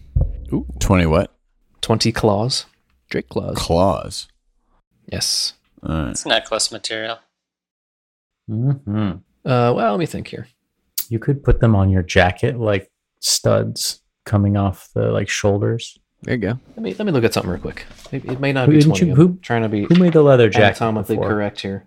Ooh. 0.53 0.66
20 0.79 1.07
what? 1.07 1.35
Twenty 1.81 2.12
claws. 2.12 2.66
Drake 3.11 3.29
claws. 3.29 3.57
Claws. 3.59 4.29
Yes. 5.11 5.55
All 5.83 5.95
right. 6.05 6.11
it's 6.11 6.25
necklace 6.27 6.70
material. 6.73 7.19
Mhm. 8.49 9.16
Uh, 9.45 9.73
well, 9.75 9.91
let 9.93 9.99
me 9.99 10.07
think 10.07 10.29
here. 10.29 10.47
You 11.09 11.19
could 11.19 11.43
put 11.43 11.61
them 11.61 11.75
on 11.75 11.91
your 11.91 12.03
jacket 12.03 12.59
like 12.59 12.91
studs 13.20 14.01
coming 14.25 14.57
off 14.57 14.89
the 14.95 15.11
like 15.11 15.29
shoulders. 15.29 15.99
There 16.23 16.35
you 16.35 16.41
go. 16.41 16.59
Let 16.77 16.79
me 16.83 16.95
let 16.95 17.07
me 17.07 17.12
look 17.12 17.25
at 17.25 17.33
something 17.35 17.51
real 17.51 17.61
quick. 17.61 17.87
It, 18.12 18.25
it 18.25 18.41
may 18.41 18.53
not 18.53 18.66
Who 18.66 18.73
be 18.73 18.79
didn't 18.81 18.91
twenty. 18.97 19.07
you- 19.07 19.15
who- 19.15 19.39
trying 19.41 19.62
to 19.62 19.69
be 19.69 19.85
Who 19.85 19.95
made 19.97 20.12
the 20.12 20.23
leather 20.23 20.49
jacket? 20.51 20.81
anatomically 20.83 21.16
before? 21.16 21.31
correct 21.31 21.61
here. 21.61 21.87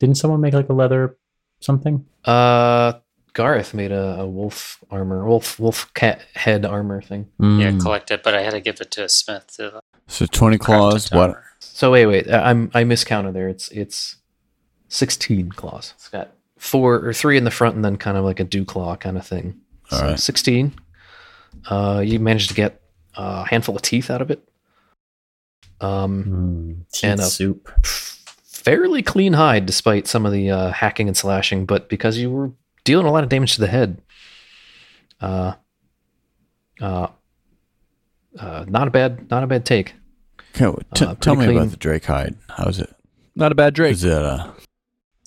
Didn't 0.00 0.16
someone 0.16 0.40
make 0.40 0.54
like 0.54 0.68
a 0.68 0.72
leather 0.74 1.16
something? 1.60 2.04
Uh, 2.24 2.94
Gareth 3.32 3.74
made 3.74 3.90
a, 3.90 4.20
a 4.20 4.26
wolf 4.28 4.84
armor, 4.90 5.26
wolf 5.26 5.58
wolf 5.58 5.92
cat 5.94 6.20
head 6.34 6.64
armor 6.64 7.00
thing. 7.02 7.26
Mm. 7.40 7.60
Yeah, 7.60 7.78
collect 7.82 8.10
it, 8.10 8.22
but 8.22 8.34
I 8.34 8.42
had 8.42 8.50
to 8.52 8.60
give 8.60 8.80
it 8.80 8.90
to 8.92 9.04
a 9.04 9.08
smith 9.08 9.46
to 9.56 9.80
So 10.06 10.26
20 10.26 10.58
claws. 10.58 11.10
What? 11.10 11.40
So 11.58 11.90
wait, 11.90 12.06
wait, 12.06 12.30
I- 12.30 12.50
I'm 12.50 12.70
I 12.74 12.84
miscounted 12.84 13.34
there. 13.34 13.48
It's 13.48 13.68
it's 13.70 14.16
sixteen 14.94 15.50
claws. 15.50 15.92
It's 15.96 16.08
got 16.08 16.32
four 16.56 17.04
or 17.04 17.12
three 17.12 17.36
in 17.36 17.44
the 17.44 17.50
front, 17.50 17.74
and 17.76 17.84
then 17.84 17.96
kind 17.96 18.16
of 18.16 18.24
like 18.24 18.40
a 18.40 18.44
dew 18.44 18.64
claw 18.64 18.96
kind 18.96 19.16
of 19.16 19.26
thing. 19.26 19.60
So 19.90 19.96
All 19.96 20.02
right. 20.10 20.20
sixteen. 20.20 20.74
Uh, 21.68 22.02
you 22.04 22.18
managed 22.20 22.48
to 22.48 22.54
get 22.54 22.80
a 23.16 23.46
handful 23.48 23.76
of 23.76 23.82
teeth 23.82 24.10
out 24.10 24.22
of 24.22 24.30
it. 24.30 24.46
Um, 25.80 26.24
Mm. 26.24 26.92
Teeth 26.92 27.10
And 27.10 27.20
a- 27.20 27.24
soup. 27.24 27.70
fairly 27.84 29.02
clean 29.02 29.34
hide 29.34 29.66
despite 29.66 30.06
some 30.06 30.24
of 30.24 30.32
the 30.32 30.50
uh, 30.50 30.70
hacking 30.72 31.06
and 31.08 31.16
slashing, 31.16 31.66
but 31.66 31.88
because 31.88 32.16
you 32.18 32.30
were 32.30 32.50
dealing 32.84 33.06
a 33.06 33.12
lot 33.12 33.22
of 33.22 33.28
damage 33.28 33.54
to 33.54 33.60
the 33.60 33.66
head, 33.66 34.00
uh, 35.20 35.52
uh, 36.80 37.08
uh, 38.38 38.64
not 38.68 38.88
a 38.88 38.90
bad, 38.90 39.30
not 39.30 39.42
a 39.42 39.46
bad 39.46 39.64
take. 39.66 39.94
Okay, 40.54 40.66
well, 40.66 40.78
t- 40.94 41.04
Uh, 41.04 41.14
tell 41.16 41.34
me 41.36 41.44
clean. 41.46 41.56
about 41.58 41.70
the 41.70 41.76
Drake 41.76 42.04
hide. 42.06 42.36
How's 42.48 42.78
it? 42.80 42.94
Not 43.36 43.52
a 43.52 43.54
bad 43.54 43.74
Drake. 43.74 43.92
Is 43.92 44.04
it 44.04 44.12
uh, 44.12 44.50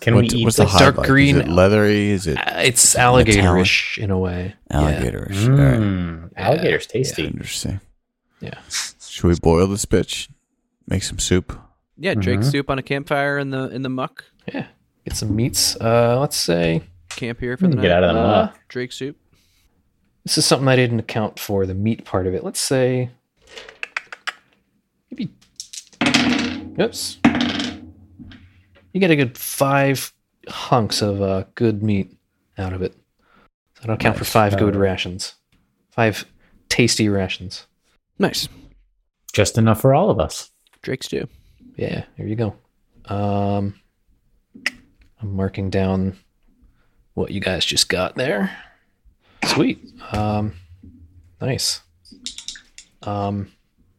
Can 0.01 0.13
what- 0.15 0.31
we 0.31 0.39
eat 0.39 0.43
what's 0.43 0.57
the 0.57 0.65
this? 0.65 0.77
dark 0.77 0.97
like? 0.97 1.07
green- 1.07 1.37
Is 1.37 1.41
it 1.41 1.47
leathery? 1.49 2.09
Is 2.11 2.27
it 2.27 2.37
Uh, 2.37 2.59
It's 2.59 2.95
alligator-ish 2.95 3.97
in 3.97 4.11
a 4.11 4.17
way. 4.19 4.53
Yeah. 4.69 4.77
alligator-ish? 4.79 5.35
Mm, 5.37 6.31
alligator's 6.35 6.85
tasty. 6.87 7.25
Interesting. 7.25 7.79
Yeah. 8.39 8.53
Should 9.01 9.27
we 9.27 9.35
boil 9.41 9.65
this 9.67 9.85
bitch? 9.85 10.29
Make 10.87 11.03
some 11.03 11.17
soup? 11.19 11.59
yeah, 11.97 12.13
Drake 12.13 12.41
Mhm. 12.41 12.51
soup 12.51 12.69
on 12.69 12.77
a 12.77 12.83
campfire 12.83 13.39
in 13.39 13.49
the 13.49 13.69
in 13.69 13.81
the 13.81 13.89
muck. 13.89 14.25
Yeah. 14.53 14.67
Get 15.05 15.17
some 15.17 15.35
meats. 15.35 15.75
Uh, 15.81 16.19
let's 16.19 16.37
say 16.37 16.83
Camp 17.09 17.39
here 17.39 17.57
for 17.57 17.65
the 17.67 17.73
Mm, 17.73 17.77
night. 17.77 17.81
Get 17.83 17.91
out 17.91 18.03
of 18.03 18.13
the 18.13 18.21
Uh, 18.21 18.27
muck. 18.27 18.59
Drake 18.67 18.91
soup. 18.91 19.15
this 20.23 20.37
is 20.37 20.45
something 20.45 20.67
I 20.67 20.75
didn't 20.75 20.99
account 20.99 21.39
for 21.39 21.65
the 21.65 21.73
meat 21.73 22.05
part 22.05 22.27
of 22.27 22.33
it. 22.35 22.43
Let's 22.43 22.59
say 22.59 23.09
maybe. 25.09 25.31
Oops. 26.79 27.17
You 28.97 29.01
get 29.01 29.11
a 29.11 29.15
good 29.15 29.37
five 29.37 30.11
hunks 30.47 31.03
of 31.03 31.21
uh, 31.21 31.43
good 31.53 31.83
meat 31.83 32.17
out 32.57 32.73
of 32.73 32.81
it. 32.81 32.93
So 33.75 33.81
I 33.83 33.85
don't 33.85 33.99
count 33.99 34.17
for 34.17 34.25
five 34.25 34.57
good 34.57 34.75
Uh, 34.75 34.79
rations. 34.79 35.35
Five 35.91 36.25
tasty 36.67 37.07
rations. 37.07 37.67
Nice. 38.17 38.49
Just 39.33 39.55
enough 39.59 39.81
for 39.81 39.93
all 39.93 40.09
of 40.09 40.19
us. 40.19 40.49
Drake's 40.81 41.05
stew. 41.05 41.27
Yeah, 41.75 42.05
here 42.15 42.25
you 42.25 42.35
go. 42.35 42.55
Um, 43.05 43.75
I'm 45.21 45.35
marking 45.35 45.69
down 45.69 46.17
what 47.13 47.29
you 47.29 47.39
guys 47.39 47.63
just 47.65 47.89
got 47.89 48.15
there. 48.15 48.49
Sweet. 49.45 49.79
Um, 50.11 50.53
nice. 51.39 51.81
Um, 53.03 53.51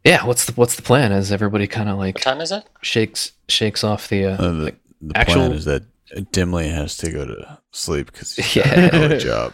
yeah. 0.03 0.25
What's 0.25 0.43
the 0.45 0.51
what's 0.55 0.75
the 0.75 0.81
plan? 0.81 1.13
As 1.13 1.31
everybody 1.31 1.67
kind 1.67 1.87
of 1.87 1.95
What 1.95 2.03
like 2.03 2.19
time 2.19 2.41
is 2.41 2.51
it? 2.51 2.65
shakes 2.81 3.31
shakes 3.47 3.81
off 3.85 4.09
the. 4.09 4.25
Uh, 4.25 4.31
Uh, 4.43 4.51
the 4.51 4.75
the 5.01 5.17
actual- 5.17 5.35
plan 5.35 5.51
is 5.53 5.65
that 5.65 5.83
Dimly 6.31 6.67
has 6.69 6.97
to 6.97 7.11
go 7.11 7.25
to 7.25 7.59
sleep 7.71 8.11
because 8.11 8.35
he's 8.35 8.55
got 8.63 8.65
Yeah. 8.77 8.95
another 8.95 9.19
job. 9.19 9.53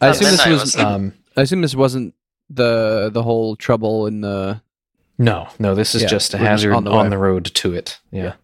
I 0.00 0.08
Oh, 0.08 0.10
assume 0.10 0.30
this 0.30 0.46
was. 0.46 0.60
was- 0.62 0.76
um, 0.76 1.14
I 1.36 1.42
assume 1.42 1.62
this 1.62 1.74
wasn't 1.74 2.14
the 2.50 3.10
the 3.12 3.22
whole 3.22 3.56
trouble 3.56 4.06
in 4.06 4.20
the. 4.20 4.60
no, 5.18 5.48
no. 5.58 5.74
This 5.74 5.94
is 5.94 6.02
Yeah, 6.02 6.08
just 6.08 6.34
a 6.34 6.38
hazard 6.38 6.72
on 6.72 6.86
on 6.86 7.06
the 7.06 7.10
the, 7.10 7.18
road 7.18 7.44
to 7.46 7.72
it. 7.74 7.98
Yeah. 8.12 8.34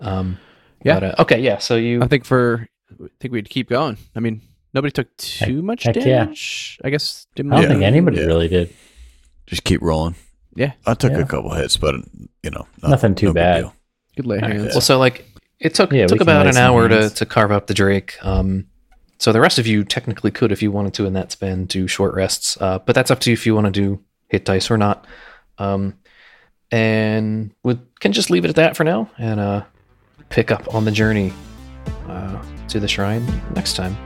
Um, 0.00 0.38
Yeah. 0.84 0.98
but, 1.00 1.18
uh, 1.18 1.22
okay. 1.22 1.40
Yeah. 1.40 1.58
So 1.58 1.76
you. 1.76 2.02
I 2.02 2.08
think 2.08 2.24
for 2.24 2.68
I 2.90 3.06
think 3.20 3.32
we'd 3.32 3.48
keep 3.48 3.68
going. 3.68 3.96
I 4.16 4.20
mean, 4.20 4.40
nobody 4.74 4.90
took 4.92 5.14
too 5.16 5.56
Heck- 5.56 5.64
much 5.64 5.82
heck 5.84 5.96
yeah. 5.96 6.02
damage. 6.24 6.78
I 6.84 6.90
guess 6.90 7.26
I 7.38 7.42
don't 7.42 7.52
Yeah. 7.62 7.68
think 7.68 7.82
anybody 7.82 8.18
yeah. 8.18 8.26
really 8.26 8.48
did. 8.48 8.72
Just 9.46 9.64
keep 9.64 9.80
rolling. 9.82 10.14
Yeah. 10.56 10.72
I 10.86 10.94
took 10.94 11.12
Yeah. 11.12 11.18
a 11.20 11.26
couple 11.26 11.54
hits, 11.54 11.76
but 11.76 11.94
you 12.42 12.50
know, 12.50 12.66
not- 12.82 12.90
Nothing 12.90 13.14
too 13.14 13.26
no 13.26 13.32
big 13.34 13.40
bad. 13.42 13.70
Deal. 14.22 14.30
good 14.38 14.40
lay 14.40 14.40
hands. 14.40 14.72
Well, 14.74 14.80
so 14.80 14.98
like 14.98 15.28
it 15.60 15.74
took 15.74 15.92
Yeah, 15.92 16.06
took 16.06 16.20
about 16.20 16.46
an 16.46 16.56
hour 16.56 16.88
to, 16.88 16.94
hands. 16.94 17.12
to 17.14 17.26
carve 17.26 17.52
up 17.52 17.66
the 17.66 17.74
Drake. 17.74 18.16
Um, 18.22 18.66
so 19.18 19.32
the 19.32 19.40
rest 19.40 19.58
of 19.58 19.66
you 19.66 19.84
technically 19.84 20.30
could, 20.32 20.50
if 20.50 20.62
you 20.62 20.72
wanted 20.72 20.94
to, 20.94 21.06
in 21.06 21.12
that 21.12 21.30
span, 21.30 21.66
do 21.66 21.86
short 21.86 22.14
rests. 22.14 22.56
Uh, 22.60 22.80
but 22.80 22.94
that's 22.94 23.10
up 23.10 23.20
to 23.20 23.30
you 23.30 23.34
if 23.34 23.46
you 23.46 23.54
want 23.54 23.66
to 23.66 23.70
do 23.70 24.02
hit 24.28 24.44
dice 24.44 24.70
or 24.70 24.76
not. 24.78 25.06
Um, 25.58 25.94
and 26.72 27.52
we 27.62 27.78
can 28.00 28.12
just 28.12 28.30
leave 28.30 28.44
it 28.44 28.48
at 28.48 28.56
that 28.56 28.76
for 28.76 28.82
now, 28.84 29.10
and 29.18 29.38
uh, 29.38 29.62
pick 30.30 30.50
up 30.50 30.74
on 30.74 30.84
the 30.84 30.90
journey 30.90 31.32
uh, 32.08 32.42
to 32.68 32.80
the 32.80 32.88
shrine 32.88 33.24
next 33.54 33.76
time. 33.76 33.96